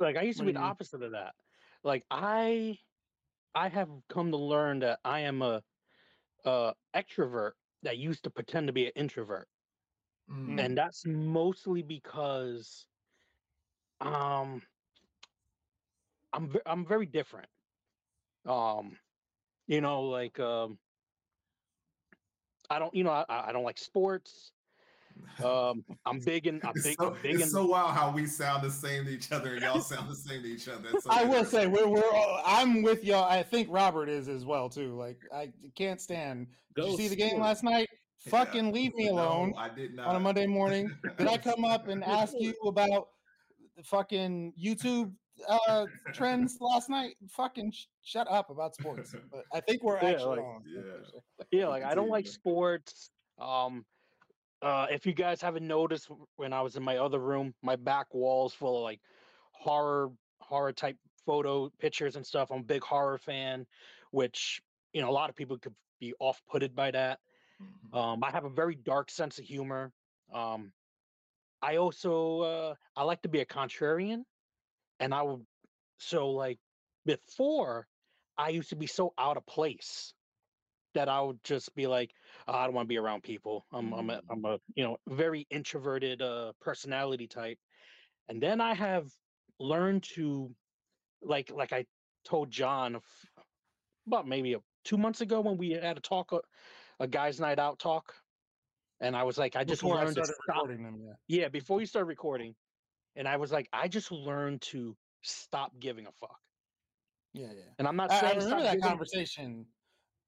Like 0.00 0.16
I 0.16 0.22
used 0.22 0.38
to 0.38 0.44
be 0.44 0.52
the 0.52 0.60
opposite 0.60 1.02
of 1.02 1.12
that. 1.12 1.34
Like 1.84 2.04
I, 2.10 2.78
I 3.54 3.68
have 3.68 3.88
come 4.08 4.30
to 4.32 4.36
learn 4.36 4.80
that 4.80 4.98
I 5.04 5.20
am 5.20 5.42
a, 5.42 5.62
uh 6.44 6.72
extrovert 6.96 7.52
that 7.82 7.98
used 7.98 8.24
to 8.24 8.30
pretend 8.30 8.66
to 8.66 8.72
be 8.72 8.86
an 8.86 8.92
introvert. 8.96 9.46
Mm. 10.32 10.58
And 10.58 10.76
that's 10.76 11.04
mostly 11.06 11.82
because 11.82 12.86
um 14.00 14.62
I'm 16.32 16.54
I'm 16.66 16.86
very 16.86 17.06
different. 17.06 17.48
Um 18.46 18.96
you 19.66 19.80
know 19.80 20.02
like 20.02 20.38
um 20.40 20.78
I 22.68 22.78
don't 22.78 22.94
you 22.94 23.04
know 23.04 23.10
I, 23.10 23.24
I 23.28 23.52
don't 23.52 23.64
like 23.64 23.78
sports. 23.78 24.52
Um 25.44 25.84
I'm 26.06 26.18
big 26.20 26.46
in 26.46 26.60
I'm 26.64 26.72
it's 26.74 26.84
big, 26.84 26.96
so, 26.98 27.08
I'm 27.08 27.22
big 27.22 27.34
it's 27.34 27.44
in 27.44 27.50
so 27.50 27.66
wild 27.66 27.90
how 27.90 28.10
we 28.10 28.26
sound 28.26 28.62
the 28.62 28.70
same 28.70 29.04
to 29.04 29.10
each 29.10 29.32
other 29.32 29.54
and 29.54 29.62
y'all 29.62 29.80
sound 29.80 30.10
the 30.10 30.14
same 30.14 30.42
to 30.42 30.48
each 30.48 30.68
other. 30.68 30.88
So 30.98 31.10
I 31.10 31.24
will 31.24 31.44
say 31.44 31.66
we're 31.66 31.86
we're 31.86 32.10
all, 32.10 32.42
I'm 32.46 32.82
with 32.82 33.04
y'all. 33.04 33.24
I 33.24 33.42
think 33.42 33.68
Robert 33.70 34.08
is 34.08 34.28
as 34.28 34.46
well 34.46 34.70
too. 34.70 34.96
Like 34.96 35.18
I 35.34 35.52
can't 35.74 36.00
stand. 36.00 36.46
Did 36.74 36.84
you 36.84 36.90
Go 36.92 36.96
see 36.96 37.08
the 37.08 37.16
game 37.16 37.38
last 37.40 37.62
night? 37.62 37.88
Yeah. 38.24 38.30
Fucking 38.30 38.72
leave 38.72 38.94
me 38.94 39.06
No, 39.06 39.14
alone 39.14 39.54
I 39.56 39.68
did 39.68 39.94
not 39.94 40.08
on 40.08 40.16
a 40.16 40.20
Monday 40.20 40.46
morning. 40.46 40.90
Did 41.18 41.26
I 41.26 41.36
come 41.38 41.64
up 41.64 41.88
and 41.88 42.04
ask 42.04 42.34
you 42.38 42.54
about 42.64 43.08
the 43.76 43.82
fucking 43.82 44.52
YouTube 44.62 45.12
uh 45.48 45.86
trends 46.14 46.58
last 46.60 46.88
night? 46.90 47.16
Fucking 47.28 47.70
sh- 47.72 47.86
shut 48.02 48.26
up 48.30 48.50
about 48.50 48.74
sports. 48.74 49.14
But 49.32 49.44
I 49.52 49.60
think 49.60 49.82
we're 49.82 50.00
Yeah, 50.02 50.10
actually 50.10 50.36
like- 50.38 50.46
on. 50.46 50.62
Yeah. 50.66 51.44
yeah 51.52 51.66
like 51.68 51.82
i 51.84 51.94
don't 51.94 52.10
like 52.10 52.26
sports 52.26 53.10
um 53.38 53.84
uh 54.62 54.86
if 54.90 55.06
you 55.06 55.12
guys 55.14 55.40
haven't 55.40 55.66
noticed 55.66 56.08
when 56.36 56.52
i 56.52 56.60
was 56.60 56.76
in 56.76 56.82
my 56.82 56.98
other 56.98 57.18
room 57.18 57.54
my 57.62 57.74
back 57.76 58.12
walls 58.12 58.52
full 58.52 58.76
of 58.78 58.82
like 58.82 59.00
horror 59.52 60.10
horror 60.42 60.72
type 60.72 60.96
photo 61.26 61.70
pictures 61.78 62.16
and 62.16 62.26
stuff 62.26 62.50
i'm 62.50 62.60
a 62.60 62.64
big 62.64 62.82
horror 62.82 63.16
fan 63.18 63.66
which 64.10 64.60
you 64.92 65.00
know 65.00 65.08
a 65.08 65.16
lot 65.20 65.30
of 65.30 65.36
people 65.36 65.56
could 65.58 65.74
be 65.98 66.12
off-putted 66.20 66.74
by 66.74 66.90
that 66.90 67.18
Mhm. 67.62 67.96
um 67.98 68.22
i 68.24 68.30
have 68.30 68.44
a 68.44 68.50
very 68.50 68.74
dark 68.74 69.10
sense 69.10 69.38
of 69.38 69.44
humor 69.44 69.92
um 70.32 70.72
i 71.62 71.76
also 71.76 72.40
uh 72.40 72.74
i 72.96 73.02
like 73.02 73.22
to 73.22 73.28
be 73.28 73.40
a 73.40 73.46
contrarian 73.46 74.24
and 75.00 75.14
i 75.14 75.22
would 75.22 75.44
so 75.98 76.30
like 76.30 76.58
before 77.04 77.88
i 78.38 78.50
used 78.50 78.70
to 78.70 78.76
be 78.76 78.86
so 78.86 79.12
out 79.18 79.36
of 79.36 79.46
place 79.46 80.14
that 80.94 81.08
I 81.08 81.20
would 81.20 81.42
just 81.44 81.74
be 81.74 81.86
like, 81.86 82.12
"Oh, 82.48 82.52
I 82.52 82.64
don't 82.64 82.74
want 82.74 82.86
to 82.86 82.88
be 82.88 82.98
around 82.98 83.22
people. 83.22 83.66
I'm 83.72 83.92
I'm 83.92 84.10
a, 84.10 84.14
Mm. 84.14 84.22
I'm 84.30 84.44
a 84.44 84.58
you 84.74 84.84
know 84.84 84.98
very 85.08 85.46
introverted 85.50 86.22
uh, 86.22 86.52
personality 86.60 87.28
type, 87.28 87.58
and 88.28 88.42
then 88.42 88.60
I 88.60 88.74
have 88.74 89.06
learned 89.58 90.04
to 90.14 90.54
like 91.22 91.50
like 91.50 91.72
I 91.72 91.86
told 92.24 92.50
John 92.50 93.00
about 94.06 94.26
maybe 94.26 94.54
a, 94.54 94.58
two 94.84 94.98
months 94.98 95.20
ago 95.20 95.40
when 95.40 95.58
we 95.58 95.70
had 95.70 95.96
a 95.96 96.00
talk 96.00 96.32
a, 96.32 96.40
a 96.98 97.06
guys' 97.06 97.40
night 97.40 97.58
out 97.58 97.78
talk, 97.78 98.14
and 99.00 99.16
I 99.16 99.22
was 99.22 99.38
like, 99.38 99.56
I 99.56 99.64
just 99.64 99.82
Before 99.82 99.96
I 99.96 100.04
learned 100.04 100.16
to 100.16 100.24
started 100.24 100.36
stop. 100.42 100.66
them, 100.66 101.00
yeah. 101.06 101.14
Yeah, 101.28 101.48
before 101.48 101.80
you 101.80 101.86
start 101.86 102.06
recording, 102.06 102.56
and 103.16 103.28
I 103.28 103.36
was 103.36 103.52
like, 103.52 103.68
I 103.72 103.88
just 103.88 104.10
learned 104.12 104.62
to 104.62 104.96
stop 105.22 105.78
giving 105.78 106.06
a 106.06 106.12
fuck. 106.12 106.40
Yeah, 107.32 107.52
yeah. 107.52 107.62
And 107.78 107.86
I'm 107.86 107.96
not 107.96 108.10
I, 108.10 108.32
I 108.32 108.34
remember 108.34 108.62
that 108.62 108.80
conversation 108.80 109.66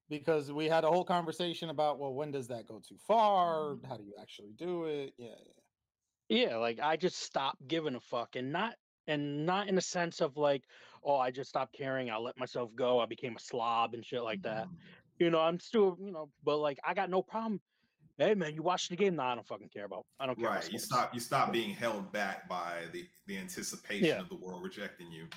because 0.09 0.51
we 0.51 0.67
had 0.67 0.83
a 0.83 0.89
whole 0.89 1.05
conversation 1.05 1.69
about 1.69 1.99
well, 1.99 2.13
when 2.13 2.31
does 2.31 2.47
that 2.47 2.65
go 2.67 2.79
too 2.79 2.97
far? 2.97 3.77
How 3.87 3.97
do 3.97 4.03
you 4.03 4.15
actually 4.19 4.53
do 4.53 4.85
it? 4.85 5.13
Yeah, 5.17 5.35
yeah. 5.45 5.53
Yeah, 6.29 6.55
like 6.57 6.79
I 6.79 6.97
just 6.97 7.19
stopped 7.19 7.67
giving 7.67 7.95
a 7.95 7.99
fuck 7.99 8.35
and 8.35 8.51
not 8.51 8.77
and 9.07 9.45
not 9.45 9.67
in 9.67 9.77
a 9.77 9.81
sense 9.81 10.21
of 10.21 10.37
like, 10.37 10.63
oh, 11.03 11.17
I 11.17 11.31
just 11.31 11.49
stopped 11.49 11.73
caring, 11.73 12.09
I 12.09 12.17
let 12.17 12.37
myself 12.37 12.73
go, 12.73 12.99
I 12.99 13.05
became 13.05 13.35
a 13.35 13.39
slob 13.39 13.93
and 13.93 14.05
shit 14.05 14.23
like 14.23 14.41
that. 14.43 14.69
Mhm. 14.69 14.77
You 15.19 15.29
know, 15.29 15.41
I'm 15.41 15.59
still, 15.59 15.97
you 15.99 16.11
know, 16.11 16.31
but 16.41 16.57
like 16.57 16.79
I 16.83 16.93
got 16.93 17.09
no 17.09 17.21
problem. 17.21 17.61
Hey 18.17 18.35
man, 18.35 18.53
you 18.53 18.61
watched 18.61 18.89
the 18.89 18.95
game? 18.95 19.15
No, 19.15 19.23
I 19.23 19.35
don't 19.35 19.47
fucking 19.47 19.69
care 19.69 19.85
about. 19.85 20.05
I 20.19 20.27
don't 20.27 20.35
care. 20.35 20.47
about 20.47 20.63
Right. 20.63 20.71
You 20.71 20.79
stop 20.79 21.13
you 21.13 21.19
stop 21.19 21.51
being 21.51 21.71
held 21.71 22.11
back 22.11 22.47
by 22.47 22.83
the 22.91 23.07
the 23.27 23.37
anticipation 23.37 24.05
Yeah. 24.05 24.19
of 24.19 24.29
the 24.29 24.35
world 24.35 24.63
rejecting 24.63 25.11
you. 25.11 25.27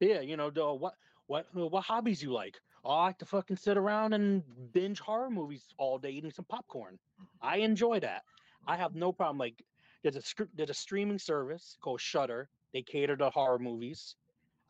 Yeah, 0.00 0.20
you 0.20 0.36
know, 0.36 0.50
the 0.50 0.72
what 0.74 0.94
what 1.26 1.46
what 1.54 1.84
hobbies 1.84 2.22
you 2.22 2.32
like? 2.32 2.60
Oh, 2.84 2.90
I 2.90 3.06
like 3.06 3.18
to 3.18 3.26
fucking 3.26 3.56
sit 3.56 3.76
around 3.76 4.12
and 4.12 4.42
binge 4.72 5.00
horror 5.00 5.30
movies 5.30 5.74
all 5.78 5.98
day 5.98 6.10
eating 6.10 6.30
some 6.30 6.44
popcorn. 6.44 6.98
Mm-hmm. 7.20 7.46
I 7.46 7.56
enjoy 7.56 8.00
that. 8.00 8.22
I 8.66 8.76
have 8.76 8.90
mm-hmm. 8.90 9.00
no 9.00 9.12
problem. 9.12 9.38
Like 9.38 9.64
there's 10.02 10.16
a 10.16 10.46
there's 10.54 10.70
a 10.70 10.74
streaming 10.74 11.18
service 11.18 11.78
called 11.80 12.00
Shudder. 12.00 12.48
They 12.72 12.82
cater 12.82 13.16
to 13.16 13.30
horror 13.30 13.58
movies. 13.58 14.16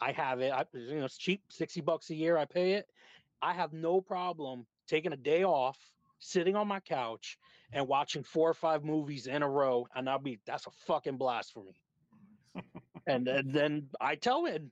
I 0.00 0.12
have 0.12 0.40
it. 0.40 0.52
I 0.52 0.64
you 0.72 1.00
know 1.00 1.04
it's 1.04 1.18
cheap, 1.18 1.42
60 1.48 1.80
bucks 1.80 2.10
a 2.10 2.14
year. 2.14 2.38
I 2.38 2.44
pay 2.44 2.74
it. 2.74 2.86
I 3.42 3.52
have 3.52 3.72
no 3.72 4.00
problem 4.00 4.66
taking 4.86 5.12
a 5.12 5.16
day 5.16 5.44
off, 5.44 5.78
sitting 6.18 6.56
on 6.56 6.68
my 6.68 6.80
couch 6.80 7.38
and 7.72 7.86
watching 7.86 8.22
four 8.22 8.48
or 8.48 8.54
five 8.54 8.84
movies 8.84 9.26
in 9.26 9.42
a 9.42 9.48
row, 9.48 9.86
and 9.94 10.08
I'll 10.08 10.18
be 10.18 10.38
that's 10.46 10.66
a 10.66 10.70
fucking 10.86 11.16
blast 11.16 11.52
for 11.52 11.64
me. 11.64 12.62
And, 13.06 13.26
then 13.26 13.44
then 13.52 13.88
I 14.00 14.14
tell 14.14 14.46
it, 14.46 14.62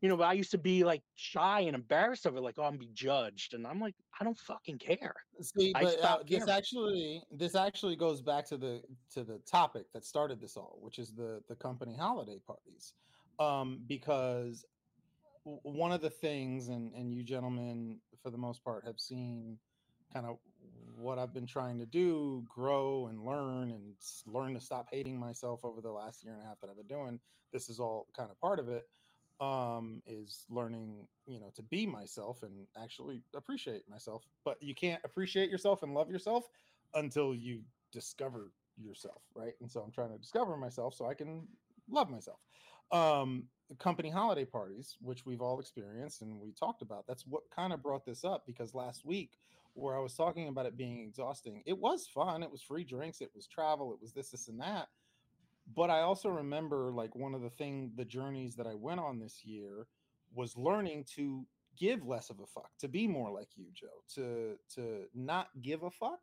you 0.00 0.08
know, 0.08 0.16
but 0.16 0.24
I 0.24 0.32
used 0.32 0.52
to 0.52 0.58
be 0.58 0.84
like 0.84 1.02
shy 1.16 1.60
and 1.60 1.74
embarrassed 1.74 2.26
of 2.26 2.36
it, 2.36 2.40
like, 2.40 2.54
oh, 2.58 2.64
I'm 2.64 2.78
be 2.78 2.88
judged, 2.92 3.54
and 3.54 3.66
I'm 3.66 3.80
like, 3.80 3.94
I 4.20 4.24
don't 4.24 4.38
fucking 4.38 4.78
care. 4.78 5.14
See, 5.40 5.72
I 5.74 5.82
but 5.82 6.04
uh, 6.04 6.18
this 6.28 6.48
actually 6.48 7.22
this 7.32 7.54
actually 7.54 7.96
goes 7.96 8.22
back 8.22 8.46
to 8.46 8.56
the 8.56 8.82
to 9.14 9.24
the 9.24 9.38
topic 9.38 9.86
that 9.92 10.04
started 10.04 10.40
this 10.40 10.56
all, 10.56 10.78
which 10.80 10.98
is 10.98 11.12
the 11.12 11.42
the 11.48 11.56
company 11.56 11.96
holiday 11.96 12.38
parties, 12.46 12.94
um, 13.40 13.80
because 13.88 14.64
one 15.44 15.92
of 15.92 16.00
the 16.00 16.10
things, 16.10 16.68
and 16.68 16.94
and 16.94 17.12
you 17.12 17.24
gentlemen 17.24 17.98
for 18.22 18.30
the 18.30 18.38
most 18.38 18.62
part 18.62 18.84
have 18.86 19.00
seen 19.00 19.58
kind 20.12 20.26
of 20.26 20.38
what 20.98 21.18
I've 21.18 21.32
been 21.32 21.46
trying 21.46 21.78
to 21.78 21.86
do, 21.86 22.44
grow 22.48 23.06
and 23.06 23.24
learn, 23.24 23.70
and 23.70 23.94
learn 24.26 24.54
to 24.54 24.60
stop 24.60 24.88
hating 24.90 25.18
myself 25.18 25.64
over 25.64 25.80
the 25.80 25.92
last 25.92 26.24
year 26.24 26.34
and 26.34 26.42
a 26.42 26.46
half 26.46 26.60
that 26.60 26.70
I've 26.70 26.76
been 26.76 26.86
doing. 26.86 27.20
This 27.52 27.68
is 27.68 27.80
all 27.80 28.08
kind 28.16 28.30
of 28.30 28.38
part 28.40 28.58
of 28.58 28.68
it 28.68 28.88
um 29.40 30.02
is 30.04 30.44
learning 30.48 31.06
you 31.26 31.38
know 31.38 31.50
to 31.54 31.62
be 31.62 31.86
myself 31.86 32.42
and 32.42 32.66
actually 32.76 33.22
appreciate 33.36 33.88
myself 33.88 34.26
but 34.44 34.60
you 34.60 34.74
can't 34.74 35.00
appreciate 35.04 35.48
yourself 35.48 35.84
and 35.84 35.94
love 35.94 36.10
yourself 36.10 36.48
until 36.94 37.34
you 37.34 37.64
discover 37.92 38.52
yourself 38.76 39.22
right 39.34 39.54
and 39.60 39.70
so 39.70 39.80
i'm 39.80 39.92
trying 39.92 40.10
to 40.10 40.18
discover 40.18 40.56
myself 40.56 40.92
so 40.92 41.06
i 41.06 41.14
can 41.14 41.46
love 41.88 42.10
myself 42.10 42.40
um 42.90 43.48
company 43.78 44.10
holiday 44.10 44.44
parties 44.44 44.96
which 45.00 45.24
we've 45.24 45.42
all 45.42 45.60
experienced 45.60 46.22
and 46.22 46.40
we 46.40 46.52
talked 46.52 46.82
about 46.82 47.06
that's 47.06 47.26
what 47.26 47.48
kind 47.50 47.72
of 47.72 47.82
brought 47.82 48.04
this 48.04 48.24
up 48.24 48.44
because 48.44 48.74
last 48.74 49.04
week 49.04 49.38
where 49.74 49.96
i 49.96 50.00
was 50.00 50.14
talking 50.14 50.48
about 50.48 50.66
it 50.66 50.76
being 50.76 51.00
exhausting 51.00 51.62
it 51.66 51.78
was 51.78 52.06
fun 52.06 52.42
it 52.42 52.50
was 52.50 52.62
free 52.62 52.84
drinks 52.84 53.20
it 53.20 53.30
was 53.34 53.46
travel 53.46 53.92
it 53.92 54.00
was 54.00 54.12
this 54.12 54.30
this 54.30 54.48
and 54.48 54.60
that 54.60 54.88
but 55.74 55.90
I 55.90 56.00
also 56.00 56.28
remember 56.28 56.92
like 56.92 57.14
one 57.14 57.34
of 57.34 57.42
the 57.42 57.50
thing 57.50 57.92
the 57.96 58.04
journeys 58.04 58.54
that 58.56 58.66
I 58.66 58.74
went 58.74 59.00
on 59.00 59.18
this 59.18 59.44
year 59.44 59.86
was 60.34 60.56
learning 60.56 61.04
to 61.16 61.44
give 61.76 62.06
less 62.06 62.30
of 62.30 62.40
a 62.40 62.46
fuck, 62.46 62.70
to 62.80 62.88
be 62.88 63.06
more 63.06 63.30
like 63.30 63.48
you, 63.56 63.66
Joe, 63.72 63.86
to 64.14 64.56
to 64.74 65.04
not 65.14 65.48
give 65.62 65.82
a 65.82 65.90
fuck. 65.90 66.20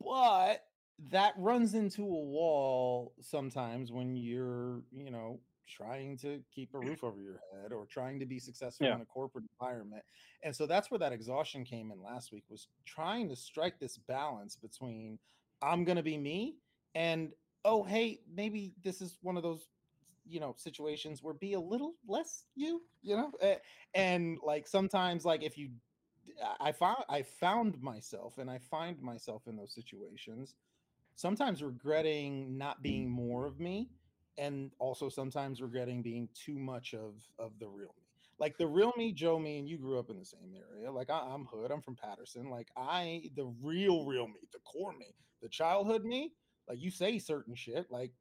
But 0.00 0.64
that 1.10 1.34
runs 1.36 1.74
into 1.74 2.02
a 2.02 2.06
wall 2.06 3.14
sometimes 3.20 3.92
when 3.92 4.16
you're, 4.16 4.82
you 4.92 5.10
know, 5.10 5.40
trying 5.68 6.16
to 6.18 6.40
keep 6.54 6.74
a 6.74 6.78
mm-hmm. 6.78 6.88
roof 6.88 7.04
over 7.04 7.20
your 7.20 7.40
head 7.52 7.72
or 7.72 7.86
trying 7.86 8.18
to 8.20 8.26
be 8.26 8.38
successful 8.38 8.86
Yeah. 8.86 8.96
in 8.96 9.00
a 9.00 9.06
corporate 9.06 9.44
environment. 9.58 10.04
And 10.42 10.54
so 10.54 10.66
that's 10.66 10.90
where 10.90 10.98
that 10.98 11.12
exhaustion 11.12 11.64
came 11.64 11.90
in 11.90 12.02
last 12.02 12.32
week 12.32 12.44
was 12.48 12.68
trying 12.84 13.28
to 13.28 13.36
strike 13.36 13.78
this 13.78 13.98
balance 13.98 14.56
between 14.56 15.18
I'm 15.62 15.84
going 15.84 15.96
to 15.96 16.02
be 16.02 16.18
me 16.18 16.56
and 16.94 17.32
oh 17.64 17.82
hey 17.82 18.20
maybe 18.34 18.74
this 18.82 19.00
is 19.00 19.18
one 19.22 19.36
of 19.36 19.42
those 19.42 19.68
you 20.26 20.40
know 20.40 20.54
situations 20.56 21.22
where 21.22 21.34
be 21.34 21.54
a 21.54 21.60
little 21.60 21.94
less 22.06 22.44
you 22.54 22.82
you 23.02 23.16
know 23.16 23.32
and 23.94 24.38
like 24.44 24.66
sometimes 24.66 25.24
like 25.24 25.42
if 25.42 25.58
you 25.58 25.70
i 26.60 26.70
found 26.70 27.04
i 27.08 27.22
found 27.22 27.80
myself 27.80 28.38
and 28.38 28.50
i 28.50 28.58
find 28.58 29.00
myself 29.00 29.42
in 29.46 29.56
those 29.56 29.74
situations 29.74 30.54
sometimes 31.16 31.62
regretting 31.62 32.56
not 32.56 32.82
being 32.82 33.08
more 33.08 33.46
of 33.46 33.58
me 33.58 33.88
and 34.38 34.70
also 34.78 35.08
sometimes 35.08 35.60
regretting 35.60 36.02
being 36.02 36.28
too 36.34 36.58
much 36.58 36.94
of 36.94 37.22
of 37.38 37.58
the 37.58 37.68
real 37.68 37.94
me 37.98 38.06
like 38.38 38.56
the 38.56 38.66
real 38.66 38.92
me 38.96 39.12
joe 39.12 39.38
me 39.38 39.58
and 39.58 39.68
you 39.68 39.76
grew 39.78 39.98
up 39.98 40.10
in 40.10 40.18
the 40.18 40.24
same 40.24 40.54
area 40.54 40.90
like 40.90 41.10
I, 41.10 41.18
i'm 41.20 41.44
hood 41.44 41.70
i'm 41.70 41.82
from 41.82 41.96
paterson 41.96 42.48
like 42.50 42.68
i 42.76 43.30
the 43.36 43.46
real 43.60 44.04
real 44.06 44.26
me 44.26 44.40
the 44.52 44.58
core 44.60 44.92
me 44.96 45.14
the 45.40 45.48
childhood 45.48 46.04
me 46.04 46.32
like 46.68 46.80
you 46.80 46.90
say 46.90 47.18
certain 47.18 47.54
shit 47.54 47.90
like 47.90 48.12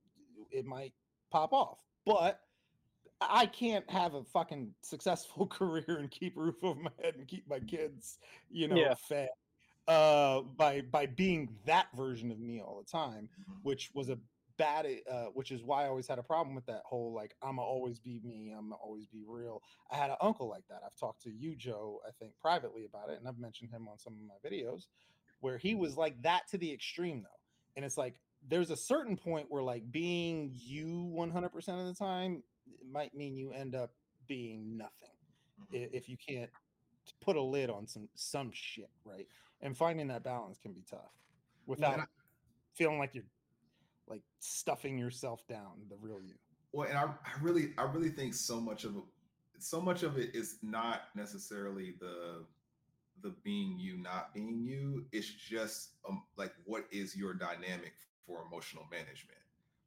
it 0.51 0.65
might 0.65 0.93
pop 1.31 1.53
off 1.53 1.79
but 2.05 2.41
i 3.21 3.45
can't 3.45 3.89
have 3.89 4.15
a 4.15 4.23
fucking 4.23 4.73
successful 4.81 5.47
career 5.59 5.97
and 5.99 6.11
keep 6.11 6.35
a 6.35 6.41
roof 6.41 6.63
over 6.63 6.81
my 6.81 6.91
head 7.01 7.15
and 7.15 7.27
keep 7.27 7.47
my 7.47 7.59
kids 7.59 8.19
you 8.49 8.67
know 8.67 8.77
Yeah. 8.77 8.93
fed 9.07 9.29
uh 9.87 10.41
by 10.41 10.81
by 10.81 11.05
being 11.05 11.49
that 11.65 11.87
version 11.95 12.31
of 12.31 12.39
me 12.39 12.61
all 12.61 12.77
the 12.79 12.97
time 12.97 13.29
Mhm. 13.49 13.57
which 13.63 13.91
was 13.93 14.09
a 14.09 14.19
bad 14.61 14.85
it, 14.85 15.03
uh, 15.11 15.25
which 15.33 15.49
is 15.49 15.63
why 15.63 15.85
I 15.85 15.87
always 15.87 16.07
had 16.07 16.19
a 16.19 16.23
problem 16.23 16.53
with 16.53 16.67
that 16.67 16.83
whole 16.85 17.13
like 17.15 17.33
I'ma 17.41 17.63
always 17.63 17.99
be 17.99 18.21
me, 18.23 18.53
I'ma 18.55 18.75
always 18.75 19.07
be 19.07 19.23
real. 19.27 19.63
I 19.91 19.95
had 19.97 20.11
an 20.11 20.17
uncle 20.21 20.47
like 20.47 20.67
that. 20.69 20.81
I've 20.85 20.95
talked 20.95 21.23
to 21.23 21.31
you, 21.31 21.55
Joe, 21.55 21.99
I 22.07 22.11
think 22.19 22.33
privately 22.39 22.85
about 22.85 23.09
it, 23.09 23.17
and 23.17 23.27
I've 23.27 23.39
mentioned 23.39 23.71
him 23.71 23.87
on 23.87 23.97
some 23.97 24.13
of 24.13 24.19
my 24.21 24.47
videos 24.47 24.83
where 25.39 25.57
he 25.57 25.73
was 25.73 25.97
like 25.97 26.21
that 26.21 26.47
to 26.51 26.59
the 26.59 26.71
extreme 26.71 27.23
though. 27.23 27.39
And 27.75 27.83
it's 27.83 27.97
like 27.97 28.19
there's 28.47 28.69
a 28.69 28.75
certain 28.75 29.17
point 29.17 29.47
where 29.49 29.63
like 29.63 29.91
being 29.91 30.51
you 30.53 31.11
100% 31.15 31.55
of 31.55 31.87
the 31.87 31.95
time 31.95 32.43
might 32.87 33.15
mean 33.15 33.35
you 33.35 33.51
end 33.51 33.73
up 33.73 33.91
being 34.27 34.77
nothing 34.77 35.15
mm-hmm. 35.73 35.95
if 35.95 36.07
you 36.07 36.17
can't 36.17 36.51
put 37.19 37.35
a 37.35 37.41
lid 37.41 37.71
on 37.71 37.87
some 37.87 38.07
some 38.13 38.51
shit, 38.53 38.91
right? 39.05 39.27
And 39.61 39.75
finding 39.75 40.07
that 40.09 40.23
balance 40.23 40.59
can 40.59 40.71
be 40.71 40.83
tough 40.87 41.15
without 41.65 41.97
yeah, 41.97 42.05
feeling 42.75 42.99
like 42.99 43.15
you're 43.15 43.23
like 44.11 44.21
stuffing 44.39 44.97
yourself 44.97 45.41
down 45.47 45.71
the 45.89 45.95
real 45.99 46.21
you. 46.21 46.35
Well, 46.73 46.87
and 46.87 46.97
I, 46.97 47.03
I 47.03 47.41
really 47.41 47.73
I 47.77 47.83
really 47.83 48.09
think 48.09 48.33
so 48.33 48.59
much 48.59 48.83
of 48.83 48.97
it 48.97 49.03
so 49.59 49.79
much 49.79 50.03
of 50.03 50.17
it 50.17 50.35
is 50.35 50.57
not 50.61 51.03
necessarily 51.15 51.93
the 51.99 52.45
the 53.21 53.33
being 53.43 53.77
you 53.79 53.97
not 53.97 54.33
being 54.33 54.59
you 54.59 55.05
it's 55.11 55.27
just 55.27 55.91
um, 56.09 56.23
like 56.37 56.51
what 56.65 56.85
is 56.91 57.15
your 57.15 57.33
dynamic 57.33 57.93
for 58.25 58.43
emotional 58.47 58.85
management 58.89 59.37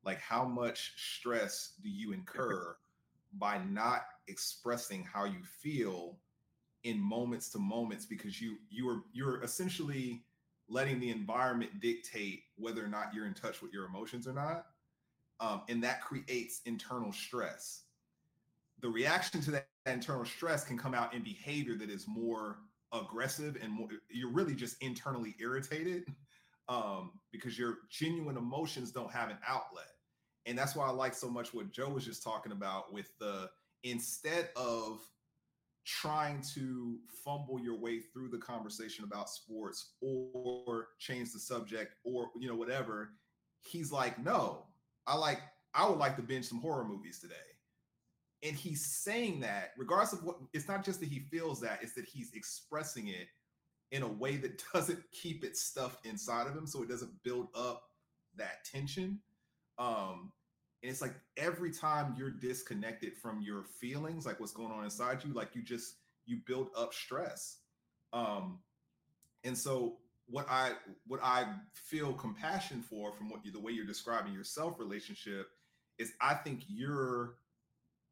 like 0.05 0.21
how 0.21 0.45
much 0.45 0.93
stress 0.97 1.75
do 1.83 1.89
you 1.89 2.13
incur 2.13 2.77
by 3.35 3.59
not 3.69 4.03
expressing 4.29 5.05
how 5.13 5.25
you 5.25 5.43
feel 5.43 6.17
in 6.85 7.01
moments 7.01 7.49
to 7.49 7.59
moments 7.59 8.07
because 8.07 8.41
you 8.41 8.57
you 8.71 8.89
are 8.89 9.03
you're 9.13 9.43
essentially 9.43 10.23
letting 10.69 11.01
the 11.01 11.11
environment 11.11 11.81
dictate 11.81 12.45
whether 12.57 12.85
or 12.85 12.89
not 12.89 13.15
you're 13.15 13.27
in 13.27 13.35
touch 13.35 13.63
with 13.63 13.73
your 13.73 13.87
emotions 13.87 14.27
or 14.27 14.33
not 14.33 14.67
um, 15.41 15.63
and 15.69 15.83
that 15.83 16.01
creates 16.01 16.61
internal 16.67 17.13
stress. 17.13 17.83
The 18.81 18.89
reaction 18.89 19.41
to 19.43 19.51
that 19.53 19.69
internal 19.87 20.25
stress 20.25 20.65
can 20.65 20.79
come 20.79 20.95
out 20.95 21.15
in 21.15 21.23
behavior 21.23 21.77
that 21.77 21.91
is 21.91 22.07
more 22.07 22.59
aggressive 22.93 23.57
and 23.61 23.73
more 23.73 23.89
you're 24.11 24.31
really 24.31 24.55
just 24.55 24.81
internally 24.83 25.35
irritated 25.41 26.05
um, 26.69 27.13
because 27.33 27.59
your 27.59 27.79
genuine 27.91 28.37
emotions 28.37 28.93
don't 28.93 29.11
have 29.11 29.31
an 29.31 29.39
outlet. 29.47 29.89
And 30.47 30.57
that's 30.59 30.77
why 30.77 30.87
i 30.87 30.91
like 30.91 31.15
so 31.15 31.29
much 31.31 31.55
what 31.55 31.73
joe 31.73 31.89
was 31.89 32.05
just 32.05 32.23
talking 32.23 32.53
about 32.53 32.93
with 32.93 33.17
the 33.19 33.49
instead 33.83 34.51
of 34.57 35.01
trying 35.85 36.43
to 36.55 36.97
fumble 37.25 37.61
your 37.61 37.79
way 37.79 38.01
through 38.01 38.29
the 38.29 38.39
conversation 38.39 39.05
about 39.05 39.29
sports 39.29 39.93
or 40.01 40.89
change 40.99 41.33
the 41.33 41.39
subject 41.39 41.95
or 42.05 42.31
you 42.39 42.49
know 42.49 42.55
whatever 42.55 43.11
he's 43.61 43.93
like 43.93 44.19
no 44.23 44.65
i 45.07 45.15
like 45.15 45.41
i 45.75 45.87
would 45.87 45.99
like 45.99 46.17
to 46.17 46.23
binge 46.23 46.47
some 46.47 46.61
horror 46.61 46.85
movies 46.85 47.19
today. 47.19 47.35
And 48.43 48.55
he's 48.55 48.85
saying 48.85 49.41
that 49.41 49.71
regardless 49.77 50.13
of 50.13 50.23
what 50.23 50.37
it's 50.53 50.69
not 50.69 50.85
just 50.85 51.01
that 51.01 51.09
he 51.09 51.21
feels 51.21 51.61
that 51.61 51.81
it's 51.83 51.95
that 51.95 52.05
he's 52.05 52.33
expressing 52.35 53.09
it 53.09 53.29
in 53.91 54.03
a 54.03 54.09
way 54.09 54.37
that 54.37 54.63
doesn't 54.73 55.01
keep 55.13 55.45
it 55.45 55.57
stuffed 55.57 56.07
inside 56.07 56.47
of 56.47 56.55
him 56.55 56.67
so 56.67 56.83
it 56.83 56.89
doesn't 56.89 57.23
build 57.23 57.49
up 57.55 57.83
that 58.37 58.65
tension. 58.65 59.19
Um 59.79 60.33
and 60.85 60.91
it's 60.91 61.01
like 61.01 61.15
every 61.39 61.71
time 61.71 62.15
you're 62.19 62.31
disconnected 62.31 63.17
from 63.17 63.41
your 63.41 63.63
feelings, 63.63 64.27
like 64.27 64.39
what's 64.39 64.53
going 64.53 64.71
on 64.71 64.85
inside 64.85 65.25
you, 65.25 65.33
like 65.33 65.55
you 65.55 65.63
just 65.63 65.95
you 66.27 66.41
build 66.47 66.69
up 66.77 66.93
stress. 66.93 67.61
Um, 68.13 68.59
and 69.45 69.57
so 69.57 69.97
what 70.27 70.45
I 70.47 70.73
what 71.07 71.21
I 71.23 71.47
feel 71.73 72.13
compassion 72.13 72.83
for 72.83 73.13
from 73.13 73.31
what 73.31 73.47
you 73.47 73.51
the 73.51 73.59
way 73.59 73.73
you're 73.73 73.87
describing 73.87 74.35
your 74.35 74.45
self 74.45 74.79
relationship 74.79 75.49
is 75.99 76.13
I 76.21 76.35
think 76.35 76.65
you're 76.69 77.37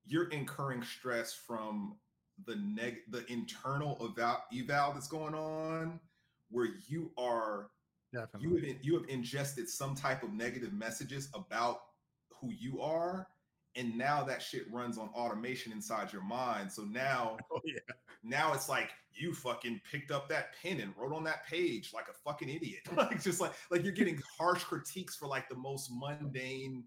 you're 0.06 0.30
incurring 0.30 0.82
stress 0.82 1.34
from 1.34 1.96
the 2.46 2.56
neg 2.56 3.00
the 3.10 3.30
internal 3.30 3.98
eval 4.00 4.44
eval 4.50 4.94
that's 4.94 5.08
going 5.08 5.34
on 5.34 6.00
where 6.50 6.68
you 6.88 7.10
are 7.18 7.68
Definitely. 8.14 8.48
you 8.48 8.66
have 8.66 8.76
you 8.82 8.94
have 8.94 9.08
ingested 9.10 9.68
some 9.68 9.94
type 9.94 10.22
of 10.22 10.32
negative 10.32 10.72
messages 10.72 11.28
about 11.34 11.82
who 12.42 12.50
you 12.50 12.80
are 12.80 13.28
and 13.74 13.96
now 13.96 14.22
that 14.22 14.42
shit 14.42 14.70
runs 14.70 14.98
on 14.98 15.08
automation 15.08 15.72
inside 15.72 16.12
your 16.12 16.22
mind. 16.22 16.70
So 16.70 16.82
now 16.82 17.38
oh, 17.52 17.60
yeah. 17.64 17.78
now 18.22 18.52
it's 18.52 18.68
like 18.68 18.90
you 19.14 19.34
fucking 19.34 19.80
picked 19.90 20.10
up 20.10 20.28
that 20.28 20.54
pen 20.62 20.80
and 20.80 20.92
wrote 20.96 21.14
on 21.14 21.24
that 21.24 21.46
page 21.46 21.92
like 21.94 22.06
a 22.08 22.12
fucking 22.12 22.48
idiot. 22.48 22.80
Like 22.96 23.22
just 23.22 23.40
like 23.40 23.52
like 23.70 23.82
you're 23.82 23.92
getting 23.92 24.20
harsh 24.38 24.64
critiques 24.64 25.16
for 25.16 25.26
like 25.26 25.48
the 25.48 25.56
most 25.56 25.90
mundane 25.92 26.84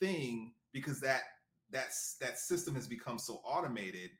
thing 0.00 0.52
because 0.72 1.00
that 1.00 1.22
that's 1.70 2.16
that 2.20 2.38
system 2.38 2.74
has 2.74 2.86
become 2.86 3.18
so 3.18 3.40
automated 3.44 4.10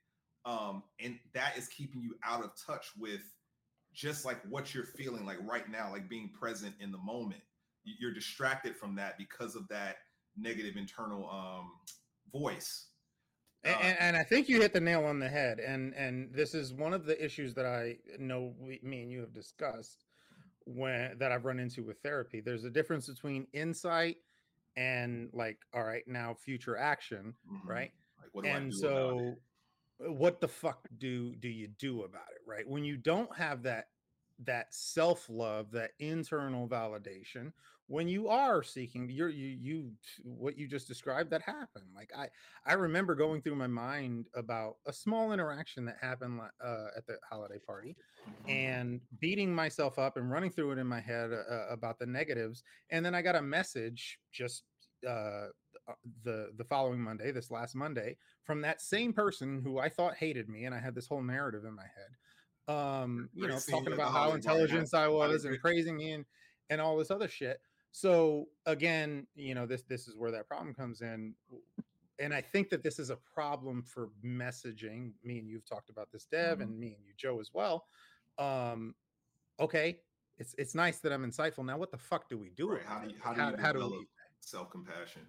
um 0.45 0.83
and 1.01 1.19
that 1.35 1.57
is 1.57 1.69
keeping 1.69 2.01
you 2.01 2.15
out 2.25 2.45
of 2.45 2.51
touch 2.67 2.91
with 2.99 3.23
just 3.93 4.25
like 4.25 4.41
what 4.49 4.75
you're 4.75 4.85
feeling 4.85 5.25
like 5.25 5.39
right 5.43 5.69
now 5.71 5.91
like 5.91 6.09
being 6.09 6.31
present 6.39 6.75
in 6.81 6.91
the 6.91 6.99
moment. 6.99 7.41
You're 7.85 8.13
distracted 8.13 8.77
from 8.77 8.95
that 8.97 9.17
because 9.17 9.55
of 9.57 9.67
that 9.69 9.97
negative 10.37 10.77
internal 10.77 11.29
um, 11.31 11.73
voice. 12.33 12.87
Uh, 13.65 13.69
and, 13.83 13.97
and, 14.01 14.17
I 14.17 14.23
think 14.23 14.49
you 14.49 14.61
hit 14.61 14.73
the 14.73 14.81
nail 14.81 15.05
on 15.05 15.19
the 15.19 15.29
head. 15.29 15.61
And 15.61 15.93
and 15.95 16.33
this 16.33 16.55
is 16.55 16.73
one 16.73 16.95
of 16.95 17.05
the 17.05 17.23
issues 17.23 17.53
that 17.55 17.67
I 17.67 17.97
know 18.19 18.55
we, 18.59 18.81
me 18.83 19.03
and 19.03 19.11
you 19.13 19.21
have 19.21 19.35
discussed 19.35 20.07
when 20.65 21.19
that 21.19 21.31
I've 21.31 21.45
run 21.45 21.59
into 21.59 21.85
with 21.85 21.99
therapy. 22.03 22.41
There's 22.41 22.65
a 22.65 22.71
difference 22.71 23.07
between 23.07 23.47
insight 23.53 24.17
and 24.77 25.29
like, 25.33 25.59
all 25.75 25.85
right, 25.85 26.05
now 26.07 26.35
future 26.35 26.77
action, 26.77 27.35
mm-hmm. 27.53 27.69
right? 27.69 27.91
Like, 28.35 28.47
and 28.47 28.73
so, 28.73 29.35
what 29.99 30.41
the 30.41 30.49
fuck 30.49 30.89
do 30.99 31.35
do 31.37 31.49
you 31.49 31.69
do 31.79 32.03
about 32.03 32.29
it, 32.31 32.41
right? 32.47 32.67
When 32.67 32.85
you 32.85 32.97
don't 32.97 33.35
have 33.37 33.63
that 33.65 33.87
that 34.45 34.75
self 34.75 35.27
love, 35.29 35.71
that 35.73 35.91
internal 35.99 36.69
validation, 36.69 37.53
when 37.91 38.07
you 38.07 38.29
are 38.29 38.63
seeking 38.63 39.11
you're 39.11 39.29
you 39.29 39.49
you 39.49 39.91
what 40.23 40.57
you 40.57 40.69
just 40.69 40.87
described 40.87 41.29
that 41.29 41.43
happened 41.43 41.85
like 41.95 42.09
i 42.17 42.29
i 42.65 42.73
remember 42.73 43.17
going 43.17 43.43
through 43.43 43.57
my 43.57 43.67
mind 43.67 44.27
about 44.37 44.77
a 44.87 44.93
small 44.93 45.33
interaction 45.33 45.85
that 45.85 45.97
happened 46.01 46.41
uh, 46.65 46.87
at 46.97 47.05
the 47.09 47.17
holiday 47.29 47.59
party 47.59 47.97
mm-hmm. 48.23 48.49
and 48.49 49.01
beating 49.19 49.53
myself 49.53 49.99
up 49.99 50.17
and 50.17 50.31
running 50.31 50.53
through 50.53 50.71
it 50.71 50.79
in 50.79 50.87
my 50.87 51.01
head 51.01 51.33
uh, 51.33 51.53
uh, 51.53 51.67
about 51.69 51.99
the 51.99 52.07
negatives 52.07 52.63
and 52.91 53.05
then 53.05 53.13
i 53.13 53.21
got 53.21 53.35
a 53.35 53.43
message 53.43 54.21
just 54.33 54.63
uh, 55.05 55.49
uh 55.89 55.95
the 56.23 56.51
the 56.59 56.65
following 56.65 57.01
monday 57.01 57.33
this 57.33 57.51
last 57.51 57.75
monday 57.75 58.17
from 58.45 58.61
that 58.61 58.81
same 58.81 59.13
person 59.13 59.61
who 59.65 59.81
i 59.81 59.89
thought 59.89 60.15
hated 60.15 60.49
me 60.49 60.65
and 60.65 60.77
i 60.77 60.79
had 60.79 60.95
this 60.95 61.09
whole 61.09 61.23
narrative 61.23 61.65
in 61.65 61.75
my 61.75 61.83
head 61.83 62.15
um 62.71 63.29
you 63.35 63.49
know 63.49 63.59
talking 63.59 63.93
about 63.93 64.13
how 64.13 64.33
intelligent 64.33 64.89
i 64.95 65.09
was 65.09 65.45
and 65.45 65.59
praising 65.61 65.97
me 65.97 66.13
and 66.13 66.25
and 66.69 66.81
all 66.81 66.97
this 66.97 67.11
other 67.11 67.29
shit 67.29 67.61
so 67.93 68.47
again, 68.67 69.27
you 69.35 69.55
know, 69.55 69.67
this 69.67 69.83
this 69.83 70.07
is 70.07 70.17
where 70.17 70.31
that 70.31 70.49
problem 70.49 70.75
comes 70.75 71.01
in. 71.01 71.35
And 72.19 72.35
I 72.35 72.41
think 72.41 72.69
that 72.69 72.83
this 72.83 72.99
is 72.99 73.11
a 73.11 73.17
problem 73.17 73.83
for 73.83 74.11
messaging. 74.25 75.13
Me 75.25 75.39
and 75.39 75.49
you've 75.49 75.65
talked 75.65 75.91
about 75.91 76.13
this, 76.13 76.27
Dev, 76.27 76.59
mm-hmm. 76.59 76.63
and 76.63 76.79
me 76.79 76.89
and 76.89 77.05
you, 77.05 77.13
Joe, 77.17 77.41
as 77.41 77.51
well. 77.53 77.87
Um, 78.39 78.95
okay, 79.59 80.01
it's 80.39 80.55
it's 80.59 80.75
nice 80.75 80.99
that 80.99 81.13
I'm 81.13 81.29
insightful. 81.29 81.65
Now, 81.65 81.79
what 81.79 81.91
the 81.91 81.99
fuck 81.99 82.29
do 82.29 82.39
we 82.39 82.51
do? 82.51 82.71
Right. 82.71 82.83
How 82.87 83.01
do 83.01 83.09
you, 83.09 83.17
how 83.21 83.33
do, 83.33 83.41
how, 83.41 83.57
how 83.57 83.73
do 83.73 83.89
we 83.89 84.07
self 84.41 84.71
compassion? 84.71 85.23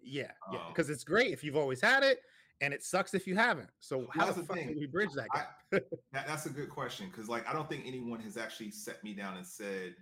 Yeah, 0.00 0.30
yeah, 0.52 0.60
because 0.68 0.88
um, 0.88 0.94
it's 0.94 1.04
great 1.04 1.32
if 1.32 1.44
you've 1.44 1.56
always 1.56 1.80
had 1.80 2.02
it, 2.02 2.20
and 2.60 2.74
it 2.74 2.82
sucks 2.82 3.14
if 3.14 3.26
you 3.26 3.36
haven't. 3.36 3.68
So 3.80 4.06
how 4.12 4.26
the, 4.26 4.40
the 4.40 4.46
fuck 4.46 4.56
thing. 4.56 4.68
do 4.68 4.80
we 4.80 4.86
bridge 4.86 5.10
that 5.14 5.28
gap? 5.34 5.56
I, 5.72 5.78
that, 6.12 6.26
that's 6.26 6.46
a 6.46 6.50
good 6.50 6.68
question 6.68 7.08
because, 7.10 7.28
like, 7.28 7.48
I 7.48 7.52
don't 7.52 7.68
think 7.68 7.84
anyone 7.86 8.20
has 8.20 8.36
actually 8.36 8.70
set 8.70 9.02
me 9.04 9.14
down 9.14 9.36
and 9.36 9.46
said, 9.46 9.94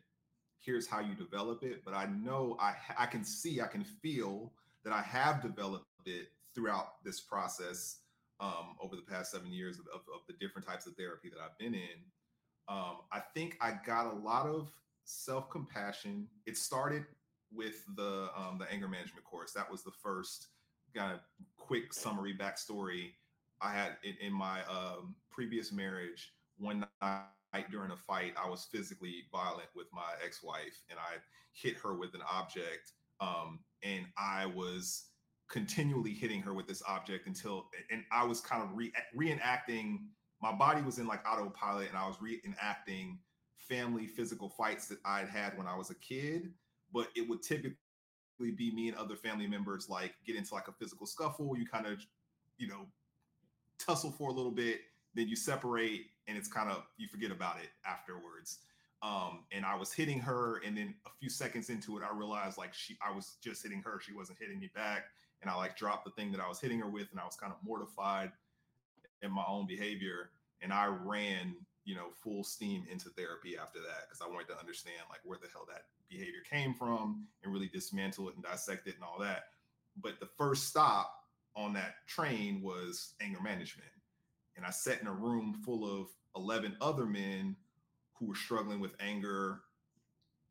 here's 0.66 0.86
how 0.86 1.00
you 1.00 1.14
develop 1.14 1.62
it 1.62 1.82
but 1.84 1.94
i 1.94 2.06
know 2.06 2.56
i 2.60 2.74
i 2.98 3.06
can 3.06 3.24
see 3.24 3.60
i 3.60 3.66
can 3.66 3.84
feel 3.84 4.52
that 4.84 4.92
i 4.92 5.00
have 5.00 5.40
developed 5.40 5.86
it 6.06 6.28
throughout 6.54 7.02
this 7.04 7.20
process 7.20 7.98
um, 8.38 8.76
over 8.82 8.96
the 8.96 9.02
past 9.02 9.32
seven 9.32 9.50
years 9.50 9.78
of, 9.78 9.86
of, 9.94 10.00
of, 10.14 10.20
the 10.28 10.34
different 10.34 10.66
types 10.66 10.86
of 10.86 10.94
therapy 10.94 11.30
that 11.30 11.38
i've 11.40 11.56
been 11.58 11.74
in 11.74 11.98
um, 12.68 12.98
i 13.12 13.20
think 13.34 13.56
i 13.60 13.72
got 13.86 14.12
a 14.12 14.16
lot 14.18 14.46
of 14.46 14.70
self-compassion 15.04 16.26
it 16.46 16.56
started 16.56 17.04
with 17.52 17.84
the 17.96 18.28
um, 18.36 18.58
the 18.58 18.70
anger 18.72 18.88
management 18.88 19.24
course 19.24 19.52
that 19.52 19.70
was 19.70 19.82
the 19.84 19.92
first 20.02 20.48
kind 20.94 21.12
of 21.12 21.20
quick 21.56 21.92
summary 21.92 22.34
backstory 22.36 23.12
i 23.60 23.72
had 23.72 23.96
in, 24.04 24.14
in 24.20 24.32
my 24.32 24.60
um, 24.64 25.14
previous 25.30 25.72
marriage 25.72 26.32
one 26.58 26.86
night 27.02 27.24
during 27.70 27.90
a 27.90 27.96
fight, 27.96 28.34
I 28.42 28.48
was 28.48 28.66
physically 28.70 29.24
violent 29.32 29.68
with 29.74 29.86
my 29.92 30.12
ex-wife, 30.24 30.82
and 30.90 30.98
I 30.98 31.16
hit 31.52 31.76
her 31.78 31.94
with 31.94 32.14
an 32.14 32.20
object, 32.30 32.92
um, 33.20 33.60
and 33.82 34.06
I 34.18 34.46
was 34.46 35.06
continually 35.48 36.12
hitting 36.12 36.42
her 36.42 36.52
with 36.52 36.66
this 36.66 36.82
object 36.88 37.26
until, 37.26 37.68
and 37.90 38.02
I 38.12 38.24
was 38.24 38.40
kind 38.40 38.62
of 38.62 38.70
re- 38.74 38.92
reenacting. 39.16 39.98
My 40.42 40.52
body 40.52 40.82
was 40.82 40.98
in 40.98 41.06
like 41.06 41.20
autopilot, 41.26 41.88
and 41.88 41.96
I 41.96 42.06
was 42.06 42.16
reenacting 42.16 43.18
family 43.58 44.06
physical 44.06 44.48
fights 44.48 44.88
that 44.88 44.98
I'd 45.04 45.28
had 45.28 45.56
when 45.56 45.66
I 45.66 45.76
was 45.76 45.90
a 45.90 45.94
kid. 45.96 46.52
But 46.92 47.08
it 47.16 47.28
would 47.28 47.42
typically 47.42 47.76
be 48.38 48.70
me 48.70 48.88
and 48.88 48.96
other 48.96 49.16
family 49.16 49.46
members 49.46 49.88
like 49.88 50.14
get 50.26 50.36
into 50.36 50.54
like 50.54 50.68
a 50.68 50.72
physical 50.72 51.06
scuffle. 51.06 51.56
You 51.56 51.66
kind 51.66 51.86
of, 51.86 52.04
you 52.58 52.68
know, 52.68 52.86
tussle 53.78 54.10
for 54.10 54.30
a 54.30 54.32
little 54.32 54.50
bit, 54.50 54.80
then 55.14 55.28
you 55.28 55.36
separate, 55.36 56.06
and 56.28 56.36
it's 56.36 56.48
kind 56.48 56.70
of 56.70 56.84
you 56.96 57.08
forget 57.08 57.30
about 57.30 57.56
it 57.58 57.68
afterwards. 57.86 58.58
Um, 59.02 59.44
and 59.52 59.64
I 59.64 59.76
was 59.76 59.92
hitting 59.92 60.18
her, 60.20 60.60
and 60.64 60.76
then 60.76 60.94
a 61.06 61.10
few 61.20 61.28
seconds 61.28 61.70
into 61.70 61.96
it, 61.98 62.02
I 62.02 62.16
realized 62.16 62.56
like 62.58 62.72
she, 62.72 62.96
I 63.06 63.14
was 63.14 63.36
just 63.42 63.62
hitting 63.62 63.82
her, 63.82 64.00
she 64.00 64.12
wasn't 64.12 64.38
hitting 64.40 64.58
me 64.58 64.70
back, 64.74 65.04
and 65.42 65.50
I 65.50 65.54
like 65.54 65.76
dropped 65.76 66.04
the 66.04 66.10
thing 66.12 66.32
that 66.32 66.40
I 66.40 66.48
was 66.48 66.60
hitting 66.60 66.80
her 66.80 66.88
with, 66.88 67.08
and 67.10 67.20
I 67.20 67.24
was 67.24 67.36
kind 67.36 67.52
of 67.52 67.58
mortified 67.62 68.32
in 69.22 69.30
my 69.30 69.44
own 69.46 69.66
behavior, 69.66 70.30
and 70.62 70.72
I 70.72 70.86
ran, 70.86 71.54
you 71.86 71.94
know, 71.94 72.08
full 72.12 72.42
steam 72.42 72.84
into 72.90 73.08
therapy 73.10 73.56
after 73.56 73.78
that 73.78 74.08
because 74.08 74.20
I 74.20 74.28
wanted 74.28 74.48
to 74.48 74.58
understand 74.58 74.98
like 75.08 75.20
where 75.24 75.38
the 75.40 75.46
hell 75.52 75.64
that 75.68 75.84
behavior 76.10 76.42
came 76.48 76.74
from 76.74 77.26
and 77.42 77.52
really 77.52 77.68
dismantle 77.68 78.28
it 78.28 78.34
and 78.34 78.44
dissect 78.44 78.88
it 78.88 78.96
and 78.96 79.04
all 79.04 79.18
that. 79.20 79.44
But 80.02 80.18
the 80.18 80.26
first 80.26 80.64
stop 80.64 81.12
on 81.54 81.72
that 81.74 82.06
train 82.08 82.60
was 82.60 83.14
anger 83.22 83.40
management. 83.40 83.88
And 84.56 84.66
I 84.66 84.70
sat 84.70 85.00
in 85.00 85.06
a 85.06 85.12
room 85.12 85.54
full 85.64 85.84
of 86.00 86.08
11 86.34 86.76
other 86.80 87.06
men 87.06 87.56
who 88.14 88.26
were 88.26 88.34
struggling 88.34 88.80
with 88.80 88.92
anger 88.98 89.60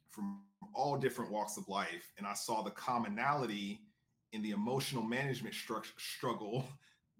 from 0.09 0.41
all 0.73 0.97
different 0.97 1.31
walks 1.31 1.57
of 1.57 1.67
life. 1.67 2.13
And 2.17 2.25
I 2.25 2.33
saw 2.33 2.61
the 2.61 2.71
commonality 2.71 3.81
in 4.31 4.41
the 4.41 4.51
emotional 4.51 5.03
management 5.03 5.53
stru- 5.53 5.83
struggle 5.97 6.65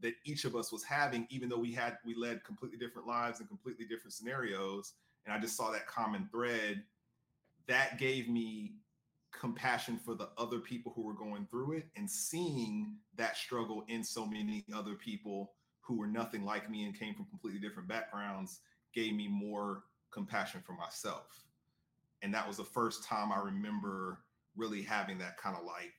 that 0.01 0.13
each 0.25 0.45
of 0.45 0.55
us 0.55 0.71
was 0.71 0.83
having, 0.83 1.27
even 1.29 1.49
though 1.49 1.57
we 1.57 1.71
had 1.71 1.97
we 2.05 2.15
led 2.15 2.43
completely 2.43 2.77
different 2.77 3.07
lives 3.07 3.39
and 3.39 3.47
completely 3.47 3.85
different 3.85 4.13
scenarios. 4.13 4.93
And 5.25 5.33
I 5.33 5.39
just 5.39 5.55
saw 5.55 5.71
that 5.71 5.87
common 5.87 6.27
thread 6.31 6.83
that 7.67 7.97
gave 7.97 8.29
me 8.29 8.73
compassion 9.31 9.97
for 9.97 10.15
the 10.15 10.29
other 10.37 10.59
people 10.59 10.91
who 10.95 11.01
were 11.01 11.13
going 11.13 11.47
through 11.49 11.73
it 11.73 11.87
and 11.95 12.09
seeing 12.09 12.95
that 13.15 13.35
struggle 13.35 13.83
in 13.87 14.03
so 14.03 14.25
many 14.25 14.65
other 14.73 14.95
people 14.95 15.51
who 15.81 15.97
were 15.97 16.07
nothing 16.07 16.45
like 16.45 16.69
me 16.69 16.85
and 16.85 16.97
came 16.97 17.13
from 17.13 17.25
completely 17.25 17.59
different 17.59 17.87
backgrounds 17.87 18.61
gave 18.93 19.13
me 19.13 19.27
more 19.27 19.83
compassion 20.11 20.61
for 20.65 20.73
myself 20.73 21.43
and 22.21 22.33
that 22.33 22.47
was 22.47 22.57
the 22.57 22.63
first 22.63 23.03
time 23.03 23.31
i 23.31 23.37
remember 23.37 24.19
really 24.55 24.81
having 24.81 25.17
that 25.17 25.37
kind 25.37 25.57
of 25.57 25.65
like 25.65 25.91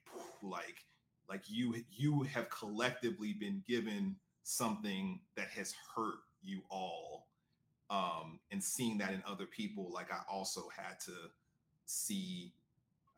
like 0.42 0.84
like 1.28 1.42
you 1.48 1.74
you 1.90 2.22
have 2.22 2.48
collectively 2.50 3.32
been 3.32 3.62
given 3.66 4.16
something 4.42 5.20
that 5.36 5.48
has 5.48 5.74
hurt 5.94 6.18
you 6.42 6.60
all 6.70 7.26
um 7.90 8.38
and 8.52 8.62
seeing 8.62 8.98
that 8.98 9.12
in 9.12 9.22
other 9.26 9.46
people 9.46 9.90
like 9.92 10.12
i 10.12 10.20
also 10.28 10.68
had 10.76 10.98
to 11.00 11.12
see 11.86 12.52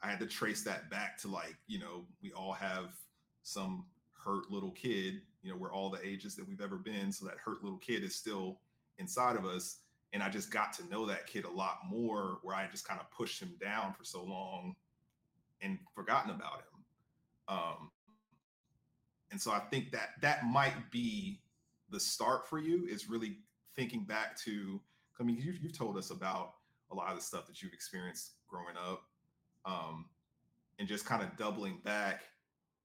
I 0.02 0.08
had 0.08 0.20
to 0.20 0.26
trace 0.26 0.62
that 0.62 0.90
back 0.90 1.18
to 1.18 1.28
like, 1.28 1.56
you 1.66 1.78
know, 1.78 2.04
we 2.22 2.32
all 2.32 2.52
have 2.52 2.96
some 3.42 3.86
hurt 4.12 4.50
little 4.50 4.70
kid, 4.70 5.22
you 5.42 5.50
know, 5.50 5.56
we're 5.56 5.72
all 5.72 5.90
the 5.90 6.06
ages 6.06 6.36
that 6.36 6.46
we've 6.46 6.60
ever 6.60 6.76
been. 6.76 7.10
So 7.10 7.26
that 7.26 7.36
hurt 7.38 7.62
little 7.64 7.78
kid 7.78 8.04
is 8.04 8.14
still 8.14 8.60
inside 8.98 9.36
of 9.36 9.44
us. 9.44 9.78
And 10.12 10.22
I 10.22 10.28
just 10.28 10.50
got 10.50 10.72
to 10.74 10.88
know 10.88 11.04
that 11.06 11.26
kid 11.26 11.44
a 11.44 11.50
lot 11.50 11.80
more 11.88 12.38
where 12.42 12.56
I 12.56 12.66
just 12.70 12.86
kind 12.86 13.00
of 13.00 13.10
pushed 13.10 13.42
him 13.42 13.54
down 13.60 13.92
for 13.92 14.04
so 14.04 14.22
long 14.22 14.74
and 15.60 15.78
forgotten 15.94 16.30
about 16.30 16.58
him. 16.58 16.84
Um, 17.48 17.90
and 19.30 19.40
so 19.40 19.50
I 19.50 19.60
think 19.70 19.92
that 19.92 20.10
that 20.22 20.46
might 20.46 20.90
be 20.90 21.40
the 21.90 22.00
start 22.00 22.48
for 22.48 22.58
you 22.58 22.86
is 22.86 23.08
really 23.08 23.38
thinking 23.76 24.04
back 24.04 24.38
to, 24.40 24.80
I 25.20 25.22
mean, 25.22 25.36
you've, 25.40 25.58
you've 25.62 25.76
told 25.76 25.96
us 25.96 26.10
about 26.10 26.54
a 26.90 26.94
lot 26.94 27.10
of 27.10 27.16
the 27.16 27.22
stuff 27.22 27.46
that 27.46 27.62
you've 27.62 27.72
experienced 27.72 28.32
growing 28.48 28.76
up 28.76 29.02
um, 29.64 30.06
and 30.78 30.88
just 30.88 31.04
kind 31.04 31.22
of 31.22 31.36
doubling 31.36 31.78
back 31.84 32.22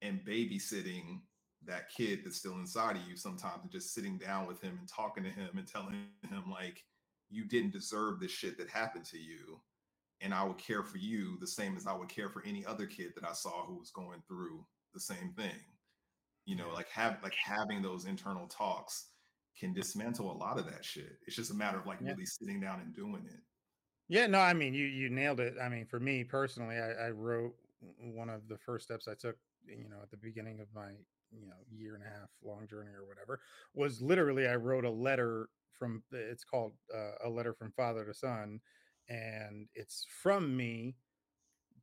and 0.01 0.19
babysitting 0.25 1.21
that 1.65 1.89
kid 1.89 2.19
that's 2.23 2.37
still 2.37 2.55
inside 2.55 2.97
of 2.97 3.03
you 3.07 3.15
sometimes 3.15 3.59
and 3.61 3.71
just 3.71 3.93
sitting 3.93 4.17
down 4.17 4.47
with 4.47 4.61
him 4.61 4.77
and 4.79 4.87
talking 4.87 5.23
to 5.23 5.29
him 5.29 5.49
and 5.55 5.67
telling 5.67 5.93
him 6.29 6.43
like 6.51 6.83
you 7.29 7.45
didn't 7.45 7.71
deserve 7.71 8.19
the 8.19 8.27
shit 8.27 8.57
that 8.57 8.69
happened 8.69 9.05
to 9.05 9.17
you 9.17 9.59
and 10.19 10.33
i 10.33 10.43
would 10.43 10.57
care 10.57 10.83
for 10.83 10.97
you 10.97 11.37
the 11.39 11.47
same 11.47 11.77
as 11.77 11.87
i 11.87 11.93
would 11.93 12.09
care 12.09 12.29
for 12.29 12.43
any 12.45 12.65
other 12.65 12.85
kid 12.85 13.13
that 13.15 13.23
i 13.23 13.31
saw 13.31 13.65
who 13.65 13.77
was 13.77 13.91
going 13.91 14.21
through 14.27 14.65
the 14.93 14.99
same 14.99 15.33
thing 15.37 15.55
you 16.45 16.55
know 16.55 16.69
like 16.73 16.89
have 16.89 17.17
like 17.23 17.35
having 17.35 17.81
those 17.81 18.05
internal 18.05 18.47
talks 18.47 19.07
can 19.59 19.73
dismantle 19.73 20.31
a 20.31 20.37
lot 20.37 20.57
of 20.57 20.65
that 20.65 20.83
shit 20.83 21.17
it's 21.25 21.35
just 21.35 21.51
a 21.51 21.55
matter 21.55 21.79
of 21.79 21.85
like 21.85 21.99
yeah. 22.01 22.11
really 22.11 22.25
sitting 22.25 22.59
down 22.59 22.79
and 22.79 22.95
doing 22.95 23.23
it 23.25 23.39
yeah, 24.09 24.27
no, 24.27 24.39
I 24.39 24.53
mean 24.53 24.73
you 24.73 24.85
you 24.85 25.09
nailed 25.09 25.39
it. 25.39 25.55
I 25.61 25.69
mean, 25.69 25.85
for 25.85 25.99
me 25.99 26.23
personally, 26.23 26.75
I, 26.75 27.07
I 27.07 27.09
wrote 27.09 27.55
one 27.99 28.29
of 28.29 28.47
the 28.47 28.57
first 28.57 28.85
steps 28.85 29.07
I 29.07 29.13
took, 29.13 29.37
you 29.65 29.89
know, 29.89 29.97
at 30.01 30.11
the 30.11 30.17
beginning 30.17 30.59
of 30.59 30.67
my 30.75 30.91
you 31.31 31.47
know 31.47 31.55
year 31.71 31.95
and 31.95 32.03
a 32.03 32.07
half 32.07 32.29
long 32.43 32.67
journey 32.67 32.91
or 32.91 33.07
whatever 33.07 33.39
was 33.73 34.03
literally 34.03 34.47
I 34.47 34.55
wrote 34.55 34.85
a 34.85 34.89
letter 34.89 35.49
from 35.79 36.03
it's 36.11 36.43
called 36.43 36.73
uh, 36.93 37.27
a 37.27 37.29
letter 37.29 37.53
from 37.53 37.71
father 37.71 38.05
to 38.05 38.13
son, 38.13 38.59
and 39.09 39.67
it's 39.73 40.05
from 40.21 40.55
me 40.55 40.95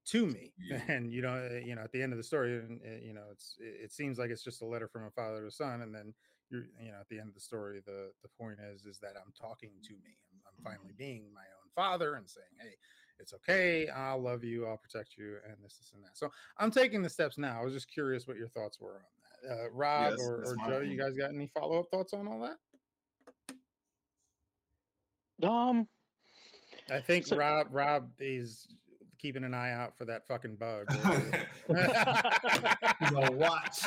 to 0.06 0.26
me 0.26 0.52
yeah. 0.70 0.80
and 0.88 1.12
you 1.12 1.22
know 1.22 1.34
eh, 1.34 1.62
you 1.64 1.74
know 1.74 1.82
at 1.82 1.92
the 1.92 2.02
end 2.02 2.12
of 2.12 2.16
the 2.16 2.24
story 2.24 2.60
eh, 2.84 2.98
you 3.04 3.12
know 3.12 3.24
it's 3.30 3.56
it 3.58 3.92
seems 3.92 4.18
like 4.18 4.30
it's 4.30 4.42
just 4.42 4.62
a 4.62 4.66
letter 4.66 4.88
from 4.88 5.04
a 5.04 5.10
father 5.10 5.40
to 5.40 5.46
a 5.46 5.50
son 5.50 5.82
and 5.82 5.94
then 5.94 6.14
you're 6.50 6.64
you 6.82 6.90
know 6.90 6.98
at 7.00 7.08
the 7.08 7.18
end 7.18 7.28
of 7.28 7.34
the 7.34 7.40
story 7.40 7.80
the 7.84 8.10
the 8.22 8.28
point 8.38 8.58
is 8.72 8.86
is 8.86 8.98
that 8.98 9.12
i'm 9.16 9.32
talking 9.38 9.70
to 9.82 9.92
me. 9.92 10.16
I'm, 10.32 10.40
I'm 10.46 10.64
finally 10.64 10.92
mm-hmm. 10.92 10.98
being 10.98 11.24
my 11.34 11.40
own 11.40 11.70
father 11.74 12.14
and 12.14 12.28
saying 12.28 12.46
hey 12.60 12.74
it's 13.20 13.34
okay. 13.34 13.86
I'll 13.88 14.20
love 14.20 14.44
you. 14.44 14.66
I'll 14.66 14.78
protect 14.78 15.18
you 15.18 15.36
and 15.44 15.56
this 15.62 15.76
this 15.76 15.92
and 15.94 16.02
that. 16.02 16.16
So 16.16 16.30
i'm 16.58 16.70
taking 16.70 17.02
the 17.02 17.10
steps 17.10 17.38
now. 17.38 17.60
I 17.60 17.64
was 17.64 17.74
just 17.74 17.92
curious 17.92 18.26
what 18.26 18.36
your 18.36 18.48
thoughts 18.48 18.80
were 18.80 18.94
on 18.94 19.48
that. 19.48 19.52
Uh, 19.52 19.70
rob 19.72 20.14
yes, 20.18 20.20
or, 20.20 20.44
or 20.44 20.56
joe 20.66 20.80
you 20.80 20.98
guys 20.98 21.14
got 21.14 21.30
any 21.30 21.46
follow-up 21.46 21.86
thoughts 21.90 22.12
on 22.12 22.28
all 22.28 22.40
that? 25.40 25.46
Um 25.46 25.86
I 26.90 27.00
think 27.00 27.26
so, 27.26 27.36
Rob 27.36 27.68
Rob 27.70 28.08
is 28.18 28.66
keeping 29.20 29.44
an 29.44 29.54
eye 29.54 29.72
out 29.72 29.96
for 29.98 30.04
that 30.06 30.26
fucking 30.26 30.56
bug. 30.56 30.86
the 31.68 33.30
watch. 33.32 33.82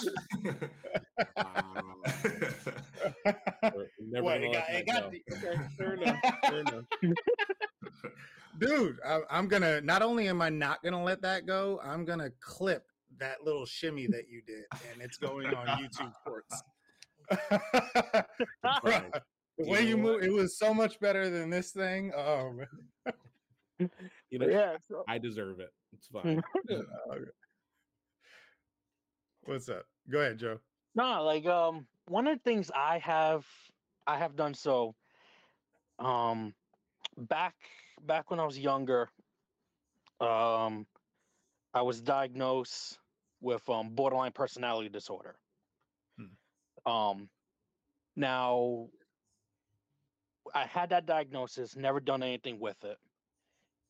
Dude, 8.60 9.00
I, 9.06 9.20
I'm 9.30 9.48
gonna. 9.48 9.82
Not 9.82 10.02
only 10.02 10.28
am 10.28 10.42
I 10.42 10.50
not 10.50 10.84
gonna 10.84 11.04
let 11.04 11.22
that 11.24 11.46
go, 11.46 11.80
I'm 11.84 12.06
gonna 12.06 12.30
clip 12.40 12.86
that 13.20 13.44
little 13.44 13.66
shimmy 13.66 14.08
that 14.08 14.30
you 14.30 14.42
did, 14.46 14.64
and 14.92 15.02
it's 15.02 15.18
going 15.18 15.48
on 15.48 15.68
YouTube 15.68 16.14
Shorts. 16.26 16.64
the 19.58 19.58
way 19.58 19.88
you 19.88 19.98
move, 19.98 20.24
it 20.24 20.32
was 20.32 20.58
so 20.58 20.74
much 20.74 21.00
better 21.00 21.30
than 21.30 21.50
this 21.50 21.72
thing. 21.72 22.12
Oh 22.16 22.54
man. 22.54 23.90
You 24.34 24.40
know, 24.40 24.48
yeah, 24.48 24.78
so. 24.90 25.04
I 25.08 25.20
deserve 25.20 25.60
it. 25.60 25.70
It's 25.96 26.08
fine. 26.12 26.42
What's 29.44 29.70
up? 29.70 29.86
Go 30.10 30.22
ahead, 30.22 30.40
Joe. 30.40 30.58
No, 30.96 31.22
like 31.24 31.46
um, 31.46 31.86
one 32.08 32.26
of 32.26 32.40
the 32.40 32.42
things 32.42 32.72
I 32.74 32.98
have 32.98 33.46
I 34.08 34.18
have 34.18 34.36
done 34.36 34.56
so 34.56 34.96
um 36.00 36.56
back 37.16 37.54
back 38.02 38.32
when 38.32 38.40
I 38.40 38.46
was 38.46 38.58
younger, 38.58 39.08
um, 40.20 40.88
I 41.76 41.84
was 41.84 42.02
diagnosed 42.02 42.98
with 43.40 43.62
um 43.70 43.90
borderline 43.92 44.32
personality 44.32 44.90
disorder. 44.90 45.36
Hmm. 46.18 46.92
Um, 46.92 47.30
now 48.16 48.88
I 50.56 50.66
had 50.66 50.90
that 50.90 51.06
diagnosis, 51.06 51.76
never 51.76 52.00
done 52.00 52.24
anything 52.24 52.60
with 52.60 52.84
it. 52.84 52.98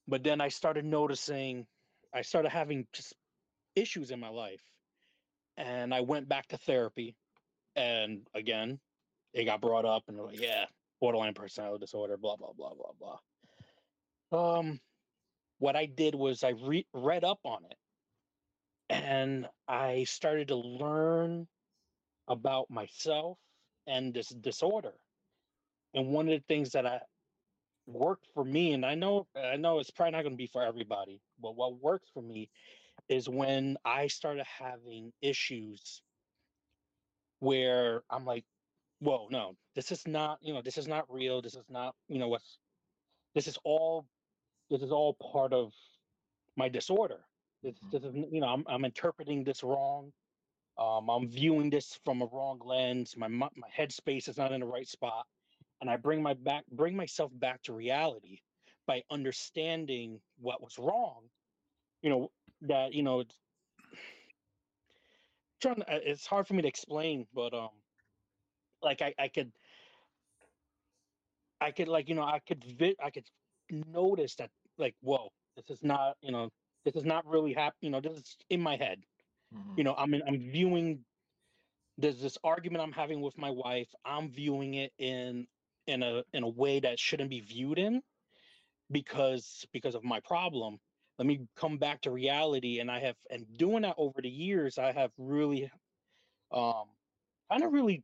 But 0.08 0.24
then 0.24 0.42
I 0.42 0.50
started 0.50 0.86
noticing, 0.86 1.66
I 2.14 2.22
started 2.22 2.50
having 2.50 2.88
just 2.94 3.14
issues 3.76 4.12
in 4.12 4.20
my 4.20 4.30
life. 4.30 4.62
And 5.58 5.94
I 5.94 6.02
went 6.02 6.28
back 6.28 6.48
to 6.50 6.58
therapy. 6.58 7.16
And 7.76 8.28
again, 8.36 8.80
it 9.34 9.46
got 9.46 9.62
brought 9.62 9.86
up 9.86 10.04
and 10.08 10.18
like, 10.18 10.40
yeah, 10.40 10.66
borderline 11.00 11.34
personality 11.34 11.82
disorder, 11.82 12.18
blah, 12.18 12.36
blah, 12.36 12.54
blah, 12.56 12.74
blah, 12.74 13.18
blah. 14.32 14.58
Um, 14.58 14.80
what 15.60 15.76
I 15.76 15.86
did 15.86 16.16
was 16.16 16.44
I 16.44 16.50
re- 16.50 16.88
read 16.94 17.24
up 17.24 17.40
on 17.46 17.64
it 17.70 17.78
and 18.90 19.48
I 19.68 20.04
started 20.06 20.50
to 20.50 20.56
learn 20.56 21.48
about 22.28 22.70
myself 22.70 23.38
and 23.88 24.14
this 24.14 24.30
disorder. 24.30 24.94
And 25.94 26.08
one 26.08 26.28
of 26.28 26.34
the 26.34 26.44
things 26.48 26.72
that 26.72 26.86
I 26.86 27.02
worked 27.86 28.28
for 28.34 28.44
me, 28.44 28.74
and 28.74 28.86
I 28.86 28.96
know 28.96 29.28
I 29.36 29.56
know 29.58 29.80
it's 29.80 29.92
probably 29.92 30.12
not 30.12 30.24
going 30.24 30.34
to 30.34 30.38
be 30.38 30.48
for 30.48 30.64
everybody, 30.64 31.22
but 31.42 31.56
what 31.56 31.82
works 31.82 32.10
for 32.14 32.22
me 32.24 32.50
is 33.10 33.28
when 33.28 33.78
I 33.84 34.08
started 34.08 34.46
having 34.46 35.12
issues 35.22 36.02
where 37.40 38.04
I'm 38.10 38.26
like, 38.26 38.46
whoa, 39.00 39.28
no, 39.30 39.56
this 39.76 39.92
is 39.92 40.08
not, 40.08 40.40
you 40.42 40.54
know, 40.54 40.62
this 40.62 40.78
is 40.78 40.88
not 40.88 41.06
real. 41.10 41.42
This 41.42 41.56
is 41.56 41.66
not, 41.70 41.96
you 42.08 42.20
know, 42.20 42.30
what's 42.30 42.58
this 43.36 43.48
is 43.48 43.58
all 43.64 44.06
this 44.70 44.82
is 44.82 44.92
all 44.92 45.16
part 45.16 45.54
of 45.54 45.74
my 46.56 46.70
disorder. 46.70 47.20
This, 47.62 47.74
mm-hmm. 47.74 47.90
this 47.92 48.04
is, 48.04 48.16
you 48.32 48.40
know, 48.42 48.48
I'm, 48.48 48.64
I'm 48.68 48.86
interpreting 48.86 49.44
this 49.44 49.64
wrong. 49.64 50.12
Um, 50.78 51.10
I'm 51.10 51.28
viewing 51.28 51.70
this 51.70 52.00
from 52.04 52.22
a 52.22 52.26
wrong 52.32 52.60
lens. 52.64 53.16
My 53.18 53.28
my 53.28 53.50
headspace 53.78 54.28
is 54.30 54.38
not 54.38 54.52
in 54.52 54.62
the 54.62 54.66
right 54.66 54.88
spot, 54.88 55.26
and 55.84 55.90
I 55.90 55.98
bring 55.98 56.24
my 56.24 56.34
back 56.34 56.64
bring 56.72 56.96
myself 56.96 57.30
back 57.36 57.62
to 57.64 57.74
reality 57.74 58.40
by 58.88 59.04
understanding 59.12 60.22
what 60.40 60.62
was 60.62 60.80
wrong. 60.80 61.24
You 62.02 62.10
know 62.10 62.32
that 62.62 62.94
you 62.94 63.04
know 63.04 63.20
it's 63.20 63.36
trying. 65.62 65.76
To, 65.76 65.82
uh, 65.94 66.00
it's 66.04 66.26
hard 66.26 66.48
for 66.48 66.54
me 66.54 66.62
to 66.62 66.70
explain, 66.70 67.28
but 67.34 67.54
um, 67.54 67.76
like 68.82 69.02
I 69.02 69.14
I 69.20 69.28
could 69.28 69.52
I 71.60 71.72
could 71.72 71.90
like 71.90 72.08
you 72.08 72.16
know 72.16 72.24
I 72.24 72.40
could 72.48 72.64
vi- 72.64 72.96
I 73.04 73.10
could 73.10 73.26
notice 73.70 74.36
that 74.36 74.52
like 74.78 74.96
whoa 75.02 75.34
this 75.58 75.70
is 75.70 75.84
not 75.84 76.16
you 76.22 76.32
know 76.32 76.50
this 76.86 76.96
is 76.96 77.04
not 77.04 77.28
really 77.28 77.52
happening 77.52 77.76
you 77.82 77.90
know 77.90 78.00
this 78.00 78.18
is 78.18 78.38
in 78.50 78.62
my 78.62 78.78
head 78.78 79.00
mm-hmm. 79.54 79.74
you 79.78 79.84
know 79.84 79.96
i'm 79.98 80.14
in, 80.14 80.22
i'm 80.28 80.40
viewing 80.52 81.00
there's 81.98 82.22
this 82.22 82.38
argument 82.44 82.84
i'm 82.84 82.92
having 82.92 83.22
with 83.22 83.38
my 83.38 83.50
wife 83.50 83.88
i'm 84.06 84.30
viewing 84.30 84.76
it 84.76 84.92
in 84.98 85.48
in 85.88 86.04
a 86.04 86.24
in 86.34 86.44
a 86.44 86.50
way 86.50 86.80
that 86.80 87.00
shouldn't 87.00 87.30
be 87.30 87.42
viewed 87.42 87.80
in 87.80 88.02
because 88.92 89.66
because 89.74 89.96
of 89.96 90.04
my 90.04 90.20
problem 90.22 90.78
let 91.18 91.28
me 91.28 91.42
come 91.56 91.78
back 91.78 92.02
to 92.02 92.12
reality 92.12 92.80
and 92.80 92.90
i 92.92 93.00
have 93.00 93.16
and 93.30 93.46
doing 93.58 93.82
that 93.82 93.96
over 93.98 94.22
the 94.22 94.30
years 94.30 94.78
i 94.78 94.92
have 94.92 95.12
really 95.18 95.70
um 96.52 96.86
kind 97.50 97.64
of 97.64 97.72
really 97.72 98.04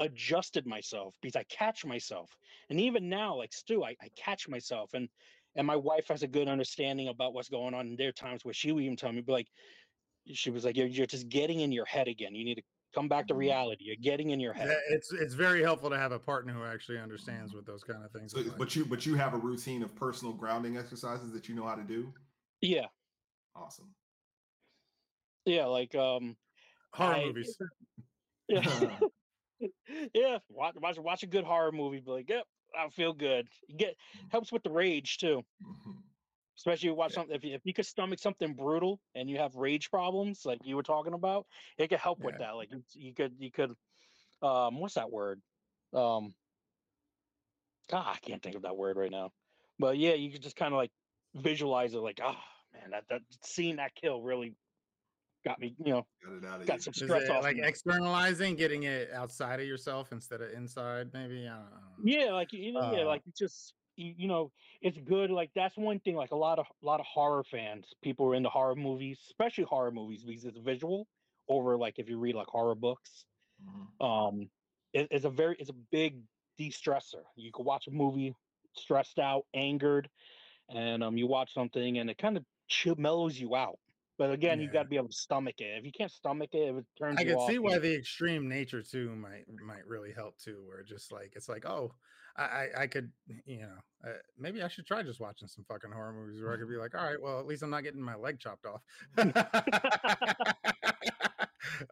adjusted 0.00 0.66
myself 0.66 1.14
because 1.22 1.36
I 1.36 1.44
catch 1.44 1.84
myself. 1.84 2.30
And 2.70 2.80
even 2.80 3.08
now, 3.08 3.36
like 3.36 3.52
Stu, 3.52 3.84
I, 3.84 3.96
I 4.00 4.08
catch 4.16 4.48
myself 4.48 4.90
and 4.94 5.08
and 5.56 5.66
my 5.66 5.76
wife 5.76 6.08
has 6.08 6.22
a 6.22 6.28
good 6.28 6.48
understanding 6.48 7.08
about 7.08 7.32
what's 7.32 7.48
going 7.48 7.72
on. 7.72 7.96
There 7.96 8.10
are 8.10 8.12
times 8.12 8.44
where 8.44 8.52
she 8.52 8.72
will 8.72 8.82
even 8.82 8.96
tell 8.96 9.10
me, 9.10 9.22
but 9.22 9.32
like 9.32 9.48
she 10.30 10.50
was 10.50 10.66
like, 10.66 10.76
you're, 10.76 10.86
you're 10.86 11.06
just 11.06 11.30
getting 11.30 11.60
in 11.60 11.72
your 11.72 11.86
head 11.86 12.08
again. 12.08 12.34
You 12.34 12.44
need 12.44 12.56
to 12.56 12.62
come 12.96 13.08
back 13.08 13.26
to 13.28 13.34
mm-hmm. 13.34 13.40
reality. 13.40 13.84
You're 13.84 13.96
getting 14.00 14.30
in 14.30 14.40
your 14.40 14.52
head. 14.52 14.74
It's 14.90 15.12
it's 15.12 15.34
very 15.34 15.62
helpful 15.62 15.90
to 15.90 15.98
have 15.98 16.12
a 16.12 16.18
partner 16.18 16.52
who 16.52 16.64
actually 16.64 16.98
understands 16.98 17.52
with 17.52 17.66
those 17.66 17.84
kind 17.84 18.04
of 18.04 18.10
things. 18.10 18.32
So, 18.32 18.42
but 18.56 18.74
you 18.74 18.84
but 18.84 19.04
you 19.04 19.14
have 19.16 19.34
a 19.34 19.38
routine 19.38 19.82
of 19.82 19.94
personal 19.94 20.32
grounding 20.32 20.76
exercises 20.76 21.32
that 21.32 21.48
you 21.48 21.54
know 21.54 21.66
how 21.66 21.74
to 21.74 21.82
do. 21.82 22.12
Yeah. 22.60 22.86
Awesome. 23.54 23.90
Yeah, 25.44 25.66
like 25.66 25.94
um 25.94 26.36
horror 26.92 27.14
I, 27.14 27.24
movies. 27.26 27.56
Yeah. 28.48 28.62
yeah, 30.14 30.38
watch, 30.48 30.76
watch 30.80 30.98
watch 30.98 31.24
a 31.24 31.26
good 31.26 31.42
horror 31.42 31.72
movie. 31.72 31.98
Be 31.98 32.12
like, 32.12 32.28
yep, 32.28 32.44
I 32.78 32.88
feel 32.90 33.12
good. 33.12 33.48
Get 33.76 33.96
mm-hmm. 34.16 34.28
helps 34.30 34.52
with 34.52 34.62
the 34.62 34.70
rage 34.70 35.18
too. 35.18 35.42
Mm-hmm. 35.64 35.90
Especially 36.56 36.90
watch 36.90 37.12
yeah. 37.12 37.16
something 37.16 37.36
if 37.36 37.44
you, 37.44 37.54
if 37.54 37.60
you 37.64 37.74
could 37.74 37.86
stomach 37.86 38.18
something 38.18 38.54
brutal 38.54 38.98
and 39.14 39.28
you 39.28 39.38
have 39.38 39.54
rage 39.54 39.90
problems 39.90 40.42
like 40.44 40.58
you 40.64 40.76
were 40.76 40.82
talking 40.82 41.12
about, 41.12 41.46
it 41.78 41.88
could 41.88 41.98
help 41.98 42.18
yeah. 42.20 42.26
with 42.26 42.38
that. 42.38 42.56
Like 42.56 42.70
you, 42.70 42.82
you 42.94 43.14
could 43.14 43.32
you 43.38 43.50
could 43.50 43.70
um 44.42 44.80
what's 44.80 44.94
that 44.94 45.10
word? 45.10 45.40
Um 45.92 46.34
God, 47.90 48.06
I 48.06 48.18
can't 48.18 48.42
think 48.42 48.56
of 48.56 48.62
that 48.62 48.76
word 48.76 48.96
right 48.96 49.10
now. 49.10 49.30
But 49.78 49.98
yeah, 49.98 50.14
you 50.14 50.30
could 50.32 50.42
just 50.42 50.56
kind 50.56 50.72
of 50.72 50.78
like 50.78 50.90
visualize 51.34 51.94
it 51.94 51.98
like, 51.98 52.20
oh 52.24 52.36
man, 52.72 52.90
that 52.90 53.04
that 53.10 53.20
seeing 53.42 53.76
that 53.76 53.94
kill 53.94 54.22
really 54.22 54.54
got 55.44 55.60
me, 55.60 55.74
you 55.84 55.92
know, 55.92 56.06
got, 56.42 56.66
got 56.66 56.82
some 56.82 56.94
stress 56.94 57.28
off. 57.28 57.42
Like 57.42 57.56
me. 57.56 57.62
externalizing, 57.62 58.56
getting 58.56 58.84
it 58.84 59.10
outside 59.14 59.60
of 59.60 59.66
yourself 59.66 60.10
instead 60.10 60.40
of 60.40 60.50
inside, 60.52 61.08
maybe. 61.12 61.46
i 61.46 61.54
don't 61.54 61.70
know 61.70 62.02
Yeah, 62.02 62.32
like 62.32 62.52
you 62.52 62.72
know, 62.72 62.80
uh, 62.80 62.92
yeah, 62.92 63.04
like 63.04 63.22
it's 63.26 63.38
just 63.38 63.74
you, 63.96 64.14
you, 64.16 64.28
know, 64.28 64.50
it's 64.80 64.98
good. 64.98 65.30
Like 65.30 65.50
that's 65.54 65.76
one 65.76 66.00
thing. 66.00 66.16
Like 66.16 66.30
a 66.30 66.36
lot 66.36 66.58
of 66.58 66.66
a 66.82 66.86
lot 66.86 67.00
of 67.00 67.06
horror 67.06 67.44
fans, 67.44 67.86
people 68.02 68.26
are 68.26 68.34
into 68.34 68.48
horror 68.48 68.74
movies, 68.74 69.18
especially 69.28 69.64
horror 69.64 69.90
movies 69.90 70.22
because 70.24 70.44
it's 70.44 70.58
visual. 70.58 71.06
Over 71.48 71.76
like 71.76 71.98
if 71.98 72.08
you 72.08 72.18
read 72.18 72.34
like 72.34 72.48
horror 72.48 72.74
books, 72.74 73.24
mm-hmm. 73.64 74.04
um, 74.04 74.48
it, 74.92 75.08
it's 75.10 75.24
a 75.24 75.30
very 75.30 75.56
it's 75.58 75.70
a 75.70 75.76
big 75.92 76.20
de-stressor. 76.58 77.22
You 77.36 77.52
can 77.52 77.64
watch 77.64 77.86
a 77.86 77.92
movie 77.92 78.34
stressed 78.74 79.18
out, 79.18 79.44
angered, 79.54 80.08
and 80.68 81.04
um, 81.04 81.16
you 81.16 81.26
watch 81.26 81.54
something 81.54 81.98
and 81.98 82.10
it 82.10 82.18
kind 82.18 82.36
of 82.36 82.44
chill 82.68 82.96
mellows 82.96 83.38
you 83.38 83.54
out 83.54 83.78
but 84.18 84.30
again, 84.30 84.58
yeah. 84.58 84.66
you 84.66 84.72
got 84.72 84.84
to 84.84 84.88
be 84.88 84.96
able 84.96 85.08
to 85.08 85.14
stomach 85.14 85.60
it. 85.60 85.78
If 85.78 85.84
you 85.84 85.92
can't 85.92 86.10
stomach 86.10 86.50
it, 86.54 86.74
it 86.74 86.84
turns. 86.98 87.18
I 87.18 87.24
can 87.24 87.46
see 87.46 87.58
why 87.58 87.78
the 87.78 87.94
extreme 87.94 88.48
nature 88.48 88.82
too 88.82 89.14
might 89.14 89.44
might 89.64 89.86
really 89.86 90.12
help 90.12 90.38
too. 90.38 90.62
Where 90.66 90.82
just 90.82 91.12
like 91.12 91.32
it's 91.36 91.48
like, 91.48 91.66
oh, 91.66 91.92
I 92.38 92.68
I, 92.76 92.86
could 92.86 93.10
you 93.46 93.60
know 93.60 93.78
uh, 94.06 94.12
maybe 94.38 94.62
I 94.62 94.68
should 94.68 94.86
try 94.86 95.02
just 95.02 95.20
watching 95.20 95.48
some 95.48 95.64
fucking 95.64 95.90
horror 95.90 96.12
movies 96.12 96.42
where 96.42 96.52
I 96.52 96.56
could 96.56 96.68
be 96.68 96.76
like, 96.76 96.94
all 96.94 97.04
right, 97.04 97.20
well 97.20 97.40
at 97.40 97.46
least 97.46 97.62
I'm 97.62 97.70
not 97.70 97.82
getting 97.82 98.00
my 98.00 98.14
leg 98.14 98.38
chopped 98.38 98.66
off. 98.66 98.82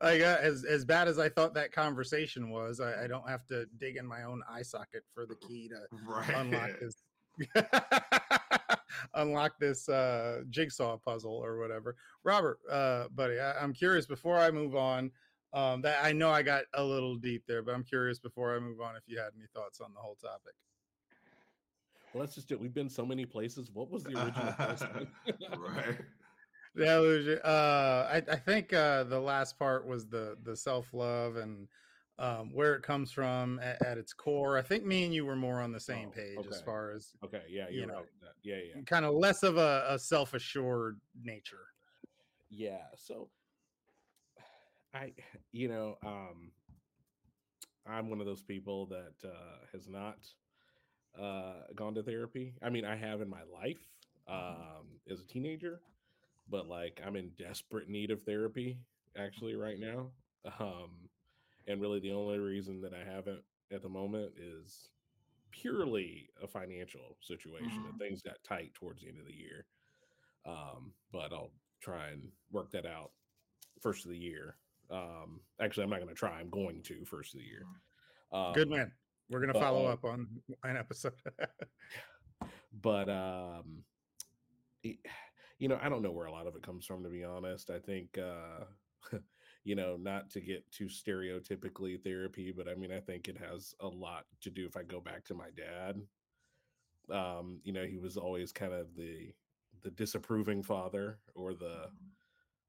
like 0.03 0.21
uh, 0.21 0.39
as 0.41 0.65
as 0.65 0.85
bad 0.85 1.09
as 1.09 1.19
I 1.19 1.29
thought 1.29 1.55
that 1.55 1.73
conversation 1.73 2.51
was, 2.51 2.81
I, 2.81 3.05
I, 3.05 3.07
don't 3.07 3.29
have 3.29 3.47
to 3.47 3.67
dig 3.79 3.97
in 3.97 4.07
my 4.07 4.25
own 4.25 4.43
eye 4.49 4.63
socket 4.63 5.03
for 5.15 5.27
the 5.27 5.37
key 5.37 5.69
to 5.69 5.87
right. 6.07 6.29
unlock 6.37 6.71
this 6.81 6.97
unlock 9.15 9.59
this 9.59 9.89
uh, 9.89 10.43
jigsaw 10.51 10.97
puzzle 10.99 11.35
or 11.35 11.59
whatever. 11.59 11.97
Robert, 12.23 12.59
uh, 12.71 13.05
buddy, 13.15 13.39
I, 13.39 13.63
am 13.63 13.73
curious 13.73 14.07
before 14.07 14.39
I 14.39 14.51
move 14.51 14.77
on. 14.77 15.11
Um, 15.55 15.83
that 15.83 16.05
I 16.05 16.13
know 16.13 16.31
I 16.31 16.43
got 16.43 16.65
a 16.75 16.83
little 16.83 17.15
deep 17.15 17.45
there, 17.47 17.63
but 17.63 17.75
I'm 17.75 17.85
curious 17.85 18.19
before 18.19 18.57
I 18.57 18.59
move 18.59 18.81
on 18.81 18.97
if 18.97 19.05
you 19.07 19.19
had 19.19 19.31
any 19.37 19.47
thoughts 19.55 19.81
on 19.81 19.95
the 19.95 20.01
whole 20.01 20.17
topic. 20.17 20.55
Well, 22.13 22.23
let's 22.23 22.35
just 22.35 22.49
do 22.49 22.57
it. 22.57 22.61
We've 22.61 22.75
been 22.75 22.89
so 22.89 23.07
many 23.07 23.25
places. 23.25 23.71
What 23.73 23.89
was 23.89 24.03
the 24.03 24.21
original 24.21 24.53
question? 24.53 25.09
right. 25.57 25.97
Yeah, 26.77 26.97
uh, 27.45 28.09
I, 28.13 28.33
I 28.33 28.37
think 28.37 28.73
uh, 28.73 29.05
the 29.05 29.21
last 29.21 29.57
part 29.57 29.87
was 29.87 30.09
the 30.09 30.37
the 30.43 30.57
self 30.57 30.93
love 30.93 31.37
and 31.37 31.69
um, 32.19 32.51
where 32.53 32.75
it 32.75 32.83
comes 32.83 33.13
from 33.13 33.61
at, 33.61 33.81
at, 33.85 33.99
its 33.99 34.13
core. 34.13 34.59
I 34.59 34.63
think 34.63 34.85
me 34.85 35.05
and 35.05 35.15
you 35.15 35.25
were 35.25 35.37
more 35.37 35.61
on 35.61 35.73
the 35.73 35.81
same 35.81 36.09
oh, 36.09 36.17
page 36.17 36.39
okay. 36.39 36.49
as 36.51 36.61
far 36.63 36.93
as 36.93 37.11
okay, 37.25 37.43
yeah, 37.49 37.69
you 37.71 37.87
know, 37.87 37.95
right. 37.95 38.07
yeah, 38.43 38.57
yeah, 38.75 38.83
kind 38.83 39.05
of 39.05 39.15
less 39.15 39.43
of 39.43 39.57
a, 39.57 39.85
a 39.89 39.99
self 39.99 40.35
assured 40.35 41.01
nature. 41.23 41.67
Yeah, 42.51 42.83
so 42.97 43.29
I, 44.95 45.13
you 45.53 45.69
know, 45.69 45.99
um, 46.05 46.53
I'm 47.87 48.09
one 48.09 48.21
of 48.21 48.27
those 48.27 48.43
people 48.43 48.87
that 48.87 49.29
uh, 49.29 49.67
has 49.73 49.89
not 49.89 50.19
uh, 51.21 51.65
gone 51.75 51.95
to 51.95 52.03
therapy. 52.03 52.55
I 52.63 52.71
mean, 52.71 52.85
I 52.85 52.97
have 52.97 53.21
in 53.21 53.29
my 53.29 53.43
life 53.53 53.85
mm-hmm. 54.29 54.61
um, 54.61 54.87
as 55.11 55.21
a 55.21 55.27
teenager, 55.27 55.81
but 56.49 56.69
like 56.69 57.01
I'm 57.05 57.17
in 57.17 57.31
desperate 57.39 57.89
need 57.89 58.11
of 58.11 58.23
therapy 58.23 58.79
actually 59.17 59.55
right 59.55 59.79
now. 59.79 60.11
Um, 60.61 60.91
and 61.67 61.81
really 61.81 62.01
the 62.01 62.13
only 62.13 62.39
reason 62.39 62.83
that 62.83 62.93
I 62.93 63.11
haven't 63.11 63.41
at 63.73 63.83
the 63.83 63.89
moment 63.89 64.33
is 64.39 64.89
purely 65.51 66.29
a 66.43 66.47
financial 66.47 67.17
situation. 67.21 67.83
Mm-hmm. 67.87 67.99
things 67.99 68.23
got 68.23 68.37
tight 68.47 68.75
towards 68.75 69.03
the 69.03 69.09
end 69.09 69.21
of 69.21 69.27
the 69.27 69.35
year, 69.35 69.67
um, 70.45 70.93
but 71.13 71.33
I'll 71.33 71.53
try 71.81 72.09
and 72.09 72.29
work 72.51 72.71
that 72.73 72.87
out 72.87 73.13
first 73.81 74.05
of 74.05 74.11
the 74.11 74.19
year. 74.19 74.57
Um, 74.91 75.41
actually, 75.61 75.85
I'm 75.85 75.91
not 75.91 76.01
going 76.01 76.09
to 76.09 76.15
try. 76.15 76.39
I'm 76.39 76.51
going 76.51 76.83
to 76.83 77.05
first 77.05 77.35
of 77.35 77.41
the 77.41 77.47
year. 77.47 77.65
Mm-hmm. 78.33 78.49
Um, 78.49 78.53
Good 78.53 78.71
man. 78.71 78.93
We're 79.31 79.41
going 79.41 79.53
to 79.53 79.61
follow 79.61 79.87
uh, 79.87 79.93
up 79.93 80.05
on 80.05 80.27
an 80.65 80.77
episode. 80.77 81.13
but 82.83 83.09
um, 83.09 83.85
you 84.83 85.69
know, 85.69 85.79
I 85.83 85.89
don't 85.89 86.03
know 86.03 86.13
where 86.13 86.27
a 86.27 86.33
lot 86.33 86.47
of 86.47 86.57
it 86.57 86.63
comes 86.63 86.85
from. 86.85 87.03
To 87.03 87.09
be 87.09 87.25
honest, 87.25 87.71
I 87.71 87.79
think. 87.79 88.19
Uh, 88.19 88.65
you 89.65 89.75
know, 89.75 89.97
not 89.99 90.31
to 90.31 90.41
get 90.41 90.71
too 90.71 90.87
stereotypically 90.87 92.03
therapy, 92.03 92.53
but 92.55 92.69
I 92.69 92.75
mean, 92.75 92.93
I 92.93 93.01
think 93.01 93.29
it 93.29 93.39
has 93.39 93.75
a 93.81 93.87
lot 93.87 94.27
to 94.43 94.51
do 94.51 94.67
if 94.67 94.77
I 94.77 94.83
go 94.83 95.01
back 95.01 95.25
to 95.25 95.35
my 95.35 95.49
dad. 95.57 96.03
Um, 97.11 97.61
you 97.65 97.73
know, 97.73 97.85
he 97.85 97.99
was 97.99 98.17
always 98.17 98.53
kind 98.53 98.73
of 98.73 98.95
the 98.95 99.33
the 99.83 99.91
disapproving 99.91 100.63
father 100.63 101.19
or 101.35 101.55
the 101.55 101.67
mm-hmm. 101.67 102.07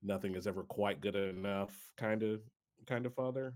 Nothing 0.05 0.35
is 0.35 0.47
ever 0.47 0.63
quite 0.63 1.01
good 1.01 1.15
enough 1.15 1.75
kind 1.97 2.23
of 2.23 2.41
kind 2.87 3.05
of 3.05 3.13
father. 3.13 3.53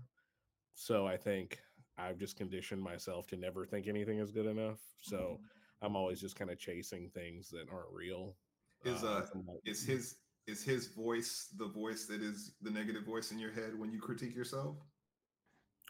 So 0.74 1.06
I 1.06 1.16
think 1.16 1.60
I've 1.98 2.18
just 2.18 2.36
conditioned 2.36 2.82
myself 2.82 3.26
to 3.28 3.36
never 3.36 3.64
think 3.64 3.86
anything 3.86 4.18
is 4.18 4.32
good 4.32 4.46
enough. 4.46 4.80
So 5.00 5.16
mm-hmm. 5.16 5.86
I'm 5.86 5.96
always 5.96 6.20
just 6.20 6.36
kind 6.36 6.50
of 6.50 6.58
chasing 6.58 7.10
things 7.14 7.48
that 7.50 7.66
aren't 7.72 7.92
real. 7.92 8.36
Is 8.84 9.04
uh, 9.04 9.26
uh 9.34 9.52
is 9.64 9.84
his 9.84 10.16
is 10.46 10.64
his 10.64 10.88
voice 10.88 11.48
the 11.58 11.68
voice 11.68 12.06
that 12.06 12.22
is 12.22 12.52
the 12.62 12.70
negative 12.70 13.04
voice 13.04 13.30
in 13.30 13.38
your 13.38 13.52
head 13.52 13.78
when 13.78 13.92
you 13.92 14.00
critique 14.00 14.34
yourself? 14.34 14.76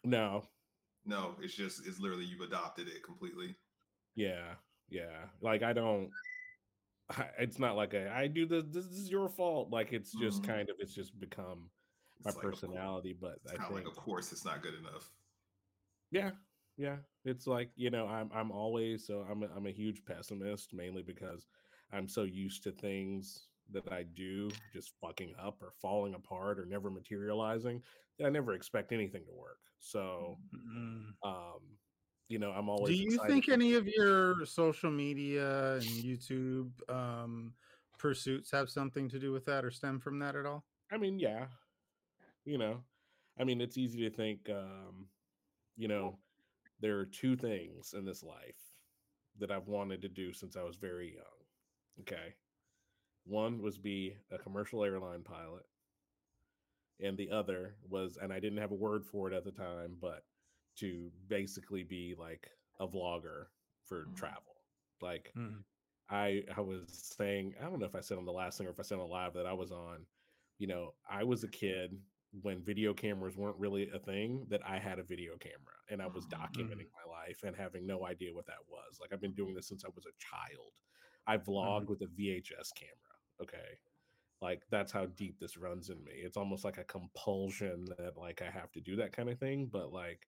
No. 0.05 0.45
No, 1.07 1.35
it's 1.41 1.55
just 1.55 1.87
it's 1.87 1.99
literally 1.99 2.25
you've 2.25 2.47
adopted 2.47 2.89
it 2.89 3.03
completely. 3.03 3.57
Yeah. 4.17 4.55
Yeah. 4.89 5.27
Like 5.41 5.63
I 5.63 5.73
don't 5.73 6.07
I, 6.07 6.30
it's 7.39 7.59
not 7.59 7.77
like 7.77 7.95
a, 7.95 8.11
I 8.11 8.27
do 8.27 8.47
this 8.47 8.65
this 8.71 8.87
is 8.87 9.11
your 9.11 9.29
fault. 9.29 9.71
Like 9.71 9.93
it's 9.93 10.13
just 10.13 10.43
mm-hmm. 10.43 10.53
kind 10.53 10.71
of 10.71 10.77
it's 10.79 10.95
just 10.95 11.19
become 11.19 11.71
it's 12.19 12.27
my 12.27 12.33
like 12.33 12.43
personality, 12.43 13.17
but 13.19 13.39
I 13.49 13.57
think 13.57 13.71
like 13.71 13.87
of 13.87 13.97
course 13.97 14.33
it's 14.33 14.45
not 14.45 14.63
good 14.63 14.75
enough. 14.75 15.11
Yeah. 16.11 16.31
Yeah. 16.77 16.97
It's 17.25 17.47
like, 17.47 17.71
you 17.77 17.91
know, 17.91 18.07
I'm 18.07 18.31
I'm 18.35 18.51
always 18.51 19.07
so 19.07 19.25
I'm 19.31 19.43
a, 19.43 19.49
I'm 19.57 19.67
a 19.67 19.73
huge 19.73 20.05
pessimist 20.05 20.73
mainly 20.73 21.03
because 21.03 21.47
I'm 21.93 22.09
so 22.09 22.23
used 22.23 22.63
to 22.65 22.73
things 22.73 23.47
that 23.73 23.93
I 23.93 24.05
do 24.15 24.51
just 24.73 24.93
fucking 25.01 25.35
up 25.41 25.63
or 25.63 25.73
falling 25.81 26.15
apart 26.15 26.59
or 26.59 26.67
never 26.67 26.91
materializing, 26.91 27.83
I 28.25 28.31
never 28.31 28.55
expect 28.55 28.93
anything 28.93 29.23
to 29.27 29.33
work. 29.33 29.59
So, 29.79 30.39
mm-hmm. 30.55 31.29
um, 31.29 31.61
you 32.31 32.39
know, 32.39 32.53
I'm 32.53 32.69
always. 32.69 32.97
Do 32.97 33.03
you 33.03 33.19
think 33.27 33.49
any 33.49 33.75
of 33.75 33.89
your 33.89 34.47
social 34.47 34.91
media 34.91 35.75
and 35.75 35.83
YouTube 35.83 36.71
um, 36.89 37.53
pursuits 37.99 38.53
have 38.53 38.71
something 38.71 39.09
to 39.09 39.19
do 39.19 39.33
with 39.33 39.45
that 39.47 39.65
or 39.65 39.71
stem 39.73 39.99
from 39.99 40.21
that 40.21 40.37
at 40.37 40.47
all? 40.47 40.65
I 40.93 40.97
mean, 40.97 41.19
yeah. 41.19 41.47
You 42.45 42.57
know, 42.57 42.85
I 43.39 43.43
mean, 43.43 43.61
it's 43.61 43.77
easy 43.77 44.09
to 44.09 44.15
think, 44.15 44.49
um, 44.49 45.09
you 45.77 45.89
know, 45.89 46.19
there 46.81 46.99
are 46.99 47.05
two 47.05 47.37
things 47.37 47.95
in 47.99 48.05
this 48.05 48.23
life 48.23 48.63
that 49.41 49.51
I've 49.51 49.67
wanted 49.67 50.01
to 50.03 50.09
do 50.09 50.33
since 50.33 50.57
I 50.57 50.63
was 50.63 50.77
very 50.77 51.15
young. 51.15 52.01
Okay. 52.01 52.35
One 53.27 53.61
was 53.61 53.77
be 53.77 54.15
a 54.31 54.39
commercial 54.39 54.85
airline 54.85 55.23
pilot. 55.23 55.65
And 57.03 57.19
the 57.19 57.31
other 57.31 57.75
was, 57.89 58.19
and 58.23 58.33
I 58.33 58.39
didn't 58.39 58.59
have 58.59 58.73
a 58.73 58.77
word 58.77 59.05
for 59.05 59.31
it 59.31 59.35
at 59.35 59.45
the 59.45 59.51
time, 59.51 59.97
but 60.01 60.23
to 60.81 61.11
basically 61.29 61.83
be 61.83 62.15
like 62.19 62.51
a 62.79 62.87
vlogger 62.87 63.47
for 63.85 64.05
mm. 64.05 64.17
travel. 64.17 64.57
Like 65.01 65.33
mm. 65.37 65.63
I 66.11 66.43
I 66.57 66.61
was 66.61 67.15
saying, 67.17 67.55
I 67.61 67.65
don't 67.65 67.79
know 67.79 67.87
if 67.87 67.95
I 67.95 68.01
said 68.01 68.19
on 68.19 68.25
the 68.25 68.33
last 68.33 68.59
thing 68.59 68.67
or 68.67 68.71
if 68.71 68.81
I 68.81 68.83
said 68.83 68.99
on 68.99 69.09
live 69.09 69.35
that 69.35 69.47
I 69.47 69.53
was 69.53 69.71
on, 69.71 70.07
you 70.59 70.67
know, 70.67 70.95
I 71.09 71.25
was 71.25 71.45
a 71.45 71.49
kid 71.49 71.97
when 72.43 72.63
video 72.63 72.95
cameras 72.95 73.37
weren't 73.37 73.59
really 73.59 73.91
a 73.93 73.99
thing 73.99 74.47
that 74.49 74.61
I 74.67 74.79
had 74.79 74.99
a 74.99 75.03
video 75.03 75.33
camera 75.37 75.75
and 75.91 76.01
I 76.01 76.07
was 76.07 76.27
documenting 76.27 76.87
mm. 76.87 77.07
my 77.07 77.13
life 77.13 77.41
and 77.45 77.57
having 77.57 77.87
no 77.87 78.07
idea 78.07 78.33
what 78.33 78.47
that 78.47 78.63
was. 78.69 78.99
Like 79.01 79.13
I've 79.13 79.21
been 79.21 79.35
doing 79.35 79.55
this 79.55 79.69
since 79.69 79.85
I 79.85 79.89
was 79.95 80.07
a 80.07 80.17
child. 80.19 80.73
I 81.27 81.37
vlog 81.39 81.85
mm. 81.85 81.89
with 81.89 82.03
a 82.03 82.07
VHS 82.07 82.71
camera. 82.77 83.17
Okay. 83.43 83.79
Like 84.41 84.63
that's 84.71 84.93
how 84.93 85.07
deep 85.07 85.39
this 85.39 85.57
runs 85.57 85.91
in 85.91 86.03
me. 86.05 86.13
It's 86.15 86.37
almost 86.37 86.65
like 86.65 86.79
a 86.79 86.85
compulsion 86.85 87.85
that 87.99 88.17
like 88.17 88.43
I 88.43 88.51
have 88.51 88.73
to 88.73 88.81
do 88.81 88.97
that 88.97 89.13
kind 89.13 89.29
of 89.29 89.39
thing, 89.39 89.69
but 89.71 89.93
like 89.93 90.27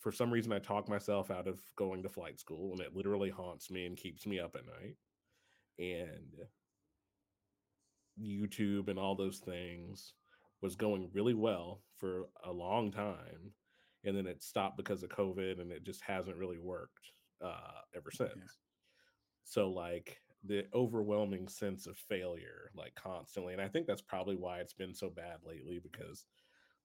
for 0.00 0.12
some 0.12 0.32
reason 0.32 0.52
I 0.52 0.58
talk 0.58 0.88
myself 0.88 1.30
out 1.30 1.46
of 1.46 1.60
going 1.76 2.02
to 2.02 2.08
flight 2.08 2.40
school 2.40 2.72
and 2.72 2.80
it 2.80 2.96
literally 2.96 3.30
haunts 3.30 3.70
me 3.70 3.86
and 3.86 3.96
keeps 3.96 4.26
me 4.26 4.40
up 4.40 4.56
at 4.56 4.66
night. 4.66 4.96
And 5.78 6.36
YouTube 8.20 8.88
and 8.88 8.98
all 8.98 9.14
those 9.14 9.38
things 9.38 10.14
was 10.62 10.76
going 10.76 11.10
really 11.12 11.34
well 11.34 11.82
for 11.96 12.28
a 12.44 12.52
long 12.52 12.90
time. 12.90 13.52
And 14.04 14.16
then 14.16 14.26
it 14.26 14.42
stopped 14.42 14.76
because 14.76 15.02
of 15.02 15.10
COVID 15.10 15.60
and 15.60 15.70
it 15.72 15.84
just 15.84 16.02
hasn't 16.02 16.36
really 16.36 16.58
worked 16.58 17.12
uh, 17.44 17.80
ever 17.94 18.10
since. 18.10 18.32
Yeah. 18.36 18.42
So, 19.44 19.70
like, 19.70 20.18
the 20.44 20.66
overwhelming 20.74 21.48
sense 21.48 21.86
of 21.86 21.98
failure, 21.98 22.70
like, 22.74 22.94
constantly. 22.94 23.52
And 23.52 23.62
I 23.62 23.68
think 23.68 23.86
that's 23.86 24.02
probably 24.02 24.36
why 24.36 24.60
it's 24.60 24.74
been 24.74 24.94
so 24.94 25.10
bad 25.10 25.38
lately 25.44 25.80
because 25.82 26.24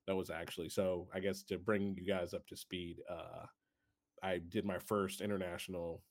that 0.07 0.15
was 0.15 0.30
actually 0.30 0.69
so 0.69 1.07
i 1.14 1.19
guess 1.19 1.44
to 1.44 1.57
bring 1.57 1.95
you 1.98 2.06
guys 2.06 2.34
up 2.34 2.45
to 2.48 2.56
speed 2.56 2.98
uh 3.10 3.45
i 4.23 4.40
did 4.49 4.65
my 4.65 4.77
first 4.80 5.22
international 5.22 6.02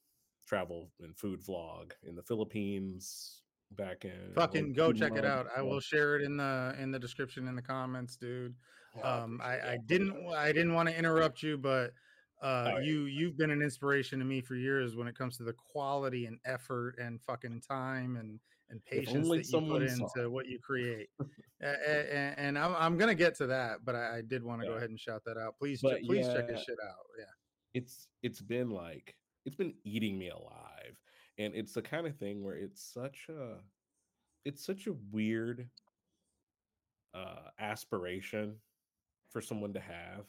travel 0.47 0.91
and 1.01 1.17
food 1.17 1.41
vlog 1.45 1.93
in 2.07 2.15
the 2.15 2.23
philippines 2.23 3.43
back 3.73 4.05
in 4.05 4.33
fucking 4.35 4.73
go 4.73 4.93
check 4.93 5.13
months. 5.13 5.25
it 5.25 5.25
out 5.25 5.47
i 5.57 5.63
will 5.63 5.81
share 5.81 6.17
it 6.17 6.23
in 6.23 6.37
the 6.37 6.75
in 6.79 6.91
the 6.91 6.99
description 6.99 7.49
in 7.49 7.57
the 7.57 7.63
comments 7.63 8.17
dude 8.17 8.55
um 9.03 9.41
i 9.43 9.55
i 9.55 9.79
didn't 9.87 10.15
i 10.37 10.53
didn't 10.53 10.75
want 10.75 10.89
to 10.89 10.97
interrupt 10.97 11.43
you 11.43 11.57
but 11.57 11.93
uh 12.43 12.73
right. 12.75 12.85
you 12.85 13.05
you've 13.05 13.37
been 13.37 13.51
an 13.51 13.63
inspiration 13.63 14.19
to 14.19 14.25
me 14.25 14.41
for 14.41 14.55
years 14.55 14.97
when 14.97 15.09
it 15.09 15.17
comes 15.17 15.37
to 15.37 15.43
the 15.43 15.53
quality 15.53 16.27
and 16.27 16.39
effort 16.45 16.97
and 16.99 17.21
fucking 17.23 17.61
time 17.61 18.17
and 18.17 18.39
and 18.75 18.85
patience 18.85 19.29
that 19.29 19.49
you 19.49 19.69
put 19.71 19.83
into 19.83 20.09
saw. 20.15 20.29
what 20.29 20.47
you 20.47 20.59
create. 20.59 21.09
and, 21.61 22.35
and, 22.37 22.59
I'm, 22.59 22.75
I'm 22.77 22.99
gonna 22.99 23.15
get 23.15 23.35
to 23.37 23.47
that, 23.47 23.85
but 23.85 23.95
I, 23.95 24.19
I 24.19 24.23
did 24.23 24.43
want 24.43 24.61
to 24.61 24.67
yeah. 24.67 24.73
go 24.73 24.77
ahead 24.77 24.91
and 24.91 25.01
shout 25.01 25.23
that 25.25 25.39
out. 25.39 25.55
Please, 25.59 25.81
please 25.81 26.27
yeah, 26.27 26.35
check 26.35 26.49
this 26.49 26.65
shit 26.65 26.77
out. 26.85 27.07
Yeah, 27.19 27.25
it's 27.73 28.09
it's 28.23 28.41
been 28.41 28.71
like 28.71 29.15
it's 29.47 29.57
been 29.57 29.75
eating 29.85 30.19
me 30.19 30.29
alive, 30.29 31.01
and 31.39 31.55
it's 31.55 31.73
the 31.73 31.83
kind 31.83 32.07
of 32.07 32.17
thing 32.17 32.45
where 32.45 32.57
it's 32.57 32.83
such 32.83 33.27
a 33.29 33.57
it's 34.45 34.65
such 34.65 34.87
a 34.87 34.95
weird 35.11 35.69
uh 37.15 37.49
aspiration 37.59 38.57
for 39.31 39.41
someone 39.41 39.73
to 39.73 39.81
have 39.81 40.27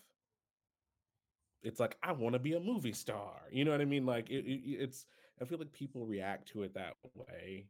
it's 1.64 1.80
like 1.80 1.98
i 2.04 2.12
want 2.12 2.34
to 2.34 2.40
be 2.40 2.54
a 2.54 2.60
movie 2.60 2.94
star 2.94 3.34
you 3.52 3.66
know 3.66 3.72
what 3.72 3.82
i 3.82 3.86
mean 3.86 4.06
like 4.06 4.30
it, 4.30 4.46
it, 4.46 4.62
it's 4.66 5.06
i 5.42 5.46
feel 5.46 5.58
like 5.58 5.72
people 5.74 6.06
react 6.06 6.48
to 6.48 6.62
it 6.64 6.74
that 6.76 6.94
way 7.16 7.66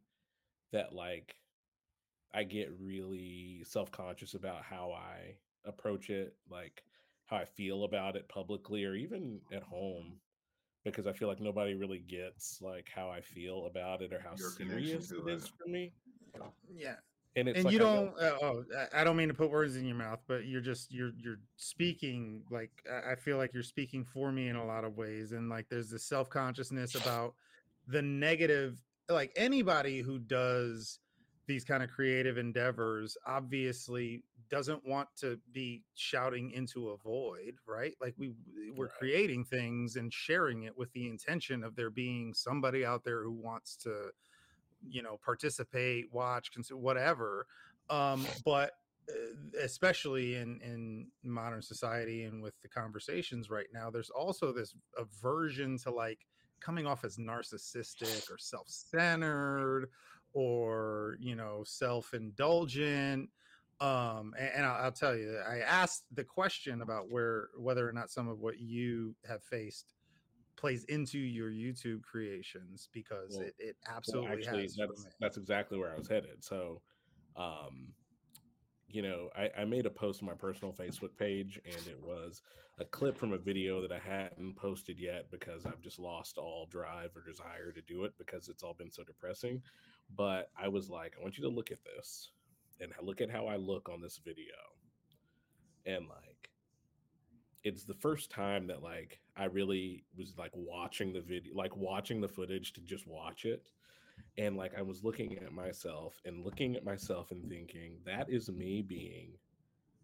that 0.71 0.93
like 0.93 1.35
I 2.33 2.43
get 2.43 2.69
really 2.79 3.63
self-conscious 3.65 4.33
about 4.33 4.63
how 4.63 4.91
I 4.91 5.35
approach 5.65 6.09
it, 6.09 6.35
like 6.49 6.83
how 7.25 7.37
I 7.37 7.45
feel 7.45 7.83
about 7.85 8.15
it 8.15 8.27
publicly 8.27 8.85
or 8.85 8.93
even 8.93 9.39
at 9.53 9.63
home 9.63 10.19
because 10.83 11.07
I 11.07 11.13
feel 11.13 11.27
like 11.27 11.41
nobody 11.41 11.73
really 11.73 11.99
gets 11.99 12.61
like 12.61 12.87
how 12.93 13.09
I 13.09 13.19
feel 13.21 13.65
about 13.65 14.01
it 14.01 14.13
or 14.13 14.19
how 14.19 14.35
Your 14.37 14.51
serious 14.51 15.11
it 15.11 15.27
is 15.27 15.47
for 15.47 15.67
me. 15.67 15.91
Yeah. 16.73 16.95
And, 17.37 17.49
and 17.49 17.65
like 17.65 17.73
you 17.73 17.79
don't 17.79 18.13
uh, 18.17 18.37
oh 18.41 18.63
I 18.93 19.03
don't 19.03 19.17
mean 19.17 19.27
to 19.27 19.33
put 19.33 19.49
words 19.49 19.75
in 19.75 19.85
your 19.85 19.97
mouth, 19.97 20.19
but 20.25 20.45
you're 20.45 20.61
just 20.61 20.91
you're 20.93 21.11
you're 21.17 21.39
speaking 21.57 22.43
like 22.49 22.71
I 23.09 23.15
feel 23.15 23.37
like 23.37 23.53
you're 23.53 23.63
speaking 23.63 24.05
for 24.05 24.31
me 24.31 24.47
in 24.47 24.55
a 24.55 24.65
lot 24.65 24.85
of 24.85 24.95
ways 24.95 25.33
and 25.33 25.49
like 25.49 25.67
there's 25.67 25.89
this 25.89 26.05
self-consciousness 26.05 26.95
about 26.95 27.33
the 27.87 28.01
negative 28.01 28.77
like 29.09 29.31
anybody 29.35 30.01
who 30.01 30.19
does 30.19 30.99
these 31.47 31.63
kind 31.63 31.83
of 31.83 31.89
creative 31.89 32.37
endeavors 32.37 33.17
obviously 33.27 34.23
doesn't 34.49 34.87
want 34.87 35.07
to 35.17 35.39
be 35.51 35.83
shouting 35.95 36.51
into 36.51 36.89
a 36.89 36.97
void 36.97 37.55
right 37.67 37.95
like 37.99 38.13
we 38.17 38.31
we're 38.75 38.85
right. 38.85 38.93
creating 38.99 39.43
things 39.43 39.95
and 39.95 40.13
sharing 40.13 40.63
it 40.63 40.77
with 40.77 40.91
the 40.93 41.07
intention 41.07 41.63
of 41.63 41.75
there 41.75 41.89
being 41.89 42.33
somebody 42.33 42.85
out 42.85 43.03
there 43.03 43.23
who 43.23 43.31
wants 43.31 43.75
to 43.75 44.09
you 44.87 45.01
know 45.01 45.19
participate 45.23 46.05
watch 46.11 46.51
consume 46.51 46.81
whatever 46.81 47.47
um 47.89 48.25
but 48.45 48.71
uh, 49.09 49.59
especially 49.63 50.35
in 50.35 50.59
in 50.61 51.07
modern 51.23 51.61
society 51.61 52.23
and 52.23 52.41
with 52.41 52.53
the 52.61 52.69
conversations 52.69 53.49
right 53.49 53.67
now 53.73 53.89
there's 53.89 54.11
also 54.11 54.51
this 54.51 54.75
aversion 54.97 55.77
to 55.77 55.91
like 55.91 56.19
coming 56.61 56.85
off 56.85 57.03
as 57.03 57.17
narcissistic 57.17 58.31
or 58.31 58.37
self-centered 58.37 59.87
or 60.33 61.17
you 61.19 61.35
know 61.35 61.63
self-indulgent 61.65 63.29
um 63.81 64.33
and, 64.39 64.51
and 64.55 64.65
I'll, 64.65 64.85
I'll, 64.85 64.91
tell 64.91 65.15
you 65.15 65.37
i 65.47 65.59
asked 65.59 66.05
the 66.13 66.23
question 66.23 66.81
about 66.81 67.09
where 67.09 67.49
whether 67.57 67.87
or 67.87 67.91
not 67.91 68.09
some 68.09 68.27
of 68.27 68.39
what 68.39 68.59
you 68.59 69.15
have 69.27 69.43
faced 69.43 69.93
plays 70.55 70.85
into 70.85 71.19
your 71.19 71.49
youtube 71.49 72.01
creations 72.03 72.89
because 72.93 73.35
well, 73.37 73.47
it, 73.47 73.55
it 73.59 73.75
absolutely 73.93 74.29
well, 74.29 74.37
actually 74.37 74.69
that's 74.77 75.07
that's 75.19 75.37
exactly 75.37 75.77
where 75.77 75.93
i 75.93 75.97
was 75.97 76.07
headed. 76.07 76.43
So 76.43 76.81
um 77.35 77.93
you 78.87 79.01
know, 79.01 79.29
I, 79.35 79.49
I, 79.57 79.65
made 79.65 79.85
a 79.85 79.89
post 79.89 80.21
on 80.21 80.27
my 80.27 80.35
personal 80.35 80.73
Facebook 80.73 81.17
page, 81.17 81.59
and 81.65 81.87
it 81.87 81.99
was 82.01 82.41
a 82.77 82.85
clip 82.85 83.17
from 83.17 83.33
a 83.33 83.37
video 83.37 83.81
that 83.81 83.91
I 83.91 83.99
hadn't 83.99 84.57
posted 84.57 84.99
yet 84.99 85.31
because 85.31 85.65
I've 85.65 85.81
just 85.81 85.99
lost 85.99 86.37
all 86.37 86.67
drive 86.69 87.11
or 87.15 87.23
desire 87.25 87.71
to 87.73 87.81
do 87.81 88.03
it 88.03 88.13
because 88.17 88.49
it's 88.49 88.63
all 88.63 88.73
been 88.73 88.91
so 88.91 89.03
depressing. 89.03 89.61
But 90.15 90.49
I 90.59 90.67
was 90.67 90.89
like, 90.89 91.13
I 91.17 91.23
want 91.23 91.37
you 91.37 91.43
to 91.43 91.55
look 91.55 91.71
at 91.71 91.83
this 91.83 92.31
and 92.81 92.91
look 93.01 93.21
at 93.21 93.29
how 93.31 93.47
I 93.47 93.55
look 93.55 93.87
on 93.89 94.01
this 94.01 94.19
video. 94.23 94.55
And 95.85 96.07
like, 96.07 96.49
it's 97.63 97.85
the 97.85 97.93
first 97.93 98.29
time 98.29 98.67
that 98.67 98.83
like 98.83 99.21
I 99.37 99.45
really 99.45 100.03
was 100.17 100.37
like 100.37 100.51
watching 100.53 101.13
the 101.13 101.21
video, 101.21 101.55
like 101.55 101.75
watching 101.77 102.19
the 102.19 102.27
footage 102.27 102.73
to 102.73 102.81
just 102.81 103.07
watch 103.07 103.45
it 103.45 103.71
and 104.37 104.57
like 104.57 104.73
I 104.77 104.81
was 104.81 105.03
looking 105.03 105.37
at 105.37 105.51
myself 105.53 106.19
and 106.25 106.43
looking 106.43 106.75
at 106.75 106.83
myself 106.83 107.31
and 107.31 107.47
thinking, 107.49 107.99
that 108.05 108.29
is 108.29 108.49
me 108.49 108.81
being 108.81 109.33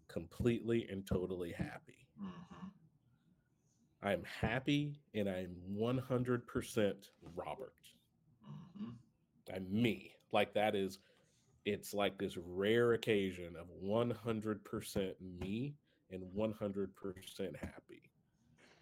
completely 0.08 0.86
and 0.90 1.06
totally 1.06 1.52
happy. 1.52 2.08
Mm-hmm. 2.22 4.06
I'm 4.06 4.22
happy 4.24 5.00
and 5.14 5.28
I'm 5.28 5.54
100% 5.76 6.94
Robert. 7.36 7.74
Mm-hmm. 8.48 8.90
I'm 9.54 9.66
me. 9.70 10.12
Like 10.32 10.54
that 10.54 10.74
is, 10.74 10.98
it's 11.64 11.94
like 11.94 12.18
this 12.18 12.36
rare 12.36 12.94
occasion 12.94 13.54
of 13.58 13.66
100% 13.84 15.12
me 15.40 15.74
and 16.10 16.22
100% 16.36 17.56
happy. 17.56 18.02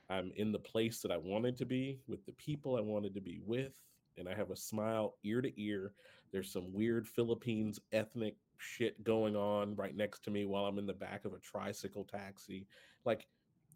I'm 0.09 0.33
in 0.37 0.51
the 0.51 0.59
place 0.59 1.03
that 1.03 1.12
I 1.12 1.19
wanted 1.19 1.57
to 1.59 1.67
be 1.67 2.01
with 2.09 2.25
the 2.27 2.33
people 2.33 2.77
I 2.77 2.81
wanted 2.81 3.15
to 3.15 3.21
be 3.21 3.41
with 3.47 3.73
and 4.19 4.29
I 4.29 4.35
have 4.35 4.51
a 4.51 4.57
smile 4.57 5.15
ear 5.25 5.41
to 5.41 5.61
ear. 5.61 5.93
There's 6.33 6.53
some 6.53 6.73
weird 6.73 7.07
Philippines 7.07 7.81
ethnic 7.93 8.37
shit 8.59 9.03
going 9.03 9.37
on 9.37 9.75
right 9.77 9.97
next 9.97 10.23
to 10.25 10.31
me 10.31 10.45
while 10.45 10.67
I'm 10.67 10.79
in 10.79 10.87
the 10.87 10.93
back 10.93 11.25
of 11.25 11.33
a 11.33 11.39
tricycle 11.39 12.05
taxi. 12.05 12.67
Like 13.05 13.27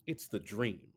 it's 0.06 0.26
the 0.26 0.40
dream. 0.40 0.92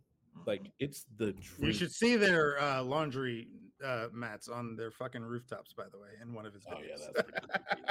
Like 0.46 0.64
Mhm. 0.64 0.72
it's 0.80 1.06
the 1.16 1.34
dream. 1.34 1.68
You 1.68 1.74
should 1.74 1.92
see 1.92 2.16
their 2.16 2.60
uh, 2.60 2.84
laundry 2.84 3.50
uh, 3.84 4.08
mats 4.12 4.48
on 4.50 4.76
their 4.76 4.92
fucking 4.92 5.22
rooftops, 5.22 5.74
by 5.74 5.88
the 5.90 6.00
way, 6.00 6.10
in 6.22 6.34
one 6.34 6.46
of 6.46 6.54
his 6.54 6.66
Oh, 6.68 6.80
yeah, 6.82 6.96
videos. 6.96 7.14
that's 7.14 7.24
pretty 7.24 7.84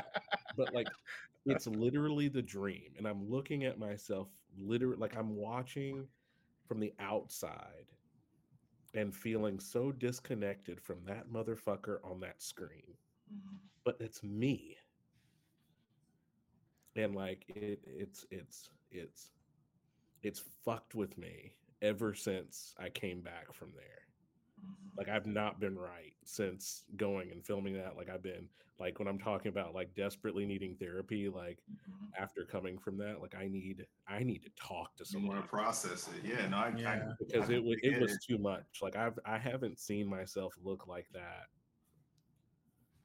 but 0.56 0.72
like 0.72 0.86
it's 1.46 1.66
literally 1.66 2.28
the 2.28 2.40
dream 2.42 2.94
and 2.96 3.06
i'm 3.06 3.28
looking 3.28 3.64
at 3.64 3.78
myself 3.78 4.28
literally 4.56 4.96
like 4.96 5.16
i'm 5.16 5.36
watching 5.36 6.08
from 6.66 6.80
the 6.80 6.94
outside 6.98 7.92
and 8.94 9.14
feeling 9.14 9.60
so 9.60 9.92
disconnected 9.92 10.80
from 10.80 11.04
that 11.04 11.28
motherfucker 11.28 11.98
on 12.04 12.18
that 12.20 12.40
screen 12.40 12.96
Mhm. 13.32 13.58
but 13.84 13.96
it's 14.00 14.22
me 14.22 14.76
and 16.94 17.14
like 17.14 17.44
it 17.48 17.80
it's 17.86 18.24
it's 18.30 18.70
it's 18.90 19.32
it's 20.22 20.42
fucked 20.64 20.94
with 20.94 21.16
me 21.18 21.52
ever 21.82 22.14
since 22.14 22.74
i 22.78 22.88
came 22.88 23.20
back 23.20 23.52
from 23.52 23.70
there 23.74 24.06
like 24.96 25.10
I've 25.10 25.26
not 25.26 25.60
been 25.60 25.76
right 25.78 26.14
since 26.24 26.84
going 26.96 27.30
and 27.30 27.44
filming 27.44 27.74
that. 27.74 27.98
Like 27.98 28.08
I've 28.08 28.22
been 28.22 28.48
like 28.80 28.98
when 28.98 29.06
I'm 29.06 29.18
talking 29.18 29.50
about 29.50 29.74
like 29.74 29.94
desperately 29.94 30.46
needing 30.46 30.74
therapy, 30.76 31.28
like 31.28 31.58
Mhm. 31.70 32.08
after 32.18 32.46
coming 32.46 32.78
from 32.78 32.96
that, 32.98 33.20
like 33.20 33.34
I 33.34 33.46
need 33.46 33.84
I 34.08 34.22
need 34.22 34.42
to 34.44 34.50
talk 34.56 34.96
to 34.96 35.04
You 35.10 35.18
want 35.18 35.26
someone 35.28 35.42
to 35.42 35.48
process 35.48 36.08
it, 36.08 36.24
yeah. 36.24 36.48
No, 36.48 36.56
I, 36.56 36.68
I- 36.68 36.72
Yeah. 36.80 37.12
because 37.18 37.50
I 37.50 37.54
it 37.54 37.64
was 37.64 37.76
it 37.82 37.90
get 37.90 38.00
was 38.00 38.18
too 38.26 38.38
much. 38.38 38.64
Like 38.80 38.96
I've 38.96 39.18
I 39.26 39.36
haven't 39.36 39.78
seen 39.78 40.08
myself 40.08 40.54
look 40.64 40.86
like 40.86 41.08
that. 41.12 41.48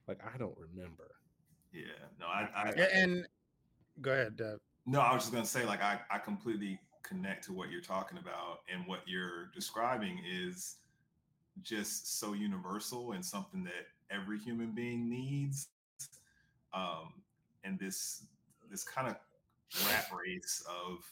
Like 0.08 0.22
I 0.26 0.38
don't 0.38 0.58
remember. 0.58 1.12
Yeah, 1.74 1.88
no, 2.18 2.28
I 2.28 2.72
and 2.94 3.28
go 4.00 4.14
ahead. 4.14 4.40
Uh, 4.42 4.58
no, 4.86 5.02
I 5.02 5.14
was 5.14 5.24
just 5.24 5.34
gonna 5.34 5.46
say, 5.46 5.66
like, 5.66 5.82
I, 5.84 6.00
I 6.10 6.18
completely 6.20 6.80
connect 7.04 7.46
to 7.46 7.54
what 7.54 7.70
you're 7.70 7.82
talking 7.82 8.18
about, 8.18 8.60
and 8.72 8.88
what 8.88 9.02
you're 9.06 9.48
describing 9.54 10.20
is 10.30 10.78
just 11.64 12.20
so 12.20 12.34
universal 12.34 13.12
and 13.12 13.24
something 13.24 13.64
that 13.64 13.88
every 14.10 14.40
human 14.40 14.72
being 14.72 15.10
needs. 15.10 15.68
Um, 16.74 17.14
and 17.64 17.78
this 17.80 18.24
this 18.70 18.84
kind 18.84 19.08
of 19.08 19.16
rat 19.88 20.08
race 20.14 20.64
of 20.70 21.04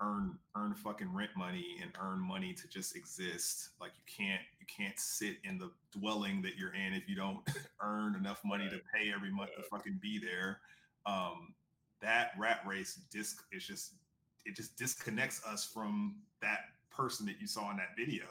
earn 0.00 0.38
earn 0.56 0.74
fucking 0.74 1.12
rent 1.12 1.30
money 1.36 1.76
and 1.82 1.90
earn 2.00 2.20
money 2.20 2.52
to 2.52 2.68
just 2.68 2.96
exist. 2.96 3.70
Like 3.80 3.92
you 3.96 4.24
can't 4.24 4.42
you 4.60 4.66
can't 4.66 4.98
sit 4.98 5.36
in 5.44 5.58
the 5.58 5.70
dwelling 5.96 6.42
that 6.42 6.56
you're 6.56 6.74
in 6.74 6.92
if 6.94 7.08
you 7.08 7.16
don't 7.16 7.40
earn 7.82 8.14
enough 8.16 8.40
money 8.44 8.68
to 8.68 8.80
pay 8.94 9.12
every 9.14 9.30
month 9.30 9.50
to 9.56 9.62
fucking 9.62 9.98
be 10.00 10.18
there. 10.18 10.60
Um, 11.06 11.54
that 12.00 12.32
rat 12.38 12.60
race 12.66 13.00
disc 13.10 13.44
is 13.52 13.66
just 13.66 13.92
it 14.44 14.56
just 14.56 14.76
disconnects 14.76 15.44
us 15.46 15.64
from 15.64 16.16
that 16.40 16.60
person 16.90 17.26
that 17.26 17.40
you 17.40 17.46
saw 17.46 17.70
in 17.70 17.76
that 17.76 17.96
video. 17.96 18.24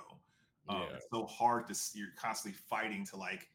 Um, 0.69 0.81
Yeah. 0.81 0.95
It's 0.95 1.05
so 1.11 1.25
hard 1.25 1.67
to 1.67 1.75
you're 1.97 2.13
constantly 2.17 2.57
fighting 2.69 3.05
to 3.07 3.17
like 3.17 3.49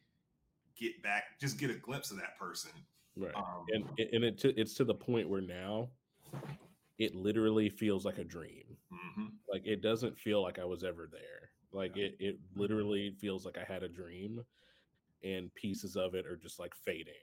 get 0.75 1.01
back, 1.01 1.39
just 1.39 1.57
get 1.57 1.69
a 1.69 1.75
glimpse 1.75 2.11
of 2.11 2.17
that 2.17 2.37
person. 2.37 2.71
Right. 3.15 3.35
Um, 3.35 3.65
and 3.69 3.83
and 4.13 4.23
it 4.23 4.37
to, 4.39 4.59
it's 4.59 4.73
to 4.75 4.83
the 4.85 4.93
point 4.93 5.27
where 5.29 5.41
now 5.41 5.89
it 6.97 7.15
literally 7.15 7.69
feels 7.69 8.05
like 8.05 8.17
a 8.17 8.23
dream. 8.23 8.77
mhm. 8.91 9.31
Like 9.51 9.65
it 9.65 9.81
doesn't 9.81 10.17
feel 10.17 10.41
like 10.43 10.59
I 10.59 10.65
was 10.65 10.83
ever 10.83 11.09
there. 11.11 11.49
Like 11.71 11.95
Yeah. 11.95 12.05
it 12.05 12.17
it 12.19 12.39
literally 12.55 13.11
feels 13.19 13.45
like 13.45 13.57
I 13.57 13.63
had 13.63 13.83
a 13.83 13.89
dream 13.89 14.43
and 15.23 15.53
pieces 15.55 15.95
of 15.97 16.15
it 16.15 16.25
are 16.25 16.37
just 16.37 16.59
like 16.59 16.73
fading 16.75 17.13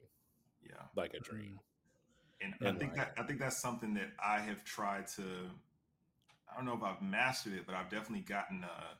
yeah. 0.62 0.82
like 0.96 1.14
a 1.14 1.20
dream. 1.20 1.58
And 2.40 2.54
I 2.60 2.72
think 2.72 2.94
that 2.94 3.12
I 3.18 3.22
think 3.22 3.40
that's 3.40 3.60
something 3.60 3.94
that 3.94 4.10
I 4.22 4.40
have 4.40 4.64
tried 4.64 5.06
to. 5.16 5.22
I 6.50 6.56
don't 6.56 6.64
know 6.64 6.74
if 6.74 6.82
I've 6.82 7.02
mastered 7.02 7.54
it, 7.54 7.66
but 7.66 7.74
I've 7.74 7.90
definitely 7.90 8.24
gotten 8.24 8.64
uh, 8.64 8.94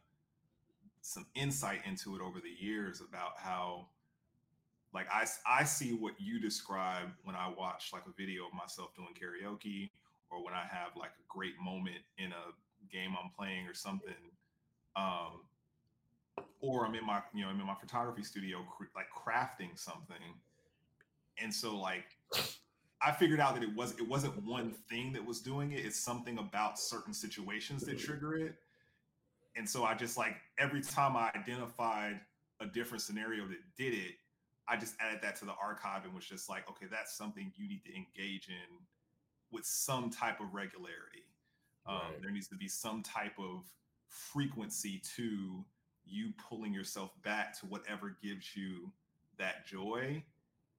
some 1.01 1.27
insight 1.35 1.81
into 1.87 2.17
it 2.17 2.23
over 2.23 2.41
the 2.41 2.65
years 2.65 3.01
about 3.01 3.33
how, 3.39 3.87
like, 4.93 5.07
I 5.13 5.27
I 5.47 5.65
see 5.65 5.93
what 5.93 6.15
you 6.19 6.41
describe 6.41 7.09
when 7.25 7.37
I 7.37 7.53
watch 7.57 7.91
like 7.93 8.03
a 8.07 8.13
video 8.17 8.47
of 8.47 8.55
myself 8.55 8.95
doing 8.95 9.15
karaoke, 9.15 9.91
or 10.31 10.45
when 10.45 10.55
I 10.55 10.65
have 10.71 10.97
like 10.97 11.13
a 11.19 11.25
great 11.29 11.59
moment 11.61 11.99
in 12.19 12.33
a 12.33 12.93
game 12.93 13.15
I'm 13.23 13.31
playing 13.31 13.67
or 13.67 13.75
something. 13.75 14.15
Um, 14.97 15.43
or 16.61 16.87
I'm 16.87 16.95
in 16.95 17.05
my, 17.05 17.21
you 17.35 17.45
know, 17.45 17.51
I'm 17.51 17.61
in 17.61 17.67
my 17.67 17.75
photography 17.75 18.23
studio, 18.23 18.65
cr- 18.77 18.85
like 18.95 19.07
crafting 19.15 19.79
something, 19.79 20.17
and 21.39 21.53
so 21.53 21.77
like 21.77 22.17
I 23.03 23.13
figured 23.13 23.41
out 23.41 23.55
that 23.55 23.63
it 23.63 23.75
was 23.75 23.93
it 23.93 24.09
wasn't 24.09 24.43
one 24.45 24.73
thing 24.89 25.13
that 25.13 25.25
was 25.25 25.41
doing 25.41 25.73
it. 25.73 25.85
It's 25.85 25.99
something 25.99 26.39
about 26.39 26.79
certain 26.79 27.13
situations 27.13 27.83
that 27.85 27.99
trigger 27.99 28.37
it. 28.37 28.57
And 29.57 29.69
so 29.69 29.85
I 29.85 29.95
just 29.95 30.17
like 30.17 30.37
every 30.59 30.83
time 30.83 31.17
I 31.17 31.31
identified 31.35 32.21
a 32.61 32.67
different 32.67 33.03
scenario 33.03 33.47
that 33.49 33.59
did 33.77 33.93
it, 33.95 34.15
I 34.69 34.77
just 34.77 34.95
added 35.01 35.21
that 35.23 35.37
to 35.37 35.45
the 35.45 35.55
archive 35.63 36.05
and 36.05 36.15
was 36.15 36.25
just 36.25 36.49
like, 36.49 36.69
okay, 36.71 36.87
that's 36.91 37.17
something 37.17 37.53
you 37.57 37.69
need 37.69 37.83
to 37.85 37.95
engage 37.95 38.49
in 38.49 38.79
with 39.51 39.65
some 39.65 40.11
type 40.11 40.41
of 40.41 40.55
regularity. 40.55 41.25
Um, 41.87 42.01
There 42.21 42.31
needs 42.31 42.49
to 42.49 42.57
be 42.57 42.69
some 42.69 43.03
type 43.03 43.39
of 43.39 43.65
frequency 44.09 45.01
to 45.17 45.65
you 46.05 46.33
pulling 46.49 46.73
yourself 46.73 47.11
back 47.23 47.59
to 47.61 47.67
whatever 47.67 48.17
gives 48.23 48.57
you 48.57 48.91
that 49.39 49.67
joy. 49.67 50.23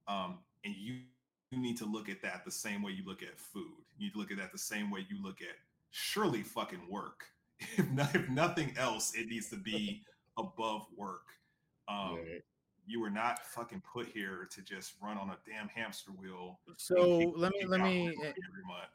Um, 0.07 0.39
and 0.63 0.75
you 0.75 0.93
you 0.93 1.01
need 1.51 1.77
to 1.77 1.85
look 1.85 2.09
at 2.09 2.21
that 2.21 2.43
the 2.43 2.51
same 2.51 2.81
way 2.83 2.91
you 2.91 3.05
look 3.05 3.23
at 3.23 3.39
food. 3.39 3.71
You 3.97 4.07
need 4.07 4.13
to 4.13 4.19
look 4.19 4.31
at 4.31 4.37
that 4.37 4.51
the 4.51 4.57
same 4.57 4.91
way 4.91 5.05
you 5.09 5.21
look 5.23 5.41
at 5.41 5.55
surely 5.91 6.43
fucking 6.43 6.81
work. 6.89 7.25
If, 7.77 7.89
not, 7.89 8.13
if 8.13 8.29
nothing 8.29 8.71
else, 8.77 9.15
it 9.15 9.27
needs 9.29 9.49
to 9.49 9.55
be 9.55 10.03
above 10.37 10.85
work. 10.95 11.25
Um, 11.87 12.15
Right. 12.17 12.43
You 12.89 13.01
were 13.01 13.09
not 13.09 13.45
fucking 13.45 13.81
put 13.81 14.07
here 14.07 14.47
to 14.49 14.61
just 14.61 14.93
run 15.01 15.17
on 15.17 15.29
a 15.29 15.37
damn 15.45 15.67
hamster 15.67 16.11
wheel. 16.11 16.59
so 16.77 17.19
kick- 17.19 17.33
let 17.35 17.51
me 17.51 17.65
let 17.65 17.81
me 17.81 18.07
every 18.07 18.63
month. 18.65 18.89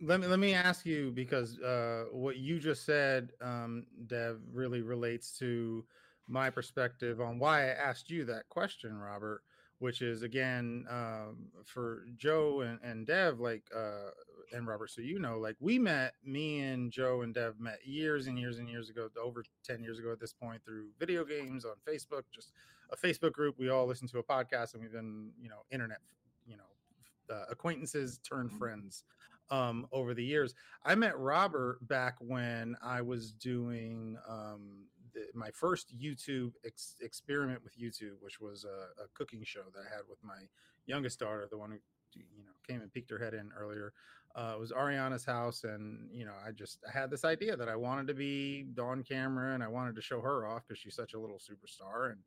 let 0.00 0.20
me 0.20 0.26
let 0.26 0.40
me 0.40 0.54
ask 0.54 0.84
you 0.84 1.12
because 1.12 1.56
uh, 1.60 2.06
what 2.10 2.38
you 2.38 2.58
just 2.58 2.84
said, 2.84 3.30
um, 3.40 3.86
Dev, 4.08 4.40
really 4.52 4.82
relates 4.82 5.38
to 5.38 5.84
my 6.26 6.50
perspective 6.50 7.20
on 7.20 7.38
why 7.38 7.64
I 7.66 7.74
asked 7.74 8.10
you 8.10 8.24
that 8.24 8.48
question, 8.48 8.98
Robert. 8.98 9.42
Which 9.82 10.00
is 10.00 10.22
again 10.22 10.86
um, 10.88 11.48
for 11.64 12.04
Joe 12.16 12.60
and, 12.60 12.78
and 12.84 13.04
Dev, 13.04 13.40
like 13.40 13.64
uh, 13.76 14.10
and 14.54 14.64
Robert, 14.64 14.90
so 14.90 15.00
you 15.00 15.18
know, 15.18 15.40
like 15.40 15.56
we 15.58 15.76
met, 15.76 16.14
me 16.24 16.60
and 16.60 16.92
Joe 16.92 17.22
and 17.22 17.34
Dev 17.34 17.58
met 17.58 17.80
years 17.84 18.28
and 18.28 18.38
years 18.38 18.60
and 18.60 18.68
years 18.68 18.90
ago, 18.90 19.08
over 19.20 19.42
ten 19.64 19.82
years 19.82 19.98
ago 19.98 20.12
at 20.12 20.20
this 20.20 20.32
point, 20.32 20.62
through 20.64 20.90
video 21.00 21.24
games 21.24 21.64
on 21.64 21.72
Facebook, 21.84 22.22
just 22.32 22.52
a 22.92 22.96
Facebook 22.96 23.32
group. 23.32 23.58
We 23.58 23.70
all 23.70 23.84
listen 23.88 24.06
to 24.06 24.18
a 24.18 24.22
podcast, 24.22 24.74
and 24.74 24.82
we've 24.84 24.92
been, 24.92 25.32
you 25.42 25.48
know, 25.48 25.64
internet, 25.72 25.98
you 26.46 26.56
know, 26.56 27.34
uh, 27.34 27.46
acquaintances 27.50 28.18
turned 28.18 28.50
Mhm. 28.52 28.58
friends 28.58 29.02
um, 29.50 29.88
over 29.90 30.14
the 30.14 30.24
years. 30.24 30.54
I 30.84 30.94
met 30.94 31.18
Robert 31.18 31.78
back 31.88 32.14
when 32.20 32.76
I 32.80 33.02
was 33.02 33.32
doing 33.32 34.16
um, 34.28 34.84
the, 35.14 35.26
my 35.34 35.50
first 35.50 35.94
YouTube 35.96 36.52
ex- 36.64 36.96
experiment 37.00 37.62
with 37.62 37.76
YouTube, 37.78 38.16
which 38.20 38.40
was 38.40 38.64
a, 38.64 39.02
a 39.02 39.06
cooking 39.14 39.42
show 39.44 39.62
that 39.74 39.80
I 39.80 39.94
had 39.94 40.02
with 40.08 40.18
my 40.22 40.48
youngest 40.86 41.18
daughter, 41.20 41.46
the 41.50 41.58
one 41.58 41.70
who 41.70 41.78
you 42.14 42.44
know 42.44 42.52
came 42.68 42.80
and 42.82 42.92
peeked 42.92 43.10
her 43.10 43.18
head 43.18 43.34
in 43.34 43.50
earlier. 43.58 43.92
Uh, 44.34 44.52
it 44.54 44.60
was 44.60 44.72
Ariana's 44.72 45.24
house, 45.24 45.64
and 45.64 46.08
you 46.12 46.24
know, 46.24 46.34
I 46.46 46.52
just 46.52 46.78
I 46.88 46.98
had 46.98 47.10
this 47.10 47.24
idea 47.24 47.56
that 47.56 47.68
I 47.68 47.76
wanted 47.76 48.06
to 48.08 48.14
be 48.14 48.66
on 48.80 49.02
camera 49.02 49.54
and 49.54 49.62
I 49.62 49.68
wanted 49.68 49.94
to 49.96 50.02
show 50.02 50.20
her 50.20 50.46
off 50.46 50.62
because 50.66 50.78
she's 50.80 50.94
such 50.94 51.14
a 51.14 51.18
little 51.20 51.38
superstar, 51.38 52.12
and 52.12 52.20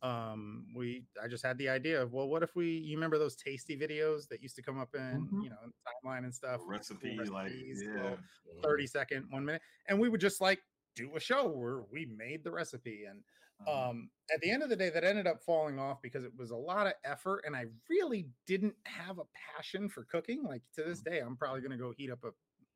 um 0.00 0.64
we 0.76 1.02
i 1.20 1.26
just 1.26 1.44
had 1.44 1.58
the 1.58 1.68
idea 1.68 2.00
of 2.00 2.12
well 2.12 2.28
what 2.28 2.44
if 2.44 2.54
we 2.54 2.68
you 2.68 2.96
remember 2.96 3.18
those 3.18 3.34
tasty 3.34 3.76
videos 3.76 4.28
that 4.28 4.40
used 4.40 4.54
to 4.54 4.62
come 4.62 4.78
up 4.78 4.94
in 4.94 5.28
Mhm. 5.28 5.42
you 5.42 5.50
know 5.50 5.56
in 5.64 5.72
the 5.72 6.08
timeline 6.08 6.18
and 6.22 6.32
stuff 6.32 6.60
with 6.60 6.88
cool 6.88 7.10
Recipe, 7.16 7.16
like, 7.32 7.52
yeah. 7.52 8.14
30 8.62 8.86
second 8.86 9.26
one 9.30 9.44
minute 9.44 9.60
and 9.88 9.98
we 9.98 10.08
would 10.08 10.20
just 10.20 10.40
like 10.40 10.60
do 10.98 11.16
a 11.16 11.20
show 11.20 11.48
where 11.48 11.82
we 11.82 12.06
made 12.06 12.44
the 12.44 12.50
recipe 12.50 13.04
and 13.06 13.24
Mhm. 13.60 13.66
um 13.72 14.10
at 14.34 14.40
the 14.40 14.50
end 14.50 14.62
of 14.62 14.68
the 14.68 14.76
day 14.76 14.90
that 14.90 15.04
ended 15.04 15.26
up 15.26 15.42
falling 15.42 15.78
off 15.78 16.00
because 16.02 16.24
it 16.24 16.34
was 16.36 16.50
a 16.50 16.56
lot 16.56 16.86
of 16.86 16.94
effort 17.04 17.42
and 17.46 17.56
i 17.56 17.66
really 17.88 18.30
didn't 18.46 18.76
have 18.86 19.18
a 19.18 19.24
passion 19.56 19.88
for 19.88 20.04
cooking 20.04 20.42
like 20.44 20.62
to 20.72 20.82
this 20.84 21.02
day 21.02 21.20
i'm 21.20 21.36
probably 21.36 21.60
going 21.60 21.70
to 21.72 21.76
go 21.78 21.92
heat 21.92 22.10
up 22.10 22.24
a 22.24 22.30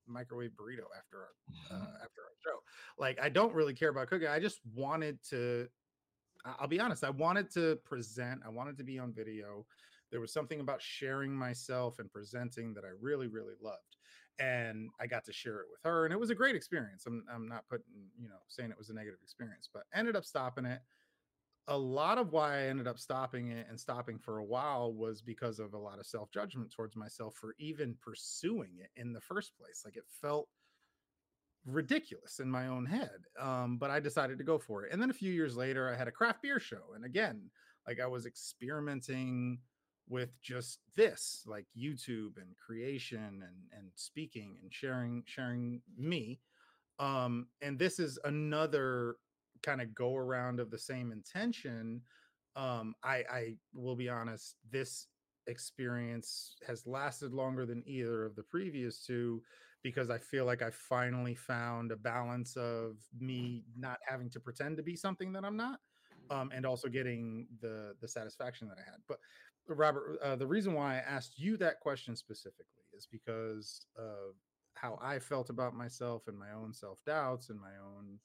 microwave 0.07 0.53
burrito 0.53 0.85
after 0.97 1.19
our 1.21 1.35
uh, 1.71 1.75
Mhm. 1.75 1.97
after 2.05 2.23
our 2.23 2.35
show 2.45 2.59
like 2.99 3.19
i 3.21 3.29
don't 3.29 3.55
really 3.55 3.75
care 3.75 3.91
about 3.91 4.09
cooking 4.09 4.29
i 4.29 4.39
just 4.41 4.61
wanted 4.75 5.23
to 5.23 5.69
I'll 6.45 6.67
be 6.69 6.81
honest, 6.81 7.05
I 7.05 7.11
wanted 7.11 7.51
to 7.53 7.77
present, 7.85 8.43
I 8.45 8.49
wanted 8.49 8.77
to 8.79 8.85
be 8.85 8.99
on 8.99 9.13
video. 9.13 9.67
There 10.11 10.21
was 10.21 10.33
something 10.33 10.61
about 10.61 10.83
sharing 10.83 11.33
myself 11.33 11.99
and 11.99 12.11
presenting 12.11 12.75
that 12.75 12.85
I 12.85 12.89
really, 13.01 13.29
really 13.29 13.55
loved. 13.61 13.97
And 14.39 14.91
I 15.01 15.07
got 15.07 15.25
to 15.27 15.33
share 15.33 15.61
it 15.61 15.67
with 15.71 15.81
her, 15.85 16.05
and 16.05 16.13
it 16.13 16.19
was 16.19 16.31
a 16.31 16.35
great 16.35 16.57
experience. 16.57 17.05
I'm, 17.07 17.25
I'm 17.33 17.49
not 17.49 17.69
putting, 17.69 18.11
you 18.19 18.29
know, 18.29 18.41
saying 18.49 18.71
it 18.71 18.79
was 18.79 18.89
a 18.89 18.95
negative 18.95 19.21
experience, 19.23 19.69
but 19.73 19.85
ended 19.95 20.17
up 20.17 20.25
stopping 20.25 20.65
it. 20.65 20.81
A 21.69 21.79
lot 21.79 22.19
of 22.19 22.33
why 22.33 22.57
I 22.57 22.63
ended 22.63 22.89
up 22.89 22.99
stopping 22.99 23.51
it 23.53 23.67
and 23.69 23.79
stopping 23.79 24.19
for 24.19 24.39
a 24.39 24.45
while 24.45 24.93
was 24.93 25.23
because 25.23 25.61
of 25.61 25.75
a 25.75 25.79
lot 25.79 26.01
of 26.01 26.07
self 26.07 26.31
judgment 26.33 26.73
towards 26.73 26.97
myself 26.97 27.35
for 27.37 27.55
even 27.59 27.95
pursuing 28.01 28.73
it 28.79 28.91
in 29.01 29.13
the 29.13 29.21
first 29.21 29.53
place. 29.57 29.83
Like 29.85 29.97
it 29.97 30.05
felt 30.21 30.49
ridiculous 31.65 32.41
in 32.41 32.51
my 32.51 32.67
own 32.67 32.87
head. 32.87 33.21
Um, 33.41 33.79
but 33.79 33.91
I 33.91 34.01
decided 34.01 34.39
to 34.39 34.45
go 34.45 34.59
for 34.59 34.85
it. 34.85 34.93
And 34.93 35.01
then 35.01 35.11
a 35.11 35.15
few 35.15 35.33
years 35.33 35.57
later, 35.57 35.89
I 35.89 35.97
had 35.97 36.09
a 36.09 36.13
craft 36.13 36.43
beer 36.43 36.59
show. 36.59 36.95
And 36.95 37.05
again, 37.05 37.51
like 37.87 38.01
I 38.01 38.07
was 38.07 38.27
experimenting 38.27 39.59
with 40.13 40.31
just 40.43 40.81
this, 40.95 41.43
like 41.47 41.67
YouTube 41.77 42.37
and 42.37 42.55
creation 42.65 43.43
and 43.43 43.57
and 43.73 43.91
speaking 43.97 44.59
and 44.63 44.73
sharing 44.73 45.25
sharing 45.27 45.81
me. 45.97 46.39
Um, 46.99 47.49
and 47.63 47.79
this 47.79 47.99
is 47.99 48.19
another 48.25 49.17
kind 49.63 49.81
of 49.81 49.95
go 49.95 50.15
around 50.17 50.61
of 50.61 50.71
the 50.71 50.79
same 50.79 51.11
intention. 51.11 52.03
Um, 52.55 52.95
I 53.03 53.25
I 53.33 53.55
will 53.75 53.97
be 53.97 54.11
honest, 54.11 54.57
this 54.71 55.09
experience 55.47 56.57
has 56.67 56.87
lasted 56.87 57.33
longer 57.33 57.65
than 57.67 57.83
either 57.87 58.25
of 58.25 58.37
the 58.37 58.45
previous 58.45 59.05
two 59.05 59.43
because 59.83 60.11
I 60.11 60.19
feel 60.19 60.45
like 60.45 60.63
I 60.63 60.71
finally 60.71 61.35
found 61.35 61.91
a 61.91 61.97
balance 61.97 62.57
of 62.57 62.99
me 63.19 63.65
not 63.77 63.99
having 64.07 64.31
to 64.31 64.41
pretend 64.41 64.77
to 64.77 64.83
be 64.83 64.95
something 64.95 65.33
that 65.33 65.45
I'm 65.45 65.57
not, 65.57 65.81
um, 66.31 66.51
and 66.55 66.65
also 66.67 66.89
getting 66.89 67.47
the 67.61 67.95
the 68.01 68.09
satisfaction 68.09 68.69
that 68.69 68.79
I 68.79 68.85
had. 68.85 69.01
But 69.09 69.19
Robert, 69.69 70.19
uh, 70.23 70.37
the 70.37 70.47
reason 70.47 70.75
why 70.75 70.95
I 70.97 70.99
asked 70.99 71.39
you 71.39 71.57
that 71.59 71.81
question 71.81 72.17
specifically 72.17 72.85
is 72.97 73.07
because 73.11 73.87
of 73.97 74.35
how 74.75 74.99
I 75.01 75.19
felt 75.19 75.51
about 75.51 75.75
myself 75.75 76.25
and 76.29 76.39
my 76.39 76.53
own 76.53 76.73
self 76.73 76.99
doubts 77.07 77.51
and 77.51 77.61
my 77.61 77.77
own, 77.83 78.19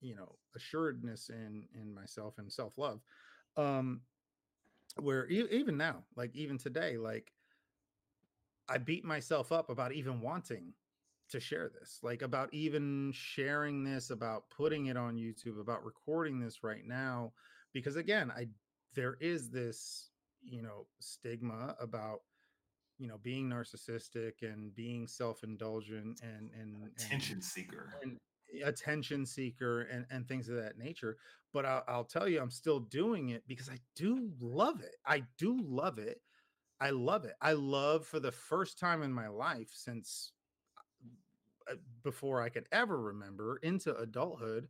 you 0.00 0.14
know, 0.14 0.36
assuredness 0.56 1.30
in 1.30 1.64
in 1.74 1.94
myself 1.94 2.34
and 2.38 2.52
self 2.52 2.78
love. 2.78 3.00
Um, 3.56 4.02
where 4.96 5.28
e- 5.30 5.48
even 5.50 5.76
now, 5.76 6.04
like 6.16 6.34
even 6.34 6.58
today, 6.58 6.96
like 6.96 7.32
I 8.68 8.78
beat 8.78 9.04
myself 9.04 9.52
up 9.52 9.70
about 9.70 9.92
even 9.92 10.20
wanting 10.20 10.74
to 11.30 11.40
share 11.40 11.68
this, 11.68 11.98
like 12.02 12.22
about 12.22 12.52
even 12.52 13.12
sharing 13.14 13.84
this, 13.84 14.10
about 14.10 14.50
putting 14.50 14.86
it 14.86 14.96
on 14.96 15.16
YouTube, 15.16 15.60
about 15.60 15.84
recording 15.84 16.40
this 16.40 16.62
right 16.62 16.84
now, 16.86 17.32
because 17.72 17.96
again, 17.96 18.30
I 18.30 18.48
there 18.94 19.16
is 19.20 19.50
this, 19.50 20.09
you 20.42 20.62
know, 20.62 20.86
stigma 21.00 21.76
about 21.80 22.20
you 22.98 23.08
know 23.08 23.18
being 23.22 23.48
narcissistic 23.48 24.42
and 24.42 24.74
being 24.74 25.06
self-indulgent 25.06 26.20
and 26.22 26.50
and 26.58 26.90
attention 26.96 27.36
and, 27.36 27.44
seeker. 27.44 27.94
and 28.02 28.18
attention 28.62 29.24
seeker 29.24 29.82
and 29.82 30.04
and 30.10 30.28
things 30.28 30.50
of 30.50 30.56
that 30.56 30.76
nature 30.76 31.16
but 31.54 31.64
I'll, 31.64 31.82
I'll 31.88 32.04
tell 32.04 32.28
you 32.28 32.42
i'm 32.42 32.50
still 32.50 32.80
doing 32.80 33.30
it 33.30 33.42
because 33.48 33.70
i 33.70 33.78
do 33.96 34.30
love 34.38 34.82
it. 34.82 34.96
I 35.06 35.22
do 35.38 35.58
love 35.62 35.98
it. 35.98 36.20
I 36.80 36.90
love 36.90 37.24
it. 37.24 37.34
I 37.40 37.52
love 37.52 38.06
for 38.06 38.20
the 38.20 38.32
first 38.32 38.78
time 38.78 39.02
in 39.02 39.12
my 39.12 39.28
life 39.28 39.70
since 39.72 40.32
uh, 41.70 41.74
before 42.02 42.40
I 42.40 42.48
could 42.48 42.66
ever 42.72 42.98
remember 42.98 43.58
into 43.62 43.94
adulthood, 43.96 44.68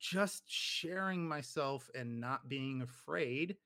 just 0.00 0.42
sharing 0.46 1.26
myself 1.26 1.88
and 1.94 2.20
not 2.20 2.48
being 2.48 2.82
afraid 2.82 3.56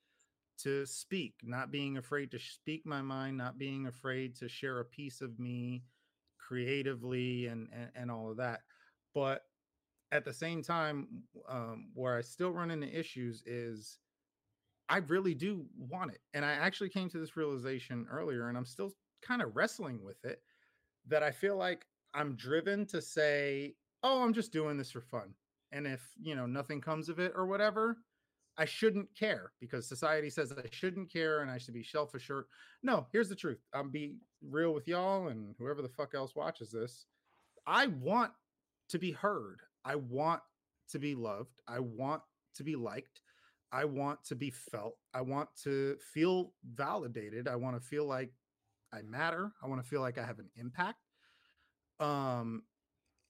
to 0.58 0.86
speak, 0.86 1.34
not 1.42 1.70
being 1.70 1.96
afraid 1.96 2.30
to 2.32 2.38
speak 2.38 2.84
my 2.84 3.02
mind, 3.02 3.36
not 3.36 3.58
being 3.58 3.86
afraid 3.86 4.36
to 4.36 4.48
share 4.48 4.80
a 4.80 4.84
piece 4.84 5.20
of 5.20 5.38
me 5.38 5.84
creatively 6.38 7.46
and 7.46 7.68
and, 7.72 7.90
and 7.94 8.10
all 8.10 8.30
of 8.30 8.36
that. 8.38 8.60
But 9.14 9.42
at 10.10 10.24
the 10.24 10.32
same 10.32 10.62
time, 10.62 11.06
um, 11.48 11.90
where 11.94 12.16
I 12.16 12.22
still 12.22 12.50
run 12.50 12.70
into 12.70 12.98
issues 12.98 13.42
is 13.46 13.98
I 14.88 14.98
really 14.98 15.34
do 15.34 15.66
want 15.76 16.12
it. 16.12 16.20
And 16.32 16.44
I 16.44 16.52
actually 16.52 16.88
came 16.88 17.10
to 17.10 17.18
this 17.18 17.36
realization 17.36 18.06
earlier, 18.10 18.48
and 18.48 18.56
I'm 18.56 18.64
still 18.64 18.92
kind 19.22 19.42
of 19.42 19.54
wrestling 19.54 20.02
with 20.02 20.24
it 20.24 20.42
that 21.06 21.22
I 21.22 21.30
feel 21.30 21.56
like 21.56 21.84
I'm 22.14 22.36
driven 22.36 22.86
to 22.86 23.02
say, 23.02 23.74
oh, 24.02 24.22
I'm 24.22 24.32
just 24.32 24.52
doing 24.52 24.78
this 24.78 24.90
for 24.90 25.00
fun. 25.02 25.34
And 25.72 25.86
if, 25.86 26.00
you 26.18 26.34
know, 26.34 26.46
nothing 26.46 26.80
comes 26.80 27.10
of 27.10 27.18
it 27.18 27.32
or 27.34 27.46
whatever, 27.46 27.98
I 28.58 28.64
shouldn't 28.64 29.08
care 29.16 29.52
because 29.60 29.88
society 29.88 30.30
says 30.30 30.52
I 30.52 30.66
shouldn't 30.72 31.12
care 31.12 31.40
and 31.40 31.50
I 31.50 31.58
should 31.58 31.74
be 31.74 31.84
self 31.84 32.14
assured. 32.14 32.46
No, 32.82 33.06
here's 33.12 33.28
the 33.28 33.36
truth. 33.36 33.60
I'm 33.72 33.90
be 33.90 34.16
real 34.42 34.74
with 34.74 34.88
y'all 34.88 35.28
and 35.28 35.54
whoever 35.58 35.80
the 35.80 35.88
fuck 35.88 36.14
else 36.14 36.34
watches 36.34 36.70
this. 36.70 37.06
I 37.66 37.86
want 37.86 38.32
to 38.88 38.98
be 38.98 39.12
heard. 39.12 39.60
I 39.84 39.94
want 39.94 40.40
to 40.90 40.98
be 40.98 41.14
loved. 41.14 41.60
I 41.68 41.78
want 41.78 42.22
to 42.56 42.64
be 42.64 42.74
liked. 42.74 43.20
I 43.70 43.84
want 43.84 44.24
to 44.24 44.34
be 44.34 44.50
felt. 44.50 44.96
I 45.14 45.20
want 45.20 45.48
to 45.62 45.96
feel 46.12 46.52
validated. 46.74 47.46
I 47.46 47.56
want 47.56 47.80
to 47.80 47.86
feel 47.86 48.06
like 48.06 48.32
I 48.92 49.02
matter. 49.02 49.52
I 49.62 49.68
want 49.68 49.82
to 49.82 49.88
feel 49.88 50.00
like 50.00 50.18
I 50.18 50.24
have 50.24 50.38
an 50.38 50.48
impact. 50.56 50.98
Um, 52.00 52.62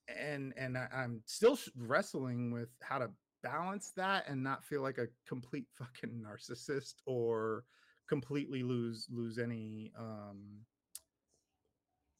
and 0.07 0.53
and 0.57 0.77
I, 0.77 0.87
I'm 0.93 1.21
still 1.25 1.57
wrestling 1.75 2.51
with 2.51 2.69
how 2.81 2.99
to 2.99 3.09
balance 3.43 3.91
that 3.95 4.25
and 4.27 4.43
not 4.43 4.63
feel 4.63 4.81
like 4.81 4.97
a 4.97 5.07
complete 5.27 5.65
fucking 5.77 6.23
narcissist 6.23 6.95
or 7.05 7.63
completely 8.07 8.63
lose 8.63 9.07
lose 9.11 9.37
any 9.37 9.91
um 9.97 10.61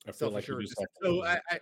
I 0.07 0.11
feel 0.11 0.29
like 0.31 0.47
you 0.47 0.61
just 0.61 0.75
so 1.01 1.23
I, 1.23 1.39
I 1.49 1.59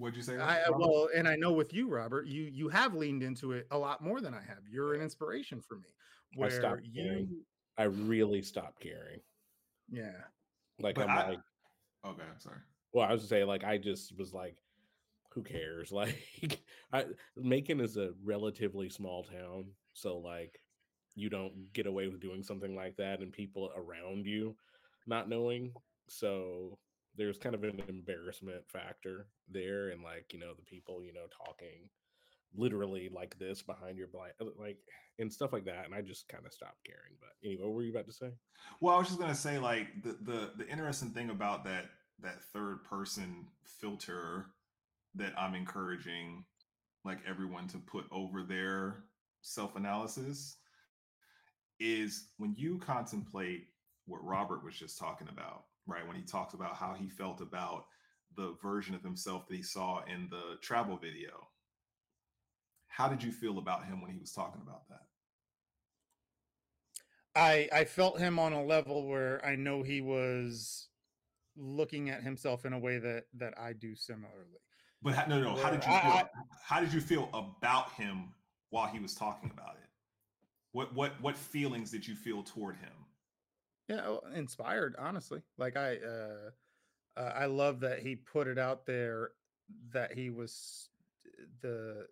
What'd 0.00 0.16
you 0.16 0.22
say? 0.22 0.38
I, 0.38 0.62
well, 0.70 1.08
and 1.14 1.28
I 1.28 1.36
know 1.36 1.52
with 1.52 1.74
you, 1.74 1.86
Robert, 1.86 2.26
you 2.26 2.44
you 2.44 2.70
have 2.70 2.94
leaned 2.94 3.22
into 3.22 3.52
it 3.52 3.66
a 3.70 3.76
lot 3.76 4.02
more 4.02 4.22
than 4.22 4.32
I 4.32 4.40
have. 4.40 4.60
You're 4.70 4.94
an 4.94 5.02
inspiration 5.02 5.60
for 5.60 5.74
me. 5.74 5.90
Where 6.36 6.48
I 6.48 6.52
stopped 6.52 6.86
you, 6.90 7.02
caring. 7.02 7.28
I 7.76 7.82
really 7.82 8.40
stopped 8.40 8.80
caring. 8.80 9.20
Yeah. 9.90 10.12
Like 10.78 10.94
but 10.94 11.10
I'm 11.10 11.18
I, 11.18 11.28
like, 11.28 11.38
okay, 12.06 12.22
i'm 12.22 12.40
sorry. 12.40 12.60
Well, 12.94 13.06
I 13.06 13.12
was 13.12 13.22
to 13.22 13.28
say, 13.28 13.44
like, 13.44 13.62
I 13.62 13.76
just 13.76 14.16
was 14.16 14.32
like, 14.32 14.56
who 15.32 15.42
cares? 15.42 15.92
Like, 15.92 16.60
I 16.92 17.04
Macon 17.36 17.80
is 17.80 17.96
a 17.96 18.10
relatively 18.24 18.88
small 18.88 19.24
town, 19.24 19.66
so 19.92 20.18
like, 20.18 20.60
you 21.14 21.28
don't 21.28 21.72
get 21.72 21.86
away 21.86 22.08
with 22.08 22.20
doing 22.20 22.42
something 22.42 22.74
like 22.74 22.96
that, 22.96 23.20
and 23.20 23.32
people 23.32 23.70
around 23.76 24.26
you 24.26 24.56
not 25.06 25.28
knowing. 25.28 25.72
So 26.08 26.78
there's 27.16 27.38
kind 27.38 27.54
of 27.54 27.64
an 27.64 27.82
embarrassment 27.88 28.62
factor 28.68 29.26
there 29.50 29.88
and 29.88 30.02
like 30.02 30.32
you 30.32 30.38
know 30.38 30.52
the 30.54 30.62
people 30.62 31.02
you 31.02 31.12
know 31.12 31.26
talking 31.46 31.88
literally 32.56 33.08
like 33.12 33.38
this 33.38 33.62
behind 33.62 33.96
your 33.96 34.08
blind 34.08 34.32
uh, 34.40 34.46
like 34.58 34.78
and 35.18 35.32
stuff 35.32 35.52
like 35.52 35.64
that 35.64 35.84
and 35.84 35.94
i 35.94 36.00
just 36.00 36.28
kind 36.28 36.44
of 36.46 36.52
stopped 36.52 36.78
caring 36.84 37.16
but 37.20 37.30
anyway 37.44 37.64
what 37.64 37.74
were 37.74 37.82
you 37.82 37.92
about 37.92 38.06
to 38.06 38.12
say 38.12 38.30
well 38.80 38.94
i 38.94 38.98
was 38.98 39.08
just 39.08 39.18
going 39.18 39.30
to 39.30 39.36
say 39.36 39.58
like 39.58 39.88
the, 40.02 40.16
the 40.22 40.50
the 40.56 40.68
interesting 40.68 41.10
thing 41.10 41.30
about 41.30 41.64
that 41.64 41.86
that 42.20 42.42
third 42.52 42.82
person 42.84 43.46
filter 43.80 44.46
that 45.14 45.32
i'm 45.38 45.54
encouraging 45.54 46.44
like 47.04 47.18
everyone 47.26 47.66
to 47.66 47.78
put 47.78 48.04
over 48.12 48.42
their 48.42 49.04
self-analysis 49.42 50.56
is 51.78 52.28
when 52.36 52.54
you 52.56 52.78
contemplate 52.78 53.68
what 54.06 54.22
robert 54.24 54.64
was 54.64 54.74
just 54.74 54.98
talking 54.98 55.28
about 55.28 55.64
right? 55.90 56.06
When 56.06 56.16
he 56.16 56.22
talks 56.22 56.54
about 56.54 56.76
how 56.76 56.94
he 56.94 57.08
felt 57.08 57.40
about 57.40 57.86
the 58.36 58.56
version 58.62 58.94
of 58.94 59.02
himself 59.02 59.46
that 59.48 59.56
he 59.56 59.62
saw 59.62 60.02
in 60.04 60.28
the 60.30 60.56
travel 60.62 60.96
video. 60.96 61.48
How 62.86 63.08
did 63.08 63.22
you 63.22 63.32
feel 63.32 63.58
about 63.58 63.84
him 63.84 64.00
when 64.00 64.10
he 64.10 64.18
was 64.18 64.32
talking 64.32 64.62
about 64.62 64.88
that? 64.88 65.02
I 67.34 67.68
I 67.72 67.84
felt 67.84 68.18
him 68.18 68.38
on 68.38 68.52
a 68.52 68.64
level 68.64 69.08
where 69.08 69.44
I 69.44 69.56
know 69.56 69.82
he 69.82 70.00
was 70.00 70.88
looking 71.56 72.10
at 72.10 72.22
himself 72.22 72.64
in 72.64 72.72
a 72.72 72.78
way 72.78 72.98
that 72.98 73.24
that 73.34 73.54
I 73.58 73.72
do 73.72 73.94
similarly. 73.94 74.60
But 75.02 75.28
no, 75.28 75.40
no. 75.40 75.56
How 75.56 75.70
did 75.70 75.82
you 75.84 75.90
feel? 75.90 76.10
I, 76.10 76.24
how 76.62 76.80
did 76.80 76.92
you 76.92 77.00
feel 77.00 77.28
about 77.32 77.92
him 77.92 78.34
while 78.68 78.86
he 78.86 78.98
was 78.98 79.14
talking 79.14 79.50
about 79.52 79.76
it? 79.82 79.88
What 80.72 80.94
what 80.94 81.12
what 81.20 81.36
feelings 81.36 81.90
did 81.90 82.06
you 82.06 82.14
feel 82.14 82.42
toward 82.42 82.76
him? 82.76 82.92
yeah 83.90 84.02
oh, 84.06 84.20
inspired 84.34 84.94
honestly 84.98 85.42
like 85.58 85.76
i 85.76 85.96
uh, 85.96 86.50
uh 87.20 87.32
i 87.36 87.44
love 87.44 87.80
that 87.80 87.98
he 87.98 88.14
put 88.14 88.46
it 88.46 88.58
out 88.58 88.86
there 88.86 89.30
that 89.92 90.12
he 90.12 90.30
was 90.30 90.88
uh, 91.26 91.44
the 91.60 92.06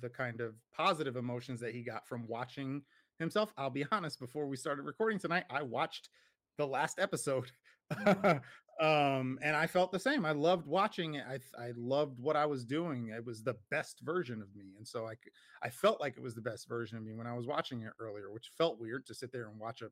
the 0.00 0.08
kind 0.08 0.40
of 0.40 0.54
positive 0.74 1.16
emotions 1.16 1.60
that 1.60 1.74
he 1.74 1.82
got 1.82 2.06
from 2.06 2.26
watching 2.28 2.82
himself 3.18 3.52
i'll 3.56 3.70
be 3.70 3.86
honest 3.90 4.20
before 4.20 4.46
we 4.46 4.56
started 4.56 4.82
recording 4.82 5.18
tonight 5.18 5.44
i 5.50 5.62
watched 5.62 6.10
the 6.58 6.66
last 6.66 6.98
episode 7.00 7.50
mm-hmm. 7.92 8.38
um 8.80 9.38
and 9.42 9.54
i 9.54 9.66
felt 9.66 9.92
the 9.92 9.98
same 9.98 10.24
i 10.24 10.32
loved 10.32 10.66
watching 10.66 11.14
it 11.14 11.24
i 11.28 11.38
i 11.62 11.70
loved 11.76 12.18
what 12.18 12.34
i 12.34 12.46
was 12.46 12.64
doing 12.64 13.08
it 13.08 13.24
was 13.24 13.42
the 13.42 13.56
best 13.70 14.00
version 14.00 14.40
of 14.40 14.54
me 14.56 14.72
and 14.78 14.88
so 14.88 15.06
i 15.06 15.14
i 15.62 15.68
felt 15.68 16.00
like 16.00 16.16
it 16.16 16.22
was 16.22 16.34
the 16.34 16.40
best 16.40 16.66
version 16.66 16.96
of 16.96 17.04
me 17.04 17.12
when 17.12 17.26
i 17.26 17.34
was 17.34 17.46
watching 17.46 17.82
it 17.82 17.92
earlier 18.00 18.30
which 18.30 18.50
felt 18.56 18.80
weird 18.80 19.04
to 19.04 19.14
sit 19.14 19.30
there 19.32 19.48
and 19.48 19.58
watch 19.58 19.82
a 19.82 19.90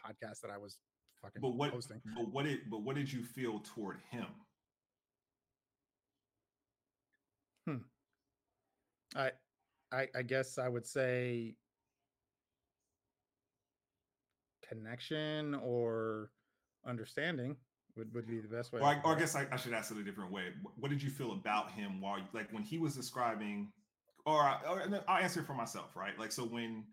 podcast 0.00 0.40
that 0.40 0.50
I 0.50 0.58
was 0.58 0.78
fucking 1.22 1.40
but 1.40 1.54
what, 1.54 1.70
hosting. 1.70 2.00
But 2.16 2.32
what 2.32 2.44
did 2.44 2.60
but 2.70 2.82
what 2.82 2.96
did 2.96 3.12
you 3.12 3.22
feel 3.22 3.60
toward 3.60 3.98
him? 4.10 4.26
Hmm. 7.66 7.76
I 9.14 9.30
I 9.92 10.08
I 10.14 10.22
guess 10.22 10.58
I 10.58 10.68
would 10.68 10.86
say 10.86 11.54
connection 14.68 15.54
or 15.54 16.30
understanding 16.86 17.56
would, 18.00 18.14
would 18.14 18.26
be 18.26 18.40
the 18.40 18.48
best 18.48 18.72
way. 18.72 18.80
Or 18.80 18.86
I, 18.86 19.00
or 19.04 19.14
I 19.14 19.18
guess 19.18 19.36
I, 19.36 19.46
I, 19.52 19.56
should 19.56 19.74
ask 19.74 19.90
it 19.90 19.98
a 19.98 20.02
different 20.02 20.32
way. 20.32 20.44
What 20.78 20.90
did 20.90 21.02
you 21.02 21.10
feel 21.10 21.32
about 21.32 21.70
him 21.72 22.00
while, 22.00 22.18
like, 22.32 22.50
when 22.50 22.62
he 22.62 22.78
was 22.78 22.96
describing, 22.96 23.70
or, 24.24 24.40
I, 24.40 24.58
or 24.68 25.02
I'll 25.06 25.22
answer 25.22 25.42
for 25.42 25.54
myself, 25.54 25.94
right? 25.94 26.18
Like, 26.18 26.32
so 26.32 26.44
when. 26.44 26.84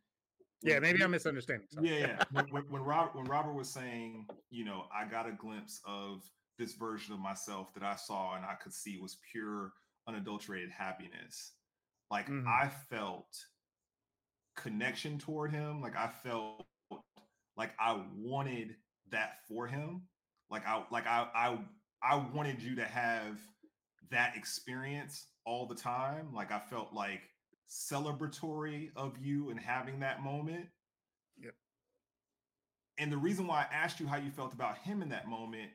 Yeah, 0.64 0.80
maybe 0.80 1.04
I'm 1.04 1.12
misunderstanding. 1.12 1.68
Yeah, 1.82 1.92
yeah. 1.92 2.24
when, 2.32 2.46
when, 2.50 2.64
when 2.70 2.82
Robert 2.82 3.16
when 3.16 3.26
Robert 3.26 3.54
was 3.54 3.70
saying, 3.70 4.26
you 4.50 4.66
know, 4.66 4.86
I 4.94 5.08
got 5.08 5.30
a 5.30 5.32
glimpse 5.32 5.82
of 5.86 6.24
this 6.58 6.74
version 6.74 7.14
of 7.14 7.20
myself 7.20 7.74
that 7.76 7.84
I 7.84 7.96
saw 7.96 8.36
and 8.36 8.44
I 8.44 8.56
could 8.56 8.74
see 8.74 8.98
was 8.98 9.18
pure, 9.32 9.74
unadulterated 10.08 10.72
happiness. 10.72 11.52
Like 12.10 12.28
mm-hmm. 12.28 12.48
I 12.48 12.70
felt 12.90 13.28
connection 14.56 15.20
toward 15.20 15.52
him. 15.52 15.80
Like 15.80 15.96
I 15.96 16.10
felt 16.24 16.66
like 17.56 17.74
I 17.80 18.02
wanted 18.16 18.76
that 19.12 19.46
for 19.48 19.68
him. 19.68 20.02
Like 20.50 20.66
I 20.66 20.84
like 20.92 21.08
I 21.08 21.28
I 21.36 21.58
I 22.04 22.16
wanted 22.34 22.62
you 22.62 22.76
to 22.76 22.86
have 22.86 23.40
that 24.12 24.36
experience 24.36 25.28
all 25.46 25.68
the 25.68 25.76
time. 25.76 26.34
Like 26.34 26.52
I 26.52 26.60
felt 26.60 26.94
like 26.94 27.22
celebratory 27.70 28.90
of 28.96 29.18
you 29.18 29.50
and 29.50 29.60
having 29.60 30.00
that 30.00 30.22
moment. 30.22 30.68
Yep. 31.38 31.54
And 32.98 33.12
the 33.12 33.18
reason 33.18 33.48
why 33.48 33.66
I 33.70 33.76
asked 33.76 34.00
you 34.00 34.08
how 34.08 34.18
you 34.18 34.32
felt 34.32 34.54
about 34.54 34.78
him 34.78 35.02
in 35.02 35.10
that 35.10 35.28
moment 35.28 35.70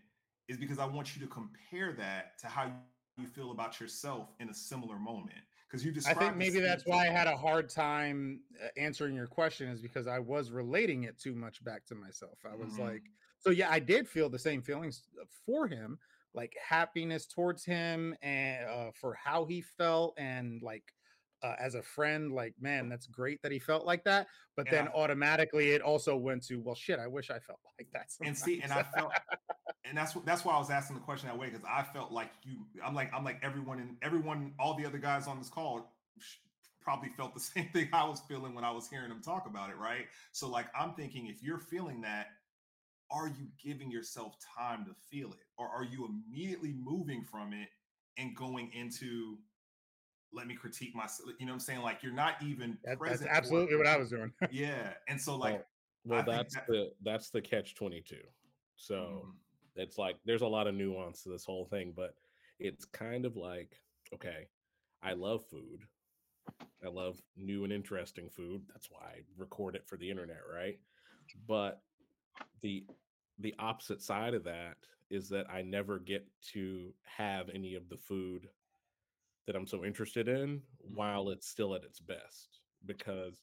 is 0.48 0.56
because 0.56 0.78
I 0.78 0.86
want 0.86 1.14
you 1.14 1.22
to 1.22 1.28
compare 1.28 1.92
that 1.92 2.38
to 2.40 2.46
how 2.46 2.72
you 3.18 3.26
feel 3.26 3.50
about 3.50 3.80
yourself 3.80 4.28
in 4.40 4.48
a 4.48 4.54
similar 4.54 4.98
moment 4.98 5.38
because 5.72 5.84
you 5.84 5.92
just 5.92 6.08
i 6.08 6.14
think 6.14 6.36
maybe 6.36 6.60
that's 6.60 6.84
why 6.86 7.06
i 7.06 7.10
had 7.10 7.26
a 7.26 7.36
hard 7.36 7.68
time 7.68 8.40
uh, 8.62 8.68
answering 8.78 9.14
your 9.14 9.26
question 9.26 9.68
is 9.68 9.80
because 9.80 10.06
i 10.06 10.18
was 10.18 10.50
relating 10.50 11.04
it 11.04 11.18
too 11.18 11.34
much 11.34 11.62
back 11.62 11.84
to 11.84 11.94
myself 11.94 12.38
i 12.50 12.54
was 12.54 12.72
mm-hmm. 12.72 12.84
like 12.84 13.02
so 13.42 13.50
yeah 13.50 13.68
i 13.70 13.78
did 13.78 14.08
feel 14.08 14.28
the 14.28 14.38
same 14.38 14.62
feelings 14.62 15.02
uh, 15.20 15.24
for 15.44 15.66
him 15.66 15.98
like 16.34 16.54
happiness 16.66 17.26
towards 17.26 17.64
him 17.64 18.14
and 18.22 18.66
uh, 18.66 18.90
for 18.94 19.14
how 19.14 19.44
he 19.44 19.60
felt 19.60 20.14
and 20.16 20.62
like 20.62 20.84
uh, 21.42 21.56
as 21.58 21.74
a 21.74 21.82
friend 21.82 22.32
like 22.32 22.54
man 22.60 22.88
that's 22.88 23.06
great 23.06 23.42
that 23.42 23.50
he 23.50 23.58
felt 23.58 23.84
like 23.84 24.04
that 24.04 24.28
but 24.56 24.66
and 24.66 24.76
then 24.76 24.88
I, 24.88 24.92
automatically 24.92 25.70
it 25.70 25.82
also 25.82 26.16
went 26.16 26.46
to 26.46 26.60
well 26.60 26.76
shit 26.76 27.00
i 27.00 27.06
wish 27.06 27.30
i 27.30 27.38
felt 27.38 27.58
like 27.78 27.88
that 27.92 28.12
sometimes. 28.12 28.40
and 28.40 28.44
see 28.44 28.62
and 28.62 28.72
i 28.72 28.82
felt 28.82 29.12
and 29.84 29.96
that's 29.96 30.14
that's 30.24 30.44
why 30.44 30.54
I 30.54 30.58
was 30.58 30.70
asking 30.70 30.96
the 30.96 31.02
question 31.02 31.28
that 31.28 31.38
way 31.38 31.48
because 31.48 31.64
I 31.68 31.82
felt 31.82 32.12
like 32.12 32.30
you. 32.44 32.64
I'm 32.84 32.94
like 32.94 33.12
I'm 33.12 33.24
like 33.24 33.40
everyone 33.42 33.78
and 33.78 33.96
everyone, 34.02 34.52
all 34.58 34.74
the 34.74 34.86
other 34.86 34.98
guys 34.98 35.26
on 35.26 35.38
this 35.38 35.48
call 35.48 35.92
probably 36.80 37.10
felt 37.10 37.34
the 37.34 37.40
same 37.54 37.68
thing 37.72 37.88
I 37.92 38.04
was 38.04 38.20
feeling 38.28 38.54
when 38.54 38.64
I 38.64 38.70
was 38.70 38.88
hearing 38.88 39.08
them 39.08 39.22
talk 39.22 39.46
about 39.46 39.70
it, 39.70 39.76
right? 39.76 40.06
So 40.32 40.48
like 40.48 40.66
I'm 40.78 40.94
thinking 40.94 41.26
if 41.26 41.42
you're 41.42 41.58
feeling 41.58 42.00
that, 42.02 42.28
are 43.12 43.28
you 43.28 43.46
giving 43.62 43.90
yourself 43.90 44.36
time 44.56 44.84
to 44.86 44.92
feel 45.10 45.32
it, 45.32 45.40
or 45.58 45.68
are 45.68 45.84
you 45.84 46.08
immediately 46.08 46.74
moving 46.82 47.22
from 47.22 47.52
it 47.52 47.68
and 48.18 48.34
going 48.36 48.70
into 48.72 49.38
let 50.32 50.46
me 50.46 50.54
critique 50.54 50.94
myself? 50.94 51.30
You 51.38 51.46
know 51.46 51.52
what 51.52 51.56
I'm 51.56 51.60
saying? 51.60 51.82
Like 51.82 52.02
you're 52.02 52.12
not 52.12 52.34
even 52.42 52.78
that, 52.84 52.98
That's 53.00 53.22
absolutely 53.22 53.76
what 53.76 53.86
I 53.86 53.96
was 53.96 54.10
doing. 54.10 54.32
yeah, 54.50 54.94
and 55.08 55.20
so 55.20 55.36
like. 55.36 55.64
Well, 56.04 56.24
well 56.24 56.36
that's 56.36 56.54
that, 56.54 56.66
the 56.66 56.90
that's 57.04 57.30
the 57.30 57.40
catch 57.40 57.74
twenty 57.76 58.00
two. 58.00 58.24
So 58.76 58.94
mm-hmm 58.94 59.30
it's 59.76 59.98
like 59.98 60.16
there's 60.24 60.42
a 60.42 60.46
lot 60.46 60.66
of 60.66 60.74
nuance 60.74 61.22
to 61.22 61.30
this 61.30 61.44
whole 61.44 61.66
thing, 61.66 61.92
but 61.96 62.14
it's 62.58 62.84
kind 62.84 63.24
of 63.24 63.36
like, 63.36 63.80
okay, 64.14 64.48
I 65.02 65.12
love 65.14 65.44
food. 65.50 65.82
I 66.84 66.88
love 66.88 67.20
new 67.36 67.64
and 67.64 67.72
interesting 67.72 68.28
food. 68.28 68.62
That's 68.68 68.90
why 68.90 69.00
I 69.00 69.20
record 69.36 69.76
it 69.76 69.86
for 69.86 69.96
the 69.96 70.10
internet, 70.10 70.40
right? 70.52 70.78
But 71.46 71.80
the 72.60 72.84
the 73.38 73.54
opposite 73.58 74.02
side 74.02 74.34
of 74.34 74.44
that 74.44 74.76
is 75.10 75.28
that 75.28 75.46
I 75.50 75.62
never 75.62 75.98
get 75.98 76.26
to 76.52 76.92
have 77.04 77.50
any 77.54 77.74
of 77.74 77.88
the 77.88 77.96
food 77.96 78.48
that 79.46 79.56
I'm 79.56 79.66
so 79.66 79.84
interested 79.84 80.28
in 80.28 80.62
while 80.80 81.24
mm-hmm. 81.24 81.32
it's 81.32 81.48
still 81.48 81.74
at 81.74 81.84
its 81.84 82.00
best 82.00 82.60
because 82.86 83.40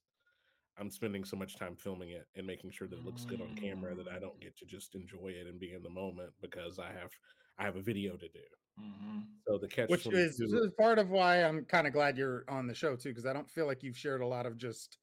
I'm 0.80 0.90
spending 0.90 1.26
so 1.26 1.36
much 1.36 1.58
time 1.58 1.76
filming 1.76 2.10
it 2.10 2.28
and 2.36 2.48
making 2.48 2.72
sure 2.72 2.88
that 2.88 3.00
it 3.00 3.06
looks 3.06 3.26
good 3.26 3.42
on 3.42 3.56
camera 3.56 3.94
that 3.96 4.08
I 4.08 4.20
don't 4.20 4.38
mm. 4.38 4.44
get 4.44 4.58
to 4.60 4.66
just 4.66 4.96
enjoy 4.96 5.30
it 5.30 5.48
and 5.48 5.60
be 5.60 5.74
in 5.74 5.84
the 5.84 5.90
moment 5.90 6.30
because 6.42 6.80
I 6.80 6.88
have 6.88 7.12
I 7.58 7.66
have 7.66 7.76
a 7.76 7.82
video 7.82 8.14
to 8.14 8.28
do. 8.30 8.40
Mm-hmm. 8.80 9.20
So 9.46 9.58
the 9.58 9.68
catch, 9.68 9.90
which 9.90 10.08
is, 10.08 10.40
is, 10.40 10.72
part 10.80 11.00
of 11.00 11.10
why 11.10 11.44
I'm 11.44 11.66
kind 11.66 11.86
of 11.86 11.92
glad 11.92 12.18
you're 12.18 12.46
on 12.48 12.66
the 12.66 12.74
show 12.74 12.96
too, 12.96 13.10
because 13.10 13.26
I 13.26 13.34
don't 13.34 13.50
feel 13.50 13.66
like 13.66 13.84
you've 13.84 13.98
shared 13.98 14.22
a 14.22 14.28
lot 14.28 14.46
of 14.46 14.58
just 14.58 15.00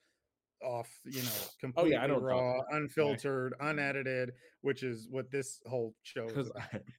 off, 0.63 0.89
you 1.05 1.23
know, 1.23 1.29
completely 1.61 1.95
oh, 1.95 1.99
yeah, 1.99 2.05
I 2.05 2.07
don't 2.07 2.23
raw, 2.23 2.61
unfiltered, 2.71 3.55
right. 3.61 3.71
unedited, 3.71 4.33
which 4.63 4.83
is 4.83 5.09
what 5.11 5.31
this 5.31 5.61
whole 5.67 5.95
show 6.03 6.27
is. 6.27 6.51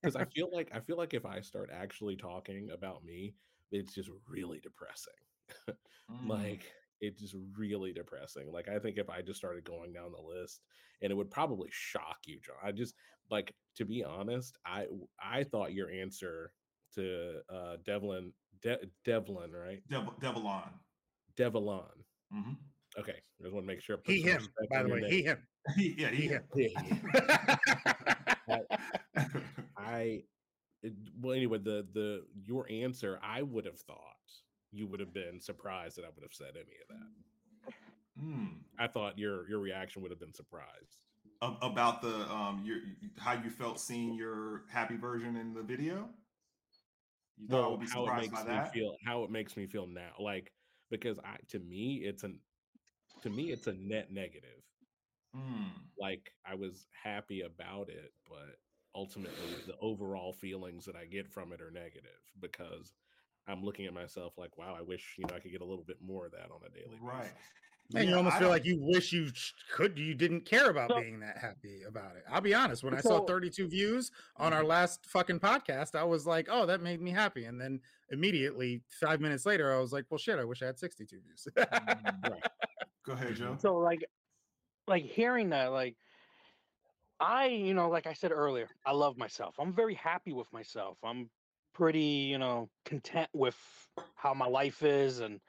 Because 0.02 0.16
I, 0.16 0.22
I 0.22 0.26
feel 0.26 0.50
like 0.52 0.70
I 0.74 0.80
feel 0.80 0.98
like 0.98 1.14
if 1.14 1.26
I 1.26 1.42
start 1.42 1.70
actually 1.74 2.16
talking 2.16 2.70
about 2.74 3.04
me, 3.04 3.34
it's 3.72 3.94
just 3.94 4.10
really 4.28 4.60
depressing. 4.60 5.14
mm. 5.70 6.30
Like 6.30 6.64
it's 7.02 7.22
just 7.22 7.36
really 7.58 7.94
depressing. 7.94 8.52
Like 8.52 8.70
I 8.70 8.80
think 8.80 8.98
if 8.98 9.10
I 9.10 9.22
just 9.22 9.40
started 9.40 9.64
going 9.64 9.94
down 9.94 10.12
the 10.12 10.40
list, 10.40 10.62
and 11.02 11.12
it 11.12 11.16
would 11.16 11.32
probably 11.32 11.70
shock 11.72 12.18
you, 12.26 12.40
John. 12.46 12.56
I 12.64 12.72
just 12.72 12.96
like 13.30 13.54
to 13.78 13.86
be 13.86 14.04
honest. 14.04 14.58
I 14.66 14.86
I 15.22 15.44
thought 15.44 15.74
your 15.74 15.90
answer 15.90 16.52
to 16.96 17.40
uh 17.54 17.78
Develon 17.86 18.34
De- 18.62 18.80
Develon 19.04 19.52
right 19.52 19.82
Dev- 19.90 20.20
Develon 20.22 20.70
Develon. 21.36 21.84
Mm-hmm. 22.34 22.54
Okay, 23.00 23.14
I 23.14 23.44
just 23.44 23.54
want 23.54 23.66
to 23.66 23.68
make 23.68 23.82
sure. 23.82 23.98
He 24.06 24.22
him. 24.22 24.48
By 24.72 24.84
the 24.84 24.90
way, 24.90 25.02
name. 25.02 25.12
he 25.12 25.24
him. 25.24 25.38
yeah, 25.78 26.10
he, 26.10 26.28
him. 26.28 26.44
I, 28.50 28.62
I 29.78 30.24
well 31.22 31.34
anyway 31.34 31.58
the 31.58 31.86
the 31.94 32.24
your 32.46 32.66
answer 32.72 33.20
I 33.22 33.42
would 33.42 33.66
have 33.66 33.80
thought 33.80 33.98
you 34.72 34.88
would 34.88 35.00
have 35.00 35.14
been 35.14 35.42
surprised 35.42 35.98
that 35.98 36.06
I 36.06 36.10
would 36.16 36.24
have 36.24 36.34
said 36.34 36.52
any 36.56 36.62
of 36.62 36.88
that. 36.90 37.74
Mm. 38.24 38.60
I 38.80 38.88
thought 38.88 39.20
your 39.20 39.48
your 39.50 39.60
reaction 39.60 40.02
would 40.02 40.12
have 40.12 40.20
been 40.20 40.34
surprised 40.34 40.98
about 41.42 42.02
the 42.02 42.16
um 42.32 42.62
your 42.66 42.78
how 43.18 43.34
you 43.34 43.50
felt 43.50 43.80
seeing 43.80 44.14
your 44.14 44.64
happy 44.72 44.98
version 44.98 45.36
in 45.36 45.54
the 45.54 45.62
video. 45.62 46.10
You 47.38 47.48
thought 47.48 47.58
well, 47.58 47.66
I 47.66 47.70
would 47.70 47.80
be 47.82 47.88
surprised 47.88 48.10
how 48.10 48.18
it 48.18 48.22
makes 48.22 48.34
by 48.34 48.44
that? 48.44 48.74
Me 48.74 48.80
feel, 48.80 48.96
how 49.06 49.24
it 49.24 49.30
makes 49.30 49.58
me 49.58 49.68
feel 49.68 49.88
now, 49.88 50.12
like 50.20 50.52
because 50.90 51.20
I 51.20 51.38
to 51.50 51.60
me 51.60 52.02
it's 52.04 52.24
an 52.24 52.40
to 53.22 53.30
me 53.30 53.52
it's 53.52 53.68
a 53.68 53.74
net 53.74 54.12
negative. 54.12 54.64
Mm. 55.36 55.70
Like 56.00 56.32
I 56.46 56.56
was 56.56 56.88
happy 56.92 57.42
about 57.42 57.90
it, 57.90 58.14
but 58.28 58.58
ultimately 58.96 59.56
the 59.66 59.76
overall 59.82 60.34
feelings 60.34 60.86
that 60.86 60.96
I 60.96 61.06
get 61.06 61.28
from 61.28 61.52
it 61.54 61.62
are 61.62 61.72
negative 61.72 62.22
because 62.40 62.94
I'm 63.48 63.64
looking 63.64 63.86
at 63.86 63.94
myself 63.94 64.34
like, 64.38 64.58
wow, 64.58 64.76
I 64.78 64.82
wish 64.82 65.16
you 65.18 65.26
know 65.28 65.36
I 65.36 65.40
could 65.40 65.52
get 65.52 65.62
a 65.62 65.66
little 65.66 65.86
bit 65.86 65.98
more 66.02 66.26
of 66.26 66.32
that 66.34 66.50
on 66.52 66.60
a 66.66 66.70
daily 66.70 66.98
right. 67.02 67.24
basis. 67.24 67.38
And 67.94 68.04
yeah, 68.04 68.10
you 68.10 68.18
almost 68.18 68.36
I 68.36 68.40
feel 68.40 68.50
like 68.50 68.66
you 68.66 68.78
wish 68.82 69.14
you 69.14 69.32
could, 69.74 69.98
you 69.98 70.14
didn't 70.14 70.42
care 70.42 70.70
about 70.70 70.90
so, 70.90 71.00
being 71.00 71.22
that 71.22 71.38
happy 71.38 71.84
about 71.88 72.18
it. 72.18 72.24
I'll 72.30 72.42
be 72.42 72.54
honest. 72.54 72.84
When 72.84 72.94
I 72.94 73.00
saw 73.00 73.26
32 73.26 73.70
views 73.70 74.12
on 74.36 74.52
our 74.52 74.60
mm-hmm. 74.60 74.70
last 74.70 75.06
fucking 75.06 75.40
podcast, 75.40 75.96
I 75.96 76.04
was 76.04 76.28
like, 76.28 76.48
oh, 76.52 76.66
that 76.66 76.82
made 76.82 77.02
me 77.02 77.12
happy. 77.12 77.46
And 77.46 77.62
then 77.62 77.80
immediately, 78.12 78.82
five 79.00 79.22
minutes 79.22 79.46
later, 79.46 79.74
I 79.74 79.80
was 79.80 79.94
like, 79.94 80.04
well, 80.10 80.18
shit, 80.18 80.38
I 80.38 80.44
wish 80.44 80.62
I 80.62 80.66
had 80.66 80.78
62 80.78 81.18
views. 81.22 81.48
Mm, 81.58 82.30
right. 82.30 82.44
Go 83.08 83.14
ahead, 83.14 83.30
mm-hmm. 83.30 83.44
Joe. 83.44 83.58
So, 83.60 83.78
like, 83.78 84.06
like 84.86 85.04
hearing 85.04 85.50
that, 85.52 85.72
like, 85.72 85.96
I, 87.20 87.48
you 87.48 87.74
know, 87.74 87.90
like 87.90 88.06
I 88.06 88.14
said 88.14 88.32
earlier, 88.32 88.68
I 88.86 88.92
love 88.92 89.18
myself. 89.18 89.56
I'm 89.60 89.74
very 89.74 89.96
happy 89.96 90.34
with 90.34 90.52
myself. 90.52 90.98
I'm 91.04 91.30
pretty, 91.74 92.02
you 92.02 92.38
know, 92.38 92.70
content 92.86 93.30
with 93.34 93.56
how 94.16 94.34
my 94.34 94.48
life 94.48 94.84
is, 94.84 95.20
and 95.20 95.40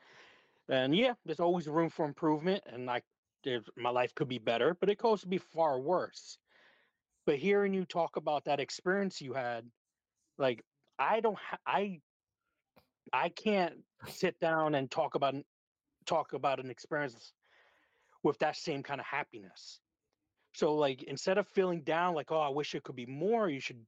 and 0.69 0.95
yeah, 0.95 1.15
there's 1.27 1.41
always 1.41 1.67
room 1.67 1.91
for 1.91 2.07
improvement, 2.07 2.63
and 2.73 2.87
like 2.87 3.05
my 3.77 3.91
life 3.91 4.15
could 4.15 4.29
be 4.29 4.39
better, 4.39 4.77
but 4.79 4.89
it 4.89 4.99
could 4.99 5.09
also 5.09 5.29
be 5.29 5.39
far 5.39 5.81
worse. 5.81 6.39
But 7.27 7.37
hearing 7.37 7.75
you 7.75 7.85
talk 7.85 8.17
about 8.17 8.45
that 8.45 8.61
experience 8.61 9.21
you 9.21 9.33
had, 9.33 9.65
like 10.39 10.63
I 10.99 11.21
don't, 11.21 11.39
ha- 11.39 11.59
I, 11.67 12.01
I 13.13 13.31
can't 13.31 13.75
sit 14.07 14.39
down 14.41 14.75
and 14.75 14.91
talk 14.91 15.17
about 15.17 15.35
talk 16.07 16.33
about 16.33 16.61
an 16.61 16.71
experience 16.71 17.33
with 18.23 18.39
that 18.39 18.57
same 18.57 18.83
kind 18.83 19.01
of 19.01 19.07
happiness. 19.07 19.81
So 20.55 20.75
like 20.75 21.03
instead 21.05 21.39
of 21.39 21.47
feeling 21.49 21.83
down 21.83 22.15
like 22.15 22.33
oh 22.33 22.41
I 22.41 22.49
wish 22.49 22.75
it 22.75 22.83
could 22.83 22.97
be 22.97 23.07
more, 23.07 23.49
you 23.49 23.61
should 23.61 23.81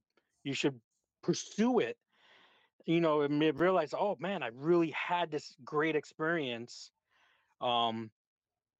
you 0.43 0.53
should 0.53 0.79
pursue 1.21 1.79
it 1.79 1.97
you 2.85 3.01
know, 3.01 3.21
and 3.21 3.41
realize, 3.59 3.93
oh 3.97 4.17
man, 4.19 4.43
I 4.43 4.49
really 4.55 4.91
had 4.91 5.31
this 5.31 5.55
great 5.63 5.95
experience. 5.95 6.91
Um, 7.59 8.09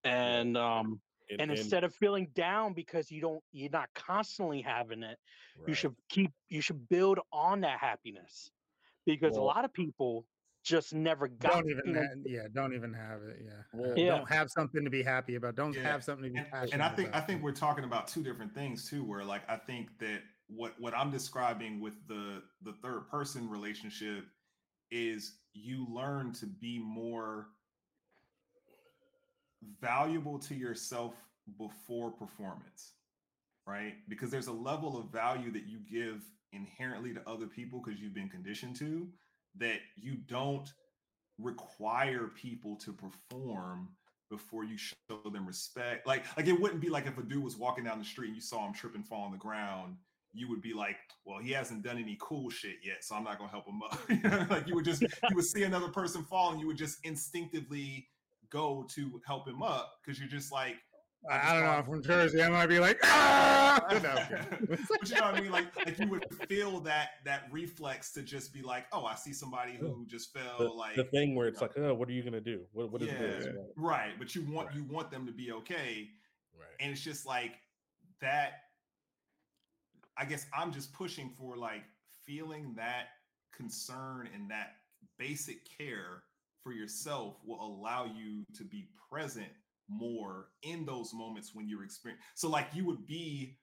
and 0.04 0.58
um, 0.58 1.00
and, 1.30 1.42
and, 1.42 1.52
instead 1.52 1.84
of 1.84 1.94
feeling 1.96 2.30
down 2.34 2.74
because 2.74 3.12
you 3.12 3.22
don't, 3.22 3.42
you're 3.52 3.70
not 3.70 3.90
constantly 3.94 4.62
having 4.62 5.04
it, 5.04 5.18
right. 5.58 5.68
you 5.68 5.74
should 5.74 5.96
keep, 6.10 6.32
you 6.50 6.62
should 6.62 6.90
build 6.90 7.20
on 7.32 7.62
that 7.62 7.80
happiness, 7.80 8.50
because 9.06 9.34
well, 9.34 9.44
a 9.44 9.46
lot 9.46 9.66
of 9.66 9.74
people 9.74 10.26
just 10.64 10.94
never 10.94 11.28
got. 11.28 11.54
Don't 11.54 11.70
even, 11.70 11.96
have, 11.96 12.10
yeah, 12.26 12.42
don't 12.54 12.74
even 12.74 12.94
have 12.94 13.22
it. 13.24 13.38
Yeah. 13.44 13.52
Well, 13.74 13.98
yeah. 13.98 14.18
don't 14.18 14.32
have 14.32 14.50
something 14.50 14.84
to 14.84 14.90
be 14.90 15.04
happy 15.04 15.36
about. 15.36 15.56
Don't 15.56 15.74
yeah. 15.74 15.84
have 15.84 16.04
something 16.04 16.26
to 16.26 16.30
be 16.30 16.40
and, 16.40 16.74
and 16.74 16.84
I 16.84 16.90
think 16.90 17.10
about. 17.10 17.24
I 17.24 17.26
think 17.26 17.42
we're 17.42 17.52
talking 17.52 17.84
about 17.84 18.08
two 18.08 18.24
different 18.24 18.54
things 18.54 18.90
too. 18.90 19.04
Where 19.04 19.24
like 19.24 19.42
I 19.50 19.58
think 19.58 19.90
that 20.00 20.20
what 20.48 20.74
what 20.80 20.96
I'm 20.96 21.12
describing 21.12 21.80
with 21.80 21.94
the 22.08 22.44
the 22.64 22.74
third 22.84 23.08
person 23.10 23.50
relationship 23.50 24.26
is 24.92 25.38
you 25.54 25.88
learn 25.90 26.34
to 26.34 26.46
be 26.46 26.80
more 26.80 27.48
valuable 29.80 30.38
to 30.40 30.56
yourself 30.56 31.14
before 31.58 32.12
performance, 32.12 32.94
right? 33.66 33.94
Because 34.10 34.30
there's 34.30 34.48
a 34.48 34.54
level 34.54 34.98
of 34.98 35.12
value 35.12 35.52
that 35.52 35.68
you 35.68 35.80
give 35.90 36.22
inherently 36.54 37.14
to 37.14 37.22
other 37.28 37.48
people 37.48 37.82
because 37.84 38.00
you've 38.00 38.14
been 38.14 38.30
conditioned 38.30 38.76
to 38.76 39.08
that 39.58 39.80
you 39.96 40.16
don't 40.28 40.72
require 41.38 42.28
people 42.36 42.76
to 42.78 42.94
perform 42.94 43.90
before 44.30 44.64
you 44.64 44.78
show 44.78 45.20
them 45.32 45.46
respect. 45.46 46.08
Like, 46.08 46.26
like 46.38 46.48
it 46.48 46.60
wouldn't 46.60 46.82
be 46.82 46.90
like 46.90 47.06
if 47.06 47.18
a 47.18 47.22
dude 47.22 47.44
was 47.44 47.58
walking 47.58 47.84
down 47.84 48.00
the 48.00 48.06
street 48.06 48.28
and 48.28 48.36
you 48.36 48.42
saw 48.42 48.66
him 48.66 48.74
trip 48.74 48.96
and 48.96 49.06
fall 49.06 49.24
on 49.24 49.32
the 49.32 49.38
ground, 49.38 49.98
you 50.34 50.50
would 50.50 50.62
be 50.62 50.74
like, 50.74 50.96
well, 51.26 51.40
he 51.40 51.52
hasn't 51.52 51.84
done 51.84 51.98
any 51.98 52.18
cool 52.22 52.50
shit 52.50 52.78
yet, 52.84 53.04
so 53.04 53.16
I'm 53.16 53.26
not 53.26 53.38
gonna 53.38 53.52
help 53.52 53.68
him 53.68 53.82
up. 53.84 54.50
like 54.50 54.68
you 54.68 54.76
would 54.76 54.86
just 54.86 55.02
you 55.30 55.36
would 55.36 55.46
see 55.46 55.64
another 55.64 55.90
person 55.90 56.24
fall 56.24 56.52
and 56.52 56.60
you 56.60 56.68
would 56.68 56.78
just 56.78 57.00
instinctively 57.04 58.08
go 58.50 58.86
to 58.96 59.22
help 59.26 59.48
him 59.48 59.62
up 59.62 59.98
because 60.02 60.20
you're 60.20 60.30
just 60.30 60.52
like, 60.52 60.76
I, 61.30 61.52
I 61.52 61.54
don't 61.54 61.64
know. 61.64 61.84
From 61.84 62.02
Jersey, 62.02 62.42
I 62.42 62.50
might 62.50 62.68
be 62.68 62.80
like, 62.80 63.00
ah! 63.04 63.80
no, 63.92 64.40
but 64.70 65.10
you 65.10 65.16
know 65.16 65.22
what 65.22 65.36
I 65.36 65.42
mean? 65.42 65.52
Like, 65.52 65.76
like 65.78 66.00
you 66.00 66.08
would 66.08 66.26
feel 66.48 66.80
that 66.82 67.10
that 67.26 67.48
reflex 67.52 68.12
to 68.14 68.24
just 68.24 68.54
be 68.54 68.62
like, 68.62 68.86
oh, 68.92 69.06
I 69.06 69.16
see 69.16 69.34
somebody 69.34 69.74
who 69.74 70.06
just 70.08 70.34
fell. 70.34 70.58
The, 70.58 70.66
like 70.66 70.96
the 70.96 71.04
thing 71.04 71.36
where 71.36 71.48
it's 71.48 71.62
like, 71.62 71.78
oh, 71.78 71.94
what 71.94 72.10
are 72.10 72.14
you 72.14 72.24
gonna 72.24 72.42
do? 72.42 72.62
What 72.74 72.92
what 72.92 73.02
is 73.02 73.10
yeah, 73.10 73.18
this? 73.20 73.48
Right. 73.76 74.14
But 74.18 74.34
you 74.36 74.44
want 74.52 74.68
Right. 74.68 74.76
you 74.76 74.84
want 74.84 75.12
them 75.12 75.26
to 75.28 75.32
be 75.32 75.52
okay, 75.52 76.10
Right. 76.58 76.70
and 76.80 76.92
it's 76.92 77.02
just 77.02 77.26
like 77.26 77.54
that. 78.22 78.54
I 80.18 80.26
guess 80.26 80.46
I'm 80.54 80.72
just 80.72 80.92
pushing 80.94 81.30
for 81.30 81.56
like 81.56 81.84
feeling 82.26 82.74
that 82.76 83.08
concern 83.56 84.30
and 84.34 84.50
that 84.52 84.76
basic 85.18 85.60
care 85.78 86.24
for 86.64 86.74
yourself 86.74 87.38
will 87.46 87.62
allow 87.62 88.06
you 88.06 88.44
to 88.56 88.64
be 88.64 88.88
present 89.10 89.50
more 89.88 90.48
in 90.64 90.86
those 90.86 91.14
moments 91.14 91.54
when 91.54 91.68
you're 91.68 91.84
experiencing. 91.84 92.24
So 92.36 92.50
like 92.50 92.68
you 92.74 92.86
would 92.86 93.06
be 93.06 93.58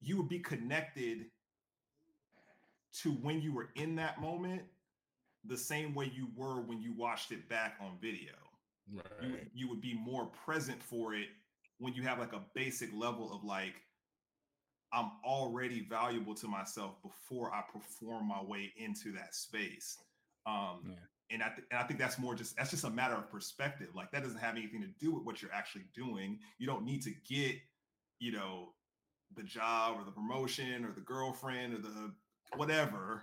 you 0.00 0.16
would 0.18 0.28
be 0.28 0.38
connected 0.40 1.26
to 3.02 3.10
when 3.12 3.40
you 3.40 3.52
were 3.52 3.70
in 3.74 3.94
that 3.96 4.20
moment 4.20 4.62
the 5.44 5.56
same 5.56 5.94
way 5.94 6.10
you 6.14 6.28
were 6.34 6.60
when 6.62 6.80
you 6.80 6.92
watched 6.92 7.30
it 7.32 7.48
back 7.48 7.76
on 7.80 7.98
video. 8.00 8.32
You, 8.88 9.00
Right. 9.20 9.30
would- 9.30 9.50
you 9.54 9.68
would 9.68 9.80
be 9.80 9.94
more 9.94 10.26
present 10.26 10.82
for 10.82 11.14
it 11.14 11.28
when 11.78 11.94
you 11.94 12.02
have 12.02 12.18
like 12.18 12.32
a 12.32 12.40
basic 12.54 12.92
level 12.92 13.32
of 13.32 13.44
like 13.44 13.82
I'm 14.92 15.10
already 15.24 15.80
valuable 15.80 16.34
to 16.36 16.46
myself 16.48 17.02
before 17.02 17.52
I 17.52 17.62
perform 17.62 18.26
my 18.28 18.40
way 18.42 18.72
into 18.76 19.12
that 19.12 19.34
space. 19.34 19.98
Um, 20.46 20.90
Yeah. 20.90 21.06
And 21.30 21.42
I 21.42 21.48
th- 21.48 21.66
and 21.70 21.80
I 21.80 21.84
think 21.84 21.98
that's 21.98 22.18
more 22.18 22.34
just 22.34 22.56
that's 22.56 22.70
just 22.70 22.84
a 22.84 22.90
matter 22.90 23.14
of 23.14 23.30
perspective. 23.30 23.88
Like 23.94 24.10
that 24.12 24.22
doesn't 24.22 24.38
have 24.38 24.56
anything 24.56 24.80
to 24.82 24.88
do 25.00 25.12
with 25.12 25.24
what 25.24 25.42
you're 25.42 25.52
actually 25.52 25.84
doing. 25.94 26.38
You 26.58 26.66
don't 26.66 26.84
need 26.84 27.02
to 27.02 27.10
get, 27.28 27.56
you 28.20 28.32
know, 28.32 28.72
the 29.36 29.42
job 29.42 29.96
or 29.98 30.04
the 30.04 30.12
promotion 30.12 30.84
or 30.84 30.92
the 30.92 31.00
girlfriend 31.00 31.74
or 31.74 31.78
the 31.78 32.12
whatever 32.56 33.22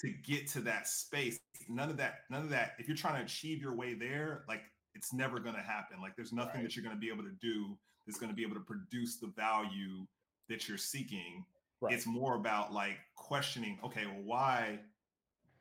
to 0.00 0.10
get 0.24 0.48
to 0.48 0.60
that 0.62 0.86
space. 0.88 1.38
None 1.68 1.88
of 1.90 1.96
that, 1.96 2.20
none 2.30 2.42
of 2.42 2.50
that. 2.50 2.72
If 2.78 2.88
you're 2.88 2.96
trying 2.96 3.16
to 3.18 3.22
achieve 3.24 3.60
your 3.62 3.74
way 3.74 3.94
there, 3.94 4.44
like 4.48 4.62
it's 4.94 5.12
never 5.12 5.38
going 5.40 5.54
to 5.54 5.62
happen. 5.62 6.00
Like 6.02 6.14
there's 6.16 6.32
nothing 6.32 6.56
Right. 6.56 6.62
that 6.64 6.76
you're 6.76 6.84
going 6.84 6.94
to 6.96 7.00
be 7.00 7.08
able 7.08 7.24
to 7.24 7.34
do 7.40 7.76
that's 8.06 8.18
going 8.18 8.30
to 8.30 8.36
be 8.36 8.42
able 8.42 8.54
to 8.56 8.60
produce 8.60 9.16
the 9.18 9.28
value 9.28 10.06
that 10.48 10.68
you're 10.68 10.76
seeking 10.78 11.44
Right. 11.80 11.92
it's 11.94 12.06
more 12.06 12.36
about 12.36 12.72
like 12.72 12.96
questioning 13.16 13.78
okay 13.84 14.06
well 14.06 14.22
why 14.24 14.78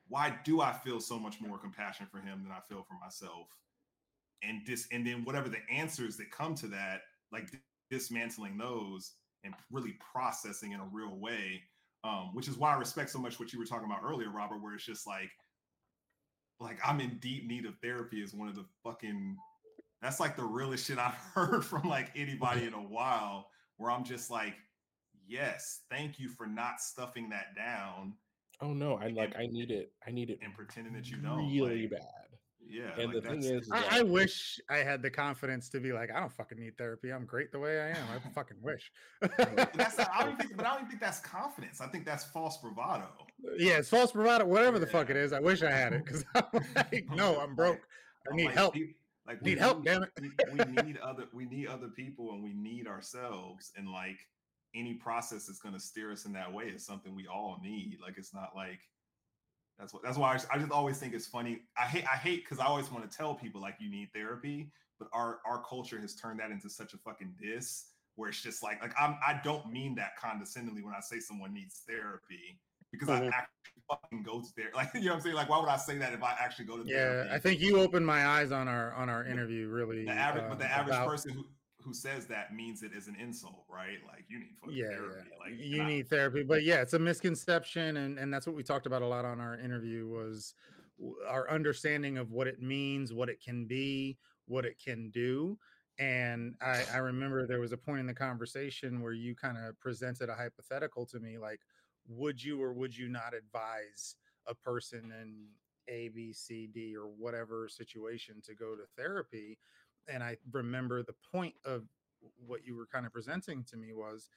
why 0.07 0.35
do 0.43 0.61
i 0.61 0.71
feel 0.71 0.99
so 0.99 1.17
much 1.17 1.39
more 1.41 1.57
compassion 1.57 2.07
for 2.11 2.19
him 2.19 2.43
than 2.43 2.51
i 2.51 2.59
feel 2.67 2.83
for 2.83 2.97
myself? 3.03 3.47
And 4.41 4.65
dis 4.65 4.87
and 4.91 5.05
then 5.05 5.23
whatever 5.23 5.49
the 5.49 5.61
answers 5.71 6.17
that 6.17 6.31
come 6.31 6.55
to 6.55 6.67
that 6.67 7.01
like 7.31 7.49
dismantling 7.89 8.57
those 8.57 9.13
and 9.43 9.53
really 9.71 9.97
processing 10.13 10.71
in 10.71 10.79
a 10.79 10.89
real 10.91 11.17
way 11.17 11.61
um 12.03 12.31
which 12.33 12.47
is 12.47 12.57
why 12.57 12.73
i 12.73 12.77
respect 12.77 13.09
so 13.09 13.19
much 13.19 13.39
what 13.39 13.53
you 13.53 13.59
were 13.59 13.65
talking 13.65 13.85
about 13.85 14.03
earlier 14.03 14.29
robert 14.29 14.61
where 14.61 14.73
it's 14.73 14.85
just 14.85 15.07
like 15.07 15.29
like 16.59 16.79
i'm 16.85 16.99
in 16.99 17.17
deep 17.19 17.47
need 17.47 17.65
of 17.65 17.77
therapy 17.79 18.21
is 18.21 18.33
one 18.33 18.47
of 18.47 18.55
the 18.55 18.65
fucking 18.83 19.35
that's 20.01 20.19
like 20.19 20.35
the 20.35 20.43
realest 20.43 20.87
shit 20.87 20.97
i've 20.97 21.13
heard 21.33 21.63
from 21.63 21.87
like 21.87 22.11
anybody 22.15 22.65
in 22.65 22.73
a 22.73 22.77
while 22.77 23.47
where 23.77 23.91
i'm 23.91 24.03
just 24.03 24.29
like 24.29 24.55
yes 25.27 25.81
thank 25.89 26.19
you 26.19 26.29
for 26.29 26.45
not 26.45 26.81
stuffing 26.81 27.29
that 27.29 27.55
down 27.55 28.13
oh 28.61 28.73
no, 28.73 28.95
I 28.95 29.07
like 29.09 29.35
I 29.37 29.47
need 29.47 29.71
it. 29.71 29.91
I 30.07 30.11
need 30.11 30.29
it 30.29 30.39
and 30.43 30.53
pretending 30.53 30.93
that 30.93 31.09
you 31.09 31.17
don't 31.17 31.47
really 31.51 31.83
like, 31.83 31.91
bad. 31.91 32.29
yeah 32.65 32.91
And 32.97 33.13
like 33.13 33.23
the 33.23 33.29
thing 33.29 33.39
is, 33.43 33.63
is 33.63 33.69
I, 33.71 33.99
I 33.99 34.01
wish 34.03 34.59
I 34.69 34.77
had 34.77 35.01
the 35.01 35.09
confidence 35.09 35.69
to 35.69 35.79
be 35.79 35.91
like, 35.91 36.09
I 36.15 36.19
don't 36.19 36.31
fucking 36.31 36.59
need 36.59 36.77
therapy. 36.77 37.11
I'm 37.11 37.25
great 37.25 37.51
the 37.51 37.59
way 37.59 37.81
I 37.81 37.89
am. 37.89 38.07
I 38.15 38.29
fucking 38.33 38.57
wish. 38.61 38.91
but 39.21 39.73
that's 39.73 39.97
not, 39.97 40.09
I 40.13 40.23
don't 40.23 40.37
think, 40.39 40.55
but 40.57 40.65
I 40.65 40.77
don't 40.77 40.87
think 40.87 41.01
that's 41.01 41.19
confidence. 41.19 41.81
I 41.81 41.87
think 41.87 42.05
that's 42.05 42.23
false 42.25 42.57
bravado. 42.57 43.07
yeah, 43.57 43.73
it's 43.77 43.89
false 43.89 44.11
bravado, 44.11 44.45
whatever 44.45 44.79
the 44.79 44.87
fuck 44.87 45.09
it 45.09 45.17
is. 45.17 45.33
I 45.33 45.39
wish 45.39 45.61
I 45.63 45.71
had 45.71 45.93
it 45.93 46.05
because 46.05 46.23
I'm 46.35 46.45
like, 46.75 47.05
no, 47.13 47.39
I'm 47.39 47.55
broke. 47.55 47.81
I 48.27 48.31
I'm 48.31 48.37
need 48.37 48.45
like, 48.45 48.55
help. 48.55 48.73
pe- 48.75 48.93
Like 49.27 49.41
Need 49.41 49.57
help, 49.57 49.83
damn 49.85 50.03
it. 50.03 50.09
we, 50.21 50.29
we 50.53 50.81
need 50.83 50.97
other, 50.99 51.25
we 51.33 51.45
need 51.45 51.67
other 51.67 51.87
people, 51.89 52.31
and 52.33 52.43
we 52.43 52.53
need 52.53 52.87
ourselves. 52.87 53.71
And 53.77 53.89
like 53.89 54.19
any 54.75 54.93
process 54.95 55.45
that's 55.45 55.59
going 55.59 55.73
to 55.75 55.79
steer 55.79 56.11
us 56.11 56.25
in 56.25 56.33
that 56.33 56.51
way 56.51 56.65
is 56.65 56.85
something 56.85 57.15
we 57.15 57.27
all 57.27 57.59
need. 57.63 57.97
Like 58.01 58.17
it's 58.17 58.33
not 58.33 58.51
like 58.55 58.79
that's 59.79 59.93
what. 59.93 60.03
That's 60.03 60.17
why 60.17 60.31
I, 60.31 60.33
just- 60.33 60.47
I 60.51 60.57
just 60.57 60.71
always 60.71 60.97
think 60.99 61.13
it's 61.13 61.27
funny. 61.27 61.61
I 61.77 61.83
hate, 61.85 62.05
I 62.05 62.15
hate 62.17 62.43
because 62.43 62.59
I 62.59 62.65
always 62.65 62.91
want 62.91 63.09
to 63.09 63.17
tell 63.17 63.33
people 63.35 63.61
like 63.61 63.75
you 63.79 63.89
need 63.89 64.09
therapy, 64.13 64.71
but 64.99 65.07
our 65.13 65.39
our 65.45 65.63
culture 65.63 65.99
has 65.99 66.15
turned 66.15 66.39
that 66.39 66.51
into 66.51 66.69
such 66.69 66.93
a 66.93 66.97
fucking 66.97 67.33
diss 67.41 67.85
where 68.15 68.29
it's 68.29 68.41
just 68.41 68.61
like 68.61 68.81
like 68.81 68.93
I'm 68.99 69.17
I 69.25 69.39
don't 69.43 69.71
mean 69.71 69.95
that 69.95 70.11
condescendingly 70.21 70.83
when 70.83 70.93
I 70.93 70.99
say 71.01 71.19
someone 71.19 71.53
needs 71.53 71.81
therapy 71.87 72.59
because 72.91 73.09
I 73.09 73.21
Mhm. 73.21 73.31
actually 73.33 73.81
fucking 73.89 74.21
go 74.23 74.41
to 74.41 74.47
therapy. 74.55 74.73
Like 74.75 74.89
you 74.93 75.01
know 75.01 75.07
what 75.11 75.15
I'm 75.15 75.21
saying? 75.21 75.35
Like 75.35 75.49
why 75.49 75.59
would 75.59 75.69
I 75.69 75.77
say 75.77 75.97
that 75.97 76.13
if 76.13 76.21
I 76.21 76.35
actually 76.39 76.65
go 76.65 76.77
to 76.77 76.83
Yeah, 76.85 76.97
therapy? 76.97 77.29
I 77.31 77.39
think 77.39 77.59
you 77.59 77.79
opened 77.79 78.05
my 78.05 78.25
eyes 78.27 78.51
on 78.51 78.67
our 78.67 78.93
on 78.93 79.09
our 79.09 79.25
interview. 79.25 79.67
Really, 79.69 80.05
the 80.05 80.11
average, 80.11 80.43
but 80.45 80.53
um, 80.53 80.57
the 80.59 80.71
average 80.71 80.95
about- 80.95 81.07
person 81.09 81.31
who 81.31 81.45
who 81.83 81.93
says 81.93 82.25
that 82.27 82.53
means 82.53 82.83
it 82.83 82.91
is 82.95 83.07
an 83.07 83.15
insult, 83.15 83.65
right? 83.69 83.97
Like 84.07 84.25
you 84.29 84.39
need 84.39 84.55
fucking 84.59 84.75
yeah, 84.75 84.89
therapy. 84.89 85.29
yeah. 85.31 85.37
Like 85.39 85.53
you 85.59 85.83
I- 85.83 85.87
need 85.87 86.09
therapy 86.09 86.43
but 86.43 86.63
yeah 86.63 86.81
it's 86.81 86.93
a 86.93 86.99
misconception 86.99 87.97
and 87.97 88.17
and 88.17 88.33
that's 88.33 88.47
what 88.47 88.55
we 88.55 88.63
talked 88.63 88.85
about 88.85 89.01
a 89.01 89.07
lot 89.07 89.25
on 89.25 89.39
our 89.39 89.59
interview 89.59 90.07
was 90.07 90.53
our 91.27 91.49
understanding 91.49 92.17
of 92.17 92.31
what 92.31 92.47
it 92.47 92.61
means 92.61 93.13
what 93.13 93.29
it 93.29 93.41
can 93.43 93.65
be 93.65 94.17
what 94.45 94.65
it 94.65 94.75
can 94.83 95.09
do 95.11 95.57
and 95.99 96.55
i 96.61 96.83
i 96.93 96.97
remember 96.97 97.45
there 97.45 97.59
was 97.59 97.71
a 97.71 97.77
point 97.77 97.99
in 97.99 98.07
the 98.07 98.13
conversation 98.13 99.01
where 99.01 99.13
you 99.13 99.35
kind 99.35 99.57
of 99.57 99.79
presented 99.79 100.29
a 100.29 100.35
hypothetical 100.35 101.05
to 101.05 101.19
me 101.19 101.37
like 101.37 101.59
would 102.07 102.41
you 102.41 102.61
or 102.61 102.73
would 102.73 102.95
you 102.95 103.09
not 103.09 103.33
advise 103.33 104.15
a 104.47 104.55
person 104.55 105.11
in 105.21 105.47
a 105.89 106.09
b 106.09 106.31
c 106.33 106.67
d 106.73 106.95
or 106.95 107.07
whatever 107.17 107.67
situation 107.69 108.35
to 108.43 108.55
go 108.55 108.75
to 108.75 108.83
therapy 108.97 109.57
and 110.07 110.23
i 110.23 110.37
remember 110.51 111.03
the 111.03 111.15
point 111.31 111.53
of 111.65 111.83
what 112.45 112.65
you 112.65 112.75
were 112.75 112.85
kind 112.85 113.05
of 113.05 113.11
presenting 113.13 113.63
to 113.63 113.77
me 113.77 113.93
was 113.93 114.29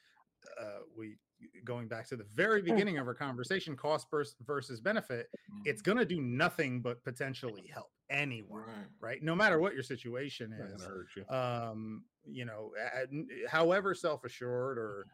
uh, 0.60 0.80
we 0.97 1.16
going 1.64 1.86
back 1.88 2.06
to 2.09 2.16
the 2.16 2.26
very 2.34 2.62
beginning 2.62 2.98
of 2.98 3.06
our 3.06 3.14
conversation 3.14 3.76
cost 3.76 4.09
vers- 4.10 4.36
versus 4.47 4.80
benefit 4.80 5.28
it's 5.64 5.82
Mhm. 5.82 5.84
going 5.84 5.98
to 5.98 6.05
do 6.05 6.20
nothing 6.20 6.80
but 6.80 7.02
potentially 7.05 7.66
help 7.66 7.90
anyone 8.10 8.62
right. 8.66 8.86
right 9.01 9.22
no 9.22 9.34
matter 9.34 9.59
what 9.59 9.74
your 9.74 9.82
situation 9.82 10.52
is 10.52 10.88
you. 11.16 11.26
um 11.34 12.05
you 12.24 12.44
know 12.44 12.72
however 13.48 13.94
self-assured 13.94 14.78
or 14.78 15.06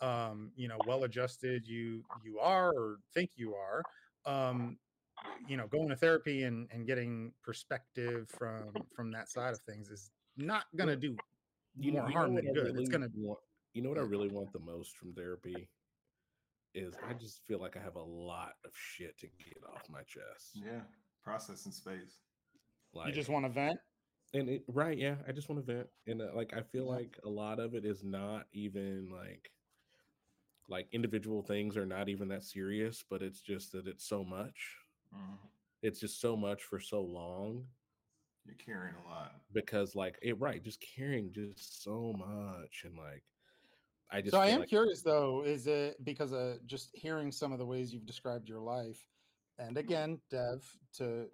um 0.00 0.52
you 0.54 0.68
know 0.68 0.78
well 0.86 1.04
adjusted 1.04 1.66
you 1.66 2.04
you 2.24 2.38
are 2.38 2.70
or 2.70 2.98
think 3.14 3.30
you 3.34 3.54
are 3.54 3.82
um 4.26 4.78
you 5.46 5.56
know 5.56 5.66
going 5.66 5.88
to 5.88 5.96
therapy 5.96 6.42
and 6.42 6.68
and 6.72 6.86
getting 6.86 7.32
perspective 7.42 8.28
from 8.38 8.72
from 8.94 9.10
that 9.12 9.28
side 9.28 9.52
of 9.52 9.60
things 9.60 9.88
is 9.88 10.10
not 10.36 10.64
going 10.76 10.88
to 10.88 10.96
do 10.96 11.16
You 11.78 11.92
more 11.92 12.06
know 12.06 12.12
harm 12.12 12.34
than 12.34 12.48
I 12.48 12.52
good 12.52 12.76
it's 12.76 12.88
going 12.88 13.02
to 13.02 13.10
want- 13.14 13.40
You 13.74 13.82
know 13.82 13.88
what 13.90 13.98
I 13.98 14.02
really 14.02 14.28
want 14.28 14.52
the 14.52 14.60
most 14.60 14.96
from 14.96 15.12
therapy 15.14 15.68
is 16.74 16.94
I 17.08 17.14
just 17.14 17.40
feel 17.46 17.60
like 17.60 17.76
I 17.76 17.80
have 17.80 17.96
a 17.96 18.02
lot 18.02 18.52
of 18.64 18.70
shit 18.74 19.18
to 19.18 19.26
get 19.26 19.62
off 19.74 19.88
my 19.88 20.02
chest. 20.02 20.52
Yeah, 20.54 20.82
processing 21.24 21.72
space. 21.72 22.18
Like, 22.92 23.08
you 23.08 23.12
just 23.14 23.28
want 23.28 23.44
to 23.44 23.50
vent 23.50 23.78
and 24.34 24.48
it, 24.48 24.64
right, 24.68 24.96
yeah, 24.96 25.16
I 25.26 25.32
just 25.32 25.48
want 25.48 25.64
to 25.64 25.72
vent, 25.72 25.88
and 26.06 26.20
uh, 26.20 26.28
like 26.34 26.52
I 26.54 26.62
feel 26.62 26.86
like 26.86 27.18
a 27.24 27.28
lot 27.28 27.58
of 27.58 27.74
it 27.74 27.84
is 27.84 28.04
not 28.04 28.46
even 28.52 29.08
like 29.10 29.50
like 30.68 30.86
individual 30.92 31.42
things 31.42 31.76
are 31.78 31.86
not 31.86 32.10
even 32.10 32.28
that 32.28 32.44
serious, 32.44 33.02
but 33.08 33.22
it's 33.22 33.40
just 33.40 33.72
that 33.72 33.86
it's 33.86 34.06
so 34.06 34.22
much. 34.22 34.76
Mhm. 35.14 35.38
It's 35.82 36.00
just 36.00 36.20
so 36.20 36.36
much 36.36 36.62
for 36.64 36.80
so 36.80 37.00
long 37.02 37.66
You're 38.44 38.56
carrying 38.56 38.94
a 38.96 39.08
lot. 39.08 39.32
because 39.52 39.94
like 39.94 40.18
it 40.22 40.38
right, 40.40 40.62
just 40.62 40.80
carrying 40.80 41.32
just 41.32 41.82
so 41.82 42.12
much 42.14 42.82
and 42.84 42.96
like 42.96 43.22
I 44.10 44.20
just 44.22 44.32
so 44.32 44.40
I 44.40 44.46
am 44.48 44.60
like- 44.60 44.68
curious 44.70 45.02
though, 45.02 45.42
is 45.44 45.66
it 45.66 46.02
because 46.04 46.32
of 46.32 46.64
just 46.66 46.90
hearing 46.96 47.30
some 47.30 47.52
of 47.52 47.58
the 47.58 47.66
ways 47.66 47.92
you've 47.92 48.06
described 48.06 48.48
your 48.48 48.60
life, 48.60 49.06
and 49.58 49.76
again, 49.76 50.20
Dev, 50.30 50.64
to 50.94 51.30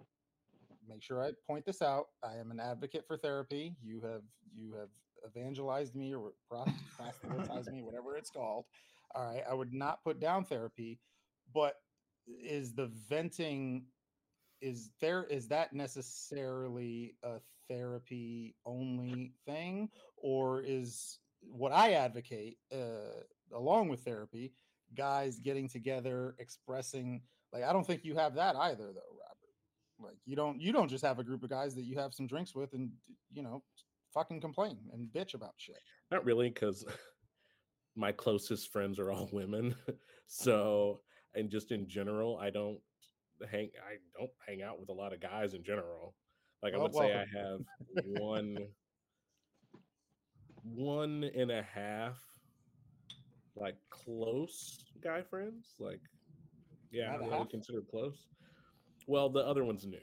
make 0.87 1.01
sure 1.01 1.23
I 1.23 1.31
point 1.47 1.65
this 1.65 1.81
out, 1.81 2.09
I 2.21 2.35
am 2.35 2.51
an 2.51 2.59
advocate 2.59 3.07
for 3.07 3.17
therapy. 3.17 3.75
You 3.81 4.01
have 4.01 4.23
you 4.53 4.73
have 4.73 4.89
evangelized 5.25 5.95
me 5.95 6.13
or 6.13 6.33
pros- 6.49 6.67
proselytized 6.97 7.71
me, 7.71 7.81
whatever 7.81 8.17
it's 8.17 8.29
called. 8.29 8.65
All 9.15 9.25
right, 9.33 9.43
I 9.49 9.53
would 9.53 9.73
not 9.73 10.03
put 10.03 10.19
down 10.19 10.43
therapy, 10.43 10.99
but 11.53 11.75
is 12.27 12.73
the 12.73 12.91
venting 13.09 13.85
is 14.61 14.89
there 15.01 15.25
is 15.25 15.47
that 15.49 15.73
necessarily 15.73 17.15
a 17.23 17.39
therapy 17.69 18.55
only 18.65 19.33
thing? 19.45 19.89
Or 20.17 20.61
is 20.61 21.19
what 21.47 21.71
i 21.71 21.91
advocate 21.91 22.57
uh, 22.73 23.21
along 23.53 23.87
with 23.87 24.03
therapy 24.03 24.51
guys 24.97 25.37
getting 25.39 25.69
together 25.69 26.35
expressing 26.39 27.21
like 27.53 27.61
i 27.63 27.71
don't 27.71 27.85
think 27.85 28.03
you 28.03 28.15
have 28.15 28.33
that 28.33 28.55
either 28.55 28.85
though 28.85 29.15
robert. 29.19 30.09
Like 30.09 30.17
you 30.25 30.35
don't 30.35 30.59
you 30.59 30.73
don't 30.73 30.89
just 30.89 31.03
have 31.03 31.19
a 31.19 31.23
group 31.23 31.43
of 31.43 31.49
guys 31.51 31.75
that 31.75 31.83
you 31.83 31.97
have 31.97 32.15
some 32.15 32.25
drinks 32.25 32.55
with 32.55 32.73
and 32.73 32.89
you 33.31 33.43
know 33.43 33.61
fucking 34.15 34.41
complain 34.41 34.77
and 34.91 35.09
bitch 35.13 35.35
about 35.35 35.53
shit. 35.57 35.77
Not 36.09 36.25
really, 36.25 36.49
because 36.49 36.83
my 37.95 38.11
closest 38.11 38.71
friends 38.71 38.97
are 38.97 39.11
all 39.11 39.29
women. 39.31 39.75
so, 40.27 41.01
and 41.35 41.49
just 41.49 41.71
in 41.71 41.87
general, 41.87 42.37
I 42.37 42.49
don't 42.49 42.79
hang. 43.49 43.69
I 43.87 43.97
don't 44.17 44.31
hang 44.47 44.61
out 44.61 44.79
with 44.79 44.89
a 44.89 44.93
lot 44.93 45.13
of 45.13 45.19
guys 45.19 45.53
in 45.53 45.63
general. 45.63 46.15
Like 46.63 46.73
I 46.73 46.77
would 46.77 46.93
say. 46.93 47.13
I 47.13 47.25
have 47.37 47.59
one, 48.05 48.57
one 50.63 51.29
and 51.35 51.51
a 51.51 51.63
half, 51.63 52.17
like 53.55 53.75
close 53.89 54.83
guy 55.03 55.21
friends. 55.21 55.75
Like, 55.79 56.01
yeah, 56.91 57.11
Not 57.11 57.15
I 57.15 57.25
really 57.25 57.37
half? 57.37 57.49
consider 57.49 57.81
close. 57.81 58.27
Well, 59.07 59.29
the 59.29 59.41
other 59.41 59.63
one's 59.63 59.85
new. 59.85 59.97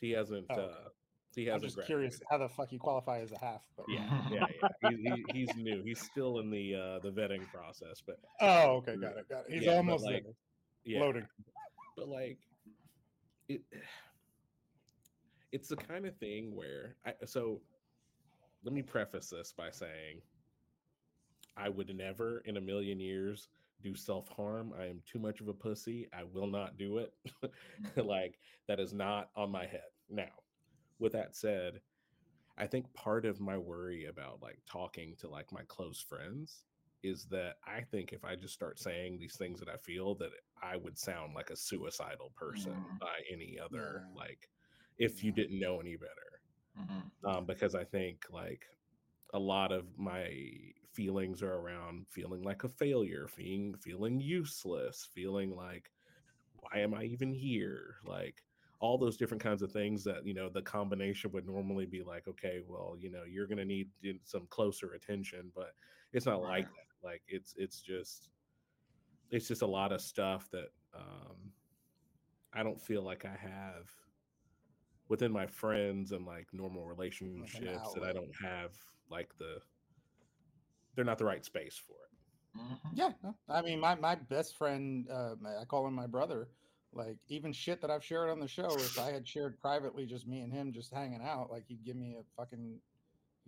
He 0.00 0.10
hasn't. 0.10 0.46
Oh, 0.50 0.54
okay. 0.54 0.62
uh 0.64 0.88
He 1.34 1.50
i'm 1.50 1.60
just 1.60 1.80
curious 1.84 2.20
how 2.28 2.38
the 2.38 2.48
fuck 2.48 2.72
you 2.72 2.78
qualify 2.78 3.20
as 3.20 3.32
a 3.32 3.38
half 3.38 3.62
but 3.76 3.86
Yeah, 3.88 4.00
yeah, 4.30 4.46
yeah. 4.82 4.90
He, 4.90 4.96
he, 4.96 5.24
he's 5.32 5.56
new. 5.56 5.82
He's 5.82 6.00
still 6.00 6.40
in 6.40 6.50
the 6.50 6.74
uh 6.74 6.98
the 7.00 7.10
vetting 7.10 7.46
process, 7.52 8.02
but 8.04 8.18
oh 8.40 8.76
okay 8.76 8.96
got 8.96 9.16
it 9.16 9.28
got 9.28 9.46
it 9.48 9.54
he's 9.54 9.66
Yeah, 9.66 9.76
almost 9.76 10.04
like, 10.04 10.24
there 10.24 10.32
yeah. 10.84 11.00
loading 11.00 11.26
But 11.96 12.08
like 12.08 12.38
it 13.48 13.62
it's 15.52 15.68
the 15.68 15.76
kind 15.76 16.06
of 16.06 16.16
thing 16.16 16.54
where 16.54 16.96
I 17.04 17.14
so 17.26 17.60
let 18.64 18.72
me 18.72 18.82
preface 18.82 19.30
this 19.30 19.52
by 19.56 19.70
saying 19.70 20.20
I 21.56 21.68
would 21.68 21.94
never 21.94 22.42
in 22.44 22.56
a 22.56 22.60
million 22.60 23.00
years 23.00 23.48
do 23.82 23.94
self-harm. 23.94 24.72
I 24.78 24.86
am 24.86 25.00
too 25.10 25.18
much 25.18 25.40
of 25.40 25.48
a 25.48 25.54
pussy. 25.54 26.08
I 26.12 26.24
will 26.24 26.46
not 26.46 26.76
do 26.76 26.98
it. 26.98 27.14
like 27.96 28.38
that 28.68 28.78
is 28.78 28.92
not 28.92 29.30
on 29.36 29.50
my 29.50 29.66
head. 29.66 29.88
Now, 30.08 30.28
with 31.00 31.12
that 31.12 31.36
said, 31.36 31.82
I 32.58 32.66
think 32.66 32.92
part 32.94 33.26
of 33.26 33.40
my 33.40 33.58
worry 33.58 34.06
about 34.06 34.42
like 34.42 34.60
talking 34.66 35.16
to 35.18 35.28
like 35.28 35.52
my 35.52 35.64
close 35.68 36.00
friends 36.00 36.64
is 37.02 37.26
that 37.28 37.56
I 37.66 37.82
think 37.82 38.12
if 38.12 38.24
I 38.24 38.36
just 38.36 38.54
start 38.54 38.78
saying 38.78 39.18
these 39.18 39.36
things 39.38 39.60
that 39.60 39.68
I 39.70 39.78
feel 39.78 40.14
that 40.16 40.32
I 40.62 40.76
would 40.76 40.98
sound 40.98 41.34
like 41.34 41.50
a 41.50 41.56
suicidal 41.56 42.32
person 42.36 42.74
Mhm. 42.74 43.00
by 43.00 43.22
any 43.30 43.58
other 43.58 44.02
Yeah. 44.02 44.14
like 44.14 44.50
if 44.98 45.22
you 45.24 45.32
didn't 45.32 45.60
know 45.60 45.80
any 45.80 45.96
better 45.96 46.42
Mhm. 46.74 47.10
um, 47.24 47.46
because 47.46 47.74
I 47.74 47.84
think 47.84 48.24
like 48.30 48.66
a 49.34 49.38
lot 49.38 49.72
of 49.72 49.98
my 49.98 50.34
feelings 50.94 51.42
are 51.42 51.54
around 51.54 52.06
feeling 52.10 52.42
like 52.42 52.64
a 52.64 52.68
failure, 52.68 53.28
feeling 53.28 53.74
feeling 53.76 54.20
useless, 54.20 55.08
feeling 55.14 55.54
like 55.56 55.90
why 56.54 56.80
am 56.80 56.94
I 56.94 57.04
even 57.04 57.32
here? 57.32 57.96
Like 58.04 58.42
all 58.80 58.96
those 58.98 59.16
different 59.16 59.42
kinds 59.42 59.62
of 59.62 59.70
things 59.70 60.02
that 60.04 60.26
you 60.26 60.34
know 60.34 60.48
the 60.48 60.62
combination 60.62 61.30
would 61.32 61.46
normally 61.46 61.86
be 61.86 62.02
like, 62.02 62.26
okay, 62.26 62.60
well, 62.66 62.96
you 62.98 63.10
know, 63.10 63.24
you're 63.24 63.46
gonna 63.46 63.64
need 63.64 63.90
some 64.24 64.46
closer 64.48 64.92
attention, 64.94 65.52
but 65.54 65.74
it's 66.12 66.26
not 66.26 66.42
like 66.42 66.66
that. 66.66 67.06
Like 67.06 67.22
it's 67.28 67.54
it's 67.56 67.80
just 67.80 68.30
it's 69.30 69.46
just 69.46 69.62
a 69.62 69.66
lot 69.66 69.92
of 69.92 70.00
stuff 70.00 70.50
that 70.50 70.68
um 70.94 71.52
I 72.52 72.62
don't 72.62 72.80
feel 72.80 73.02
like 73.02 73.24
I 73.24 73.36
have 73.36 73.90
within 75.08 75.32
my 75.32 75.46
friends 75.46 76.12
and 76.12 76.24
like 76.26 76.48
normal 76.52 76.84
relationships 76.86 77.92
that 77.94 78.02
I 78.02 78.12
don't 78.12 78.34
have 78.42 78.76
like 79.10 79.36
the 79.36 79.60
they're 80.94 81.04
not 81.04 81.18
the 81.18 81.24
right 81.24 81.44
space 81.44 81.76
for 81.76 81.92
it. 81.92 82.10
Yeah, 82.94 83.12
I 83.48 83.62
mean, 83.62 83.78
my 83.80 83.94
my 83.94 84.16
best 84.16 84.56
friend, 84.56 85.06
uh, 85.10 85.36
I 85.60 85.64
call 85.64 85.86
him 85.86 85.94
my 85.94 86.06
brother. 86.06 86.48
Like 86.92 87.18
even 87.28 87.52
shit 87.52 87.80
that 87.82 87.90
I've 87.90 88.04
shared 88.04 88.30
on 88.30 88.40
the 88.40 88.48
show, 88.48 88.82
if 88.82 88.98
I 88.98 89.10
had 89.12 89.26
shared 89.26 89.60
privately, 89.60 90.06
just 90.06 90.26
me 90.26 90.40
and 90.40 90.52
him, 90.52 90.72
just 90.72 90.92
hanging 90.92 91.22
out, 91.22 91.50
like 91.50 91.64
he'd 91.66 91.84
give 91.84 91.96
me 91.96 92.16
a 92.18 92.24
fucking, 92.36 92.80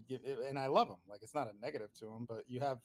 give, 0.09 0.21
and 0.49 0.59
I 0.59 0.67
love 0.67 0.89
him. 0.89 0.97
Like 1.09 1.23
it's 1.23 1.35
not 1.35 1.49
a 1.49 1.61
negative 1.61 1.91
to 2.01 2.07
him, 2.07 2.27
but 2.29 2.45
you 2.49 2.61
have 2.61 2.79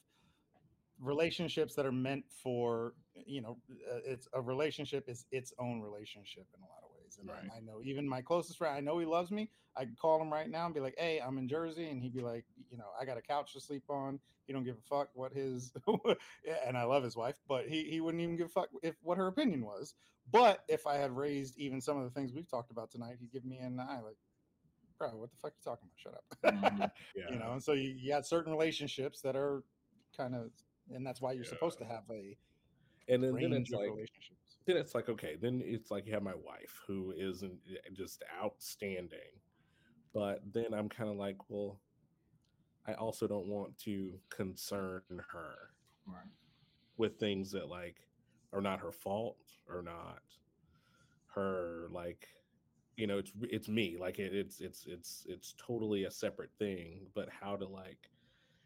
relationships 1.00 1.74
that 1.74 1.86
are 1.86 1.92
meant 1.92 2.24
for, 2.42 2.94
you 3.26 3.40
know, 3.40 3.58
uh, 3.92 4.00
it's 4.04 4.26
a 4.32 4.40
relationship 4.40 5.08
is 5.08 5.26
its 5.30 5.52
own 5.58 5.80
relationship 5.80 6.46
in 6.56 6.60
a 6.62 6.66
lot 6.66 6.82
of 6.82 6.90
ways. 7.00 7.18
And 7.20 7.30
Right. 7.30 7.50
I 7.56 7.60
know 7.60 7.80
even 7.84 8.08
my 8.08 8.22
closest 8.22 8.58
friend, 8.58 8.76
I 8.76 8.80
know 8.80 8.98
he 8.98 9.06
loves 9.06 9.30
me. 9.30 9.50
I 9.76 9.84
could 9.84 9.98
call 9.98 10.20
him 10.20 10.32
right 10.32 10.50
now 10.50 10.66
and 10.66 10.74
be 10.74 10.80
like, 10.80 10.96
"Hey, 10.98 11.20
I'm 11.20 11.38
in 11.38 11.48
Jersey," 11.48 11.88
and 11.88 12.02
he'd 12.02 12.14
be 12.14 12.20
like, 12.20 12.44
"You 12.68 12.78
know, 12.78 12.90
I 13.00 13.04
got 13.04 13.16
a 13.16 13.22
couch 13.22 13.52
to 13.52 13.60
sleep 13.60 13.84
on." 13.88 14.20
He 14.46 14.52
don't 14.52 14.64
give 14.64 14.76
a 14.78 14.80
fuck 14.80 15.10
what 15.14 15.32
his 15.32 15.72
yeah, 16.44 16.56
and 16.66 16.76
I 16.76 16.84
love 16.84 17.04
his 17.04 17.16
wife, 17.16 17.38
but 17.46 17.68
he, 17.68 17.84
he 17.84 18.00
wouldn't 18.00 18.22
even 18.22 18.36
give 18.36 18.46
a 18.46 18.50
fuck 18.50 18.70
if 18.82 18.96
what 19.02 19.18
her 19.18 19.28
opinion 19.28 19.64
was. 19.64 19.94
But 20.32 20.64
if 20.68 20.86
I 20.86 20.96
had 20.96 21.16
raised 21.16 21.56
even 21.58 21.80
some 21.80 21.96
of 21.96 22.04
the 22.04 22.10
things 22.10 22.32
we've 22.32 22.48
talked 22.50 22.70
about 22.70 22.90
tonight, 22.90 23.16
he'd 23.20 23.32
give 23.32 23.44
me 23.44 23.58
an 23.58 23.80
eye 23.80 24.00
like, 24.00 24.16
bro, 24.98 25.10
what 25.16 25.30
the 25.30 25.36
fuck 25.36 25.52
you 25.56 25.62
talking 25.64 25.88
about? 25.88 25.96
Shut 25.96 26.14
up. 26.14 26.74
Mhm. 26.78 26.90
Yeah. 27.16 27.24
you 27.30 27.38
know, 27.38 27.52
and 27.52 27.62
so 27.62 27.72
you, 27.72 27.90
you 27.90 28.10
got 28.10 28.26
certain 28.26 28.52
relationships 28.52 29.20
that 29.22 29.36
are 29.36 29.62
kind 30.16 30.34
of 30.34 30.50
and 30.90 31.06
that's 31.06 31.20
why 31.20 31.32
you're 31.32 31.44
supposed 31.44 31.78
to 31.78 31.84
have 31.84 32.04
a 32.10 32.36
and 33.08 33.22
then, 33.22 33.34
then 33.36 33.52
it's 33.52 33.70
like 33.70 33.90
then 34.66 34.76
it's 34.76 34.94
like 34.94 35.08
okay 35.08 35.36
then 35.40 35.62
it's 35.64 35.90
like 35.90 36.06
you 36.06 36.12
have 36.12 36.22
my 36.22 36.34
wife 36.34 36.80
who 36.86 37.12
isn't 37.16 37.58
just 37.92 38.22
outstanding 38.42 39.18
but 40.14 40.40
then 40.52 40.72
i'm 40.72 40.88
kind 40.88 41.10
of 41.10 41.16
like 41.16 41.36
well 41.48 41.78
i 42.86 42.94
also 42.94 43.26
don't 43.26 43.46
want 43.48 43.76
to 43.78 44.18
concern 44.30 45.02
her 45.30 45.70
Right. 46.06 46.24
with 46.96 47.18
things 47.18 47.50
that 47.52 47.68
like 47.68 48.07
are 48.52 48.60
not 48.60 48.80
her 48.80 48.92
fault 48.92 49.38
or 49.68 49.82
not 49.82 50.22
her 51.26 51.88
like 51.90 52.28
you 52.96 53.06
know 53.06 53.18
it's 53.18 53.32
it's 53.42 53.68
me 53.68 53.96
like 53.98 54.18
it, 54.18 54.34
it's 54.34 54.60
it's 54.60 54.86
it's 54.86 55.26
it's 55.28 55.54
totally 55.58 56.04
a 56.04 56.10
separate 56.10 56.50
thing 56.58 57.10
but 57.14 57.28
how 57.28 57.56
to 57.56 57.66
like 57.66 58.10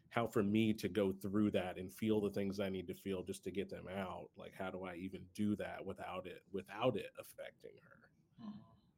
how 0.09 0.27
for 0.27 0.43
me 0.43 0.73
to 0.73 0.87
go 0.87 1.11
through 1.11 1.51
that 1.51 1.77
and 1.77 1.91
feel 1.91 2.21
the 2.21 2.29
things 2.29 2.59
i 2.59 2.69
need 2.69 2.87
to 2.87 2.93
feel 2.93 3.23
just 3.23 3.43
to 3.43 3.51
get 3.51 3.69
them 3.69 3.87
out 3.87 4.29
like 4.37 4.53
how 4.53 4.69
do 4.69 4.83
i 4.83 4.95
even 4.95 5.21
do 5.33 5.55
that 5.55 5.85
without 5.85 6.25
it 6.25 6.41
without 6.51 6.95
it 6.95 7.11
affecting 7.19 7.75
her 7.81 8.09
Mhm. 8.41 8.53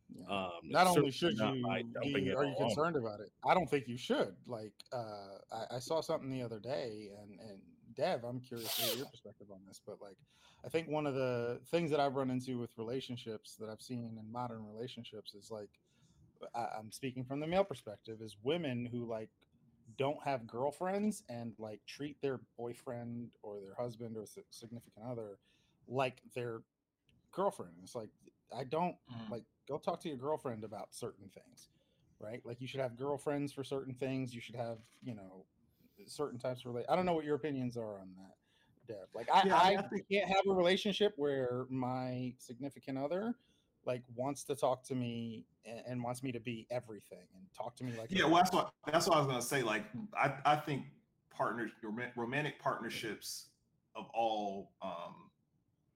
Yeah. 0.07 0.25
um 0.29 0.61
not 0.63 0.87
only 0.87 1.11
should 1.11 1.35
not 1.35 1.55
you 1.55 1.83
be, 2.01 2.31
are 2.31 2.45
you 2.45 2.51
all 2.53 2.63
on 2.63 2.67
concerned 2.67 2.95
about 2.95 3.19
it 3.19 3.31
i 3.43 3.53
don't 3.53 3.69
think 3.69 3.87
you 3.87 3.97
should 3.97 4.35
like 4.45 4.73
uh 4.93 5.37
I, 5.51 5.75
I 5.75 5.79
saw 5.79 6.01
something 6.01 6.29
the 6.29 6.43
other 6.43 6.59
day 6.59 7.09
and 7.17 7.39
and 7.39 7.61
dev 7.95 8.23
i'm 8.23 8.39
curious 8.39 8.75
to 8.75 8.81
hear 8.83 8.95
your 8.95 9.05
perspective 9.07 9.47
on 9.51 9.59
this 9.67 9.81
but 9.85 9.97
like 10.01 10.17
i 10.65 10.69
think 10.69 10.87
one 10.89 11.05
of 11.07 11.15
the 11.15 11.59
things 11.71 11.91
that 11.91 11.99
i've 11.99 12.15
run 12.15 12.29
into 12.31 12.57
with 12.59 12.71
relationships 12.77 13.55
that 13.59 13.69
i've 13.69 13.81
seen 13.81 14.17
in 14.19 14.31
modern 14.31 14.65
relationships 14.73 15.33
is 15.33 15.49
like 15.51 15.69
I, 16.55 16.67
i'm 16.79 16.91
speaking 16.91 17.25
from 17.25 17.39
the 17.39 17.47
male 17.47 17.63
perspective 17.63 18.21
is 18.21 18.37
women 18.43 18.85
who 18.91 19.05
like 19.09 19.29
don't 19.97 20.21
have 20.23 20.47
girlfriends 20.47 21.23
and 21.29 21.53
like 21.59 21.81
treat 21.87 22.17
their 22.21 22.39
boyfriend 22.57 23.29
or 23.43 23.59
their 23.61 23.75
husband 23.75 24.17
or 24.17 24.25
significant 24.51 25.05
other 25.07 25.37
like 25.87 26.21
their 26.35 26.61
girlfriend. 27.33 27.73
It's 27.83 27.95
like 27.95 28.09
i 28.55 28.63
don't 28.63 28.95
Mhm. 29.11 29.31
like 29.31 29.43
go 29.67 29.77
talk 29.77 30.01
to 30.01 30.09
your 30.09 30.17
girlfriend 30.17 30.63
about 30.63 30.93
certain 30.93 31.29
things 31.29 31.69
right? 32.21 32.41
Like 32.45 32.61
you 32.61 32.67
should 32.67 32.79
have 32.79 32.97
girlfriends 32.97 33.51
for 33.51 33.63
certain 33.63 33.93
things. 33.93 34.33
You 34.33 34.41
should 34.41 34.55
have 34.55 34.79
you 35.03 35.13
know 35.15 35.45
certain 36.07 36.39
types 36.39 36.61
of 36.61 36.67
relate 36.67 36.85
i 36.89 36.95
don't 36.95 37.05
know 37.05 37.13
what 37.13 37.25
your 37.25 37.35
opinions 37.35 37.77
are 37.77 37.99
on 37.99 38.09
that 38.17 38.35
Deb. 38.87 39.07
like 39.13 39.27
i, 39.33 39.43
Yeah, 39.45 39.55
I 39.55 39.77
I, 39.77 39.99
can't 40.11 40.27
have 40.27 40.43
a 40.49 40.53
relationship 40.53 41.13
where 41.15 41.65
my 41.69 42.33
significant 42.37 42.97
other 42.97 43.35
like 43.85 44.03
wants 44.15 44.43
to 44.45 44.55
talk 44.55 44.83
to 44.85 44.95
me 44.95 45.45
and, 45.65 45.81
and 45.87 46.03
wants 46.03 46.23
me 46.23 46.31
to 46.31 46.39
be 46.39 46.67
everything 46.71 47.27
and 47.35 47.43
talk 47.55 47.75
to 47.77 47.83
me 47.83 47.93
like 47.97 48.11
Yeah, 48.11 48.25
well, 48.25 48.35
that's 48.35 48.51
what 48.51 48.71
that's 48.91 49.07
what 49.07 49.17
I 49.17 49.19
was 49.19 49.27
gonna 49.27 49.41
say. 49.41 49.61
Like, 49.61 49.85
I 50.17 50.33
I 50.45 50.55
think 50.55 50.83
partners, 51.29 51.71
romantic 52.15 52.59
partnerships 52.59 53.47
of 53.95 54.05
all, 54.13 54.71
um, 54.81 55.29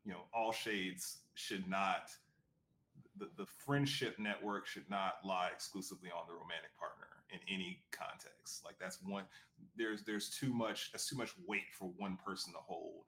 you 0.05 0.11
know, 0.11 0.21
all 0.34 0.51
shades 0.51 1.19
should 1.34 1.67
not. 1.67 2.11
The, 3.17 3.30
the 3.38 3.45
friendship 3.45 4.17
network 4.17 4.65
should 4.65 4.89
not 4.89 5.15
lie 5.26 5.49
exclusively 5.53 6.09
on 6.09 6.26
the 6.27 6.34
romantic 6.34 6.77
partner. 6.80 7.07
In 7.31 7.39
any 7.53 7.81
context. 7.91 8.64
Like 8.65 8.76
that's 8.80 8.99
one 9.06 9.23
there's 9.76 10.03
there's 10.03 10.30
too 10.30 10.53
much 10.53 10.91
that's 10.91 11.07
too 11.07 11.18
much 11.18 11.31
weight 11.47 11.73
for 11.77 11.91
one 11.97 12.18
person 12.26 12.53
to 12.53 12.60
hold. 12.60 13.06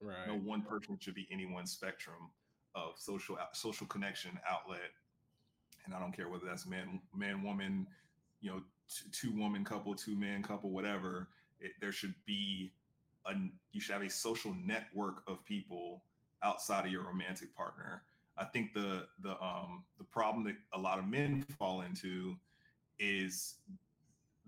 Right. 0.00 0.26
No 0.26 0.34
one 0.34 0.62
person 0.62 0.98
should 1.00 1.14
be 1.14 1.28
any 1.30 1.46
one 1.46 1.66
spectrum 1.66 2.30
of 2.74 2.94
social 2.96 3.36
social 3.52 3.86
connection 3.86 4.38
outlet. 4.48 4.90
And 5.84 5.94
I 5.94 5.98
don't 5.98 6.12
care 6.12 6.28
whether 6.28 6.46
that's 6.46 6.66
man 6.66 7.00
man 7.14 7.42
woman, 7.42 7.86
you 8.40 8.50
know, 8.50 8.62
t- 8.88 9.10
two 9.12 9.32
woman 9.36 9.64
couple, 9.64 9.94
two 9.94 10.16
man 10.16 10.42
couple, 10.42 10.70
whatever. 10.70 11.28
It, 11.60 11.72
there 11.80 11.92
should 11.92 12.14
be 12.26 12.72
a 13.26 13.34
you 13.72 13.80
should 13.80 13.92
have 13.92 14.02
a 14.02 14.10
social 14.10 14.54
network 14.64 15.22
of 15.26 15.44
people 15.44 16.02
outside 16.42 16.86
of 16.86 16.92
your 16.92 17.04
romantic 17.04 17.54
partner. 17.54 18.02
I 18.36 18.44
think 18.44 18.72
the 18.72 19.06
the 19.22 19.40
um 19.42 19.84
the 19.98 20.04
problem 20.04 20.44
that 20.44 20.56
a 20.72 20.78
lot 20.78 20.98
of 20.98 21.06
men 21.06 21.44
fall 21.58 21.82
into 21.82 22.36
is 23.02 23.56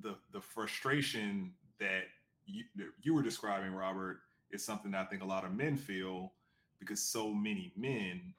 the 0.01 0.15
the 0.33 0.41
frustration 0.41 1.53
that 1.81 2.05
you 2.47 2.65
that 2.77 2.87
you 3.03 3.13
were 3.13 3.23
describing, 3.23 3.73
Robert, 3.73 4.21
is 4.53 4.65
something 4.65 4.93
that 4.93 5.01
I 5.01 5.05
think 5.05 5.23
a 5.23 5.27
lot 5.27 5.45
of 5.45 5.53
men 5.53 5.77
feel 5.77 6.33
because 6.79 7.01
so 7.01 7.33
many 7.33 7.73
men 7.77 8.33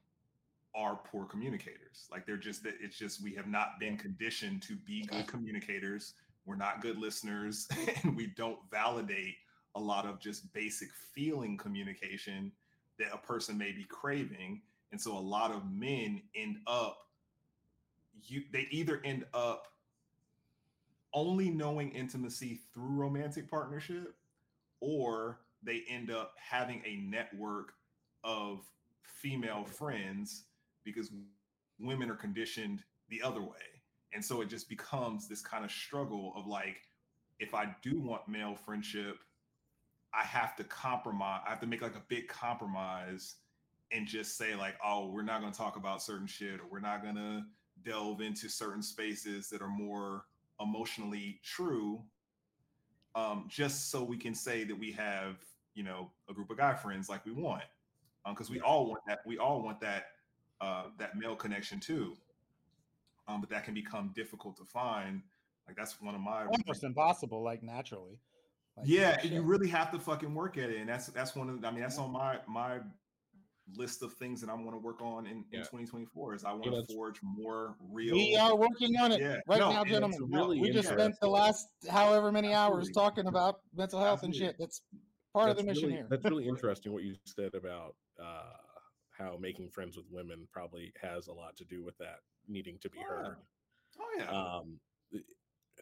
are 0.74 1.00
poor 1.12 1.26
communicators. 1.26 2.08
Like 2.12 2.26
they're 2.26 2.38
just 2.38 2.64
that 2.64 2.76
it's 2.80 2.98
just 2.98 3.22
we 3.22 3.34
have 3.36 3.48
not 3.48 3.80
been 3.80 3.98
conditioned 3.98 4.62
to 4.64 4.76
be 4.76 5.02
good 5.02 5.20
mm-hmm. 5.20 5.28
communicators. 5.28 6.14
We're 6.46 6.56
not 6.56 6.82
good 6.82 6.98
listeners, 6.98 7.68
and 8.04 8.16
we 8.16 8.28
don't 8.28 8.60
validate 8.72 9.36
a 9.76 9.80
lot 9.80 10.06
of 10.06 10.20
just 10.20 10.54
basic 10.54 10.90
feeling 11.14 11.58
communication 11.58 12.52
that 13.00 13.10
a 13.14 13.18
person 13.18 13.58
may 13.58 13.74
be 13.74 13.84
craving. 13.84 14.62
And 14.92 15.02
so 15.02 15.18
a 15.18 15.20
lot 15.20 15.52
of 15.52 15.70
men 15.70 16.22
end 16.36 16.58
up 16.68 17.00
you 18.28 18.44
they 18.52 18.68
either 18.72 19.02
end 19.04 19.26
up 19.34 19.68
only 21.16 21.50
knowing 21.50 21.90
intimacy 21.92 22.60
through 22.74 22.90
romantic 22.90 23.50
partnership 23.50 24.16
or 24.82 25.40
they 25.64 25.84
end 25.90 26.12
up 26.12 26.34
having 26.38 26.84
a 26.86 26.98
network 26.98 27.74
of 28.24 28.60
female 29.02 29.64
friends 29.64 30.44
because 30.84 31.10
women 31.80 32.12
are 32.12 32.16
conditioned 32.16 32.84
the 33.10 33.22
other 33.22 33.42
way. 33.42 33.82
And 34.14 34.24
so 34.24 34.42
it 34.42 34.50
just 34.50 34.70
becomes 34.70 35.28
this 35.28 35.42
kind 35.42 35.66
of 35.66 35.72
struggle 35.72 36.34
of 36.36 36.46
like, 36.46 36.82
if 37.40 37.54
I 37.54 37.76
do 37.82 38.00
want 38.00 38.28
male 38.28 38.56
friendship, 38.56 39.18
I 40.14 40.24
have 40.24 40.56
to 40.58 40.64
compromise. 40.64 41.42
I 41.46 41.50
have 41.50 41.60
to 41.62 41.68
make 41.68 41.82
like 41.82 41.96
a 41.96 42.04
big 42.08 42.28
compromise 42.28 43.36
and 43.92 44.08
just 44.08 44.38
say 44.38 44.56
like, 44.56 44.76
oh, 44.84 45.10
we're 45.10 45.24
not 45.24 45.42
going 45.42 45.52
to 45.52 45.58
talk 45.58 45.76
about 45.76 46.02
certain 46.02 46.28
shit, 46.28 46.60
or 46.60 46.68
we're 46.70 46.80
not 46.80 47.04
going 47.04 47.16
to 47.16 47.44
delve 47.84 48.22
into 48.22 48.48
certain 48.48 48.82
spaces 48.82 49.50
that 49.50 49.62
are 49.62 49.68
more 49.68 50.24
emotionally 50.60 51.40
true, 51.44 52.02
um, 53.16 53.46
just 53.50 53.92
so 53.92 54.04
we 54.04 54.18
can 54.18 54.36
say 54.36 54.64
that 54.64 54.78
we 54.78 54.92
have, 54.92 55.38
you 55.74 55.84
know, 55.84 56.12
a 56.30 56.34
group 56.34 56.50
of 56.50 56.58
guy 56.58 56.74
friends 56.74 57.10
like 57.10 57.26
we 57.26 57.32
want, 57.32 57.64
because 58.30 58.50
um, 58.50 58.56
we 58.56 58.62
all 58.62 58.88
want 58.88 59.02
that. 59.08 59.20
We 59.26 59.38
all 59.38 59.62
want 59.62 59.80
that 59.82 60.08
uh, 60.62 60.86
that 60.98 61.18
male 61.18 61.36
connection 61.36 61.80
too. 61.80 62.16
Um, 63.28 63.42
but 63.42 63.50
that 63.50 63.64
can 63.64 63.74
become 63.74 64.12
difficult 64.16 64.56
to 64.58 64.66
find. 64.66 65.22
Like 65.68 65.76
that's 65.76 66.00
one 66.02 66.14
of 66.14 66.22
my 66.22 66.46
almost 66.46 66.84
impossible, 66.84 67.44
like 67.44 67.64
naturally. 67.64 68.20
Like, 68.78 68.88
yeah, 68.88 69.24
you 69.24 69.42
really 69.42 69.70
have 69.70 69.92
to 69.92 70.00
fucking 70.00 70.34
work 70.34 70.58
at 70.58 70.70
it, 70.70 70.78
and 70.78 70.90
that's 70.90 71.08
that's 71.08 71.36
one 71.36 71.50
of. 71.50 71.62
The, 71.62 71.68
I 71.68 71.72
mean, 71.72 71.82
that's 71.82 71.98
on 71.98 72.12
my 72.12 72.38
my 72.48 72.80
list 73.76 74.04
of 74.04 74.14
things 74.14 74.42
that 74.42 74.50
I 74.50 74.54
want 74.54 74.72
to 74.72 74.78
work 74.78 75.02
on 75.02 75.26
in, 75.26 75.44
yeah. 75.52 75.60
in 75.60 75.66
2024. 75.66 76.36
Is 76.36 76.44
I 76.46 76.54
want 76.54 76.66
to 76.88 76.94
forge 76.94 77.20
more 77.24 77.76
real. 77.92 78.16
We 78.16 78.36
are 78.36 78.56
working 78.56 78.96
on 78.98 79.12
it 79.12 79.22
yeah. 79.22 79.38
right 79.48 79.60
no, 79.60 79.72
now, 79.72 79.84
gentlemen. 79.84 80.20
Really 80.30 80.60
we 80.60 80.72
just 80.72 80.90
spent 80.90 81.16
the 81.22 81.28
last 81.28 81.68
however 81.90 82.32
many 82.32 82.54
hours 82.54 82.90
talking 82.94 83.28
about 83.28 83.60
mental 83.76 84.00
health 84.00 84.20
Absolutely. 84.24 84.46
and 84.46 84.50
shit. 84.52 84.56
That's 84.60 84.82
part 85.34 85.48
that's 85.48 85.60
of 85.60 85.66
the 85.66 85.72
mission 85.72 85.90
really, 85.90 85.96
here. 85.98 86.08
That's 86.10 86.26
really 86.26 86.48
interesting 86.48 86.94
what 86.94 87.04
you 87.04 87.16
said 87.26 87.54
about 87.56 87.96
uh, 88.22 88.54
how 89.18 89.38
making 89.40 89.70
friends 89.70 89.98
with 89.98 90.06
women 90.10 90.48
probably 90.52 90.94
has 91.02 91.28
a 91.28 91.34
lot 91.34 91.56
to 91.58 91.66
do 91.66 91.84
with 91.84 91.98
that 91.98 92.20
needing 92.48 92.78
to 92.82 92.90
be 92.90 93.00
oh, 93.02 93.10
heard. 93.10 93.36
Oh 94.00 94.10
yeah. 94.18 94.30
Um, 94.30 94.80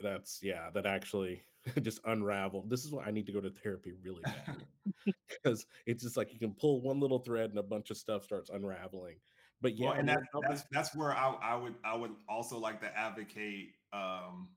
that's 0.04 0.40
yeah 0.44 0.70
that 0.74 0.86
actually 0.86 1.44
just 1.82 2.02
unraveled. 2.06 2.70
This 2.70 2.84
is 2.86 2.92
why 2.92 3.06
i 3.06 3.12
need 3.12 3.26
to 3.26 3.32
go 3.32 3.42
to 3.42 3.50
therapy 3.50 3.94
really 4.04 4.22
bad 4.24 4.58
because 5.30 5.66
it's 5.86 6.04
just 6.04 6.18
like 6.18 6.34
you 6.34 6.40
can 6.40 6.54
pull 6.54 6.82
one 6.82 7.00
little 7.00 7.20
thread 7.20 7.50
and 7.50 7.58
a 7.58 7.64
bunch 7.64 7.90
of 7.90 7.98
stuff 7.98 8.24
starts 8.24 8.50
unraveling. 8.50 9.16
But 9.62 9.78
yeah 9.78 9.90
well, 9.90 10.00
and 10.00 10.10
that, 10.10 10.20
that's 10.48 10.64
that's 10.72 10.96
where 10.96 11.14
I, 11.14 11.36
I 11.42 11.56
would 11.56 11.76
i 11.86 11.96
would 11.96 12.12
also 12.28 12.60
like 12.60 12.82
to 12.82 12.98
advocate 12.98 13.72
um 13.94 14.50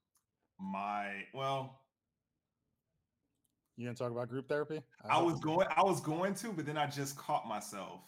my 0.59 1.23
well 1.33 1.81
you 3.77 3.85
gonna 3.85 3.95
talk 3.95 4.11
about 4.11 4.29
group 4.29 4.49
therapy? 4.49 4.81
I, 5.09 5.19
I 5.19 5.23
was 5.23 5.39
going 5.39 5.69
i 5.77 5.83
was 5.83 6.01
going 6.01 6.35
to 6.37 6.49
but 6.49 6.67
then 6.67 6.77
i 6.77 6.87
just 6.87 7.17
caught 7.17 7.47
myself 7.47 8.01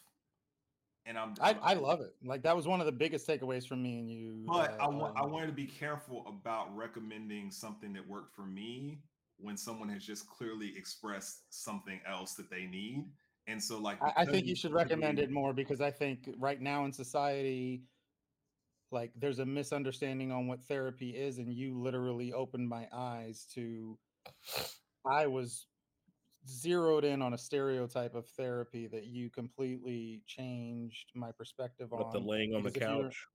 and 1.08 1.18
I'm 1.18 1.34
I, 1.40 1.56
I 1.62 1.74
love 1.74 2.00
it. 2.02 2.14
Like 2.22 2.42
that 2.42 2.54
was 2.54 2.68
one 2.68 2.80
of 2.80 2.86
the 2.86 2.92
biggest 2.92 3.26
takeaways 3.26 3.66
from 3.66 3.82
me 3.82 3.98
and 3.98 4.08
you. 4.10 4.44
But 4.46 4.78
uh, 4.78 4.84
I 4.84 5.22
I 5.22 5.26
wanted 5.26 5.46
to 5.46 5.52
be 5.52 5.66
careful 5.66 6.24
about 6.28 6.76
recommending 6.76 7.50
something 7.50 7.92
that 7.94 8.06
worked 8.06 8.34
for 8.36 8.42
me 8.42 9.00
when 9.38 9.56
someone 9.56 9.88
has 9.88 10.04
just 10.04 10.28
clearly 10.28 10.74
expressed 10.76 11.42
something 11.48 12.00
else 12.06 12.34
that 12.34 12.50
they 12.50 12.66
need. 12.66 13.04
And 13.46 13.62
so, 13.62 13.78
like, 13.78 14.02
I, 14.02 14.12
I 14.18 14.24
think 14.26 14.46
you 14.46 14.54
should 14.54 14.72
recommend 14.72 15.18
it 15.18 15.30
more 15.30 15.54
because 15.54 15.80
I 15.80 15.90
think 15.90 16.28
right 16.38 16.60
now 16.60 16.84
in 16.84 16.92
society, 16.92 17.82
like, 18.90 19.10
there's 19.16 19.38
a 19.38 19.46
misunderstanding 19.46 20.30
on 20.30 20.48
what 20.48 20.62
therapy 20.64 21.10
is, 21.10 21.38
and 21.38 21.54
you 21.54 21.78
literally 21.78 22.32
opened 22.32 22.68
my 22.68 22.86
eyes 22.92 23.46
to. 23.54 23.98
I 25.06 25.28
was 25.28 25.66
zeroed 26.46 27.04
in 27.04 27.22
on 27.22 27.34
a 27.34 27.38
stereotype 27.38 28.14
of 28.14 28.26
therapy 28.28 28.86
that 28.86 29.06
you 29.06 29.30
completely 29.30 30.22
changed 30.26 31.10
my 31.14 31.32
perspective 31.32 31.92
on. 31.92 32.12
the 32.12 32.18
laying 32.18 32.54
on 32.54 32.62
the 32.62 32.70
couch. 32.70 33.26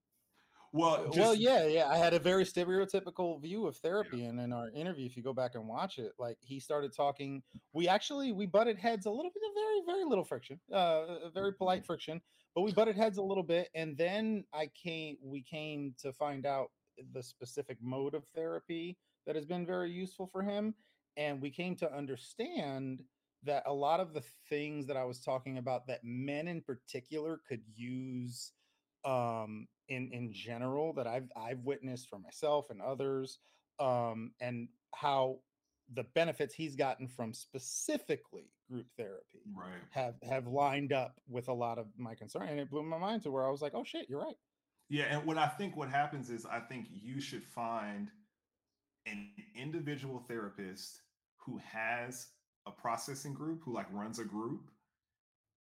Well, 0.73 1.05
just, 1.05 1.19
well, 1.19 1.35
yeah, 1.35 1.67
yeah. 1.67 1.87
I 1.87 1.97
had 1.97 2.15
a 2.15 2.19
very 2.19 2.43
stereotypical 2.45 3.39
view 3.39 3.67
of 3.67 3.77
therapy, 3.77 4.17
yeah. 4.17 4.29
and 4.29 4.39
in 4.39 4.51
our 4.51 4.71
interview, 4.71 5.05
if 5.05 5.15
you 5.15 5.21
go 5.21 5.33
back 5.33 5.53
and 5.53 5.67
watch 5.67 5.99
it, 5.99 6.13
like 6.17 6.37
he 6.41 6.59
started 6.59 6.95
talking. 6.95 7.43
We 7.73 7.87
actually 7.87 8.31
we 8.31 8.47
butted 8.47 8.79
heads 8.79 9.05
a 9.05 9.11
little 9.11 9.29
bit, 9.31 9.43
of 9.47 9.53
very 9.53 9.81
very 9.85 10.09
little 10.09 10.23
friction, 10.23 10.59
uh, 10.73 11.29
very 11.29 11.53
polite 11.53 11.81
mm-hmm. 11.81 11.85
friction, 11.85 12.21
but 12.55 12.61
we 12.61 12.71
butted 12.71 12.95
heads 12.95 13.19
a 13.19 13.21
little 13.21 13.43
bit, 13.43 13.69
and 13.75 13.95
then 13.95 14.45
I 14.51 14.71
came. 14.73 15.17
We 15.21 15.43
came 15.43 15.93
to 15.99 16.11
find 16.11 16.43
out 16.47 16.71
the 17.13 17.21
specific 17.21 17.77
mode 17.79 18.15
of 18.15 18.25
therapy 18.35 18.97
that 19.27 19.35
has 19.35 19.45
been 19.45 19.67
very 19.67 19.91
useful 19.91 20.27
for 20.31 20.41
him, 20.41 20.73
and 21.17 21.41
we 21.41 21.49
came 21.49 21.75
to 21.77 21.95
understand 21.95 23.03
that 23.45 23.63
a 23.65 23.73
lot 23.73 23.99
of 23.99 24.13
the 24.13 24.23
things 24.49 24.87
that 24.87 24.97
I 24.97 25.03
was 25.03 25.19
talking 25.19 25.57
about 25.57 25.87
that 25.87 25.99
men 26.03 26.47
in 26.47 26.61
particular 26.61 27.41
could 27.47 27.61
use 27.75 28.51
um 29.05 29.67
in 29.89 30.09
in 30.13 30.31
general 30.31 30.93
that 30.93 31.07
I've 31.07 31.29
I've 31.35 31.59
witnessed 31.59 32.09
for 32.09 32.19
myself 32.19 32.69
and 32.69 32.81
others 32.81 33.39
um 33.79 34.31
and 34.39 34.69
how 34.95 35.39
the 35.93 36.05
benefits 36.15 36.53
he's 36.53 36.75
gotten 36.75 37.07
from 37.07 37.33
specifically 37.33 38.49
group 38.69 38.87
therapy 38.97 39.41
right. 39.55 39.81
have 39.91 40.15
have 40.23 40.47
lined 40.47 40.93
up 40.93 41.19
with 41.27 41.49
a 41.49 41.53
lot 41.53 41.77
of 41.77 41.87
my 41.97 42.15
concern 42.15 42.47
and 42.47 42.59
it 42.59 42.69
blew 42.69 42.81
my 42.83 42.97
mind 42.97 43.21
to 43.23 43.31
where 43.31 43.45
I 43.45 43.51
was 43.51 43.61
like 43.61 43.73
oh 43.75 43.83
shit 43.83 44.07
you're 44.09 44.21
right. 44.21 44.37
Yeah 44.89 45.05
and 45.09 45.25
what 45.25 45.37
I 45.37 45.47
think 45.47 45.75
what 45.75 45.89
happens 45.89 46.29
is 46.29 46.45
I 46.45 46.59
think 46.59 46.87
you 46.89 47.19
should 47.19 47.43
find 47.43 48.09
an 49.05 49.29
individual 49.55 50.23
therapist 50.27 51.01
who 51.37 51.59
has 51.59 52.27
a 52.65 52.71
processing 52.71 53.33
group 53.33 53.61
who 53.63 53.73
like 53.73 53.91
runs 53.91 54.19
a 54.19 54.23
group 54.23 54.69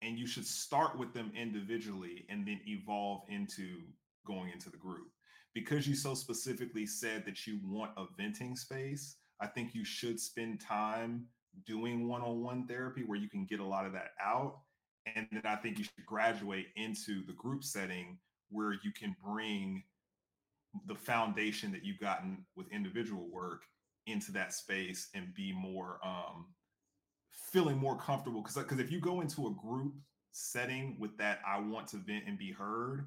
and 0.01 0.17
you 0.17 0.27
should 0.27 0.45
start 0.45 0.97
with 0.97 1.13
them 1.13 1.31
individually 1.35 2.25
and 2.29 2.47
then 2.47 2.59
evolve 2.67 3.21
into 3.29 3.81
going 4.25 4.51
into 4.51 4.69
the 4.69 4.77
group. 4.77 5.07
Because 5.53 5.87
you 5.87 5.95
so 5.95 6.13
specifically 6.13 6.85
said 6.85 7.25
that 7.25 7.45
you 7.45 7.59
want 7.63 7.91
a 7.97 8.05
venting 8.17 8.55
space 8.55 9.17
i 9.41 9.47
think 9.47 9.75
you 9.75 9.83
should 9.83 10.19
spend 10.19 10.61
time 10.61 11.25
doing 11.65 12.07
one-on-one 12.07 12.65
therapy 12.67 13.03
where 13.03 13.17
you 13.17 13.27
can 13.27 13.45
get 13.45 13.59
a 13.59 13.65
lot 13.65 13.85
of 13.85 13.91
that 13.91 14.11
out 14.23 14.59
and 15.15 15.27
then 15.31 15.41
i 15.45 15.55
think 15.55 15.77
you 15.77 15.83
should 15.83 16.05
graduate 16.05 16.67
into 16.77 17.25
the 17.25 17.33
group 17.33 17.63
setting 17.63 18.17
where 18.49 18.73
you 18.83 18.91
can 18.91 19.15
bring 19.23 19.83
the 20.87 20.95
foundation 20.95 21.71
that 21.71 21.83
you've 21.83 21.99
gotten 21.99 22.45
with 22.55 22.71
individual 22.71 23.27
work 23.31 23.63
into 24.07 24.31
that 24.31 24.53
space 24.53 25.09
and 25.13 25.33
be 25.33 25.51
more 25.51 25.99
um, 26.03 26.47
feeling 27.51 27.77
more 27.77 27.97
comfortable 27.97 28.41
because 28.41 28.55
because 28.55 28.79
if 28.79 28.91
you 28.91 28.99
go 28.99 29.21
into 29.21 29.47
a 29.47 29.51
group 29.51 29.93
setting 30.31 30.95
with 30.99 31.15
that 31.17 31.39
I 31.45 31.59
want 31.59 31.87
to 31.89 31.97
vent 31.97 32.23
and 32.27 32.37
be 32.37 32.51
heard, 32.51 33.05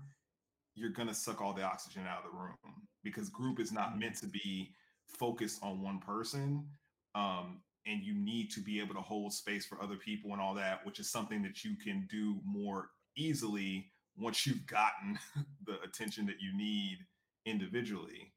you're 0.74 0.90
gonna 0.90 1.14
suck 1.14 1.40
all 1.40 1.52
the 1.52 1.62
oxygen 1.62 2.02
out 2.08 2.24
of 2.24 2.30
the 2.30 2.38
room 2.38 2.86
because 3.02 3.28
group 3.28 3.60
is 3.60 3.72
not 3.72 3.98
meant 3.98 4.16
to 4.16 4.26
be 4.26 4.70
focused 5.08 5.62
on 5.62 5.82
one 5.82 5.98
person. 6.00 6.66
Um, 7.14 7.60
and 7.86 8.02
you 8.02 8.14
need 8.14 8.50
to 8.50 8.60
be 8.60 8.80
able 8.80 8.94
to 8.94 9.00
hold 9.00 9.32
space 9.32 9.66
for 9.66 9.80
other 9.82 9.96
people 9.96 10.32
and 10.32 10.40
all 10.40 10.54
that, 10.54 10.84
which 10.86 10.98
is 10.98 11.10
something 11.10 11.42
that 11.42 11.64
you 11.64 11.76
can 11.76 12.08
do 12.10 12.40
more 12.44 12.88
easily 13.16 13.92
once 14.16 14.46
you've 14.46 14.66
gotten 14.66 15.18
the 15.66 15.80
attention 15.82 16.26
that 16.26 16.40
you 16.40 16.56
need 16.56 16.98
individually. 17.46 18.32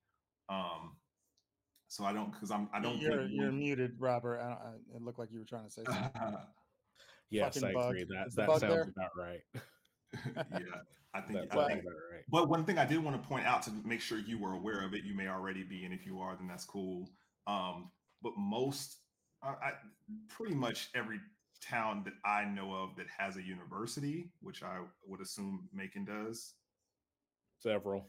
Um, 0.49 0.95
so 1.87 2.03
I 2.03 2.13
don't 2.13 2.31
because 2.31 2.51
I'm 2.51 2.69
I 2.73 2.81
don't. 2.81 2.97
You're 2.97 3.25
you're 3.27 3.51
muted, 3.51 3.93
Robert. 3.99 4.39
I 4.39 4.51
I, 4.51 4.95
it 4.95 5.01
looked 5.01 5.19
like 5.19 5.29
you 5.31 5.39
were 5.39 5.45
trying 5.45 5.65
to 5.65 5.71
say 5.71 5.83
something. 5.85 6.37
yes, 7.29 7.55
Fucking 7.55 7.69
I 7.69 7.73
bug. 7.73 7.91
agree. 7.91 8.05
That 8.09 8.35
that 8.35 8.47
sounds 8.49 8.61
there? 8.61 8.81
about 8.81 9.11
right. 9.17 9.39
yeah, 10.51 10.81
I 11.13 11.21
think, 11.21 11.39
I 11.53 11.67
think 11.67 11.83
right. 11.85 12.23
But 12.29 12.49
one 12.49 12.65
thing 12.65 12.77
I 12.77 12.85
did 12.85 13.03
want 13.03 13.21
to 13.21 13.27
point 13.27 13.45
out 13.45 13.63
to 13.63 13.71
make 13.85 14.01
sure 14.01 14.17
you 14.17 14.37
were 14.37 14.53
aware 14.53 14.85
of 14.85 14.93
it, 14.93 15.03
you 15.03 15.15
may 15.15 15.27
already 15.27 15.63
be, 15.63 15.85
and 15.85 15.93
if 15.93 16.05
you 16.05 16.19
are, 16.19 16.35
then 16.35 16.47
that's 16.47 16.65
cool. 16.65 17.09
Um, 17.45 17.91
but 18.21 18.33
most, 18.37 18.97
I, 19.43 19.49
I, 19.49 19.71
pretty 20.29 20.55
much 20.55 20.89
every 20.95 21.19
town 21.61 22.03
that 22.05 22.13
I 22.25 22.45
know 22.45 22.73
of 22.73 22.95
that 22.97 23.07
has 23.17 23.37
a 23.37 23.41
university, 23.41 24.31
which 24.41 24.63
I 24.63 24.79
would 25.05 25.21
assume 25.21 25.69
Macon 25.73 26.05
does. 26.05 26.53
Several. 27.59 28.07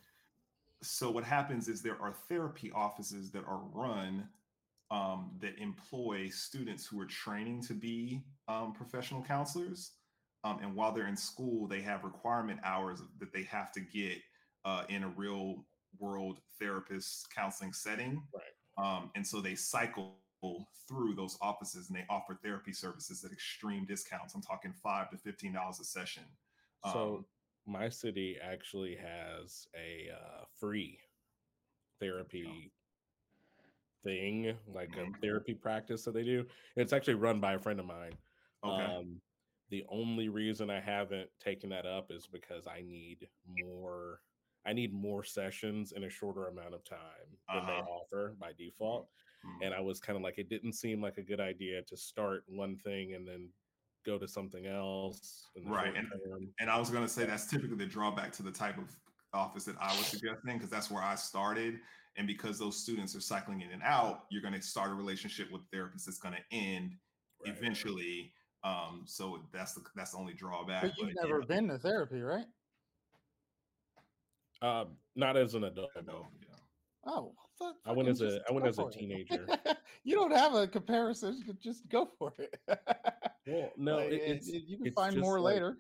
So 0.83 1.11
what 1.11 1.25
happens 1.25 1.69
is 1.69 1.83
there 1.83 2.01
are 2.01 2.15
therapy 2.29 2.71
offices 2.73 3.31
that 3.33 3.45
are 3.45 3.61
run 3.73 4.29
um, 4.91 5.31
that 5.41 5.59
employ 5.59 6.29
students 6.29 6.87
who 6.87 7.01
are 7.01 7.07
training 7.07 7.63
to 7.65 7.75
be 7.75 8.23
um, 8.47 8.73
professional 8.73 9.23
counselors. 9.23 9.93
Um, 10.45 10.61
and 10.63 10.75
while 10.75 10.93
they're 10.93 11.09
in 11.09 11.17
school, 11.17 11.67
they 11.67 11.83
have 11.83 12.05
requirement 12.05 12.61
hours 12.63 13.03
that 13.19 13.33
they 13.33 13.43
have 13.43 13.73
to 13.73 13.81
get 13.81 14.19
uh, 14.65 14.85
in 14.89 15.03
a 15.03 15.09
real 15.09 15.67
world 15.99 16.39
therapist 16.61 17.27
counseling 17.35 17.73
setting. 17.73 18.23
Right. 18.33 18.85
Um, 18.85 19.11
and 19.17 19.27
so 19.27 19.41
they 19.41 19.57
cycle 19.57 20.19
through 20.89 21.15
those 21.15 21.37
offices 21.43 21.89
and 21.89 21.99
they 21.99 22.05
offer 22.09 22.39
therapy 22.43 22.73
services 22.73 23.25
at 23.25 23.33
extreme 23.33 23.85
discounts. 23.85 24.35
I'm 24.35 24.43
talking 24.43 24.73
five 24.73 25.11
to 25.11 25.17
fifteen 25.17 25.53
dollars 25.53 25.81
a 25.81 25.85
session. 25.85 26.23
So 26.93 27.17
um, 27.17 27.25
my 27.69 27.89
city 27.89 28.37
actually 28.43 28.97
has 28.97 29.67
a 29.77 30.11
uh, 30.13 30.45
free 30.59 30.99
therapy 32.01 32.73
thing, 34.03 34.55
like 34.75 34.91
a 34.97 35.01
mm-hmm. 35.01 35.21
therapy 35.21 35.55
practice 35.55 36.03
that 36.05 36.15
they 36.15 36.25
do. 36.25 36.45
It's 36.77 36.93
actually 36.93 37.15
run 37.15 37.41
by 37.41 37.55
a 37.55 37.59
friend 37.59 37.79
of 37.79 37.87
mine. 37.87 38.13
Okay. 38.65 38.85
Um, 38.85 39.21
the 39.71 39.85
only 39.91 40.31
reason 40.31 40.71
I 40.71 40.81
haven't 40.81 41.29
taken 41.45 41.69
that 41.71 41.85
up 41.85 42.11
is 42.11 42.27
because 42.27 42.67
I 42.67 42.81
need 42.81 43.29
more. 43.47 44.21
I 44.67 44.73
need 44.73 44.93
more 44.93 45.23
sessions 45.25 45.93
in 45.93 46.05
a 46.05 46.11
shorter 46.11 46.49
amount 46.49 46.75
of 46.75 46.85
time 46.85 46.99
than 47.49 47.63
uh-huh. 47.63 47.67
they 47.67 47.91
offer 47.91 48.35
by 48.41 48.51
default. 48.59 49.09
Mm-hmm. 49.47 49.65
And 49.65 49.75
I 49.75 49.81
was 49.81 50.01
kind 50.01 50.17
of 50.17 50.23
like, 50.23 50.37
it 50.37 50.51
didn't 50.51 50.73
seem 50.73 51.01
like 51.01 51.17
a 51.17 51.23
good 51.23 51.41
idea 51.41 51.83
to 51.83 51.97
start 51.97 52.45
one 52.49 52.77
thing 52.77 53.15
and 53.15 53.27
then 53.27 53.49
go 54.05 54.19
to 54.19 54.29
something 54.29 54.67
else. 54.67 55.47
Right. 55.65 55.95
And, 55.95 56.09
and 56.61 56.71
I 56.71 56.79
was 56.79 56.91
going 56.91 57.03
to 57.03 57.09
say 57.09 57.27
that's 57.27 57.47
typically 57.47 57.77
the 57.77 57.87
drawback 57.87 58.33
to 58.33 58.43
the 58.43 58.51
type 58.51 58.79
of 58.79 58.89
office 59.33 59.65
that 59.65 59.77
I 59.81 59.97
was 59.97 60.07
suggesting 60.07 60.55
because 60.55 60.71
that's 60.71 60.91
where 60.91 61.03
I 61.03 61.15
started. 61.15 61.81
And 62.17 62.27
because 62.27 62.59
those 62.59 62.77
students 62.77 63.15
are 63.15 63.21
cycling 63.21 63.61
in 63.61 63.71
and 63.71 63.83
out, 63.83 64.25
you're 64.31 64.43
going 64.43 64.55
to 64.55 64.63
start 64.63 64.91
a 64.91 64.95
relationship 64.95 65.53
with 65.53 65.63
therapists 65.71 66.05
that's 66.05 66.19
going 66.19 66.35
to 66.35 66.57
end 66.57 66.95
right. 67.45 67.55
eventually 67.57 68.33
um, 68.65 69.03
so 69.05 69.41
that's 69.53 69.75
the 69.75 69.83
that's 69.95 70.13
the 70.13 70.19
only 70.19 70.35
drawback. 70.35 70.83
But 70.83 70.93
you've 70.99 71.15
but, 71.15 71.23
never 71.23 71.41
yeah. 71.41 71.47
been 71.47 71.69
to 71.69 71.79
therapy, 71.79 72.21
right? 72.21 72.47
Uh, 74.61 74.87
not 75.15 75.37
as 75.37 75.55
an 75.55 75.65
adult. 75.65 75.91
No. 76.05 76.29
Yeah. 76.41 76.57
Oh, 77.07 77.33
I 77.85 77.93
went 77.93 78.09
as 78.09 78.21
a 78.21 78.41
I 78.49 78.53
went 78.53 78.67
as 78.67 78.79
a 78.79 78.91
teenager. 78.91 79.47
you 80.05 80.15
don't 80.15 80.35
have 80.35 80.55
a 80.55 80.67
comparison. 80.67 81.43
Just 81.61 81.89
go 81.89 82.09
for 82.19 82.33
it. 82.39 82.59
well, 83.47 83.73
no, 83.77 83.97
like, 83.97 84.13
it, 84.13 84.45
you 84.45 84.79
can 84.79 84.93
find 84.93 85.19
more 85.19 85.41
like, 85.41 85.55
later. 85.55 85.79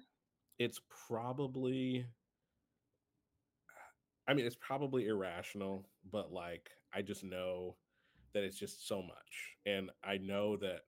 It's 0.59 0.80
probably. 1.06 2.06
I 4.26 4.34
mean, 4.34 4.44
it's 4.44 4.56
probably 4.60 5.06
irrational, 5.06 5.88
but 6.10 6.32
like 6.32 6.68
I 6.92 7.02
just 7.02 7.24
know 7.24 7.76
that 8.34 8.44
it's 8.44 8.59
just 8.59 8.86
so 8.86 9.02
much, 9.02 9.56
and 9.66 9.90
I 10.05 10.18
know 10.18 10.56
that 10.59 10.82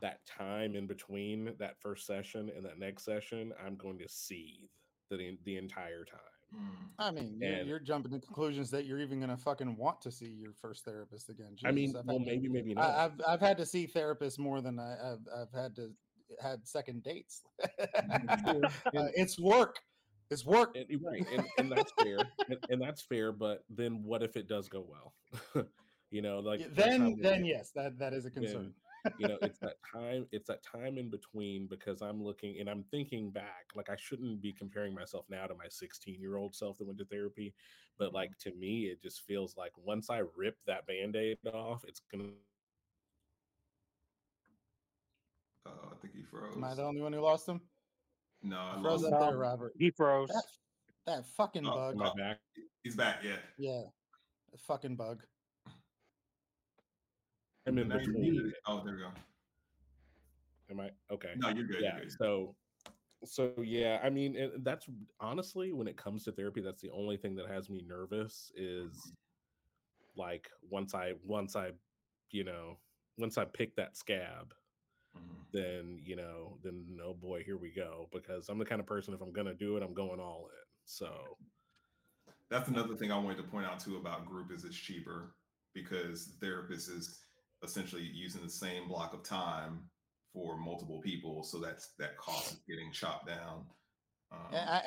that 0.00 0.20
time 0.26 0.74
in 0.74 0.86
between 0.86 1.54
that 1.58 1.80
first 1.80 2.06
session 2.06 2.50
and 2.54 2.64
that 2.64 2.78
next 2.78 3.04
session, 3.04 3.52
I'm 3.64 3.76
going 3.76 3.98
to 3.98 4.08
seethe 4.08 4.68
the 5.10 5.36
the 5.44 5.56
entire 5.56 6.04
time. 6.04 6.35
Mm. 6.56 6.62
I 6.98 7.10
mean, 7.10 7.38
you're, 7.40 7.62
you're, 7.62 7.78
jumping 7.78 8.12
to 8.12 8.18
conclusions 8.18 8.70
that 8.70 8.86
you're 8.86 9.00
even 9.00 9.18
going 9.20 9.30
to 9.30 9.36
fucking 9.36 9.76
want 9.76 10.00
to 10.02 10.10
see 10.10 10.26
your 10.26 10.52
first 10.54 10.84
therapist 10.84 11.28
again. 11.28 11.50
Jesus, 11.50 11.66
I 11.66 11.72
mean, 11.72 11.94
I've 11.96 12.06
well, 12.06 12.18
maybe, 12.18 12.48
maybe 12.48 12.74
not. 12.74 12.84
I, 12.84 13.02
have 13.02 13.20
I've 13.28 13.40
had 13.40 13.58
to 13.58 13.66
see 13.66 13.86
therapists 13.86 14.38
more 14.38 14.60
than 14.60 14.78
I, 14.78 14.96
have 15.02 15.18
I've 15.36 15.52
had 15.52 15.76
to 15.76 15.90
had 16.40 16.66
second 16.66 17.02
dates. 17.02 17.42
uh, 17.62 18.60
it's 19.14 19.38
work. 19.38 19.76
It's 20.30 20.44
work. 20.44 20.76
And, 20.76 21.00
right, 21.04 21.26
and, 21.32 21.46
and 21.58 21.70
that's 21.70 21.92
fair, 22.02 22.18
and, 22.48 22.58
and, 22.70 22.82
that's 22.82 23.02
fair. 23.02 23.30
But 23.30 23.64
then, 23.68 24.02
what 24.02 24.22
if 24.22 24.36
it 24.36 24.48
does 24.48 24.68
go 24.68 24.84
well? 24.88 25.66
you 26.10 26.22
know, 26.22 26.40
like 26.40 26.60
yeah, 26.60 26.66
then, 26.72 27.16
then 27.20 27.44
yes, 27.44 27.70
that 27.76 27.98
that 27.98 28.12
is 28.12 28.24
a 28.24 28.30
concern 28.30 28.72
you 29.18 29.28
know 29.28 29.38
it's 29.42 29.58
that 29.58 29.76
time 29.92 30.26
it's 30.32 30.48
that 30.48 30.62
time 30.62 30.98
in 30.98 31.10
between 31.10 31.66
because 31.66 32.02
i'm 32.02 32.22
looking 32.22 32.56
and 32.60 32.68
i'm 32.68 32.84
thinking 32.90 33.30
back 33.30 33.66
like 33.74 33.90
i 33.90 33.96
shouldn't 33.96 34.40
be 34.40 34.52
comparing 34.52 34.94
myself 34.94 35.24
now 35.28 35.46
to 35.46 35.54
my 35.54 35.66
16 35.68 36.20
year 36.20 36.36
old 36.36 36.54
self 36.54 36.78
that 36.78 36.86
went 36.86 36.98
to 36.98 37.04
therapy 37.04 37.54
but 37.98 38.06
mm-hmm. 38.06 38.16
like 38.16 38.38
to 38.38 38.52
me 38.52 38.84
it 38.84 39.02
just 39.02 39.22
feels 39.22 39.56
like 39.56 39.72
once 39.76 40.10
i 40.10 40.22
rip 40.36 40.56
that 40.66 40.86
band-aid 40.86 41.38
off 41.52 41.84
it's 41.86 42.00
gonna 42.10 42.24
uh, 45.66 45.70
i 45.70 45.96
think 46.00 46.14
he 46.14 46.22
froze 46.22 46.54
am 46.56 46.64
i 46.64 46.74
the 46.74 46.82
only 46.82 47.00
one 47.00 47.12
who 47.12 47.20
lost 47.20 47.48
him? 47.48 47.60
No 48.42 48.58
I 48.58 48.80
froze 48.80 49.02
up 49.02 49.18
there 49.18 49.38
robert. 49.38 49.72
He 49.78 49.90
froze. 49.90 50.28
That, 50.28 50.44
that 51.06 51.26
fucking 51.36 51.66
oh, 51.66 51.94
bug. 51.94 51.96
oh, 52.00 52.14
back? 52.16 52.38
he's 52.82 52.94
back 52.94 53.20
yeah. 53.24 53.36
Yeah 53.58 53.82
a 54.56 54.58
fucking 54.58 54.96
bug 54.96 55.22
I'm 57.66 57.78
in 57.78 57.88
between. 57.88 58.52
Oh, 58.66 58.82
there 58.84 58.94
we 58.94 59.00
go. 59.00 59.08
Am 60.70 60.80
I 60.80 60.90
okay? 61.12 61.30
No, 61.36 61.48
you're 61.48 61.66
good. 61.66 61.80
Yeah. 61.80 61.96
You're 61.96 62.04
good. 62.04 62.12
So, 62.12 62.54
so 63.24 63.52
yeah, 63.62 64.00
I 64.02 64.10
mean, 64.10 64.50
that's 64.62 64.86
honestly 65.20 65.72
when 65.72 65.88
it 65.88 65.96
comes 65.96 66.24
to 66.24 66.32
therapy, 66.32 66.60
that's 66.60 66.82
the 66.82 66.90
only 66.90 67.16
thing 67.16 67.34
that 67.36 67.48
has 67.48 67.68
me 67.68 67.82
nervous 67.86 68.52
is 68.56 69.12
like 70.16 70.48
once 70.70 70.94
I 70.94 71.14
once 71.24 71.56
I, 71.56 71.70
you 72.30 72.44
know, 72.44 72.78
once 73.18 73.38
I 73.38 73.44
pick 73.44 73.74
that 73.76 73.96
scab, 73.96 74.54
mm-hmm. 75.16 75.42
then 75.52 76.00
you 76.04 76.16
know, 76.16 76.58
then 76.62 76.84
oh 77.04 77.14
boy, 77.14 77.42
here 77.44 77.56
we 77.56 77.70
go. 77.70 78.08
Because 78.12 78.48
I'm 78.48 78.58
the 78.58 78.64
kind 78.64 78.80
of 78.80 78.86
person 78.86 79.14
if 79.14 79.20
I'm 79.20 79.32
gonna 79.32 79.54
do 79.54 79.76
it, 79.76 79.82
I'm 79.82 79.94
going 79.94 80.20
all 80.20 80.48
in. 80.50 80.66
So 80.84 81.10
that's 82.48 82.68
another 82.68 82.94
thing 82.94 83.10
I 83.10 83.18
wanted 83.18 83.38
to 83.38 83.44
point 83.44 83.66
out 83.66 83.80
too 83.80 83.96
about 83.96 84.26
group 84.26 84.52
is 84.52 84.64
it's 84.64 84.76
cheaper 84.76 85.34
because 85.74 86.26
the 86.26 86.46
therapist 86.46 86.88
is 86.88 87.25
essentially 87.62 88.02
using 88.02 88.42
the 88.42 88.50
same 88.50 88.88
block 88.88 89.14
of 89.14 89.22
time 89.22 89.80
for 90.32 90.56
multiple 90.58 91.00
people 91.00 91.42
so 91.42 91.58
that's 91.58 91.90
that 91.98 92.16
cost 92.18 92.52
is 92.52 92.60
getting 92.68 92.92
chopped 92.92 93.26
down. 93.26 93.64
Um, 94.32 94.38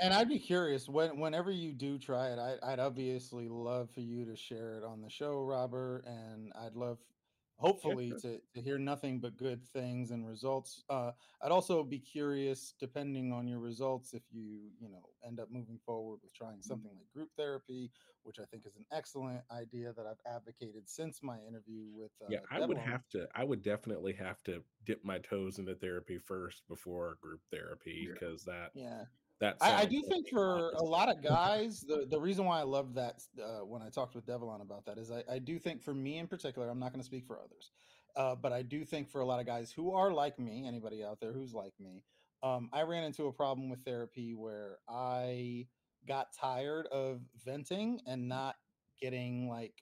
and, 0.02 0.14
I, 0.14 0.20
would 0.20 0.28
be 0.28 0.38
curious 0.38 0.90
when 0.90 1.18
whenever 1.18 1.50
you 1.50 1.72
do 1.72 1.98
try 1.98 2.28
it 2.28 2.38
I, 2.38 2.58
i'd 2.72 2.80
obviously 2.80 3.48
love 3.48 3.90
for 3.90 4.02
you 4.02 4.26
to 4.26 4.36
share 4.36 4.78
it 4.78 4.84
on 4.84 5.02
the 5.02 5.10
show 5.10 5.40
robert 5.40 6.04
and 6.06 6.52
i'd 6.62 6.76
love 6.76 6.98
hopefully 7.60 8.14
to, 8.22 8.40
to 8.54 8.62
hear 8.62 8.78
nothing 8.78 9.20
but 9.20 9.36
good 9.38 9.64
things 9.68 10.12
and 10.12 10.26
results 10.26 10.84
uh, 10.90 11.12
i'd 11.44 11.52
also 11.52 11.84
be 11.84 12.00
curious 12.00 12.74
depending 12.80 13.32
on 13.32 13.48
your 13.48 13.60
results 13.60 14.14
if 14.14 14.24
you 14.32 14.60
you 14.80 14.90
know 14.90 15.02
end 15.28 15.40
up 15.40 15.50
moving 15.52 15.78
forward 15.86 16.20
with 16.24 16.34
trying 16.34 16.54
mm-hmm. 16.54 16.62
something 16.62 16.92
like 16.96 17.12
group 17.14 17.30
therapy 17.38 17.92
which 18.24 18.40
i 18.40 18.46
think 18.46 18.66
is 18.66 18.76
an 18.78 18.86
excellent 18.92 19.42
idea 19.52 19.94
that 19.96 20.06
i've 20.06 20.34
advocated 20.34 20.84
since 20.88 21.22
my 21.22 21.38
interview 21.48 21.84
with 21.94 22.12
uh, 22.22 22.28
yeah 22.30 22.40
i 22.50 22.66
would 22.66 22.78
have 22.78 23.08
to 23.10 23.28
i 23.36 23.44
would 23.44 23.62
definitely 23.62 24.14
have 24.14 24.42
to 24.44 24.64
dip 24.86 25.04
my 25.04 25.18
toes 25.20 25.60
into 25.60 25.76
therapy 25.76 26.18
first 26.18 26.64
before 26.70 27.18
group 27.22 27.42
therapy 27.52 28.08
because 28.12 28.46
yeah. 28.48 28.54
that 28.54 28.72
yeah 28.74 29.04
that 29.40 29.56
I, 29.62 29.82
I, 29.82 29.86
do 29.86 30.02
think 30.02 30.28
for 30.28 30.72
a 30.72 30.84
lot 30.84 31.10
of 31.16 31.24
guys, 31.24 31.82
the, 31.82 32.06
the 32.10 32.20
reason 32.20 32.46
why 32.46 32.60
I 32.60 32.64
love 32.64 32.94
that 32.96 33.24
uh, 33.42 33.66
when 33.66 33.82
I 33.82 33.90
talked 33.90 34.16
with 34.16 34.26
Develon 34.26 34.62
about 34.62 34.86
that 34.86 34.98
is 34.98 35.12
I, 35.12 35.24
I 35.32 35.40
do 35.40 35.58
think 35.58 35.82
for 35.82 35.94
me 35.94 36.18
in 36.18 36.28
particular, 36.28 36.70
I'm 36.70 36.80
not 36.80 36.92
going 36.92 37.00
to 37.00 37.06
speak 37.06 37.26
for 37.26 37.40
others, 37.40 37.72
uh, 38.16 38.36
but 38.36 38.52
I 38.52 38.62
do 38.62 38.84
think 38.84 39.10
for 39.10 39.22
a 39.22 39.26
lot 39.26 39.40
of 39.40 39.46
guys 39.46 39.72
who 39.72 39.94
are 39.94 40.12
like 40.12 40.40
me, 40.40 40.66
anybody 40.68 41.04
out 41.04 41.20
there 41.22 41.32
who's 41.32 41.54
like 41.54 41.74
me, 41.80 42.04
um, 42.44 42.70
I 42.74 42.82
ran 42.82 43.04
into 43.04 43.28
a 43.28 43.34
problem 43.34 43.70
with 43.70 43.82
therapy 43.84 44.34
where 44.34 44.78
I 44.90 45.68
got 46.08 46.28
tired 46.34 46.88
of 46.88 47.22
venting 47.46 48.02
and 48.06 48.28
not 48.28 48.56
getting 49.02 49.48
like, 49.48 49.74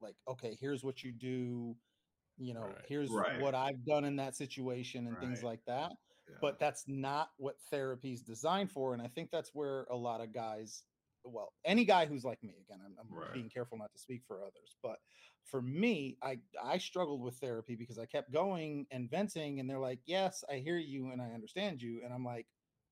like, 0.00 0.16
okay, 0.28 0.56
here's 0.60 0.82
what 0.82 1.04
you 1.04 1.12
do, 1.12 1.76
you 2.38 2.54
know, 2.54 2.62
right. 2.62 2.84
here's 2.88 3.10
right. 3.10 3.40
what 3.40 3.54
I've 3.54 3.84
done 3.84 4.04
in 4.04 4.16
that 4.16 4.34
situation 4.34 5.06
and 5.06 5.14
right. 5.14 5.22
things 5.22 5.44
like 5.44 5.60
that 5.66 5.92
but 6.40 6.58
that's 6.58 6.84
not 6.86 7.30
what 7.36 7.56
therapy 7.70 8.12
is 8.12 8.22
designed 8.22 8.70
for 8.70 8.92
and 8.94 9.02
i 9.02 9.06
think 9.06 9.30
that's 9.30 9.50
where 9.54 9.86
a 9.90 9.96
lot 9.96 10.20
of 10.20 10.32
guys 10.32 10.82
well 11.24 11.52
any 11.64 11.84
guy 11.84 12.06
who's 12.06 12.24
like 12.24 12.42
me 12.42 12.54
again 12.66 12.80
i'm, 12.84 12.94
I'm 13.00 13.18
right. 13.18 13.32
being 13.32 13.50
careful 13.50 13.78
not 13.78 13.92
to 13.92 13.98
speak 13.98 14.22
for 14.26 14.40
others 14.42 14.76
but 14.82 14.96
for 15.44 15.60
me 15.60 16.16
i 16.22 16.38
i 16.64 16.78
struggled 16.78 17.22
with 17.22 17.34
therapy 17.36 17.74
because 17.74 17.98
i 17.98 18.06
kept 18.06 18.32
going 18.32 18.86
and 18.90 19.10
venting 19.10 19.60
and 19.60 19.68
they're 19.68 19.78
like 19.78 20.00
yes 20.06 20.44
i 20.50 20.56
hear 20.56 20.78
you 20.78 21.10
and 21.12 21.20
i 21.20 21.26
understand 21.32 21.82
you 21.82 22.00
and 22.04 22.12
i'm 22.12 22.24
like 22.24 22.46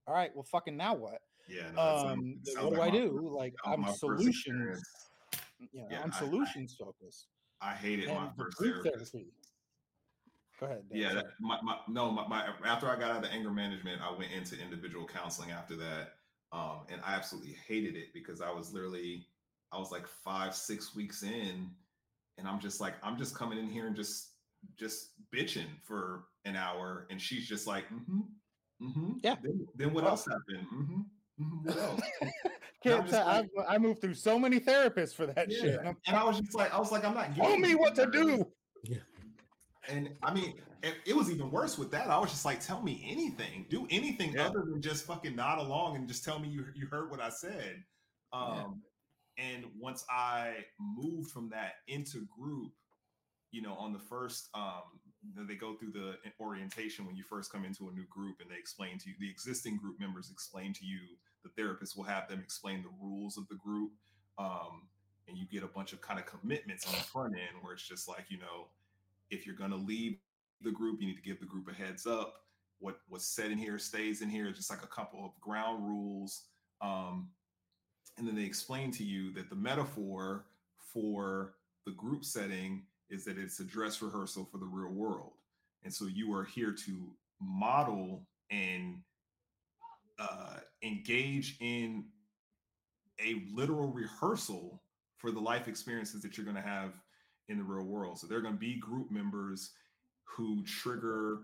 all 0.06 0.14
right 0.14 0.30
well 0.34 0.46
fucking 0.50 0.76
now 0.76 0.94
what 0.94 1.20
yeah 1.48 1.70
no, 1.74 1.80
um 1.80 2.38
what 2.60 2.74
do 2.74 2.80
i 2.82 2.90
do 2.90 3.28
like 3.32 3.54
i'm 3.64 3.86
solutions 3.94 4.82
you 5.72 5.80
know 5.80 5.88
yeah, 5.90 6.00
i'm 6.02 6.12
solutions 6.12 6.76
I, 6.80 6.84
focused 6.84 7.28
I 7.60 7.74
hated 7.74 8.08
my 8.08 8.28
first 8.36 8.58
therapist. 8.58 9.12
Therapy. 9.12 9.30
Go 10.58 10.66
ahead. 10.66 10.82
Dan, 10.90 11.00
yeah, 11.00 11.14
that, 11.14 11.26
my, 11.40 11.58
my, 11.62 11.76
no, 11.88 12.10
my, 12.10 12.26
my, 12.26 12.46
after 12.64 12.88
I 12.88 12.98
got 12.98 13.10
out 13.10 13.16
of 13.18 13.22
the 13.22 13.32
anger 13.32 13.50
management, 13.50 14.00
I 14.02 14.10
went 14.16 14.32
into 14.32 14.60
individual 14.60 15.06
counseling 15.06 15.52
after 15.52 15.76
that, 15.76 16.14
um, 16.52 16.80
and 16.90 17.00
I 17.04 17.14
absolutely 17.14 17.56
hated 17.66 17.94
it 17.94 18.12
because 18.12 18.40
I 18.40 18.50
was 18.50 18.72
literally, 18.72 19.26
I 19.72 19.78
was 19.78 19.92
like 19.92 20.06
five, 20.06 20.54
six 20.54 20.96
weeks 20.96 21.22
in, 21.22 21.70
and 22.38 22.48
I'm 22.48 22.58
just 22.58 22.80
like, 22.80 22.94
I'm 23.02 23.16
just 23.16 23.36
coming 23.36 23.58
in 23.58 23.68
here 23.68 23.86
and 23.86 23.94
just, 23.94 24.30
just 24.76 25.10
bitching 25.32 25.68
for 25.84 26.24
an 26.44 26.56
hour, 26.56 27.06
and 27.10 27.20
she's 27.20 27.46
just 27.46 27.66
like, 27.68 27.84
mm-hmm, 27.84 28.20
mm-hmm. 28.82 29.12
yeah. 29.22 29.36
Then, 29.42 29.66
then 29.76 29.94
what 29.94 30.04
else 30.04 30.26
happened? 30.26 30.66
Mm-hmm. 30.74 31.00
Mm-hmm. 31.40 31.68
What 31.68 31.76
else? 31.78 32.00
Can't 32.82 33.08
tell. 33.08 33.26
Like, 33.26 33.50
I, 33.68 33.74
I 33.74 33.78
moved 33.78 34.00
through 34.00 34.14
so 34.14 34.38
many 34.38 34.60
therapists 34.60 35.14
for 35.14 35.26
that 35.26 35.50
yeah. 35.50 35.60
shit. 35.60 35.80
And 36.06 36.16
I 36.16 36.24
was 36.24 36.40
just 36.40 36.54
like, 36.54 36.72
I 36.72 36.78
was 36.78 36.92
like, 36.92 37.04
I'm 37.04 37.14
not. 37.14 37.34
Tell 37.34 37.56
me 37.56 37.74
what 37.74 37.94
to 37.96 38.06
do. 38.10 38.44
Yeah. 38.84 38.98
And 39.88 40.10
I 40.22 40.32
mean, 40.32 40.54
it, 40.82 40.94
it, 41.06 41.16
was 41.16 41.30
even 41.30 41.50
worse 41.50 41.78
with 41.78 41.90
that. 41.92 42.08
I 42.08 42.18
was 42.18 42.30
just 42.30 42.44
like, 42.44 42.64
tell 42.64 42.82
me 42.82 43.04
anything, 43.08 43.66
do 43.68 43.86
anything 43.90 44.32
yeah. 44.32 44.46
other 44.46 44.64
than 44.70 44.82
just 44.82 45.06
fucking 45.06 45.34
nod 45.34 45.58
along 45.58 45.96
and 45.96 46.06
just 46.06 46.24
tell 46.24 46.38
me 46.38 46.48
you 46.48 46.66
you 46.74 46.86
heard 46.86 47.10
what 47.10 47.20
I 47.20 47.30
said. 47.30 47.82
Um, 48.32 48.82
yeah. 49.38 49.44
And 49.54 49.64
once 49.78 50.04
I 50.10 50.54
moved 50.78 51.30
from 51.30 51.48
that 51.50 51.74
into 51.86 52.26
group, 52.38 52.72
you 53.50 53.62
know, 53.62 53.74
on 53.74 53.92
the 53.92 53.98
first, 53.98 54.48
um, 54.54 54.82
they 55.48 55.54
go 55.54 55.74
through 55.74 55.92
the 55.92 56.16
orientation 56.40 57.06
when 57.06 57.16
you 57.16 57.22
first 57.22 57.50
come 57.50 57.64
into 57.64 57.88
a 57.88 57.92
new 57.92 58.04
group, 58.10 58.36
and 58.40 58.50
they 58.50 58.58
explain 58.58 58.98
to 58.98 59.08
you 59.08 59.14
the 59.20 59.30
existing 59.30 59.78
group 59.78 59.98
members 59.98 60.30
explain 60.30 60.72
to 60.74 60.84
you. 60.84 61.00
The 61.44 61.50
therapist 61.56 61.96
will 61.96 62.04
have 62.04 62.28
them 62.28 62.40
explain 62.40 62.82
the 62.82 62.90
rules 63.00 63.38
of 63.38 63.46
the 63.48 63.54
group. 63.56 63.92
Um, 64.38 64.88
and 65.28 65.36
you 65.36 65.46
get 65.46 65.62
a 65.62 65.68
bunch 65.68 65.92
of 65.92 66.00
kind 66.00 66.18
of 66.18 66.26
commitments 66.26 66.86
on 66.86 66.92
the 66.92 67.04
front 67.04 67.34
end 67.34 67.62
where 67.62 67.74
it's 67.74 67.86
just 67.86 68.08
like, 68.08 68.24
you 68.28 68.38
know, 68.38 68.68
if 69.30 69.46
you're 69.46 69.56
going 69.56 69.70
to 69.70 69.76
leave 69.76 70.18
the 70.60 70.70
group, 70.70 71.00
you 71.00 71.08
need 71.08 71.16
to 71.16 71.22
give 71.22 71.40
the 71.40 71.46
group 71.46 71.68
a 71.70 71.74
heads 71.74 72.06
up. 72.06 72.34
What 72.80 72.98
what's 73.08 73.26
said 73.26 73.50
in 73.50 73.58
here 73.58 73.78
stays 73.78 74.22
in 74.22 74.28
here. 74.28 74.50
Just 74.52 74.70
like 74.70 74.82
a 74.82 74.88
couple 74.88 75.24
of 75.24 75.40
ground 75.40 75.86
rules. 75.86 76.44
Um, 76.80 77.28
and 78.16 78.26
then 78.26 78.34
they 78.34 78.44
explain 78.44 78.90
to 78.92 79.04
you 79.04 79.32
that 79.34 79.48
the 79.48 79.56
metaphor 79.56 80.46
for 80.92 81.54
the 81.86 81.92
group 81.92 82.24
setting 82.24 82.82
is 83.10 83.24
that 83.24 83.38
it's 83.38 83.60
a 83.60 83.64
dress 83.64 84.02
rehearsal 84.02 84.44
for 84.44 84.58
the 84.58 84.66
real 84.66 84.92
world. 84.92 85.32
And 85.84 85.92
so 85.92 86.06
you 86.06 86.34
are 86.34 86.44
here 86.44 86.72
to 86.72 87.12
model 87.40 88.26
and 88.50 88.98
uh, 90.18 90.56
engage 90.82 91.56
in 91.60 92.04
a 93.24 93.42
literal 93.54 93.88
rehearsal 93.88 94.82
for 95.16 95.30
the 95.30 95.40
life 95.40 95.68
experiences 95.68 96.22
that 96.22 96.36
you're 96.36 96.44
going 96.44 96.56
to 96.56 96.62
have 96.62 96.92
in 97.48 97.58
the 97.58 97.64
real 97.64 97.84
world. 97.84 98.18
So 98.18 98.26
there 98.26 98.38
are 98.38 98.42
going 98.42 98.54
to 98.54 98.60
be 98.60 98.76
group 98.76 99.10
members 99.10 99.70
who 100.24 100.62
trigger. 100.64 101.40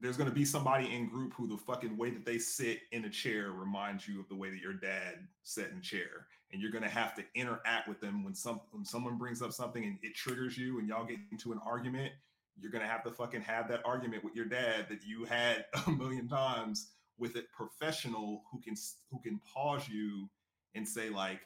There's 0.00 0.16
going 0.16 0.28
to 0.28 0.34
be 0.34 0.44
somebody 0.44 0.92
in 0.92 1.08
group 1.08 1.32
who 1.34 1.46
the 1.46 1.56
fucking 1.56 1.96
way 1.96 2.10
that 2.10 2.26
they 2.26 2.38
sit 2.38 2.80
in 2.90 3.04
a 3.04 3.10
chair 3.10 3.52
reminds 3.52 4.08
you 4.08 4.18
of 4.18 4.28
the 4.28 4.34
way 4.34 4.50
that 4.50 4.60
your 4.60 4.72
dad 4.72 5.26
sat 5.44 5.70
in 5.70 5.80
chair, 5.80 6.26
and 6.52 6.60
you're 6.60 6.72
going 6.72 6.82
to 6.82 6.90
have 6.90 7.14
to 7.14 7.24
interact 7.34 7.88
with 7.88 8.00
them 8.00 8.24
when 8.24 8.34
some 8.34 8.60
when 8.72 8.84
someone 8.84 9.16
brings 9.16 9.42
up 9.42 9.52
something 9.52 9.84
and 9.84 9.98
it 10.02 10.14
triggers 10.14 10.58
you, 10.58 10.78
and 10.78 10.88
y'all 10.88 11.06
get 11.06 11.18
into 11.30 11.52
an 11.52 11.60
argument. 11.64 12.12
You're 12.58 12.72
going 12.72 12.82
to 12.82 12.88
have 12.88 13.04
to 13.04 13.10
fucking 13.10 13.42
have 13.42 13.68
that 13.68 13.82
argument 13.84 14.24
with 14.24 14.34
your 14.34 14.46
dad 14.46 14.86
that 14.88 15.04
you 15.04 15.24
had 15.24 15.66
a 15.86 15.90
million 15.90 16.26
times 16.26 16.88
with 17.18 17.36
a 17.36 17.42
professional 17.54 18.42
who 18.50 18.60
can 18.60 18.74
who 19.10 19.20
can 19.20 19.40
pause 19.54 19.88
you 19.88 20.28
and 20.74 20.86
say 20.86 21.10
like, 21.10 21.40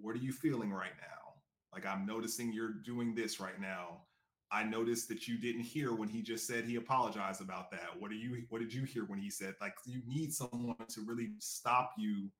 "What 0.00 0.14
are 0.14 0.20
you 0.20 0.32
feeling 0.32 0.72
right 0.72 0.96
now?" 1.00 1.27
Like, 1.72 1.86
I'm 1.86 2.06
noticing 2.06 2.52
you're 2.52 2.74
doing 2.84 3.14
this 3.14 3.40
right 3.40 3.60
now. 3.60 4.02
I 4.50 4.62
noticed 4.64 5.08
that 5.08 5.28
you 5.28 5.36
didn't 5.36 5.62
hear 5.62 5.94
when 5.94 6.08
he 6.08 6.22
just 6.22 6.46
said 6.46 6.64
he 6.64 6.76
apologized 6.76 7.42
about 7.42 7.70
that. 7.70 7.90
What 7.98 8.10
are 8.10 8.14
you 8.14 8.44
what 8.48 8.60
did 8.60 8.72
you 8.72 8.84
hear 8.84 9.04
when 9.04 9.18
he 9.18 9.28
said 9.28 9.54
like 9.60 9.74
you 9.84 10.00
need 10.06 10.32
someone 10.32 10.74
to 10.88 11.02
really 11.02 11.32
stop 11.38 11.92
you 11.98 12.30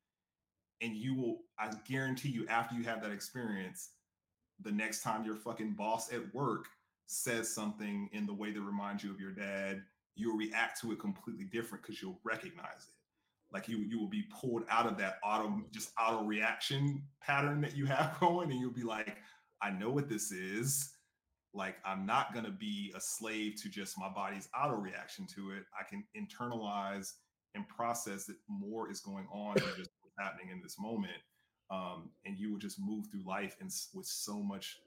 and 0.81 0.97
you 0.97 1.15
will 1.15 1.41
I 1.59 1.71
guarantee 1.87 2.31
you 2.31 2.47
after 2.49 2.75
you 2.75 2.85
have 2.85 3.03
that 3.03 3.13
experience 3.13 3.91
the 4.61 4.73
next 4.73 5.03
time 5.03 5.25
your 5.25 5.37
fucking 5.37 5.73
boss 5.73 6.13
at 6.13 6.35
work 6.35 6.67
says 7.07 7.49
something 7.49 8.09
in 8.13 8.27
the 8.27 8.35
way 8.35 8.51
that 8.53 8.61
reminds 8.61 9.03
you 9.03 9.11
of 9.11 9.21
your 9.21 9.31
dad, 9.31 9.83
you'll 10.15 10.37
react 10.37 10.81
to 10.81 10.93
it 10.93 10.99
completely 10.99 11.45
different 11.45 11.83
because 11.83 12.03
you'll 12.03 12.21
recognize 12.25 12.87
it 12.89 12.98
like 13.53 13.69
you 13.69 13.79
you 13.79 13.99
will 13.99 14.09
be 14.09 14.25
pulled 14.41 14.65
out 14.71 14.87
of 14.87 14.99
that 14.99 15.19
auto 15.25 15.63
just 15.73 15.93
auto 15.99 16.25
reaction 16.25 17.03
pattern 17.23 17.61
that 17.61 17.77
you 17.77 17.87
have 17.87 18.17
going 18.21 18.51
and 18.51 18.61
you'll 18.61 18.71
be 18.71 18.83
like 18.83 19.17
i 19.63 19.71
know 19.71 19.91
what 19.91 20.09
this 20.09 20.31
is. 20.33 20.93
Like 21.55 21.77
i'm 21.85 22.05
not 22.07 22.33
going 22.33 22.45
to 22.45 22.53
be 22.53 22.93
a 22.95 23.01
slave 23.01 23.61
to 23.63 23.69
just 23.69 23.99
my 23.99 24.09
body's 24.09 24.49
auto 24.57 24.75
reaction 24.75 25.27
to 25.35 25.53
it. 25.53 25.65
I 25.79 25.83
can 25.89 26.05
internalize 26.17 27.15
and 27.55 27.67
process 27.69 28.27
that 28.27 28.37
more 28.49 28.91
is 28.91 29.01
going 29.01 29.27
on 29.33 29.55
than 29.55 29.69
just 29.77 29.91
what's 30.03 30.15
happening 30.19 30.51
in 30.53 30.61
this 30.63 30.77
moment. 30.79 31.17
Um, 31.71 32.11
and 32.25 32.39
you 32.39 32.53
will 32.53 32.59
just 32.59 32.79
move 32.79 33.07
through 33.11 33.27
life 33.27 33.57
and 33.61 33.71
with 33.95 34.07
so 34.07 34.43
much 34.43 34.79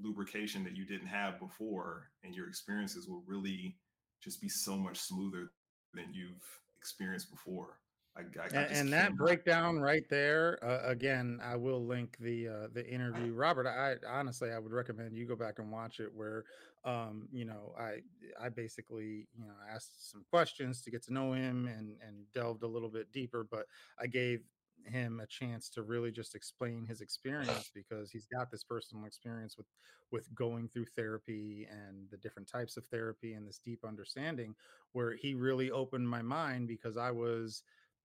lubrication 0.00 0.62
that 0.64 0.76
you 0.76 0.84
didn't 0.84 1.06
have 1.06 1.40
before 1.40 2.10
and 2.22 2.34
your 2.34 2.48
experiences 2.48 3.08
will 3.08 3.22
really 3.26 3.76
just 4.22 4.40
be 4.40 4.48
so 4.48 4.76
much 4.76 4.98
smoother 4.98 5.50
than 5.94 6.12
you've 6.12 6.42
experienced 6.78 7.30
before 7.30 7.78
I, 8.18 8.42
I, 8.42 8.46
and, 8.46 8.72
and 8.72 8.92
that 8.92 9.16
breakdown 9.16 9.78
right 9.78 10.02
there, 10.10 10.58
uh, 10.62 10.88
again, 10.90 11.40
I 11.42 11.56
will 11.56 11.84
link 11.84 12.16
the 12.20 12.48
uh, 12.48 12.66
the 12.72 12.86
interview. 12.86 13.32
Robert, 13.32 13.66
I 13.66 13.94
honestly 14.08 14.50
I 14.50 14.58
would 14.58 14.72
recommend 14.72 15.16
you 15.16 15.26
go 15.26 15.36
back 15.36 15.58
and 15.58 15.70
watch 15.70 16.00
it. 16.00 16.10
Where, 16.14 16.44
um, 16.84 17.28
you 17.32 17.44
know, 17.44 17.74
I 17.78 18.00
I 18.40 18.48
basically 18.48 19.28
you 19.38 19.46
know 19.46 19.54
asked 19.72 20.10
some 20.10 20.24
questions 20.30 20.82
to 20.82 20.90
get 20.90 21.04
to 21.04 21.12
know 21.12 21.32
him 21.32 21.66
and 21.66 21.96
and 22.06 22.16
delved 22.34 22.62
a 22.62 22.68
little 22.68 22.88
bit 22.90 23.12
deeper, 23.12 23.46
but 23.48 23.66
I 24.00 24.06
gave 24.06 24.40
him 24.84 25.20
a 25.20 25.26
chance 25.26 25.68
to 25.68 25.82
really 25.82 26.10
just 26.10 26.34
explain 26.34 26.86
his 26.86 27.00
experience 27.00 27.70
because 27.74 28.10
he's 28.10 28.26
got 28.26 28.50
this 28.50 28.64
personal 28.64 29.04
experience 29.04 29.56
with 29.56 29.66
with 30.10 30.34
going 30.34 30.68
through 30.68 30.86
therapy 30.96 31.68
and 31.70 32.08
the 32.10 32.16
different 32.16 32.48
types 32.48 32.76
of 32.76 32.86
therapy 32.86 33.34
and 33.34 33.46
this 33.46 33.60
deep 33.64 33.84
understanding 33.86 34.54
where 34.92 35.14
he 35.14 35.34
really 35.34 35.70
opened 35.70 36.08
my 36.08 36.22
mind 36.22 36.66
because 36.66 36.96
I 36.96 37.10
was 37.10 37.62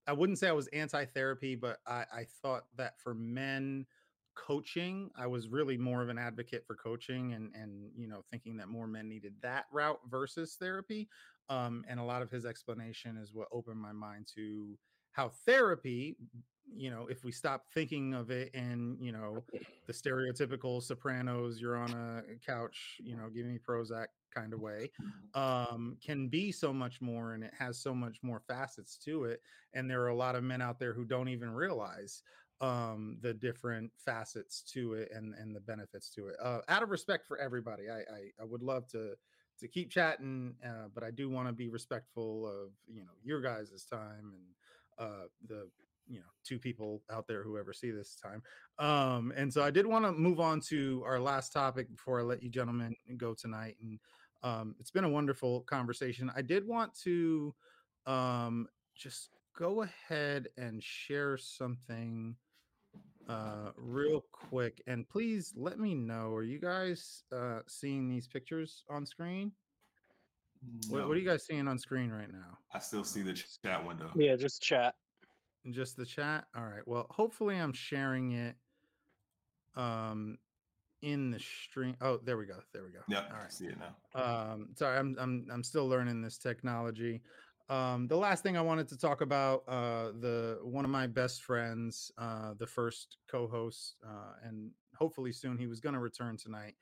I 0.07 0.13
wouldn't 0.13 0.39
say 0.39 0.49
I 0.49 0.53
was 0.53 0.67
anti-therapy, 0.67 1.55
but 1.55 1.79
I, 1.87 2.05
I 2.13 2.25
thought 2.41 2.65
that 2.77 2.99
for 2.99 3.13
men 3.13 3.85
coaching, 4.35 5.11
I 5.15 5.27
was 5.27 5.47
really 5.47 5.77
more 5.77 6.01
of 6.01 6.09
an 6.09 6.17
advocate 6.17 6.65
for 6.65 6.75
coaching 6.75 7.33
and 7.33 7.53
and 7.55 7.91
you 7.95 8.07
know 8.07 8.23
thinking 8.31 8.57
that 8.57 8.67
more 8.67 8.87
men 8.87 9.07
needed 9.07 9.35
that 9.41 9.65
route 9.71 9.99
versus 10.09 10.55
therapy. 10.59 11.07
Um, 11.49 11.83
and 11.87 11.99
a 11.99 12.03
lot 12.03 12.21
of 12.21 12.31
his 12.31 12.45
explanation 12.45 13.17
is 13.17 13.33
what 13.33 13.47
opened 13.51 13.79
my 13.79 13.91
mind 13.91 14.27
to 14.35 14.77
how 15.11 15.29
therapy 15.45 16.15
you 16.71 16.89
know 16.89 17.07
if 17.07 17.23
we 17.23 17.31
stop 17.31 17.65
thinking 17.73 18.13
of 18.13 18.31
it 18.31 18.53
in 18.53 18.97
you 18.99 19.11
know 19.11 19.43
the 19.87 19.93
stereotypical 19.93 20.81
sopranos 20.81 21.59
you're 21.59 21.75
on 21.75 21.91
a 21.91 22.45
couch 22.45 22.97
you 23.03 23.15
know 23.15 23.29
give 23.29 23.45
me 23.45 23.57
prozac 23.57 24.07
kind 24.33 24.53
of 24.53 24.59
way 24.59 24.89
um 25.35 25.97
can 26.03 26.27
be 26.27 26.51
so 26.51 26.73
much 26.73 27.01
more 27.01 27.33
and 27.33 27.43
it 27.43 27.53
has 27.57 27.77
so 27.77 27.93
much 27.93 28.17
more 28.23 28.41
facets 28.47 28.97
to 28.97 29.25
it 29.25 29.41
and 29.73 29.89
there 29.89 30.01
are 30.01 30.09
a 30.09 30.15
lot 30.15 30.35
of 30.35 30.43
men 30.43 30.61
out 30.61 30.79
there 30.79 30.93
who 30.93 31.05
don't 31.05 31.29
even 31.29 31.51
realize 31.51 32.23
um 32.61 33.17
the 33.21 33.33
different 33.33 33.91
facets 33.97 34.61
to 34.61 34.93
it 34.93 35.09
and 35.13 35.33
and 35.35 35.55
the 35.55 35.59
benefits 35.59 36.09
to 36.09 36.27
it 36.27 36.35
uh 36.41 36.59
out 36.69 36.81
of 36.83 36.89
respect 36.89 37.27
for 37.27 37.37
everybody 37.37 37.89
i 37.89 37.97
i, 37.99 38.41
I 38.41 38.45
would 38.45 38.63
love 38.63 38.87
to 38.89 39.13
to 39.59 39.67
keep 39.67 39.91
chatting 39.91 40.55
uh, 40.65 40.87
but 40.93 41.03
i 41.03 41.11
do 41.11 41.29
want 41.29 41.47
to 41.47 41.53
be 41.53 41.67
respectful 41.67 42.47
of 42.47 42.71
you 42.87 43.01
know 43.01 43.11
your 43.23 43.41
guys' 43.41 43.85
time 43.89 44.33
and 44.33 45.07
uh 45.07 45.25
the 45.47 45.67
you 46.07 46.19
know 46.19 46.25
two 46.43 46.59
people 46.59 47.01
out 47.11 47.27
there 47.27 47.43
who 47.43 47.57
ever 47.57 47.73
see 47.73 47.91
this 47.91 48.15
time. 48.15 48.41
Um 48.79 49.33
and 49.35 49.51
so 49.51 49.63
i 49.63 49.71
did 49.71 49.85
want 49.85 50.05
to 50.05 50.11
move 50.11 50.39
on 50.39 50.59
to 50.69 51.03
our 51.05 51.19
last 51.19 51.51
topic 51.51 51.89
before 51.89 52.19
i 52.19 52.23
let 52.23 52.43
you 52.43 52.49
gentlemen 52.49 52.95
go 53.17 53.33
tonight 53.33 53.77
and 53.81 53.99
um 54.43 54.75
it's 54.79 54.91
been 54.91 55.05
a 55.05 55.09
wonderful 55.09 55.61
conversation. 55.61 56.31
I 56.35 56.41
did 56.41 56.67
want 56.67 56.93
to 57.03 57.55
um 58.05 58.67
just 58.95 59.29
go 59.57 59.83
ahead 59.83 60.47
and 60.57 60.83
share 60.83 61.37
something 61.37 62.35
uh 63.29 63.71
real 63.77 64.25
quick 64.31 64.81
and 64.85 65.07
please 65.07 65.53
let 65.55 65.79
me 65.79 65.95
know 65.95 66.33
are 66.33 66.43
you 66.43 66.59
guys 66.59 67.23
uh 67.31 67.59
seeing 67.67 68.09
these 68.09 68.27
pictures 68.27 68.83
on 68.89 69.05
screen? 69.05 69.51
No. 70.89 70.97
what, 70.97 71.07
what, 71.07 71.17
are 71.17 71.19
you 71.19 71.27
guys 71.27 71.45
seeing 71.45 71.67
on 71.67 71.77
screen 71.77 72.09
right 72.09 72.31
now? 72.31 72.57
I 72.73 72.79
still 72.79 73.03
see 73.03 73.21
the 73.21 73.33
chat 73.33 73.85
window. 73.85 74.11
Yeah 74.15 74.35
just 74.35 74.61
chat 74.61 74.95
just 75.71 75.95
the 75.97 76.05
chat. 76.05 76.45
All 76.55 76.63
right. 76.63 76.85
Well, 76.85 77.07
hopefully 77.09 77.55
I'm 77.57 77.73
sharing 77.73 78.31
it 78.31 78.55
um 79.75 80.37
in 81.01 81.31
the 81.31 81.39
stream. 81.39 81.95
Oh, 82.01 82.17
there 82.23 82.37
we 82.37 82.45
go. 82.45 82.59
There 82.73 82.83
we 82.83 82.91
go. 82.91 82.99
Yeah, 83.07 83.23
All 83.31 83.41
right. 83.41 83.51
see 83.51 83.65
it 83.65 83.77
now. 83.79 83.95
Um 84.21 84.69
sorry, 84.75 84.97
I'm 84.97 85.15
I'm 85.19 85.47
I'm 85.51 85.63
still 85.63 85.87
learning 85.87 86.21
this 86.21 86.37
technology. 86.37 87.21
Um 87.69 88.07
the 88.07 88.17
last 88.17 88.43
thing 88.43 88.57
I 88.57 88.61
wanted 88.61 88.87
to 88.89 88.97
talk 88.97 89.21
about 89.21 89.63
uh 89.67 90.11
the 90.19 90.59
one 90.63 90.85
of 90.85 90.91
my 90.91 91.07
best 91.07 91.43
friends, 91.43 92.11
uh 92.17 92.53
the 92.57 92.67
first 92.67 93.17
co-host 93.27 93.95
uh 94.05 94.33
and 94.43 94.71
hopefully 94.95 95.31
soon 95.31 95.57
he 95.57 95.67
was 95.67 95.79
going 95.79 95.93
to 95.93 95.99
return 95.99 96.37
tonight. 96.37 96.75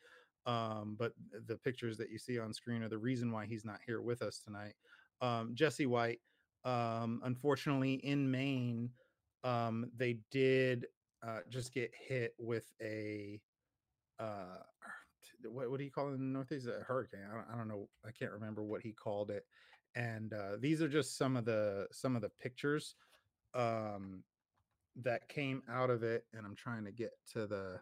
Um, 0.46 0.96
but 1.00 1.14
the 1.48 1.56
pictures 1.56 1.98
that 1.98 2.10
you 2.10 2.18
see 2.18 2.40
on 2.40 2.52
screen 2.54 2.82
are 2.84 2.90
the 2.90 2.98
reason 2.98 3.32
why 3.32 3.46
he's 3.46 3.64
not 3.64 3.80
here 3.86 4.02
with 4.02 4.22
us 4.22 4.40
tonight. 4.40 4.74
Um, 5.22 5.52
Jesse 5.54 5.86
White, 5.86 6.20
um, 6.64 7.22
unfortunately, 7.24 7.96
in 7.96 8.30
Maine, 8.30 8.90
um, 9.44 9.90
they 9.98 10.20
did 10.30 10.88
uh, 11.26 11.40
just 11.50 11.74
get 11.74 11.92
hit 12.08 12.34
with 12.40 12.72
a 12.82 13.40
uh, 14.20 14.62
what, 15.50 15.70
what 15.70 15.78
do 15.78 15.84
you 15.84 15.92
call 15.92 16.10
it 16.10 16.14
in 16.14 16.20
the 16.20 16.26
Northeast? 16.26 16.68
A 16.68 16.84
hurricane. 16.84 17.22
I 17.30 17.36
don't, 17.36 17.46
I 17.54 17.58
don't 17.58 17.68
know. 17.68 17.88
I 18.06 18.12
can't 18.12 18.32
remember 18.32 18.64
what 18.64 18.82
he 18.82 18.92
called 18.92 19.32
it. 19.32 19.46
And 19.96 20.34
uh, 20.34 20.58
these 20.60 20.82
are 20.82 20.88
just 20.88 21.18
some 21.18 21.36
of 21.36 21.46
the 21.46 21.88
some 21.92 22.16
of 22.16 22.22
the 22.22 22.30
pictures 22.30 22.96
um, 23.54 24.24
that 25.02 25.28
came 25.28 25.64
out 25.70 25.90
of 25.90 26.04
it. 26.04 26.26
And 26.34 26.46
I'm 26.46 26.56
trying 26.56 26.86
to 26.86 26.92
get 26.92 27.12
to 27.34 27.48
the. 27.48 27.80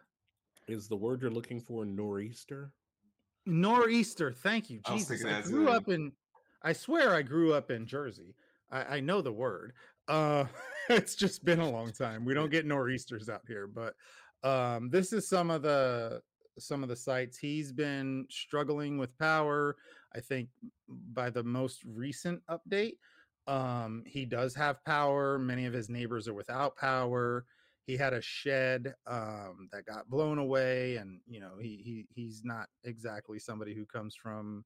Is 0.68 0.88
the 0.88 0.96
word 0.96 1.22
you're 1.22 1.30
looking 1.30 1.60
for 1.60 1.84
nor'easter? 1.84 2.72
Nor'easter. 3.46 4.32
Thank 4.32 4.70
you, 4.70 4.80
Jesus. 4.86 5.24
I, 5.24 5.38
I 5.38 5.42
grew 5.42 5.68
up 5.68 5.88
in. 5.88 6.12
I 6.62 6.72
swear, 6.72 7.14
I 7.14 7.22
grew 7.22 7.54
up 7.54 7.70
in 7.70 7.86
Jersey. 7.86 8.34
I, 8.70 8.96
I 8.96 9.00
know 9.00 9.22
the 9.22 9.32
word. 9.32 9.72
Uh, 10.08 10.44
it's 10.88 11.14
just 11.14 11.44
been 11.44 11.60
a 11.60 11.70
long 11.70 11.92
time. 11.92 12.24
We 12.24 12.34
don't 12.34 12.50
get 12.50 12.66
nor'easters 12.66 13.28
out 13.28 13.42
here, 13.46 13.66
but 13.66 13.94
um, 14.42 14.90
this 14.90 15.12
is 15.12 15.28
some 15.28 15.50
of 15.50 15.62
the 15.62 16.22
some 16.58 16.82
of 16.82 16.88
the 16.88 16.96
sites 16.96 17.38
he's 17.38 17.72
been 17.72 18.26
struggling 18.28 18.98
with 18.98 19.16
power. 19.18 19.76
I 20.14 20.20
think 20.20 20.48
by 20.88 21.30
the 21.30 21.42
most 21.42 21.82
recent 21.86 22.42
update, 22.50 22.96
um, 23.46 24.04
he 24.06 24.26
does 24.26 24.54
have 24.56 24.84
power. 24.84 25.38
Many 25.38 25.66
of 25.66 25.72
his 25.72 25.88
neighbors 25.88 26.28
are 26.28 26.34
without 26.34 26.76
power. 26.76 27.44
He 27.86 27.96
had 27.96 28.12
a 28.12 28.20
shed 28.20 28.94
um, 29.06 29.68
that 29.72 29.86
got 29.86 30.08
blown 30.08 30.38
away, 30.38 30.96
and 30.96 31.20
you 31.26 31.40
know 31.40 31.52
he 31.60 31.80
he 31.84 32.06
he's 32.14 32.42
not 32.44 32.68
exactly 32.84 33.38
somebody 33.38 33.74
who 33.74 33.86
comes 33.86 34.14
from 34.14 34.64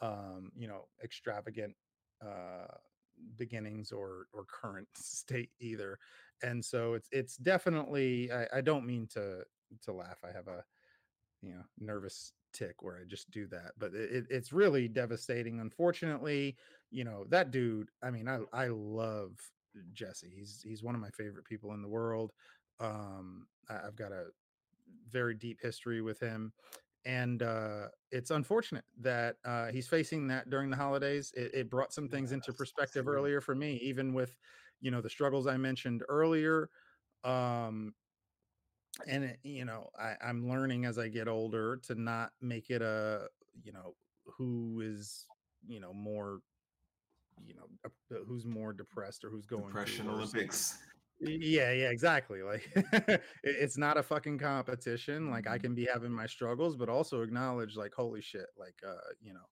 um, 0.00 0.50
you 0.56 0.68
know 0.68 0.86
extravagant 1.02 1.74
uh, 2.24 2.74
beginnings 3.36 3.92
or 3.92 4.26
or 4.32 4.44
current 4.44 4.88
state 4.96 5.50
either. 5.60 5.98
And 6.42 6.64
so 6.64 6.94
it's 6.94 7.08
it's 7.12 7.36
definitely 7.36 8.30
I, 8.32 8.58
I 8.58 8.60
don't 8.60 8.86
mean 8.86 9.06
to 9.14 9.42
to 9.82 9.92
laugh. 9.92 10.18
I 10.24 10.32
have 10.32 10.48
a 10.48 10.64
you 11.42 11.50
know 11.50 11.62
nervous 11.78 12.32
tick 12.52 12.82
where 12.82 12.96
I 12.96 13.04
just 13.06 13.30
do 13.30 13.46
that. 13.48 13.72
But 13.78 13.94
it, 13.94 14.26
it's 14.30 14.52
really 14.52 14.88
devastating. 14.88 15.60
Unfortunately, 15.60 16.56
you 16.90 17.04
know 17.04 17.24
that 17.28 17.50
dude. 17.50 17.88
I 18.02 18.10
mean, 18.10 18.28
I 18.28 18.40
I 18.52 18.68
love 18.68 19.32
Jesse. 19.92 20.32
He's 20.34 20.60
he's 20.64 20.82
one 20.82 20.94
of 20.94 21.00
my 21.00 21.10
favorite 21.10 21.44
people 21.44 21.72
in 21.74 21.82
the 21.82 21.88
world. 21.88 22.32
Um, 22.80 23.46
I've 23.68 23.96
got 23.96 24.12
a 24.12 24.26
very 25.10 25.34
deep 25.34 25.58
history 25.60 26.00
with 26.00 26.20
him, 26.20 26.52
and 27.08 27.42
uh, 27.42 27.86
it's 28.12 28.30
unfortunate 28.30 28.84
that 29.00 29.36
uh, 29.46 29.68
he's 29.68 29.88
facing 29.88 30.28
that 30.28 30.50
during 30.50 30.68
the 30.68 30.76
holidays. 30.76 31.32
It, 31.34 31.50
it 31.54 31.70
brought 31.70 31.92
some 31.94 32.06
things 32.06 32.32
into 32.32 32.52
perspective 32.52 33.08
earlier 33.08 33.40
for 33.40 33.54
me, 33.54 33.80
even 33.82 34.12
with 34.12 34.36
you 34.82 34.90
know 34.90 35.00
the 35.00 35.08
struggles 35.08 35.46
I 35.46 35.56
mentioned 35.56 36.02
earlier. 36.08 36.68
Um, 37.24 37.94
and 39.06 39.24
it, 39.24 39.38
you 39.42 39.64
know 39.64 39.90
I, 39.98 40.14
i'm 40.26 40.48
learning 40.48 40.84
as 40.84 40.98
i 40.98 41.06
get 41.06 41.28
older 41.28 41.76
to 41.86 41.94
not 41.94 42.32
make 42.40 42.68
it 42.68 42.82
a 42.82 43.28
you 43.62 43.72
know 43.72 43.94
who 44.24 44.80
is 44.82 45.26
you 45.68 45.78
know 45.78 45.92
more 45.92 46.40
you 47.46 47.54
know 47.54 48.20
who's 48.26 48.44
more 48.44 48.72
depressed 48.72 49.24
or 49.24 49.30
who's 49.30 49.46
going 49.46 49.66
depression 49.66 50.08
olympics 50.08 50.78
yeah 51.20 51.72
yeah 51.72 51.90
exactly 51.90 52.42
like 52.42 52.70
it's 53.42 53.76
not 53.76 53.96
a 53.96 54.02
fucking 54.02 54.38
competition 54.38 55.30
like 55.30 55.46
i 55.46 55.54
mm-hmm. 55.54 55.62
can 55.62 55.74
be 55.74 55.88
having 55.92 56.12
my 56.12 56.26
struggles 56.26 56.76
but 56.76 56.88
also 56.88 57.22
acknowledge 57.22 57.76
like 57.76 57.92
holy 57.92 58.20
shit 58.20 58.46
like 58.56 58.76
uh 58.86 59.12
you 59.20 59.32
know 59.32 59.46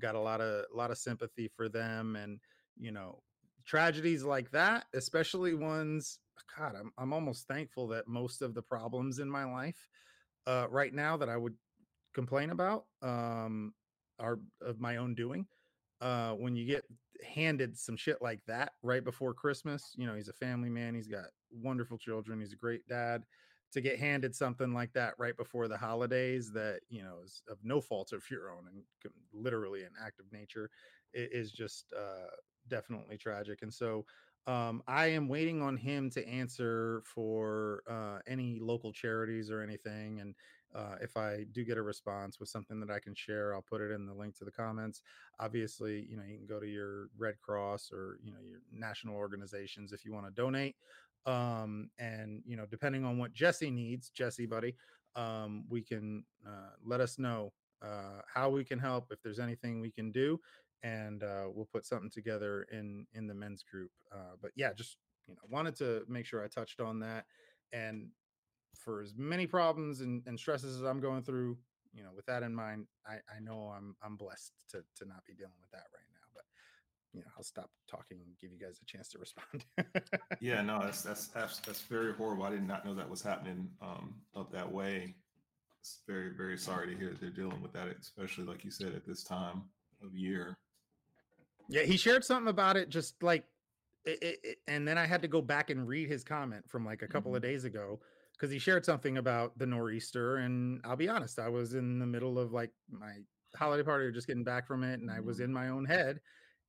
got 0.00 0.14
a 0.14 0.20
lot 0.20 0.40
of 0.40 0.64
a 0.72 0.76
lot 0.76 0.90
of 0.90 0.96
sympathy 0.96 1.48
for 1.54 1.68
them 1.68 2.16
and 2.16 2.40
you 2.78 2.90
know 2.90 3.20
tragedies 3.66 4.24
like 4.24 4.50
that 4.50 4.84
especially 4.94 5.54
ones 5.54 6.18
God, 6.58 6.74
I'm 6.78 6.92
I'm 6.98 7.12
almost 7.12 7.46
thankful 7.46 7.88
that 7.88 8.08
most 8.08 8.42
of 8.42 8.54
the 8.54 8.62
problems 8.62 9.18
in 9.18 9.30
my 9.30 9.44
life 9.44 9.88
uh, 10.46 10.66
right 10.70 10.92
now 10.92 11.16
that 11.16 11.28
I 11.28 11.36
would 11.36 11.54
complain 12.14 12.50
about 12.50 12.84
um, 13.02 13.72
are 14.18 14.38
of 14.60 14.80
my 14.80 14.96
own 14.96 15.14
doing. 15.14 15.46
Uh, 16.00 16.32
when 16.32 16.56
you 16.56 16.64
get 16.64 16.84
handed 17.24 17.78
some 17.78 17.96
shit 17.96 18.20
like 18.20 18.44
that 18.46 18.72
right 18.82 19.04
before 19.04 19.34
Christmas, 19.34 19.94
you 19.96 20.06
know, 20.06 20.14
he's 20.14 20.28
a 20.28 20.32
family 20.32 20.70
man, 20.70 20.94
he's 20.94 21.08
got 21.08 21.26
wonderful 21.50 21.98
children, 21.98 22.40
he's 22.40 22.52
a 22.52 22.56
great 22.56 22.86
dad. 22.88 23.24
To 23.72 23.80
get 23.80 24.00
handed 24.00 24.34
something 24.34 24.74
like 24.74 24.92
that 24.94 25.14
right 25.16 25.36
before 25.36 25.68
the 25.68 25.76
holidays 25.76 26.50
that 26.54 26.80
you 26.88 27.04
know 27.04 27.18
is 27.24 27.40
of 27.48 27.58
no 27.62 27.80
fault 27.80 28.10
of 28.10 28.28
your 28.28 28.50
own 28.50 28.64
and 28.66 28.82
literally 29.32 29.84
an 29.84 29.92
act 30.04 30.18
of 30.18 30.26
nature 30.32 30.70
is 31.14 31.52
just 31.52 31.92
uh, 31.96 32.30
definitely 32.66 33.16
tragic. 33.16 33.62
And 33.62 33.72
so 33.72 34.06
um, 34.46 34.82
I 34.88 35.06
am 35.06 35.28
waiting 35.28 35.62
on 35.62 35.76
him 35.76 36.10
to 36.10 36.26
answer 36.26 37.02
for 37.04 37.82
uh, 37.88 38.18
any 38.26 38.58
local 38.60 38.92
charities 38.92 39.50
or 39.50 39.60
anything. 39.60 40.20
And 40.20 40.34
uh, 40.74 40.96
if 41.00 41.16
I 41.16 41.44
do 41.52 41.64
get 41.64 41.78
a 41.78 41.82
response 41.82 42.38
with 42.38 42.48
something 42.48 42.80
that 42.80 42.90
I 42.90 42.98
can 42.98 43.14
share, 43.14 43.54
I'll 43.54 43.62
put 43.62 43.80
it 43.80 43.90
in 43.90 44.06
the 44.06 44.14
link 44.14 44.36
to 44.38 44.44
the 44.44 44.50
comments. 44.50 45.02
Obviously, 45.38 46.06
you 46.08 46.16
know, 46.16 46.22
you 46.22 46.36
can 46.36 46.46
go 46.46 46.60
to 46.60 46.66
your 46.66 47.08
Red 47.18 47.40
Cross 47.40 47.90
or, 47.92 48.18
you 48.22 48.32
know, 48.32 48.38
your 48.46 48.60
national 48.72 49.16
organizations 49.16 49.92
if 49.92 50.04
you 50.04 50.12
want 50.12 50.26
to 50.26 50.32
donate. 50.32 50.76
Um, 51.26 51.90
and, 51.98 52.42
you 52.46 52.56
know, 52.56 52.66
depending 52.66 53.04
on 53.04 53.18
what 53.18 53.32
Jesse 53.32 53.70
needs, 53.70 54.10
Jesse, 54.10 54.46
buddy, 54.46 54.74
um, 55.16 55.64
we 55.68 55.82
can 55.82 56.24
uh, 56.46 56.70
let 56.84 57.00
us 57.00 57.18
know 57.18 57.52
uh, 57.82 58.20
how 58.32 58.48
we 58.48 58.64
can 58.64 58.78
help, 58.78 59.10
if 59.10 59.20
there's 59.22 59.40
anything 59.40 59.80
we 59.80 59.90
can 59.90 60.12
do 60.12 60.38
and 60.82 61.22
uh, 61.22 61.44
we'll 61.52 61.68
put 61.70 61.84
something 61.84 62.10
together 62.10 62.66
in 62.72 63.06
in 63.14 63.26
the 63.26 63.34
men's 63.34 63.62
group. 63.62 63.90
Uh, 64.12 64.36
but 64.40 64.50
yeah, 64.54 64.72
just 64.72 64.96
you 65.28 65.34
know, 65.34 65.42
wanted 65.48 65.76
to 65.76 66.02
make 66.08 66.26
sure 66.26 66.42
I 66.44 66.48
touched 66.48 66.80
on 66.80 67.00
that. 67.00 67.26
And 67.72 68.08
for 68.76 69.02
as 69.02 69.14
many 69.16 69.46
problems 69.46 70.00
and, 70.00 70.22
and 70.26 70.38
stresses 70.38 70.76
as 70.76 70.82
I'm 70.82 71.00
going 71.00 71.22
through, 71.22 71.58
you 71.92 72.02
know, 72.02 72.10
with 72.14 72.26
that 72.26 72.42
in 72.42 72.54
mind, 72.54 72.86
I, 73.06 73.14
I 73.14 73.40
know 73.40 73.72
I'm 73.76 73.96
I'm 74.02 74.16
blessed 74.16 74.52
to 74.70 74.78
to 74.96 75.08
not 75.08 75.24
be 75.26 75.34
dealing 75.34 75.52
with 75.60 75.70
that 75.72 75.86
right 75.92 76.06
now. 76.12 76.20
But 76.34 76.44
you 77.12 77.20
know, 77.20 77.26
I'll 77.36 77.44
stop 77.44 77.70
talking 77.88 78.18
and 78.24 78.38
give 78.40 78.52
you 78.52 78.58
guys 78.58 78.78
a 78.80 78.84
chance 78.84 79.08
to 79.08 79.18
respond. 79.18 79.64
yeah, 80.40 80.62
no, 80.62 80.80
that's, 80.82 81.02
that's 81.02 81.28
that's 81.28 81.58
that's 81.58 81.82
very 81.82 82.12
horrible. 82.12 82.44
I 82.44 82.50
did 82.50 82.66
not 82.66 82.84
know 82.84 82.94
that 82.94 83.08
was 83.08 83.22
happening 83.22 83.68
um, 83.82 84.14
up 84.36 84.52
that 84.52 84.70
way. 84.70 85.14
It's 85.80 86.00
very 86.06 86.30
very 86.36 86.58
sorry 86.58 86.92
to 86.92 86.98
hear 86.98 87.10
that 87.10 87.20
they're 87.20 87.30
dealing 87.30 87.62
with 87.62 87.72
that, 87.72 87.88
especially 88.00 88.44
like 88.44 88.64
you 88.64 88.70
said 88.70 88.94
at 88.94 89.06
this 89.06 89.24
time 89.24 89.62
of 90.04 90.14
year. 90.14 90.56
Yeah, 91.68 91.82
he 91.82 91.96
shared 91.96 92.24
something 92.24 92.48
about 92.48 92.76
it 92.76 92.88
just 92.88 93.22
like 93.22 93.44
it, 94.04 94.38
it, 94.42 94.58
and 94.66 94.86
then 94.86 94.98
I 94.98 95.06
had 95.06 95.22
to 95.22 95.28
go 95.28 95.42
back 95.42 95.70
and 95.70 95.86
read 95.86 96.08
his 96.08 96.24
comment 96.24 96.68
from 96.68 96.84
like 96.84 97.02
a 97.02 97.06
couple 97.06 97.30
mm-hmm. 97.30 97.36
of 97.36 97.42
days 97.42 97.64
ago 97.64 98.00
because 98.40 98.52
he 98.52 98.58
shared 98.58 98.86
something 98.86 99.18
about 99.18 99.56
the 99.58 99.66
nor'easter 99.66 100.38
and 100.38 100.80
I'll 100.84 100.96
be 100.96 101.10
honest, 101.10 101.38
I 101.38 101.50
was 101.50 101.74
in 101.74 101.98
the 101.98 102.06
middle 102.06 102.38
of 102.38 102.52
like 102.52 102.70
my 102.90 103.16
holiday 103.54 103.82
party 103.82 104.06
or 104.06 104.12
just 104.12 104.26
getting 104.26 104.44
back 104.44 104.66
from 104.66 104.82
it 104.82 105.00
and. 105.00 105.10
I 105.10 105.20
was 105.20 105.36
mm-hmm. 105.36 105.44
in 105.44 105.52
my 105.52 105.68
own 105.68 105.84
head 105.84 106.20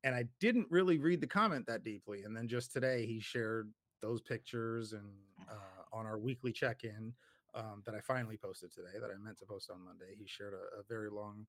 and 0.03 0.13
I 0.13 0.25
didn't 0.41 0.67
really 0.69 0.97
read 0.97 1.21
the 1.21 1.27
comment 1.27 1.65
that 1.67 1.83
deeply 1.83 2.23
and 2.23 2.35
then 2.35 2.49
just 2.49 2.73
today 2.73 3.05
he 3.05 3.21
shared 3.21 3.71
those 4.01 4.21
pictures 4.21 4.91
and 4.91 5.07
uh, 5.49 5.95
on 5.97 6.05
our 6.05 6.19
weekly 6.19 6.51
check-in 6.51 7.13
um, 7.53 7.83
that 7.85 7.95
I 7.95 8.01
finally 8.01 8.37
posted 8.37 8.73
today 8.73 8.99
that 8.99 9.09
I 9.09 9.23
meant 9.23 9.37
to 9.39 9.45
post 9.45 9.69
on 9.69 9.85
Monday. 9.85 10.15
He 10.17 10.25
shared 10.27 10.53
a, 10.53 10.79
a 10.79 10.83
very 10.89 11.09
long 11.09 11.45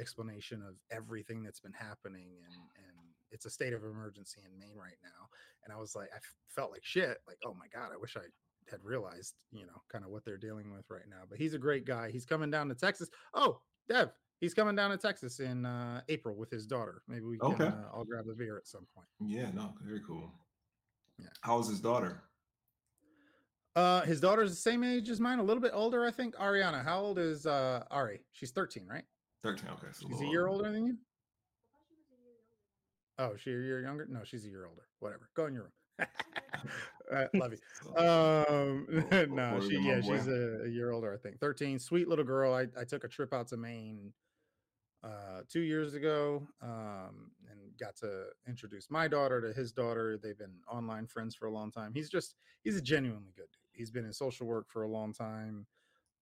explanation 0.00 0.62
of 0.62 0.74
everything 0.90 1.42
that's 1.42 1.60
been 1.60 1.72
happening 1.72 2.28
and 2.44 2.54
and 2.76 2.96
it's 3.30 3.46
a 3.46 3.50
state 3.50 3.72
of 3.72 3.84
emergency 3.84 4.40
in 4.44 4.58
Maine 4.58 4.76
right 4.76 4.98
now 5.02 5.28
and 5.64 5.72
I 5.72 5.80
was 5.80 5.94
like 5.94 6.08
I 6.12 6.16
f- 6.16 6.36
felt 6.48 6.70
like 6.70 6.84
shit 6.84 7.18
like 7.26 7.38
oh 7.44 7.54
my 7.54 7.66
god 7.72 7.90
I 7.92 7.96
wish 7.96 8.16
I 8.16 8.24
had 8.70 8.80
realized 8.82 9.34
you 9.52 9.66
know 9.66 9.82
kind 9.90 10.04
of 10.04 10.10
what 10.10 10.24
they're 10.24 10.36
dealing 10.36 10.72
with 10.72 10.84
right 10.90 11.08
now 11.08 11.22
but 11.28 11.38
he's 11.38 11.54
a 11.54 11.58
great 11.58 11.84
guy 11.84 12.10
he's 12.10 12.24
coming 12.24 12.50
down 12.50 12.68
to 12.68 12.74
Texas 12.74 13.08
oh 13.34 13.60
Dev 13.88 14.12
he's 14.40 14.54
coming 14.54 14.74
down 14.74 14.90
to 14.90 14.96
Texas 14.96 15.40
in 15.40 15.66
uh, 15.66 16.00
April 16.08 16.36
with 16.36 16.50
his 16.50 16.66
daughter 16.66 17.02
maybe 17.08 17.24
we 17.24 17.38
can 17.38 17.52
okay. 17.52 17.66
uh, 17.66 17.94
I'll 17.94 18.04
grab 18.04 18.26
a 18.28 18.34
beer 18.34 18.56
at 18.56 18.66
some 18.66 18.86
point 18.94 19.08
yeah 19.20 19.50
no 19.54 19.74
very 19.82 20.00
cool 20.06 20.32
yeah 21.18 21.28
how's 21.42 21.68
his 21.68 21.80
daughter 21.80 22.22
uh, 23.74 24.02
his 24.02 24.20
daughter's 24.20 24.50
the 24.50 24.56
same 24.56 24.84
age 24.84 25.08
as 25.08 25.18
mine, 25.18 25.38
a 25.38 25.42
little 25.42 25.62
bit 25.62 25.70
older, 25.72 26.04
I 26.04 26.10
think. 26.10 26.36
Ariana, 26.36 26.84
how 26.84 27.00
old 27.00 27.18
is 27.18 27.46
uh 27.46 27.84
Ari? 27.90 28.20
She's 28.32 28.50
13, 28.50 28.86
right? 28.86 29.04
13. 29.42 29.66
Okay. 29.66 29.86
So 29.92 30.08
she's 30.08 30.20
a 30.20 30.26
year 30.26 30.46
older 30.46 30.70
than 30.70 30.86
you? 30.86 30.96
Oh, 33.18 33.32
she 33.36 33.50
a 33.50 33.54
year 33.54 33.80
younger? 33.82 34.06
No, 34.10 34.20
she's 34.24 34.44
a 34.44 34.48
year 34.48 34.66
older. 34.66 34.82
Whatever. 35.00 35.28
Go 35.34 35.46
in 35.46 35.54
your 35.54 35.64
room. 35.64 35.72
uh, 37.12 37.26
love 37.34 37.52
you. 37.52 37.58
Um, 37.96 38.86
no, 39.34 39.60
she 39.60 39.78
yeah, 39.78 40.00
she's 40.00 40.26
a, 40.28 40.62
a, 40.64 40.68
year 40.68 40.92
older, 40.92 41.12
I 41.12 41.16
think. 41.16 41.38
13. 41.40 41.78
Sweet 41.78 42.08
little 42.08 42.24
girl. 42.24 42.54
I, 42.54 42.66
I 42.78 42.84
took 42.84 43.04
a 43.04 43.08
trip 43.08 43.32
out 43.32 43.48
to 43.48 43.56
Maine 43.56 44.12
uh 45.04 45.40
two 45.48 45.62
years 45.62 45.94
ago 45.94 46.46
um 46.62 47.32
and 47.50 47.58
got 47.76 47.96
to 47.96 48.26
introduce 48.46 48.88
my 48.88 49.08
daughter 49.08 49.40
to 49.40 49.52
his 49.52 49.72
daughter. 49.72 50.18
They've 50.22 50.38
been 50.38 50.60
online 50.70 51.06
friends 51.06 51.34
for 51.34 51.46
a 51.46 51.50
long 51.50 51.72
time. 51.72 51.92
He's 51.94 52.08
just 52.08 52.36
he's 52.62 52.76
a 52.76 52.82
genuinely 52.82 53.32
good 53.36 53.50
dude. 53.52 53.72
He's 53.72 53.90
been 53.90 54.04
in 54.04 54.12
social 54.12 54.46
work 54.46 54.66
for 54.68 54.82
a 54.82 54.88
long 54.88 55.12
time. 55.12 55.66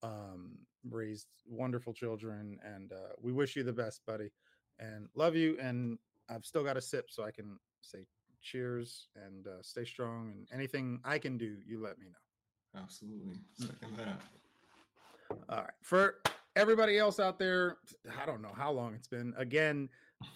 Um, 0.03 0.61
raised 0.89 1.27
wonderful 1.47 1.93
children, 1.93 2.59
and 2.65 2.93
uh, 2.93 3.13
we 3.21 3.33
wish 3.33 3.55
you 3.55 3.63
the 3.63 3.73
best, 3.73 4.01
buddy, 4.07 4.31
and 4.79 5.09
love 5.15 5.37
you. 5.37 5.59
And 5.61 5.99
I've 6.31 6.47
still 6.47 6.65
got 6.65 6.79
a 6.79 6.81
sip, 6.81 7.11
so 7.11 7.23
I 7.23 7.31
can 7.31 7.59
say 7.83 8.07
cheers 8.43 9.09
and 9.15 9.47
uh, 9.47 9.63
stay 9.63 9.85
strong. 9.85 10.33
And 10.35 10.47
anything 10.53 11.01
I 11.05 11.19
can 11.19 11.39
do, 11.39 11.57
you 11.67 11.83
let 11.83 11.99
me 11.99 12.07
know. 12.07 12.81
Absolutely, 12.81 13.41
second 13.55 13.97
that. 13.97 14.21
All 15.49 15.59
right, 15.59 15.71
for 15.83 16.17
everybody 16.57 16.99
else 16.99 17.21
out 17.21 17.39
there, 17.39 17.79
I 18.21 18.27
don't 18.27 18.43
know 18.43 18.53
how 18.55 18.71
long 18.71 18.95
it's 18.95 19.09
been. 19.09 19.35
Again, 19.37 19.89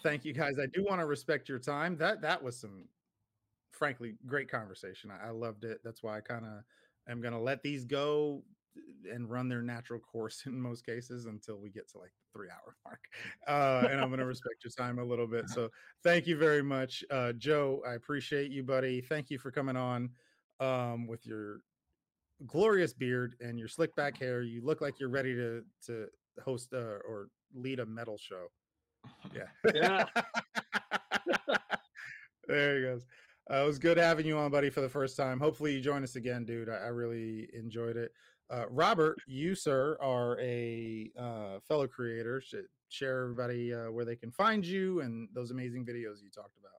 thank 0.03 0.25
you 0.25 0.33
guys. 0.33 0.55
I 0.61 0.65
do 0.73 0.83
want 0.83 0.99
to 1.01 1.05
respect 1.05 1.47
your 1.47 1.59
time. 1.59 1.97
That 1.97 2.21
that 2.21 2.41
was 2.41 2.57
some, 2.59 2.87
frankly, 3.71 4.15
great 4.25 4.49
conversation. 4.49 5.11
I, 5.11 5.27
I 5.27 5.31
loved 5.31 5.63
it. 5.63 5.79
That's 5.83 6.03
why 6.03 6.17
I 6.17 6.21
kind 6.21 6.45
of 6.45 6.63
am 7.09 7.21
going 7.21 7.33
to 7.33 7.39
let 7.39 7.63
these 7.63 7.85
go 7.85 8.43
and 9.11 9.29
run 9.29 9.47
their 9.49 9.61
natural 9.61 9.99
course 9.99 10.43
in 10.45 10.59
most 10.59 10.85
cases 10.85 11.25
until 11.25 11.57
we 11.59 11.69
get 11.69 11.89
to 11.91 11.97
like 11.97 12.11
the 12.11 12.37
three 12.37 12.49
hour 12.49 12.75
mark. 12.85 12.99
Uh, 13.47 13.87
and 13.89 13.99
I'm 14.01 14.09
going 14.09 14.19
to 14.19 14.25
respect 14.25 14.63
your 14.63 14.71
time 14.71 14.99
a 14.99 15.03
little 15.03 15.27
bit. 15.27 15.49
So 15.49 15.69
thank 16.03 16.27
you 16.27 16.37
very 16.37 16.63
much, 16.63 17.03
uh, 17.11 17.33
Joe. 17.33 17.81
I 17.87 17.93
appreciate 17.93 18.51
you, 18.51 18.63
buddy. 18.63 19.01
Thank 19.01 19.29
you 19.29 19.37
for 19.37 19.51
coming 19.51 19.77
on 19.77 20.09
um, 20.59 21.07
with 21.07 21.25
your 21.25 21.59
glorious 22.45 22.93
beard 22.93 23.35
and 23.39 23.57
your 23.57 23.67
slick 23.67 23.95
back 23.95 24.17
hair. 24.17 24.41
You 24.41 24.63
look 24.63 24.81
like 24.81 24.99
you're 24.99 25.09
ready 25.09 25.35
to 25.35 25.63
to 25.87 26.07
host 26.43 26.73
uh, 26.73 26.99
or 27.07 27.29
lead 27.53 27.79
a 27.79 27.85
metal 27.85 28.17
show. 28.17 28.47
Yeah. 29.35 29.71
Yeah. 29.73 30.05
there 32.47 32.77
he 32.77 32.81
goes. 32.81 33.05
Uh, 33.51 33.57
it 33.57 33.65
was 33.67 33.77
good 33.77 33.97
having 33.97 34.25
you 34.25 34.35
on, 34.37 34.49
buddy, 34.49 34.71
for 34.71 34.81
the 34.81 34.89
first 34.89 35.15
time. 35.15 35.39
Hopefully, 35.39 35.73
you 35.73 35.81
join 35.81 36.03
us 36.03 36.15
again, 36.15 36.43
dude. 36.43 36.69
I, 36.69 36.77
I 36.77 36.87
really 36.87 37.47
enjoyed 37.53 37.97
it. 37.97 38.11
Uh, 38.49 38.65
Robert, 38.69 39.17
you 39.27 39.55
sir 39.55 39.97
are 40.01 40.39
a 40.39 41.09
uh, 41.19 41.59
fellow 41.67 41.87
creator. 41.87 42.41
Should 42.41 42.65
share 42.89 43.23
everybody 43.23 43.73
uh, 43.73 43.91
where 43.91 44.05
they 44.05 44.15
can 44.15 44.31
find 44.31 44.65
you 44.65 45.01
and 45.01 45.27
those 45.33 45.51
amazing 45.51 45.85
videos 45.85 46.21
you 46.21 46.29
talked 46.29 46.57
about. 46.59 46.71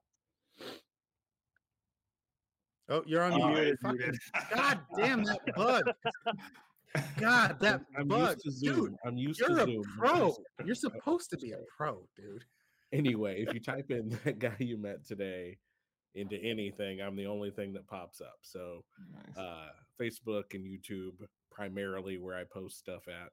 Oh, 2.89 3.03
you're 3.05 3.21
on 3.23 3.33
unmuted. 3.33 3.77
Fucking- 3.81 4.17
God 4.55 4.79
damn 4.97 5.23
that 5.25 5.41
bug. 5.55 5.91
God, 7.19 7.57
that 7.61 7.81
I'm 7.97 8.07
bug. 8.07 8.35
used 8.37 8.45
to 8.45 8.51
Zoom. 8.51 8.75
Dude, 8.85 8.95
I'm 9.05 9.17
used 9.17 9.39
you're 9.41 9.49
to 9.49 9.63
a 9.63 9.65
Zoom. 9.65 9.83
pro. 9.97 10.35
You're 10.65 10.75
supposed 10.87 11.29
to 11.31 11.37
be 11.37 11.51
a 11.51 11.59
pro, 11.75 12.01
dude. 12.15 12.45
Anyway, 12.93 13.41
if 13.45 13.53
you 13.53 13.59
type 13.59 13.91
in 13.91 14.17
that 14.23 14.39
guy 14.39 14.55
you 14.59 14.77
met 14.77 15.05
today 15.05 15.57
into 16.15 16.37
anything, 16.37 17.01
I'm 17.01 17.17
the 17.17 17.25
only 17.27 17.51
thing 17.51 17.73
that 17.73 17.85
pops 17.87 18.21
up. 18.21 18.37
So 18.41 18.85
Nice. 19.13 19.37
uh 19.37 19.67
Facebook 19.99 20.53
and 20.53 20.63
YouTube 20.63 21.15
primarily 21.57 22.19
where 22.19 22.35
I 22.35 22.43
post 22.43 22.77
stuff 22.77 23.07
at. 23.07 23.31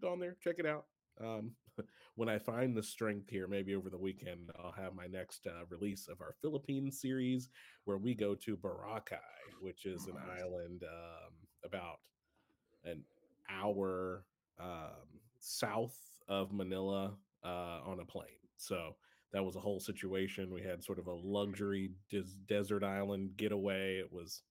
Go 0.00 0.12
on 0.12 0.20
there, 0.20 0.36
check 0.40 0.56
it 0.58 0.66
out. 0.66 0.84
Um 1.20 1.52
when 2.14 2.28
I 2.28 2.38
find 2.38 2.76
the 2.76 2.82
strength 2.82 3.28
here, 3.28 3.48
maybe 3.48 3.74
over 3.74 3.90
the 3.90 3.98
weekend, 3.98 4.50
I'll 4.58 4.72
have 4.72 4.94
my 4.94 5.06
next 5.06 5.46
uh, 5.46 5.64
release 5.68 6.08
of 6.08 6.20
our 6.20 6.34
Philippine 6.40 6.90
series 6.90 7.48
where 7.84 7.98
we 7.98 8.14
go 8.14 8.34
to 8.34 8.56
Boracay, 8.56 9.18
which 9.60 9.86
is 9.86 10.06
an 10.06 10.16
island 10.40 10.82
um, 10.84 11.32
about 11.64 11.98
an 12.84 13.04
hour 13.50 14.24
um, 14.60 15.20
south 15.38 15.96
of 16.28 16.52
Manila 16.52 17.14
uh, 17.44 17.80
on 17.84 18.00
a 18.00 18.04
plane. 18.04 18.26
So 18.56 18.96
that 19.32 19.44
was 19.44 19.56
a 19.56 19.60
whole 19.60 19.80
situation. 19.80 20.52
We 20.52 20.62
had 20.62 20.82
sort 20.82 20.98
of 20.98 21.06
a 21.06 21.14
luxury 21.14 21.90
des- 22.10 22.34
desert 22.48 22.82
island 22.82 23.30
getaway. 23.36 23.98
It 23.98 24.12
was. 24.12 24.42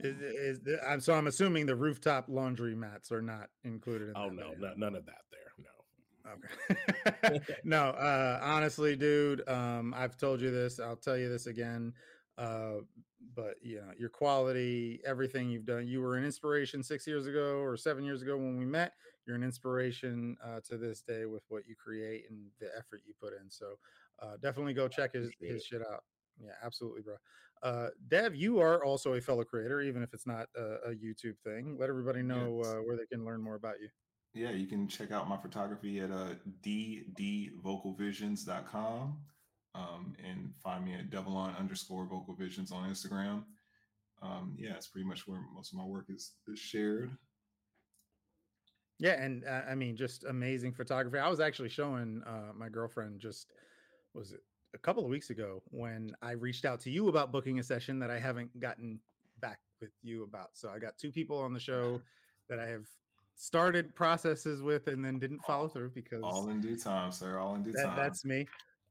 Is, 0.00 0.20
is 0.20 0.60
the, 0.60 0.78
I'm 0.88 1.00
so 1.00 1.14
I'm 1.14 1.26
assuming 1.26 1.66
the 1.66 1.76
rooftop 1.76 2.26
laundry 2.28 2.74
mats 2.74 3.12
are 3.12 3.22
not 3.22 3.48
included. 3.64 4.10
In 4.10 4.14
oh 4.16 4.28
no, 4.28 4.52
no, 4.58 4.72
none 4.76 4.94
of 4.94 5.06
that 5.06 5.22
there. 5.30 5.42
No. 5.58 5.70
Okay. 7.30 7.40
no, 7.64 7.90
uh, 7.90 8.40
honestly, 8.42 8.96
dude, 8.96 9.48
um, 9.48 9.94
I've 9.96 10.16
told 10.16 10.40
you 10.40 10.50
this. 10.50 10.80
I'll 10.80 10.96
tell 10.96 11.16
you 11.16 11.28
this 11.28 11.46
again. 11.46 11.92
Uh, 12.38 12.80
but 13.34 13.54
you 13.62 13.76
know, 13.76 13.92
your 13.98 14.08
quality, 14.08 15.00
everything 15.06 15.48
you've 15.48 15.64
done, 15.64 15.86
you 15.86 16.00
were 16.00 16.16
an 16.16 16.24
inspiration 16.24 16.82
six 16.82 17.06
years 17.06 17.26
ago 17.26 17.56
or 17.58 17.76
seven 17.76 18.04
years 18.04 18.22
ago 18.22 18.36
when 18.36 18.56
we 18.58 18.64
met. 18.64 18.92
You're 19.26 19.36
an 19.36 19.44
inspiration 19.44 20.36
uh, 20.44 20.60
to 20.68 20.76
this 20.76 21.00
day 21.02 21.26
with 21.26 21.44
what 21.48 21.62
you 21.66 21.76
create 21.76 22.24
and 22.28 22.46
the 22.60 22.66
effort 22.76 23.02
you 23.06 23.14
put 23.20 23.32
in. 23.32 23.48
So 23.48 23.74
uh, 24.20 24.36
definitely 24.42 24.74
go 24.74 24.88
check 24.88 25.12
his, 25.12 25.30
his 25.40 25.64
shit 25.64 25.80
out. 25.80 26.02
Yeah, 26.42 26.52
absolutely, 26.64 27.02
bro. 27.02 27.14
Uh, 27.62 27.88
Dev, 28.08 28.34
you 28.34 28.58
are 28.60 28.84
also 28.84 29.14
a 29.14 29.20
fellow 29.20 29.44
creator, 29.44 29.80
even 29.80 30.02
if 30.02 30.12
it's 30.12 30.26
not 30.26 30.46
a, 30.56 30.90
a 30.90 30.94
YouTube 30.94 31.38
thing. 31.44 31.76
Let 31.78 31.88
everybody 31.88 32.22
know 32.22 32.60
Yes. 32.62 32.72
uh, 32.74 32.78
where 32.78 32.96
they 32.96 33.06
can 33.06 33.24
learn 33.24 33.40
more 33.40 33.54
about 33.54 33.80
you. 33.80 33.88
Yeah, 34.34 34.50
you 34.50 34.66
can 34.66 34.88
check 34.88 35.12
out 35.12 35.28
my 35.28 35.36
photography 35.36 36.00
at 36.00 36.10
uh, 36.10 36.34
ddvocalvisions.com 36.66 39.18
um, 39.74 40.14
and 40.26 40.52
find 40.62 40.84
me 40.84 40.94
at 40.94 41.10
double 41.10 41.32
develon 41.32 41.54
underscore 41.58 42.06
vocal 42.06 42.34
visions 42.34 42.72
on 42.72 42.88
Instagram. 42.90 43.44
Um, 44.22 44.56
yeah, 44.58 44.74
it's 44.74 44.88
pretty 44.88 45.06
much 45.06 45.26
where 45.26 45.40
most 45.54 45.72
of 45.72 45.78
my 45.78 45.84
work 45.84 46.06
is, 46.08 46.32
is 46.48 46.58
shared. 46.58 47.10
Yeah, 48.98 49.22
and 49.22 49.44
uh, 49.44 49.62
I 49.68 49.74
mean, 49.74 49.96
just 49.96 50.24
amazing 50.24 50.72
photography. 50.72 51.18
I 51.18 51.28
was 51.28 51.40
actually 51.40 51.68
showing 51.70 52.22
uh, 52.26 52.52
my 52.56 52.68
girlfriend 52.68 53.20
just 53.20 53.48
was 54.14 54.32
it 54.32 54.40
a 54.74 54.78
couple 54.78 55.04
of 55.04 55.10
weeks 55.10 55.30
ago 55.30 55.62
when 55.70 56.14
I 56.22 56.32
reached 56.32 56.64
out 56.64 56.80
to 56.80 56.90
you 56.90 57.08
about 57.08 57.30
booking 57.32 57.58
a 57.58 57.62
session 57.62 57.98
that 58.00 58.10
I 58.10 58.18
haven't 58.18 58.58
gotten 58.60 59.00
back 59.40 59.58
with 59.80 59.90
you 60.02 60.22
about. 60.22 60.50
So 60.54 60.70
I 60.70 60.78
got 60.78 60.96
two 60.98 61.12
people 61.12 61.38
on 61.38 61.52
the 61.52 61.60
show 61.60 62.00
that 62.48 62.58
I 62.58 62.66
have 62.68 62.86
started 63.34 63.94
processes 63.94 64.62
with 64.62 64.86
and 64.88 65.04
then 65.04 65.18
didn't 65.18 65.40
follow 65.44 65.68
through 65.68 65.90
because 65.94 66.22
All 66.22 66.48
in 66.48 66.60
due 66.60 66.76
time, 66.76 67.12
sir. 67.12 67.38
All 67.38 67.54
in 67.54 67.62
due 67.62 67.72
that, 67.72 67.84
time. 67.86 67.96
that's 67.96 68.24
me. 68.24 68.46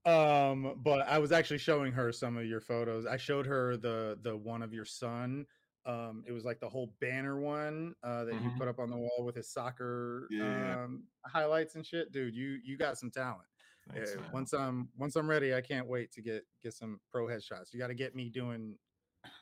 Um, 0.06 0.80
but 0.84 1.08
I 1.08 1.20
was 1.20 1.32
actually 1.32 1.60
showing 1.60 1.92
her 1.94 2.12
some 2.12 2.36
of 2.38 2.46
your 2.46 2.60
photos. 2.62 3.06
I 3.06 3.18
showed 3.18 3.46
her 3.46 3.78
the 3.78 4.18
the 4.24 4.36
one 4.36 4.64
of 4.64 4.74
your 4.74 4.86
son. 4.86 5.46
Um, 5.86 6.24
it 6.28 6.32
was 6.32 6.44
like 6.44 6.60
the 6.60 6.70
whole 6.70 6.94
banner 7.00 7.40
one 7.40 7.96
uh, 8.04 8.24
that 8.26 8.34
you 8.34 8.50
Mhm. 8.50 8.58
put 8.58 8.68
up 8.68 8.80
on 8.80 8.90
the 8.90 8.98
wall 8.98 9.24
with 9.24 9.36
his 9.36 9.48
soccer 9.50 10.28
Yeah. 10.32 10.84
um, 10.84 11.04
highlights 11.26 11.76
and 11.76 11.86
shit. 11.86 12.12
Dude, 12.12 12.36
you 12.36 12.60
you 12.64 12.78
got 12.78 12.98
some 12.98 13.12
talent. 13.12 13.48
Thanks, 13.94 14.12
Yeah, 14.16 14.22
once 14.32 14.54
I'm 14.54 14.90
once 14.98 15.16
I'm 15.16 15.30
ready, 15.30 15.54
I 15.56 15.62
can't 15.62 15.88
wait 15.88 16.12
to 16.14 16.22
get 16.22 16.44
get 16.62 16.74
some 16.74 17.00
pro 17.12 17.26
headshots. 17.28 17.74
You 17.74 17.80
got 17.80 17.88
to 17.88 17.94
get 17.94 18.16
me 18.16 18.30
doing 18.30 18.76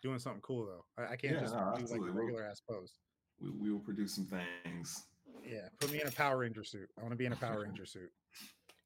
doing 0.02 0.20
something 0.20 0.42
cool 0.42 0.66
though. 0.66 0.86
I, 1.04 1.14
I 1.14 1.16
can't 1.16 1.34
Yeah, 1.36 1.42
just 1.42 1.54
no, 1.54 1.60
do 1.60 1.66
like 1.66 1.82
absolutely. 1.82 2.10
a 2.10 2.14
regular 2.14 2.44
ass 2.44 2.62
pose. 2.62 2.94
we, 3.42 3.50
we 3.52 3.72
will 3.72 3.80
produce 3.80 4.16
some 4.16 4.26
things. 4.26 5.06
Yeah, 5.46 5.68
put 5.80 5.92
me 5.92 6.02
in 6.02 6.08
a 6.08 6.12
Power 6.12 6.38
Ranger 6.40 6.64
suit. 6.64 6.90
I 6.98 7.02
want 7.02 7.12
to 7.12 7.18
be 7.18 7.26
in 7.26 7.34
a 7.34 7.38
Power 7.38 7.62
Ranger 7.66 7.86
suit. 7.86 8.12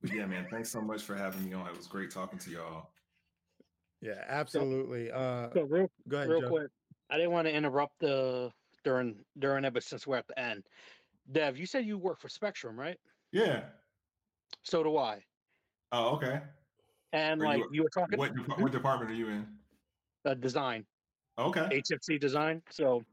But 0.02 0.14
yeah, 0.14 0.26
man, 0.26 0.48
thanks 0.52 0.70
so 0.70 0.82
much 0.82 1.04
for 1.04 1.16
having 1.16 1.46
me 1.46 1.54
on. 1.54 1.68
It 1.68 1.78
was 1.78 1.88
great 1.88 2.12
talking 2.12 2.38
to 2.40 2.50
y'all. 2.50 2.90
Yeah, 4.02 4.24
absolutely. 4.28 5.10
Uh, 5.12 5.50
So 5.54 5.64
real, 5.64 5.90
go 6.10 6.18
ahead, 6.18 6.30
real 6.30 6.42
Joe. 6.42 6.50
quick, 6.50 6.68
I 7.10 7.16
didn't 7.16 7.32
want 7.32 7.48
to 7.48 7.54
interrupt 7.54 8.00
the 8.00 8.52
during 8.84 9.24
during 9.40 9.64
it, 9.64 9.74
but 9.74 9.84
since 9.84 10.06
we're 10.06 10.18
at 10.18 10.28
the 10.28 10.38
end, 10.38 10.64
Dev, 11.32 11.58
you 11.58 11.66
said 11.66 11.86
you 11.86 11.98
work 11.98 12.20
for 12.20 12.28
Spectrum, 12.28 12.78
right? 12.78 12.98
Yeah. 13.32 13.64
So 14.64 14.84
do 14.84 14.98
I. 14.98 15.24
Oh, 15.94 16.16
okay. 16.16 16.42
And 17.14 17.40
Are 17.42 17.46
like 17.46 17.60
you- 17.60 17.70
you, 17.72 17.84
were 17.84 17.90
talking 17.90 18.18
What 18.18 18.36
dep- 18.36 18.60
what 18.60 18.72
department 18.72 19.12
are 19.12 19.14
you 19.14 19.28
in? 19.30 19.48
uh, 20.26 20.34
design, 20.34 20.86
Okay. 21.38 21.82
HFC 21.82 22.20
design. 22.20 22.64
So 22.72 23.04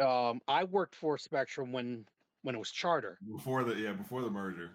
um, 0.00 0.40
I 0.46 0.64
worked 0.64 0.94
for 0.94 1.16
Spectrum 1.16 1.72
when 1.72 2.04
when 2.42 2.54
it 2.54 2.58
was 2.58 2.70
charter, 2.70 3.18
Before 3.34 3.64
the 3.64 3.74
yeah, 3.74 3.92
before 3.94 4.22
the 4.22 4.30
merger. 4.30 4.70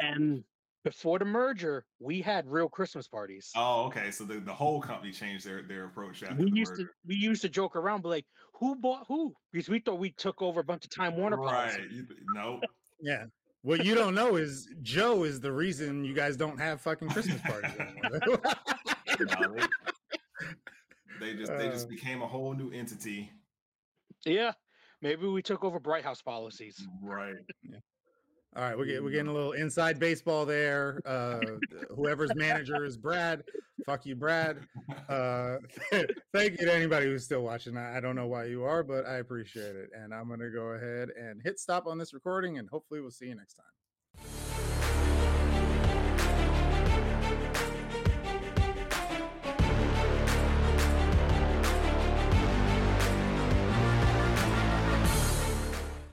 and 0.00 0.42
before 0.82 1.18
the 1.20 1.24
merger, 1.26 1.84
we 2.00 2.20
had 2.22 2.50
real 2.50 2.68
Christmas 2.68 3.06
parties. 3.06 3.52
Oh, 3.54 3.84
okay. 3.84 4.10
So 4.10 4.24
the, 4.24 4.40
the 4.40 4.52
whole 4.52 4.80
company 4.80 5.12
changed 5.12 5.46
their, 5.46 5.62
their 5.62 5.84
approach 5.84 6.24
after 6.24 6.34
we 6.34 6.50
the 6.50 6.56
used 6.56 6.74
to 6.76 6.86
we 7.06 7.14
used 7.14 7.42
to 7.42 7.48
joke 7.50 7.76
around, 7.76 8.00
but 8.02 8.08
like, 8.08 8.26
who 8.54 8.74
bought 8.76 9.04
who? 9.06 9.34
Because 9.52 9.68
we 9.68 9.78
thought 9.80 9.98
we 10.00 10.10
took 10.12 10.40
over 10.40 10.60
a 10.60 10.64
bunch 10.64 10.84
of 10.86 10.90
Time 10.90 11.16
Warner 11.16 11.36
right. 11.36 11.70
policies. 11.70 11.92
You, 11.92 12.06
nope. 12.34 12.60
Yeah. 13.00 13.24
What 13.62 13.84
you 13.84 13.94
don't 13.94 14.14
know 14.14 14.36
is 14.36 14.68
Joe 14.82 15.22
is 15.24 15.40
the 15.40 15.52
reason 15.52 16.04
you 16.04 16.14
guys 16.14 16.36
don't 16.36 16.58
have 16.58 16.80
fucking 16.80 17.08
Christmas 17.10 17.40
parties 17.42 17.70
anymore. 17.78 18.38
No, 19.20 19.54
they, 19.54 19.66
they 21.20 21.34
just 21.34 21.52
they 21.58 21.68
Uh. 21.68 21.70
just 21.70 21.88
became 21.88 22.22
a 22.22 22.26
whole 22.26 22.54
new 22.54 22.72
entity. 22.72 23.30
Yeah, 24.24 24.52
maybe 25.00 25.26
we 25.28 25.42
took 25.42 25.62
over 25.64 25.78
Bright 25.78 26.02
House 26.02 26.22
policies. 26.22 26.84
Right. 27.02 27.34
All 28.54 28.62
right, 28.62 28.76
we're 28.76 28.84
getting, 28.84 29.02
we're 29.02 29.12
getting 29.12 29.28
a 29.28 29.32
little 29.32 29.52
inside 29.52 29.98
baseball 29.98 30.44
there. 30.44 31.00
Uh, 31.06 31.40
whoever's 31.96 32.34
manager 32.34 32.84
is 32.84 32.98
Brad. 32.98 33.44
Fuck 33.86 34.04
you, 34.04 34.14
Brad. 34.14 34.58
Uh, 35.08 35.56
thank 36.34 36.60
you 36.60 36.66
to 36.66 36.74
anybody 36.74 37.06
who's 37.06 37.24
still 37.24 37.42
watching. 37.42 37.78
I, 37.78 37.96
I 37.96 38.00
don't 38.00 38.14
know 38.14 38.26
why 38.26 38.44
you 38.44 38.64
are, 38.64 38.82
but 38.82 39.06
I 39.06 39.16
appreciate 39.16 39.74
it. 39.74 39.88
And 39.98 40.12
I'm 40.12 40.28
going 40.28 40.40
to 40.40 40.50
go 40.50 40.66
ahead 40.72 41.08
and 41.18 41.40
hit 41.42 41.58
stop 41.58 41.86
on 41.86 41.96
this 41.96 42.12
recording, 42.12 42.58
and 42.58 42.68
hopefully 42.68 43.00
we'll 43.00 43.10
see 43.10 43.26
you 43.26 43.34
next 43.34 43.54
time. 43.54 43.64